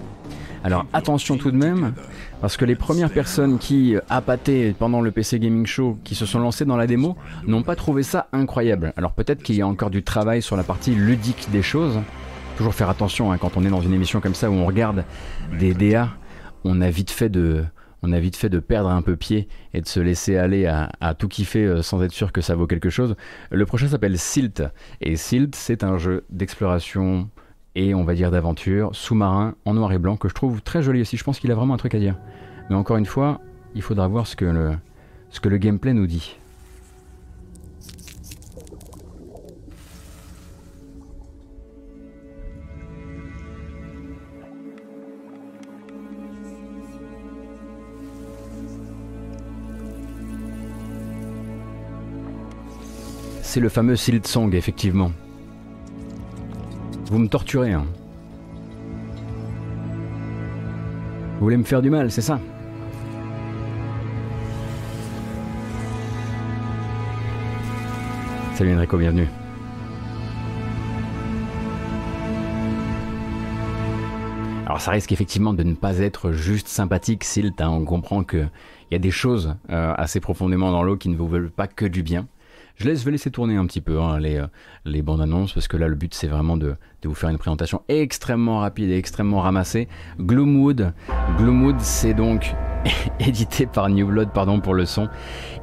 alors 0.67 0.85
attention 0.91 1.37
tout 1.37 1.49
de 1.49 1.55
même, 1.55 1.93
parce 2.41 2.57
que 2.57 2.65
les 2.65 2.75
premières 2.75 3.09
personnes 3.09 3.57
qui 3.57 3.95
euh, 3.95 4.01
appâtaient 4.09 4.75
pendant 4.77 4.99
le 4.99 5.11
PC 5.11 5.39
Gaming 5.39 5.65
Show, 5.65 5.97
qui 6.03 6.13
se 6.13 6.25
sont 6.25 6.39
lancées 6.39 6.65
dans 6.65 6.75
la 6.75 6.87
démo, 6.87 7.15
n'ont 7.45 7.63
pas 7.63 7.77
trouvé 7.77 8.03
ça 8.03 8.27
incroyable. 8.33 8.91
Alors 8.97 9.13
peut-être 9.13 9.41
qu'il 9.43 9.55
y 9.55 9.61
a 9.61 9.67
encore 9.67 9.89
du 9.89 10.03
travail 10.03 10.41
sur 10.41 10.57
la 10.57 10.63
partie 10.63 10.93
ludique 10.93 11.47
des 11.53 11.61
choses. 11.61 12.01
Toujours 12.57 12.75
faire 12.75 12.89
attention 12.89 13.31
hein, 13.31 13.37
quand 13.37 13.55
on 13.55 13.63
est 13.63 13.69
dans 13.69 13.79
une 13.79 13.93
émission 13.93 14.19
comme 14.19 14.35
ça 14.35 14.49
où 14.49 14.55
on 14.55 14.65
regarde 14.65 15.05
des 15.57 15.73
DA, 15.73 16.09
on 16.65 16.81
a 16.81 16.89
vite 16.89 17.11
fait 17.11 17.29
de, 17.29 17.63
perdre 18.59 18.89
un 18.89 19.01
peu 19.01 19.15
pied 19.15 19.47
et 19.73 19.79
de 19.79 19.87
se 19.87 20.01
laisser 20.01 20.35
aller 20.35 20.65
à, 20.65 20.89
à, 20.99 21.13
tout 21.13 21.29
kiffer 21.29 21.63
euh, 21.63 21.81
sans 21.81 22.03
être 22.03 22.11
sûr 22.11 22.33
que 22.33 22.41
ça 22.41 22.55
vaut 22.55 22.67
quelque 22.67 22.89
chose. 22.89 23.15
Le 23.51 23.65
prochain 23.65 23.87
s'appelle 23.87 24.17
Silt 24.17 24.63
et 24.99 25.15
Silt 25.15 25.55
c'est 25.55 25.85
un 25.85 25.97
jeu 25.97 26.25
d'exploration 26.29 27.29
et 27.77 27.93
on 27.93 28.03
va 28.03 28.15
dire 28.15 28.31
d'aventure, 28.31 28.89
sous-marin 28.95 29.53
en 29.63 29.75
noir 29.75 29.91
et 29.91 29.99
blanc, 29.99 30.17
que 30.17 30.27
je 30.27 30.33
trouve 30.33 30.63
très 30.63 30.81
joli 30.81 31.01
aussi. 31.01 31.15
Je 31.15 31.23
pense 31.23 31.39
qu'il 31.39 31.51
a 31.51 31.55
vraiment 31.55 31.75
un 31.75 31.77
truc 31.77 31.93
à 31.93 31.99
dire. 31.99 32.15
Mais 32.71 32.75
encore 32.75 32.97
une 32.97 33.05
fois, 33.05 33.39
il 33.75 33.83
faudra 33.83 34.07
voir 34.07 34.25
ce 34.25 34.35
que 34.35 34.45
le, 34.45 34.71
ce 35.29 35.39
que 35.39 35.47
le 35.47 35.59
gameplay 35.59 35.93
nous 35.93 36.07
dit. 36.07 36.37
C'est 53.43 53.59
le 53.59 53.69
fameux 53.69 53.95
Silt 53.95 54.25
Song, 54.25 54.55
effectivement. 54.55 55.11
Vous 57.09 57.19
me 57.19 57.29
torturez, 57.29 57.71
hein. 57.71 57.85
Vous 61.35 61.43
voulez 61.43 61.55
me 61.55 61.63
faire 61.63 61.81
du 61.81 61.89
mal, 61.89 62.11
c'est 62.11 62.21
ça? 62.21 62.37
Salut 68.55 68.75
Enrico, 68.75 68.97
bienvenue. 68.97 69.27
Alors 74.65 74.81
ça 74.81 74.91
risque 74.91 75.13
effectivement 75.13 75.53
de 75.53 75.63
ne 75.63 75.75
pas 75.75 75.99
être 75.99 76.33
juste 76.33 76.67
sympathique, 76.67 77.23
Silt. 77.23 77.61
Hein. 77.61 77.69
On 77.69 77.85
comprend 77.85 78.25
qu'il 78.25 78.49
y 78.91 78.95
a 78.95 78.99
des 78.99 79.11
choses 79.11 79.55
euh, 79.69 79.93
assez 79.95 80.19
profondément 80.19 80.71
dans 80.71 80.83
l'eau 80.83 80.97
qui 80.97 81.07
ne 81.07 81.15
vous 81.15 81.27
veulent 81.27 81.51
pas 81.51 81.67
que 81.67 81.85
du 81.85 82.03
bien. 82.03 82.27
Je, 82.77 82.85
laisse, 82.85 83.03
vais 83.03 83.11
laisser 83.11 83.31
tourner 83.31 83.55
un 83.55 83.65
petit 83.65 83.81
peu 83.81 83.99
hein, 83.99 84.19
les, 84.19 84.37
euh, 84.37 84.45
les 84.85 85.01
bandes 85.01 85.21
annonces 85.21 85.51
parce 85.51 85.67
que 85.67 85.77
là 85.77 85.87
le 85.87 85.95
but 85.95 86.13
c'est 86.13 86.27
vraiment 86.27 86.57
de, 86.57 86.75
de, 87.01 87.07
vous 87.07 87.15
faire 87.15 87.29
une 87.29 87.39
présentation 87.39 87.81
extrêmement 87.87 88.59
rapide 88.59 88.91
et 88.91 88.97
extrêmement 88.97 89.41
ramassée. 89.41 89.87
Gloomwood, 90.19 90.93
Gloomwood 91.37 91.79
c'est 91.79 92.13
donc 92.13 92.53
édité 93.19 93.65
par 93.65 93.89
New 93.89 94.05
Blood, 94.05 94.29
pardon 94.31 94.59
pour 94.59 94.75
le 94.75 94.85
son, 94.85 95.09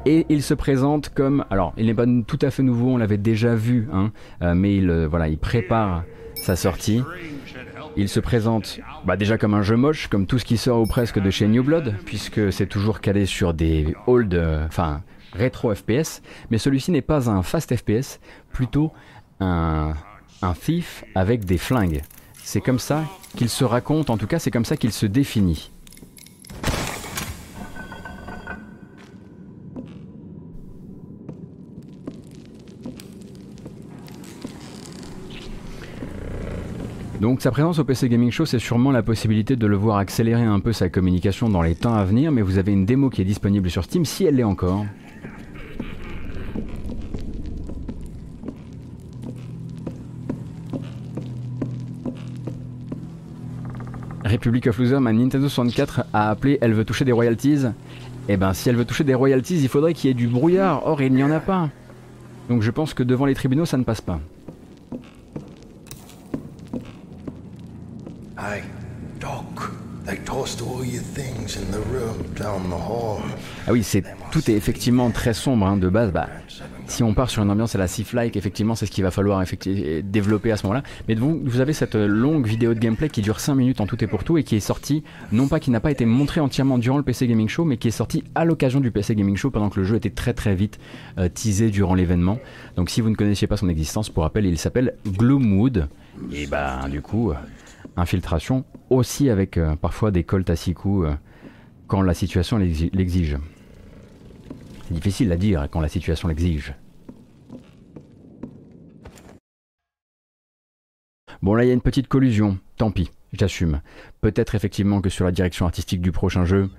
et 0.05 0.25
il 0.27 0.43
se 0.43 0.53
présente 0.53 1.09
comme, 1.09 1.45
alors 1.49 1.73
il 1.77 1.85
n'est 1.85 1.93
pas 1.93 2.05
tout 2.27 2.39
à 2.41 2.51
fait 2.51 2.63
nouveau, 2.63 2.89
on 2.89 2.97
l'avait 2.97 3.17
déjà 3.17 3.55
vu, 3.55 3.87
hein, 3.93 4.11
euh, 4.41 4.53
mais 4.53 4.75
il 4.75 4.89
euh, 4.89 5.07
voilà 5.07 5.29
il 5.29 5.37
prépare 5.37 6.03
sa 6.35 6.57
sortie. 6.57 7.01
Il 7.97 8.09
se 8.09 8.19
présente 8.19 8.81
bah, 9.05 9.15
déjà 9.15 9.37
comme 9.37 9.53
un 9.53 9.61
jeu 9.61 9.77
moche, 9.77 10.09
comme 10.09 10.25
tout 10.25 10.37
ce 10.37 10.43
qui 10.43 10.57
sort 10.57 10.81
ou 10.81 10.85
presque 10.85 11.17
de 11.17 11.29
chez 11.29 11.47
New 11.47 11.63
Blood, 11.63 11.95
puisque 12.05 12.51
c'est 12.51 12.65
toujours 12.65 12.99
calé 12.99 13.25
sur 13.25 13.53
des 13.53 13.95
old, 14.05 14.35
enfin 14.67 15.01
rétro 15.35 15.73
FPS, 15.73 16.21
mais 16.49 16.57
celui-ci 16.57 16.91
n'est 16.91 17.01
pas 17.01 17.29
un 17.29 17.43
fast 17.43 17.75
FPS, 17.75 18.19
plutôt 18.51 18.91
un, 19.39 19.93
un 20.41 20.53
thief 20.53 21.03
avec 21.13 21.45
des 21.45 21.57
flingues. 21.57 22.01
C'est 22.35 22.61
comme 22.61 22.79
ça 22.79 23.03
qu'il 23.35 23.49
se 23.49 23.63
raconte, 23.63 24.09
en 24.09 24.17
tout 24.17 24.27
cas 24.27 24.39
c'est 24.39 24.51
comme 24.51 24.65
ça 24.65 24.77
qu'il 24.77 24.91
se 24.91 25.05
définit. 25.05 25.71
Donc 37.25 37.41
sa 37.41 37.49
présence 37.49 37.79
au 37.79 37.83
PC 37.83 38.07
Gaming 38.07 38.29
Show, 38.29 38.45
c'est 38.45 38.59
sûrement 38.59 38.91
la 38.91 39.01
possibilité 39.01 39.55
de 39.55 39.65
le 39.65 39.75
voir 39.75 39.97
accélérer 39.97 40.43
un 40.43 40.59
peu 40.59 40.73
sa 40.73 40.89
communication 40.89 41.49
dans 41.49 41.63
les 41.63 41.73
temps 41.73 41.95
à 41.95 42.03
venir, 42.03 42.31
mais 42.31 42.43
vous 42.43 42.59
avez 42.59 42.71
une 42.71 42.85
démo 42.85 43.09
qui 43.09 43.21
est 43.21 43.25
disponible 43.25 43.71
sur 43.71 43.83
Steam 43.83 44.05
si 44.05 44.25
elle 44.25 44.35
l'est 44.35 44.43
encore. 44.43 44.85
Republic 54.35 54.67
of 54.67 54.77
Losers, 54.77 54.99
ma 54.99 55.13
Nintendo 55.13 55.47
64 55.47 56.03
a 56.13 56.29
appelé 56.29 56.57
Elle 56.59 56.73
veut 56.73 56.83
toucher 56.83 57.05
des 57.05 57.13
royalties. 57.13 57.65
Eh 58.27 58.37
ben, 58.37 58.53
si 58.53 58.69
elle 58.69 58.75
veut 58.75 58.85
toucher 58.85 59.03
des 59.03 59.13
royalties, 59.13 59.61
il 59.61 59.69
faudrait 59.69 59.93
qu'il 59.93 60.09
y 60.09 60.11
ait 60.11 60.13
du 60.13 60.27
brouillard. 60.27 60.85
Or, 60.85 61.01
il 61.01 61.13
n'y 61.13 61.23
en 61.23 61.31
a 61.31 61.39
pas. 61.39 61.69
Donc 62.49 62.61
je 62.61 62.71
pense 62.71 62.93
que 62.93 63.03
devant 63.03 63.25
les 63.25 63.33
tribunaux, 63.33 63.65
ça 63.65 63.77
ne 63.77 63.83
passe 63.83 64.01
pas. 64.01 64.19
Ah 73.67 73.71
oui, 73.71 73.83
c'est 73.83 74.03
tout 74.31 74.51
est 74.51 74.53
effectivement 74.53 75.09
très 75.09 75.33
sombre 75.33 75.65
hein, 75.65 75.77
de 75.77 75.89
base. 75.89 76.11
Bah, 76.11 76.29
si 76.87 77.01
on 77.03 77.13
part 77.13 77.29
sur 77.29 77.41
une 77.41 77.49
ambiance 77.49 77.73
à 77.73 77.79
la 77.79 77.87
Sif-like, 77.87 78.35
effectivement, 78.35 78.75
c'est 78.75 78.85
ce 78.85 78.91
qu'il 78.91 79.03
va 79.03 79.11
falloir 79.11 79.43
développer 80.03 80.51
à 80.51 80.57
ce 80.57 80.63
moment-là. 80.67 80.83
Mais 81.07 81.15
vous, 81.15 81.41
vous 81.43 81.59
avez 81.59 81.73
cette 81.73 81.95
longue 81.95 82.45
vidéo 82.45 82.73
de 82.73 82.79
gameplay 82.79 83.09
qui 83.09 83.21
dure 83.21 83.39
5 83.39 83.55
minutes 83.55 83.81
en 83.81 83.87
tout 83.87 84.03
et 84.03 84.07
pour 84.07 84.23
tout 84.23 84.37
et 84.37 84.43
qui 84.43 84.55
est 84.55 84.59
sortie, 84.59 85.03
non 85.31 85.47
pas 85.47 85.59
qui 85.59 85.71
n'a 85.71 85.79
pas 85.79 85.91
été 85.91 86.05
montrée 86.05 86.41
entièrement 86.41 86.77
durant 86.77 86.97
le 86.97 87.03
PC 87.03 87.27
Gaming 87.27 87.47
Show, 87.47 87.65
mais 87.65 87.77
qui 87.77 87.87
est 87.87 87.91
sortie 87.91 88.23
à 88.35 88.45
l'occasion 88.45 88.79
du 88.79 88.91
PC 88.91 89.15
Gaming 89.15 89.35
Show 89.35 89.49
pendant 89.49 89.69
que 89.69 89.79
le 89.79 89.85
jeu 89.85 89.95
était 89.95 90.09
très 90.11 90.33
très 90.33 90.53
vite 90.53 90.79
euh, 91.17 91.29
teasé 91.29 91.69
durant 91.69 91.95
l'événement. 91.95 92.39
Donc 92.75 92.89
si 92.89 93.01
vous 93.01 93.09
ne 93.09 93.15
connaissiez 93.15 93.47
pas 93.47 93.57
son 93.57 93.69
existence, 93.69 94.09
pour 94.09 94.23
rappel, 94.23 94.45
il 94.45 94.57
s'appelle 94.57 94.95
Gloomwood. 95.07 95.87
Et 96.31 96.45
bah, 96.45 96.87
du 96.89 97.01
coup, 97.01 97.31
euh, 97.31 97.35
infiltration 97.97 98.65
aussi 98.89 99.29
avec 99.29 99.57
euh, 99.57 99.75
parfois 99.75 100.11
des 100.11 100.23
colts 100.23 100.49
à 100.49 100.55
six 100.55 100.73
coups 100.73 101.07
quand 101.87 102.01
la 102.01 102.13
situation 102.13 102.57
l'exige. 102.57 103.37
C'est 104.87 104.93
difficile 104.93 105.31
à 105.31 105.37
dire 105.37 105.67
quand 105.71 105.81
la 105.81 105.87
situation 105.87 106.27
l'exige. 106.27 106.73
Bon 111.41 111.53
là 111.53 111.63
il 111.63 111.67
y 111.67 111.71
a 111.71 111.73
une 111.73 111.81
petite 111.81 112.07
collusion, 112.07 112.57
tant 112.77 112.91
pis, 112.91 113.11
j'assume. 113.33 113.81
Peut-être 114.21 114.55
effectivement 114.55 115.01
que 115.01 115.09
sur 115.09 115.25
la 115.25 115.31
direction 115.31 115.65
artistique 115.65 116.01
du 116.01 116.11
prochain 116.11 116.45
jeu, 116.45 116.69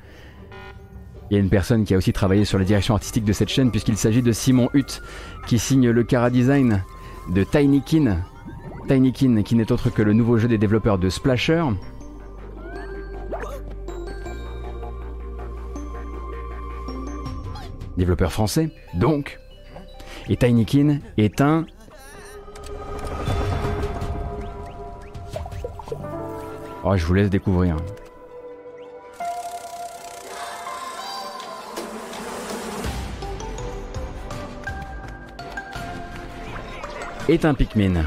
il 1.30 1.34
y 1.34 1.36
a 1.36 1.40
une 1.40 1.50
personne 1.50 1.84
qui 1.84 1.94
a 1.94 1.96
aussi 1.96 2.12
travaillé 2.12 2.44
sur 2.44 2.58
la 2.58 2.64
direction 2.64 2.94
artistique 2.94 3.24
de 3.24 3.32
cette 3.32 3.48
chaîne 3.48 3.70
puisqu'il 3.70 3.96
s'agit 3.96 4.22
de 4.22 4.32
Simon 4.32 4.68
Hutt 4.74 5.02
qui 5.46 5.58
signe 5.58 5.90
le 5.90 6.04
cara 6.04 6.30
design 6.30 6.82
de 7.30 7.44
Tinykin. 7.44 8.22
Tinykin 8.86 9.42
qui 9.42 9.56
n'est 9.56 9.72
autre 9.72 9.90
que 9.90 10.02
le 10.02 10.12
nouveau 10.12 10.38
jeu 10.38 10.48
des 10.48 10.58
développeurs 10.58 10.98
de 10.98 11.08
Splasher, 11.08 11.64
développeur 17.96 18.32
français, 18.32 18.70
donc. 18.94 19.40
Et 20.28 20.36
Tinykin 20.36 21.00
est 21.16 21.40
un... 21.40 21.66
Oh, 26.84 26.96
je 26.96 27.04
vous 27.04 27.14
laisse 27.14 27.30
découvrir. 27.30 27.76
Est 37.28 37.44
un 37.44 37.54
Pikmin. 37.54 38.04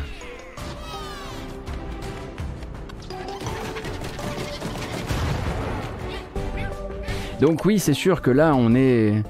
Donc 7.39 7.63
oui, 7.63 7.79
c'est 7.79 7.93
sûr 7.93 8.21
que 8.21 8.31
là, 8.31 8.53
on 8.55 8.75
est... 8.75 9.23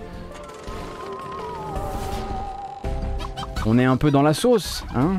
On 3.66 3.78
est 3.78 3.86
un 3.86 3.98
peu 3.98 4.10
dans 4.10 4.24
la 4.24 4.34
sauce, 4.34 4.84
hein 4.96 5.18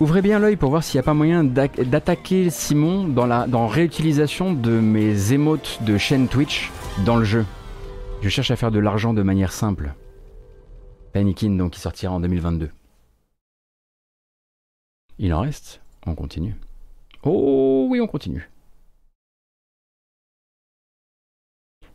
Ouvrez 0.00 0.22
bien 0.22 0.38
l'œil 0.38 0.56
pour 0.56 0.70
voir 0.70 0.84
s'il 0.84 0.98
n'y 0.98 1.00
a 1.00 1.04
pas 1.04 1.14
moyen 1.14 1.42
d'attaquer 1.42 2.50
Simon 2.50 3.04
dans 3.04 3.26
la 3.26 3.46
réutilisation 3.66 4.52
de 4.52 4.72
mes 4.72 5.32
émotes 5.32 5.78
de 5.80 5.96
chaîne 5.96 6.28
Twitch 6.28 6.70
dans 7.04 7.16
le 7.16 7.24
jeu. 7.24 7.44
Je 8.24 8.30
cherche 8.30 8.50
à 8.50 8.56
faire 8.56 8.70
de 8.70 8.78
l'argent 8.78 9.12
de 9.12 9.22
manière 9.22 9.52
simple. 9.52 9.92
Panikin 11.12 11.50
donc 11.56 11.72
qui 11.72 11.80
sortira 11.80 12.10
en 12.10 12.20
2022. 12.20 12.70
Il 15.18 15.34
en 15.34 15.40
reste 15.42 15.82
On 16.06 16.14
continue. 16.14 16.56
Oh 17.22 17.86
oui, 17.90 18.00
on 18.00 18.06
continue. 18.06 18.48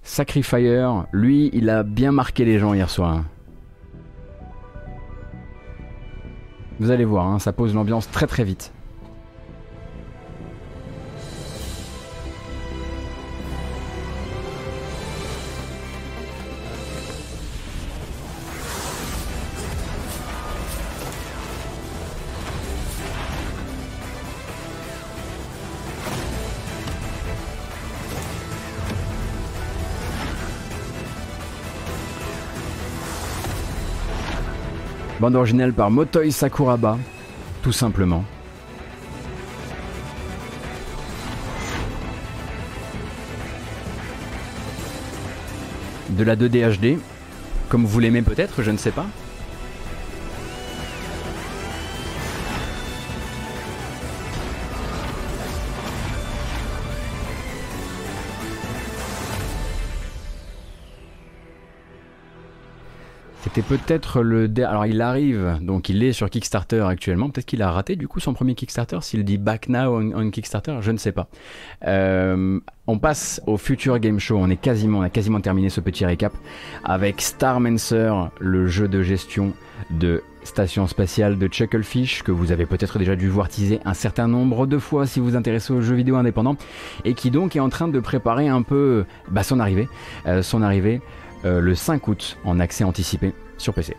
Sacrifier, 0.03 0.87
lui, 1.13 1.49
il 1.51 1.67
a 1.67 1.81
bien 1.81 2.11
marqué 2.11 2.45
les 2.45 2.59
gens 2.59 2.75
hier 2.75 2.91
soir. 2.91 3.11
Hein. 3.17 3.25
Vous 6.79 6.91
allez 6.91 7.05
voir, 7.05 7.25
hein, 7.25 7.39
ça 7.39 7.53
pose 7.53 7.73
l'ambiance 7.73 8.07
très 8.11 8.27
très 8.27 8.43
vite. 8.43 8.71
Bande 35.19 35.35
originale 35.35 35.73
par 35.73 35.91
Motoi 35.91 36.31
Sakuraba, 36.31 36.97
tout 37.61 37.73
simplement. 37.73 38.23
De 46.11 46.23
la 46.23 46.37
2D 46.37 46.77
HD, 46.77 46.99
comme 47.67 47.85
vous 47.85 47.99
l'aimez 47.99 48.21
peut-être, 48.21 48.63
je 48.63 48.71
ne 48.71 48.77
sais 48.77 48.91
pas. 48.91 49.07
C'était 63.51 63.77
peut-être 63.77 64.21
le. 64.21 64.47
Alors 64.59 64.85
il 64.85 65.01
arrive, 65.01 65.57
donc 65.59 65.89
il 65.89 66.03
est 66.03 66.13
sur 66.13 66.29
Kickstarter 66.29 66.81
actuellement. 66.81 67.31
Peut-être 67.31 67.47
qu'il 67.47 67.63
a 67.63 67.71
raté 67.71 67.95
du 67.95 68.07
coup 68.07 68.19
son 68.19 68.35
premier 68.35 68.53
Kickstarter. 68.53 68.99
S'il 69.01 69.23
dit 69.23 69.39
Back 69.39 69.69
Now 69.69 69.99
on, 69.99 70.29
Kickstarter, 70.29 70.77
je 70.81 70.91
ne 70.91 70.97
sais 70.97 71.11
pas. 71.11 71.29
Euh, 71.87 72.59
on 72.85 72.99
passe 72.99 73.41
au 73.47 73.57
Future 73.57 73.97
Game 73.97 74.19
Show. 74.19 74.37
On 74.37 74.51
est 74.51 74.55
quasiment, 74.55 74.99
on 74.99 75.01
a 75.01 75.09
quasiment 75.09 75.41
terminé 75.41 75.71
ce 75.71 75.81
petit 75.81 76.05
récap 76.05 76.31
avec 76.83 77.21
Starmancer, 77.21 78.13
le 78.39 78.67
jeu 78.67 78.87
de 78.87 79.01
gestion 79.01 79.53
de 79.89 80.21
station 80.43 80.87
spatiale 80.87 81.37
de 81.37 81.47
Chucklefish 81.47 82.23
que 82.23 82.31
vous 82.31 82.51
avez 82.51 82.65
peut-être 82.65 82.97
déjà 82.97 83.15
dû 83.15 83.29
voir 83.29 83.49
teaser 83.49 83.79
un 83.85 83.93
certain 83.93 84.27
nombre 84.27 84.67
de 84.67 84.77
fois 84.77 85.05
si 85.05 85.19
vous 85.19 85.27
vous 85.27 85.35
intéressez 85.35 85.73
aux 85.73 85.81
jeux 85.81 85.95
vidéo 85.95 86.15
indépendants 86.15 86.55
et 87.05 87.13
qui 87.13 87.29
donc 87.29 87.55
est 87.55 87.59
en 87.59 87.69
train 87.69 87.87
de 87.87 87.99
préparer 87.99 88.47
un 88.47 88.61
peu 88.61 89.05
bah, 89.29 89.43
son 89.43 89.59
arrivée, 89.59 89.87
euh, 90.27 90.41
son 90.41 90.61
arrivée 90.61 91.01
le 91.43 91.75
5 91.75 92.07
août 92.07 92.37
en 92.43 92.59
accès 92.59 92.83
anticipé 92.83 93.33
sur 93.57 93.73
PC. 93.73 93.95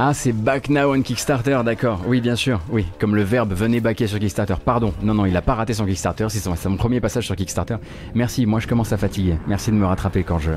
Ah, 0.00 0.14
c'est 0.14 0.30
back 0.30 0.68
now 0.68 0.94
on 0.94 1.02
Kickstarter, 1.02 1.60
d'accord. 1.64 2.04
Oui, 2.06 2.20
bien 2.20 2.36
sûr. 2.36 2.60
Oui, 2.70 2.86
comme 3.00 3.16
le 3.16 3.22
verbe 3.22 3.52
venez 3.52 3.80
backer 3.80 4.06
sur 4.06 4.20
Kickstarter. 4.20 4.54
Pardon. 4.64 4.94
Non, 5.02 5.12
non, 5.12 5.26
il 5.26 5.36
a 5.36 5.42
pas 5.42 5.56
raté 5.56 5.74
son 5.74 5.86
Kickstarter. 5.86 6.28
C'est 6.28 6.38
son, 6.38 6.54
mon 6.70 6.76
premier 6.76 7.00
passage 7.00 7.26
sur 7.26 7.34
Kickstarter. 7.34 7.78
Merci. 8.14 8.46
Moi, 8.46 8.60
je 8.60 8.68
commence 8.68 8.92
à 8.92 8.96
fatiguer. 8.96 9.38
Merci 9.48 9.72
de 9.72 9.76
me 9.76 9.84
rattraper 9.84 10.22
quand 10.22 10.38
je, 10.38 10.52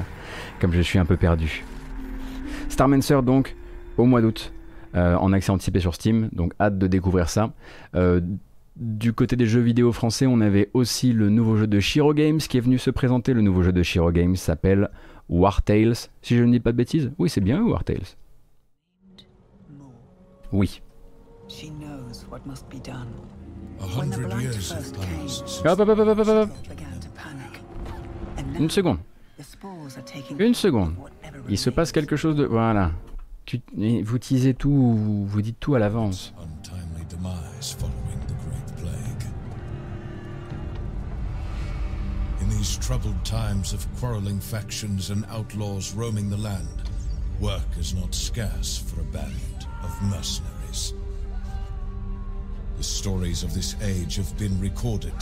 comme 0.59 0.72
je 0.72 0.81
suis 0.81 0.99
un 0.99 1.05
peu 1.05 1.18
perdu. 1.18 1.63
Starmancer, 2.69 3.23
donc, 3.23 3.55
au 3.97 4.05
mois 4.05 4.22
d'août, 4.22 4.53
euh, 4.93 5.15
en 5.15 5.34
accès 5.34 5.51
anticipé 5.51 5.80
sur 5.80 5.95
Steam. 5.95 6.30
Donc, 6.34 6.53
hâte 6.61 6.77
de 6.77 6.85
découvrir 6.85 7.27
ça. 7.27 7.51
Euh, 7.95 8.22
du 8.76 9.11
côté 9.11 9.35
des 9.35 9.47
jeux 9.47 9.61
vidéo 9.61 9.91
français, 9.91 10.27
on 10.27 10.39
avait 10.39 10.69
aussi 10.76 11.13
le 11.13 11.30
nouveau 11.30 11.57
jeu 11.57 11.65
de 11.65 11.80
Shiro 11.80 12.13
Games 12.13 12.38
qui 12.38 12.57
est 12.57 12.61
venu 12.61 12.77
se 12.77 12.91
présenter. 12.91 13.34
Le 13.34 13.41
nouveau 13.41 13.63
jeu 13.63 13.72
de 13.72 13.81
Shiro 13.81 14.11
Games 14.11 14.35
s'appelle 14.35 14.91
War 15.30 15.63
Tales. 15.63 15.95
Si 16.22 16.38
je 16.38 16.43
ne 16.43 16.51
dis 16.51 16.59
pas 16.59 16.73
de 16.73 16.77
bêtises, 16.77 17.11
oui, 17.18 17.27
c'est 17.27 17.41
bien 17.41 17.59
War 17.63 17.84
Tales. 17.84 18.20
Oui. 20.52 20.82
Une 28.60 28.69
seconde. 28.69 28.99
Une 30.40 30.53
seconde. 30.53 30.94
Il 31.49 31.57
se 31.57 31.69
passe 31.69 31.91
quelque 31.91 32.15
chose 32.15 32.36
de... 32.36 32.45
Voilà. 32.45 32.91
Vous 34.03 34.19
teasez 34.19 34.53
tout, 34.53 35.26
vous 35.26 35.41
dites 35.41 35.60
tout 35.60 35.76
à 35.76 35.80
l'avance. 35.80 36.34
In 42.41 42.49
these 42.49 42.78
troubled 42.78 43.23
times 43.23 43.73
of 43.73 43.88
quarreling 43.99 44.40
factions 44.40 45.10
and 45.11 45.23
outlaws 45.30 45.94
roaming 45.95 46.30
the 46.30 46.38
land, 46.38 46.68
work 47.40 47.68
is 47.80 47.94
not 47.94 48.14
scarce 48.14 48.78
for 48.78 48.99
a 49.02 49.03
band 49.06 49.51
of 49.84 50.02
mercenaries. 50.10 50.94
The 52.78 52.84
stories 52.84 53.44
of 53.44 53.53
this 53.53 53.76
age 53.82 54.16
have 54.16 54.38
been 54.38 54.60
recorded. 54.60 55.14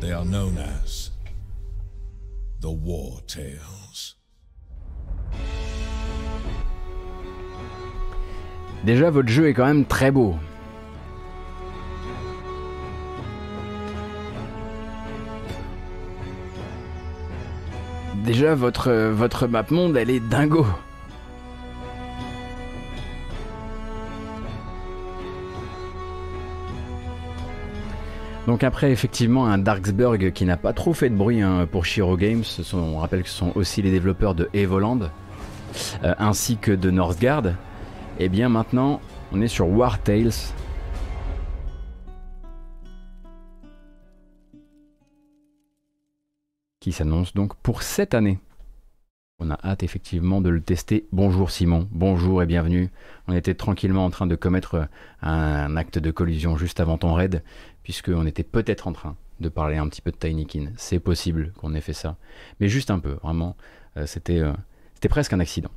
They 0.00 0.12
are 0.12 0.24
known 0.24 0.58
as 0.58 1.10
the 2.60 2.70
War 2.70 3.20
Tales. 3.26 4.16
Déjà, 8.84 9.10
votre 9.10 9.28
jeu 9.28 9.48
est 9.48 9.54
quand 9.54 9.66
même 9.66 9.86
très 9.86 10.10
beau. 10.10 10.36
Déjà, 18.24 18.54
votre, 18.54 18.92
votre 18.92 19.46
map 19.46 19.70
monde, 19.70 19.96
elle 19.96 20.10
est 20.10 20.20
dingo. 20.20 20.66
Donc 28.46 28.62
après 28.62 28.92
effectivement 28.92 29.46
un 29.46 29.56
Darksburg 29.56 30.32
qui 30.32 30.44
n'a 30.44 30.58
pas 30.58 30.74
trop 30.74 30.92
fait 30.92 31.08
de 31.08 31.14
bruit 31.14 31.40
hein, 31.40 31.66
pour 31.70 31.86
Shiro 31.86 32.16
Games, 32.16 32.44
on 32.74 32.98
rappelle 32.98 33.22
que 33.22 33.28
ce 33.28 33.36
sont 33.36 33.52
aussi 33.54 33.80
les 33.80 33.90
développeurs 33.90 34.34
de 34.34 34.50
Evoland 34.52 35.10
euh, 36.04 36.14
ainsi 36.18 36.58
que 36.58 36.70
de 36.70 36.90
Northgard, 36.90 37.46
et 37.46 37.52
eh 38.20 38.28
bien 38.28 38.50
maintenant 38.50 39.00
on 39.32 39.40
est 39.40 39.48
sur 39.48 39.68
War 39.68 39.98
Tales. 40.02 40.32
qui 46.80 46.92
s'annonce 46.92 47.32
donc 47.32 47.54
pour 47.62 47.82
cette 47.82 48.12
année. 48.12 48.38
On 49.46 49.50
a 49.50 49.58
hâte 49.62 49.82
effectivement 49.82 50.40
de 50.40 50.48
le 50.48 50.62
tester. 50.62 51.04
Bonjour 51.12 51.50
Simon, 51.50 51.86
bonjour 51.92 52.42
et 52.42 52.46
bienvenue. 52.46 52.88
On 53.28 53.34
était 53.34 53.52
tranquillement 53.52 54.06
en 54.06 54.08
train 54.08 54.26
de 54.26 54.36
commettre 54.36 54.88
un 55.20 55.76
acte 55.76 55.98
de 55.98 56.10
collision 56.10 56.56
juste 56.56 56.80
avant 56.80 56.96
ton 56.96 57.12
raid, 57.12 57.42
puisqu'on 57.82 58.24
était 58.26 58.42
peut-être 58.42 58.88
en 58.88 58.92
train 58.92 59.16
de 59.40 59.50
parler 59.50 59.76
un 59.76 59.86
petit 59.88 60.00
peu 60.00 60.12
de 60.12 60.16
Tinykin. 60.16 60.70
C'est 60.78 60.98
possible 60.98 61.52
qu'on 61.58 61.74
ait 61.74 61.82
fait 61.82 61.92
ça, 61.92 62.16
mais 62.58 62.68
juste 62.68 62.90
un 62.90 63.00
peu, 63.00 63.18
vraiment. 63.22 63.54
Euh, 63.98 64.06
c'était 64.06 64.40
euh, 64.40 64.54
c'était 64.94 65.10
presque 65.10 65.34
un 65.34 65.40
accident. 65.40 65.70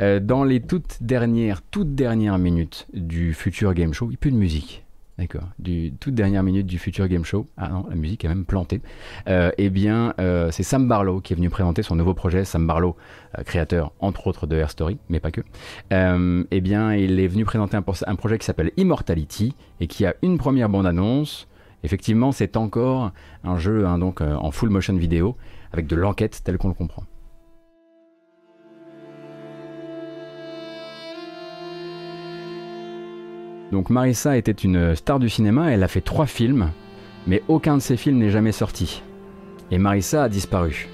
Euh, 0.00 0.20
dans 0.20 0.44
les 0.44 0.60
toutes 0.60 0.98
dernières, 1.00 1.62
toutes 1.62 1.96
dernières 1.96 2.38
minutes 2.38 2.86
du 2.94 3.34
futur 3.34 3.74
game 3.74 3.94
show, 3.94 4.06
il 4.06 4.10
n'y 4.10 4.14
a 4.14 4.18
plus 4.18 4.30
de 4.30 4.36
musique. 4.36 4.84
D'accord. 5.18 5.48
Du 5.58 5.92
toute 5.98 6.14
dernière 6.14 6.44
minute 6.44 6.66
du 6.66 6.78
futur 6.78 7.08
game 7.08 7.24
show. 7.24 7.48
Ah 7.56 7.68
non, 7.68 7.86
la 7.90 7.96
musique 7.96 8.24
est 8.24 8.28
même 8.28 8.44
plantée. 8.44 8.80
Euh, 9.28 9.50
eh 9.58 9.68
bien, 9.68 10.14
euh, 10.20 10.52
c'est 10.52 10.62
Sam 10.62 10.86
Barlow 10.86 11.20
qui 11.20 11.32
est 11.32 11.36
venu 11.36 11.50
présenter 11.50 11.82
son 11.82 11.96
nouveau 11.96 12.14
projet. 12.14 12.44
Sam 12.44 12.68
Barlow, 12.68 12.96
euh, 13.36 13.42
créateur 13.42 13.92
entre 13.98 14.28
autres 14.28 14.46
de 14.46 14.54
Air 14.54 14.70
Story, 14.70 14.98
mais 15.08 15.18
pas 15.18 15.32
que. 15.32 15.40
eh 15.90 16.60
bien, 16.60 16.94
il 16.94 17.18
est 17.18 17.26
venu 17.26 17.44
présenter 17.44 17.76
un, 17.76 17.82
projet 18.16 18.38
qui 18.38 18.46
s'appelle 18.46 18.70
Immortality 18.76 19.56
et 19.80 19.88
qui 19.88 20.06
a 20.06 20.14
une 20.22 20.38
première 20.38 20.68
bande-annonce. 20.68 21.48
Effectivement, 21.82 22.30
c'est 22.30 22.56
encore 22.56 23.10
un 23.42 23.58
jeu 23.58 23.86
hein, 23.86 23.98
donc 23.98 24.20
en 24.20 24.50
full 24.52 24.70
motion 24.70 24.94
vidéo 24.94 25.36
avec 25.72 25.88
de 25.88 25.96
l'enquête 25.96 26.42
tel 26.44 26.58
qu'on 26.58 26.68
le 26.68 26.74
comprend. 26.74 27.02
Donc 33.70 33.90
Marissa 33.90 34.36
était 34.36 34.52
une 34.52 34.96
star 34.96 35.18
du 35.18 35.28
cinéma, 35.28 35.70
elle 35.70 35.82
a 35.82 35.88
fait 35.88 36.00
trois 36.00 36.26
films, 36.26 36.70
mais 37.26 37.42
aucun 37.48 37.76
de 37.76 37.82
ces 37.82 37.96
films 37.96 38.18
n'est 38.18 38.30
jamais 38.30 38.52
sorti. 38.52 39.02
Et 39.70 39.78
Marissa 39.78 40.24
a 40.24 40.28
disparu. 40.28 40.88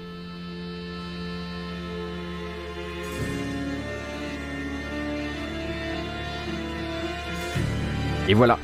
Et 8.27 8.33
voilà, 8.33 8.57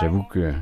J'avoue 0.00 0.22
que 0.22 0.52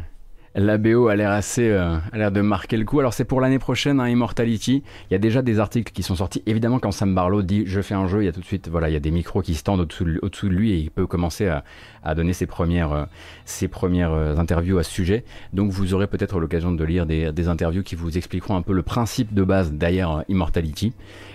la 0.54 0.78
BO 0.78 1.08
a 1.08 1.16
l'air 1.16 1.30
assez, 1.30 1.68
euh, 1.68 1.96
a 2.12 2.16
l'air 2.16 2.32
de 2.32 2.40
marquer 2.40 2.78
le 2.78 2.86
coup. 2.86 2.98
Alors 2.98 3.12
c'est 3.12 3.26
pour 3.26 3.42
l'année 3.42 3.58
prochaine, 3.58 4.00
hein, 4.00 4.08
Immortality. 4.08 4.82
Il 5.10 5.12
y 5.12 5.14
a 5.14 5.18
déjà 5.18 5.42
des 5.42 5.60
articles 5.60 5.92
qui 5.92 6.02
sont 6.02 6.16
sortis. 6.16 6.42
Évidemment, 6.46 6.78
quand 6.78 6.90
Sam 6.92 7.14
Barlow 7.14 7.42
dit 7.42 7.64
je 7.66 7.82
fais 7.82 7.94
un 7.94 8.06
jeu, 8.06 8.22
il 8.22 8.24
y 8.24 8.28
a 8.28 8.32
tout 8.32 8.40
de 8.40 8.46
suite, 8.46 8.68
voilà, 8.68 8.88
il 8.88 8.94
y 8.94 8.96
a 8.96 9.00
des 9.00 9.10
micros 9.10 9.42
qui 9.42 9.54
se 9.54 9.62
tendent 9.62 9.80
au-dessous 9.80 10.04
de, 10.48 10.54
lui 10.54 10.72
et 10.72 10.78
il 10.78 10.90
peut 10.90 11.06
commencer 11.06 11.48
à, 11.48 12.14
donner 12.14 12.32
ses 12.32 12.46
premières, 12.46 12.92
euh, 12.92 13.04
ses 13.44 13.68
premières 13.68 14.12
euh, 14.12 14.36
interviews 14.36 14.78
à 14.78 14.82
ce 14.82 14.90
sujet. 14.90 15.24
Donc 15.52 15.70
vous 15.70 15.92
aurez 15.92 16.06
peut-être 16.06 16.40
l'occasion 16.40 16.72
de 16.72 16.84
lire 16.84 17.04
des, 17.04 17.32
des, 17.32 17.48
interviews 17.48 17.82
qui 17.82 17.94
vous 17.94 18.16
expliqueront 18.16 18.56
un 18.56 18.62
peu 18.62 18.72
le 18.72 18.82
principe 18.82 19.34
de 19.34 19.42
base 19.42 19.72
derrière 19.72 20.24
Immortality. 20.28 20.94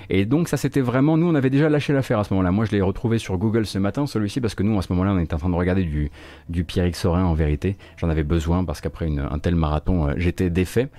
Et 0.09 0.25
donc 0.25 0.47
ça 0.47 0.57
c'était 0.57 0.81
vraiment, 0.81 1.17
nous 1.17 1.27
on 1.27 1.35
avait 1.35 1.49
déjà 1.49 1.69
lâché 1.69 1.93
l'affaire 1.93 2.19
à 2.19 2.23
ce 2.23 2.33
moment-là. 2.33 2.51
Moi 2.51 2.65
je 2.65 2.71
l'ai 2.71 2.81
retrouvé 2.81 3.17
sur 3.17 3.37
Google 3.37 3.65
ce 3.65 3.77
matin, 3.77 4.07
celui-ci, 4.07 4.41
parce 4.41 4.55
que 4.55 4.63
nous 4.63 4.77
à 4.77 4.81
ce 4.81 4.91
moment-là 4.93 5.13
on 5.13 5.19
était 5.19 5.33
en 5.33 5.37
train 5.39 5.49
de 5.49 5.55
regarder 5.55 5.83
du, 5.83 6.11
du 6.49 6.63
Pierrick 6.63 6.95
Sorin 6.95 7.23
en 7.23 7.33
vérité. 7.33 7.77
J'en 7.97 8.09
avais 8.09 8.23
besoin 8.23 8.63
parce 8.65 8.81
qu'après 8.81 9.07
un 9.07 9.39
tel 9.39 9.55
marathon 9.55 10.07
euh, 10.07 10.13
j'étais 10.17 10.49
défait. 10.49 10.89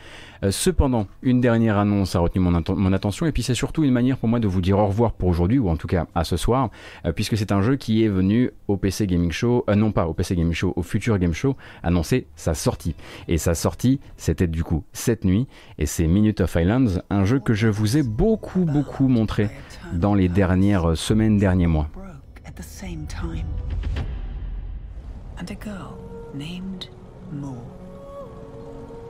Euh, 0.44 0.50
cependant, 0.50 1.06
une 1.22 1.40
dernière 1.40 1.78
annonce 1.78 2.16
a 2.16 2.20
retenu 2.20 2.40
mon, 2.40 2.92
attention 2.92 3.26
et 3.26 3.32
puis 3.32 3.42
c'est 3.42 3.54
surtout 3.54 3.84
une 3.84 3.92
manière 3.92 4.18
pour 4.18 4.28
moi 4.28 4.40
de 4.40 4.48
vous 4.48 4.60
dire 4.60 4.78
au 4.78 4.86
revoir 4.86 5.12
pour 5.12 5.28
aujourd'hui 5.28 5.58
ou 5.58 5.68
en 5.68 5.76
tout 5.76 5.86
cas 5.86 6.06
à 6.14 6.24
ce 6.24 6.36
soir, 6.36 6.70
euh, 7.06 7.12
puisque 7.12 7.36
c'est 7.36 7.52
un 7.52 7.62
jeu 7.62 7.76
qui 7.76 8.04
est 8.04 8.08
venu 8.08 8.50
au 8.68 8.76
PC 8.76 9.06
Gaming 9.06 9.30
Show, 9.30 9.64
euh, 9.68 9.74
non 9.74 9.92
pas 9.92 10.06
au 10.06 10.14
PC 10.14 10.34
Gaming 10.34 10.52
Show, 10.52 10.72
au 10.76 10.82
Future 10.82 11.18
Game 11.18 11.32
Show, 11.32 11.56
annoncer 11.82 12.26
sa 12.34 12.54
sortie. 12.54 12.94
Et 13.28 13.38
sa 13.38 13.54
sortie, 13.54 14.00
c'était 14.16 14.46
du 14.46 14.64
coup 14.64 14.84
cette 14.92 15.24
nuit 15.24 15.46
et 15.78 15.86
c'est 15.86 16.06
Minute 16.06 16.40
of 16.40 16.54
Islands, 16.54 17.00
un 17.10 17.24
jeu 17.24 17.38
que 17.38 17.54
je 17.54 17.68
vous 17.68 17.96
ai 17.96 18.02
beaucoup 18.02 18.64
beaucoup 18.64 19.08
montré 19.08 19.48
dans 19.92 20.14
les 20.14 20.28
dernières 20.28 20.96
semaines, 20.96 21.38
derniers 21.38 21.66
mois. 21.66 21.88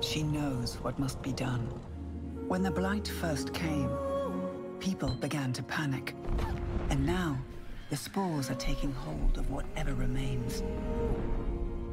She 0.03 0.25
knows 0.25 0.75
what 0.83 0.99
must 0.99 1.23
be 1.23 1.33
done. 1.33 1.69
When 2.49 2.63
the 2.63 2.73
Blight 2.73 3.07
first 3.07 3.55
came, 3.55 3.89
people 4.81 5.15
began 5.15 5.53
to 5.53 5.63
panic. 5.63 6.15
And 6.91 7.07
now, 7.07 7.39
the 7.89 7.97
spores 7.97 8.51
are 8.51 8.57
taking 8.57 8.93
hold 8.93 9.39
of 9.39 9.49
whatever 9.49 9.95
remains. 9.95 10.65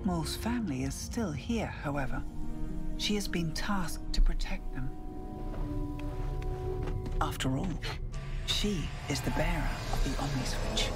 Moore's 0.04 0.36
family 0.36 0.84
is 0.84 0.96
still 0.96 1.32
here, 1.32 1.68
however. 1.68 2.24
She 2.98 3.14
has 3.14 3.28
been 3.28 3.54
tasked 3.54 4.12
to 4.14 4.22
protect 4.22 4.74
them. 4.74 4.90
After 7.22 7.58
all, 7.58 7.70
she 8.48 8.90
is 9.08 9.22
the 9.22 9.32
bearer 9.32 9.70
of 9.94 10.04
the 10.04 10.22
Omni 10.22 10.46
Switch. 10.46 10.90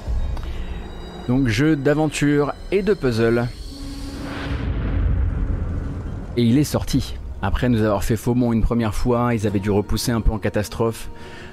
Donc 1.27 1.47
jeu 1.47 1.75
d'aventure 1.75 2.53
et 2.71 2.81
de 2.81 2.95
puzzle 2.95 3.47
et 6.37 6.43
il 6.43 6.57
est 6.57 6.63
sorti. 6.63 7.15
Après 7.41 7.67
nous 7.69 7.81
avoir 7.81 8.03
fait 8.03 8.15
faux 8.15 8.33
bon 8.35 8.53
une 8.53 8.61
première 8.61 8.95
fois, 8.95 9.33
ils 9.33 9.45
avaient 9.45 9.59
dû 9.59 9.69
repousser 9.69 10.11
un 10.11 10.21
peu 10.21 10.31
en 10.31 10.39
catastrophe. 10.39 11.09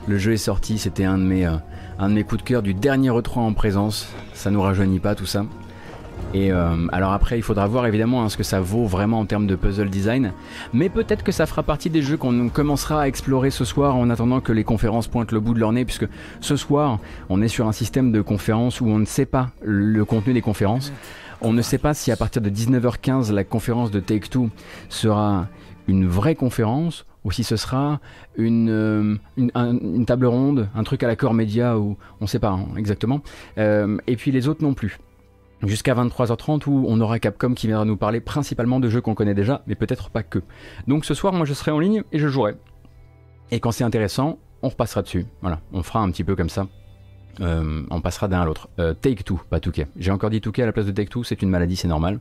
Le 0.06 0.18
jeu 0.18 0.32
est 0.32 0.38
sorti, 0.38 0.78
c'était 0.78 1.04
un, 1.04 1.18
de 1.18 1.24
mes, 1.24 1.46
euh, 1.46 1.56
un 1.98 2.08
de 2.08 2.14
mes 2.14 2.24
coups 2.24 2.42
de 2.42 2.48
cœur 2.48 2.62
du 2.62 2.74
dernier 2.74 3.10
E3 3.10 3.40
en 3.40 3.52
présence. 3.52 4.08
Ça 4.32 4.50
nous 4.50 4.62
rajeunit 4.62 5.00
pas 5.00 5.14
tout 5.14 5.26
ça. 5.26 5.44
Et 6.32 6.52
euh, 6.52 6.86
alors 6.92 7.12
après, 7.12 7.38
il 7.38 7.42
faudra 7.42 7.66
voir 7.66 7.86
évidemment 7.86 8.22
hein, 8.22 8.28
ce 8.28 8.36
que 8.36 8.42
ça 8.42 8.60
vaut 8.60 8.86
vraiment 8.86 9.18
en 9.18 9.26
termes 9.26 9.46
de 9.46 9.56
puzzle 9.56 9.90
design. 9.90 10.32
Mais 10.72 10.88
peut-être 10.88 11.24
que 11.24 11.32
ça 11.32 11.46
fera 11.46 11.62
partie 11.62 11.90
des 11.90 12.02
jeux 12.02 12.16
qu'on 12.16 12.48
commencera 12.48 13.02
à 13.02 13.08
explorer 13.08 13.50
ce 13.50 13.64
soir 13.64 13.96
en 13.96 14.10
attendant 14.10 14.40
que 14.40 14.52
les 14.52 14.62
conférences 14.64 15.08
pointent 15.08 15.32
le 15.32 15.40
bout 15.40 15.54
de 15.54 15.60
leur 15.60 15.72
nez, 15.72 15.84
puisque 15.84 16.06
ce 16.40 16.56
soir, 16.56 16.98
on 17.28 17.42
est 17.42 17.48
sur 17.48 17.66
un 17.66 17.72
système 17.72 18.12
de 18.12 18.20
conférences 18.20 18.80
où 18.80 18.86
on 18.86 18.98
ne 18.98 19.06
sait 19.06 19.26
pas 19.26 19.50
le 19.62 20.04
contenu 20.04 20.32
des 20.32 20.42
conférences. 20.42 20.92
On 21.42 21.54
ne 21.54 21.62
sait 21.62 21.78
pas 21.78 21.94
si 21.94 22.12
à 22.12 22.16
partir 22.16 22.42
de 22.42 22.50
19h15, 22.50 23.32
la 23.32 23.44
conférence 23.44 23.90
de 23.90 23.98
Take-Two 23.98 24.50
sera 24.90 25.48
une 25.88 26.06
vraie 26.06 26.34
conférence 26.34 27.06
ou 27.24 27.32
si 27.32 27.44
ce 27.44 27.56
sera 27.56 28.00
une, 28.36 28.68
euh, 28.68 30.04
table 30.06 30.26
ronde, 30.26 30.68
un 30.74 30.84
truc 30.84 31.02
à 31.02 31.06
la 31.06 31.16
Core 31.16 31.32
Media 31.32 31.78
ou 31.78 31.96
on 32.20 32.24
ne 32.24 32.28
sait 32.28 32.38
pas 32.38 32.50
hein, 32.50 32.66
exactement. 32.76 33.22
Euh, 33.56 33.96
et 34.06 34.16
puis 34.16 34.32
les 34.32 34.48
autres 34.48 34.62
non 34.62 34.74
plus. 34.74 34.98
Jusqu'à 35.62 35.94
23h30 35.94 36.68
où 36.68 36.84
on 36.88 37.00
aura 37.00 37.18
Capcom 37.18 37.54
qui 37.54 37.66
viendra 37.66 37.86
nous 37.86 37.96
parler 37.96 38.20
principalement 38.20 38.78
de 38.78 38.90
jeux 38.90 39.00
qu'on 39.00 39.14
connaît 39.14 39.34
déjà, 39.34 39.62
mais 39.66 39.74
peut-être 39.74 40.10
pas 40.10 40.22
que. 40.22 40.40
Donc 40.88 41.06
ce 41.06 41.14
soir, 41.14 41.32
moi 41.32 41.46
je 41.46 41.54
serai 41.54 41.70
en 41.70 41.78
ligne 41.78 42.02
et 42.12 42.18
je 42.18 42.28
jouerai. 42.28 42.54
Et 43.50 43.60
quand 43.60 43.72
c'est 43.72 43.84
intéressant, 43.84 44.38
on 44.62 44.68
repassera 44.68 45.00
dessus. 45.02 45.26
Voilà, 45.40 45.60
on 45.72 45.82
fera 45.82 46.00
un 46.00 46.10
petit 46.10 46.24
peu 46.24 46.36
comme 46.36 46.50
ça. 46.50 46.66
Euh, 47.40 47.82
on 47.90 48.00
passera 48.00 48.28
d'un 48.28 48.42
à 48.42 48.44
l'autre. 48.44 48.68
Euh, 48.78 48.94
take 48.94 49.22
Two, 49.22 49.40
pas 49.48 49.60
Touquet. 49.60 49.86
J'ai 49.96 50.10
encore 50.10 50.30
dit 50.30 50.40
Touquet 50.40 50.62
à 50.62 50.66
la 50.66 50.72
place 50.72 50.86
de 50.86 50.92
Take 50.92 51.10
Two, 51.10 51.24
c'est 51.24 51.42
une 51.42 51.50
maladie, 51.50 51.76
c'est 51.76 51.88
normal. 51.88 52.20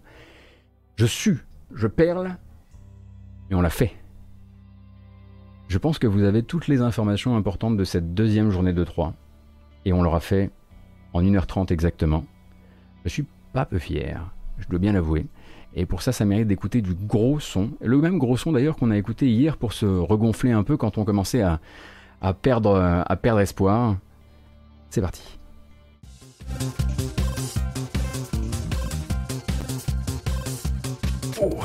Je 0.98 1.06
sue, 1.06 1.46
je 1.74 1.88
perle, 1.88 2.38
et 3.50 3.56
on 3.56 3.62
l'a 3.62 3.70
fait. 3.70 3.94
Je 5.68 5.78
pense 5.78 6.00
que 6.00 6.08
vous 6.08 6.24
avez 6.24 6.44
toutes 6.44 6.68
les 6.68 6.82
informations 6.82 7.36
importantes 7.36 7.78
de 7.78 7.84
cette 7.84 8.14
deuxième 8.14 8.50
journée 8.50 8.74
de 8.74 8.84
3. 8.84 9.14
Et 9.86 9.94
on 9.94 10.02
l'aura 10.02 10.20
fait 10.20 10.50
en 11.14 11.22
1h30 11.22 11.72
exactement. 11.72 12.26
Je 13.06 13.10
suis 13.10 13.26
pas 13.54 13.66
peu 13.66 13.80
fier, 13.80 14.32
je 14.58 14.68
dois 14.68 14.80
bien 14.80 14.94
l'avouer. 14.94 15.28
Et 15.76 15.86
pour 15.86 16.02
ça, 16.02 16.12
ça 16.12 16.26
mérite 16.26 16.48
d'écouter 16.48 16.82
du 16.82 16.94
gros 16.94 17.40
son. 17.40 17.72
Le 17.82 17.98
même 18.00 18.18
gros 18.18 18.38
son 18.38 18.52
d'ailleurs 18.52 18.76
qu'on 18.76 18.92
a 18.92 18.98
écouté 18.98 19.30
hier 19.30 19.58
pour 19.58 19.74
se 19.74 19.86
regonfler 19.86 20.52
un 20.52 20.64
peu 20.64 20.78
quand 20.78 20.98
on 20.98 21.06
commençait 21.06 21.44
à, 21.44 21.60
perdre 22.34 23.40
espoir. 23.40 23.98
C'est 24.90 25.02
parti. 25.02 25.22
Oh. 31.42 31.64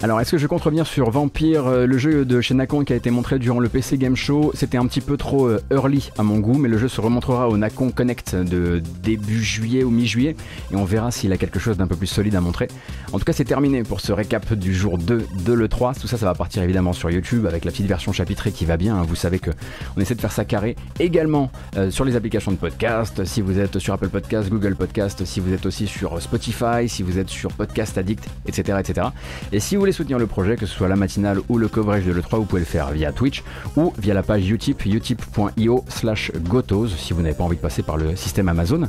Alors, 0.00 0.20
est-ce 0.20 0.30
que 0.30 0.38
je 0.38 0.46
compte 0.46 0.62
revenir 0.62 0.86
sur 0.86 1.10
Vampire, 1.10 1.66
euh, 1.66 1.84
le 1.84 1.98
jeu 1.98 2.24
de 2.24 2.40
chez 2.40 2.54
Nakon 2.54 2.84
qui 2.84 2.92
a 2.92 2.96
été 2.96 3.10
montré 3.10 3.40
durant 3.40 3.58
le 3.58 3.68
PC 3.68 3.98
Game 3.98 4.14
Show? 4.14 4.52
C'était 4.54 4.78
un 4.78 4.86
petit 4.86 5.00
peu 5.00 5.16
trop 5.16 5.48
euh, 5.48 5.60
early 5.72 6.12
à 6.16 6.22
mon 6.22 6.38
goût, 6.38 6.56
mais 6.56 6.68
le 6.68 6.78
jeu 6.78 6.86
se 6.86 7.00
remontrera 7.00 7.48
au 7.48 7.56
Nakon 7.56 7.90
Connect 7.90 8.36
de 8.36 8.80
début 9.02 9.42
juillet 9.42 9.82
ou 9.82 9.90
mi-juillet, 9.90 10.36
et 10.70 10.76
on 10.76 10.84
verra 10.84 11.10
s'il 11.10 11.32
a 11.32 11.36
quelque 11.36 11.58
chose 11.58 11.78
d'un 11.78 11.88
peu 11.88 11.96
plus 11.96 12.06
solide 12.06 12.36
à 12.36 12.40
montrer. 12.40 12.68
En 13.12 13.18
tout 13.18 13.24
cas, 13.24 13.32
c'est 13.32 13.44
terminé 13.44 13.82
pour 13.82 14.00
ce 14.00 14.12
récap 14.12 14.54
du 14.54 14.72
jour 14.72 14.98
2 14.98 15.26
de 15.44 15.52
l'E3. 15.52 16.00
Tout 16.00 16.06
ça, 16.06 16.16
ça 16.16 16.26
va 16.26 16.34
partir 16.34 16.62
évidemment 16.62 16.92
sur 16.92 17.10
YouTube 17.10 17.46
avec 17.46 17.64
la 17.64 17.72
petite 17.72 17.86
version 17.86 18.12
chapitrée 18.12 18.52
qui 18.52 18.66
va 18.66 18.76
bien. 18.76 18.98
hein. 18.98 19.02
Vous 19.04 19.16
savez 19.16 19.40
que 19.40 19.50
on 19.96 20.00
essaie 20.00 20.14
de 20.14 20.20
faire 20.20 20.30
ça 20.32 20.44
carré. 20.44 20.76
Également 21.00 21.50
euh, 21.76 21.90
sur 21.90 22.04
les 22.04 22.14
applications 22.14 22.52
de 22.52 22.56
podcast, 22.56 23.24
si 23.24 23.40
vous 23.40 23.58
êtes 23.58 23.80
sur 23.80 23.94
Apple 23.94 24.10
Podcast, 24.10 24.48
Google 24.48 24.76
Podcast, 24.76 25.24
si 25.24 25.40
vous 25.40 25.52
êtes 25.52 25.66
aussi 25.66 25.88
sur 25.88 26.22
Spotify, 26.22 26.88
si 26.88 27.02
vous 27.02 27.18
êtes 27.18 27.30
sur 27.30 27.52
Podcast 27.52 27.98
Addict, 27.98 28.24
etc. 28.46 28.78
etc. 28.80 29.08
Et 29.50 29.58
si 29.58 29.74
vous 29.74 29.87
soutenir 29.92 30.18
le 30.18 30.26
projet, 30.26 30.56
que 30.56 30.66
ce 30.66 30.74
soit 30.74 30.88
la 30.88 30.96
matinale 30.96 31.40
ou 31.48 31.58
le 31.58 31.68
coverage 31.68 32.04
de 32.04 32.12
l'E3, 32.12 32.36
vous 32.38 32.44
pouvez 32.44 32.60
le 32.60 32.66
faire 32.66 32.90
via 32.90 33.12
Twitch 33.12 33.42
ou 33.76 33.92
via 33.98 34.14
la 34.14 34.22
page 34.22 34.48
Utip, 34.48 34.84
utip.io 34.84 35.84
slash 35.88 36.32
gotos, 36.48 36.88
si 36.88 37.12
vous 37.12 37.22
n'avez 37.22 37.34
pas 37.34 37.44
envie 37.44 37.56
de 37.56 37.62
passer 37.62 37.82
par 37.82 37.96
le 37.96 38.16
système 38.16 38.48
Amazon. 38.48 38.88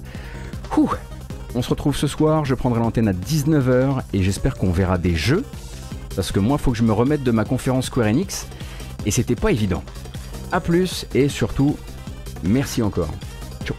On 1.55 1.61
se 1.61 1.69
retrouve 1.69 1.95
ce 1.95 2.07
soir, 2.07 2.45
je 2.45 2.55
prendrai 2.55 2.79
l'antenne 2.79 3.07
à 3.07 3.13
19h 3.13 4.01
et 4.13 4.23
j'espère 4.23 4.55
qu'on 4.55 4.71
verra 4.71 4.97
des 4.97 5.15
jeux, 5.15 5.43
parce 6.15 6.31
que 6.31 6.39
moi, 6.39 6.57
faut 6.57 6.71
que 6.71 6.77
je 6.77 6.83
me 6.83 6.93
remette 6.93 7.23
de 7.23 7.31
ma 7.31 7.43
conférence 7.43 7.87
Square 7.87 8.07
Enix, 8.07 8.47
et 9.05 9.11
c'était 9.11 9.35
pas 9.35 9.51
évident. 9.51 9.83
A 10.51 10.59
plus, 10.59 11.05
et 11.13 11.27
surtout, 11.27 11.75
merci 12.43 12.81
encore. 12.81 13.09
Ciao 13.65 13.75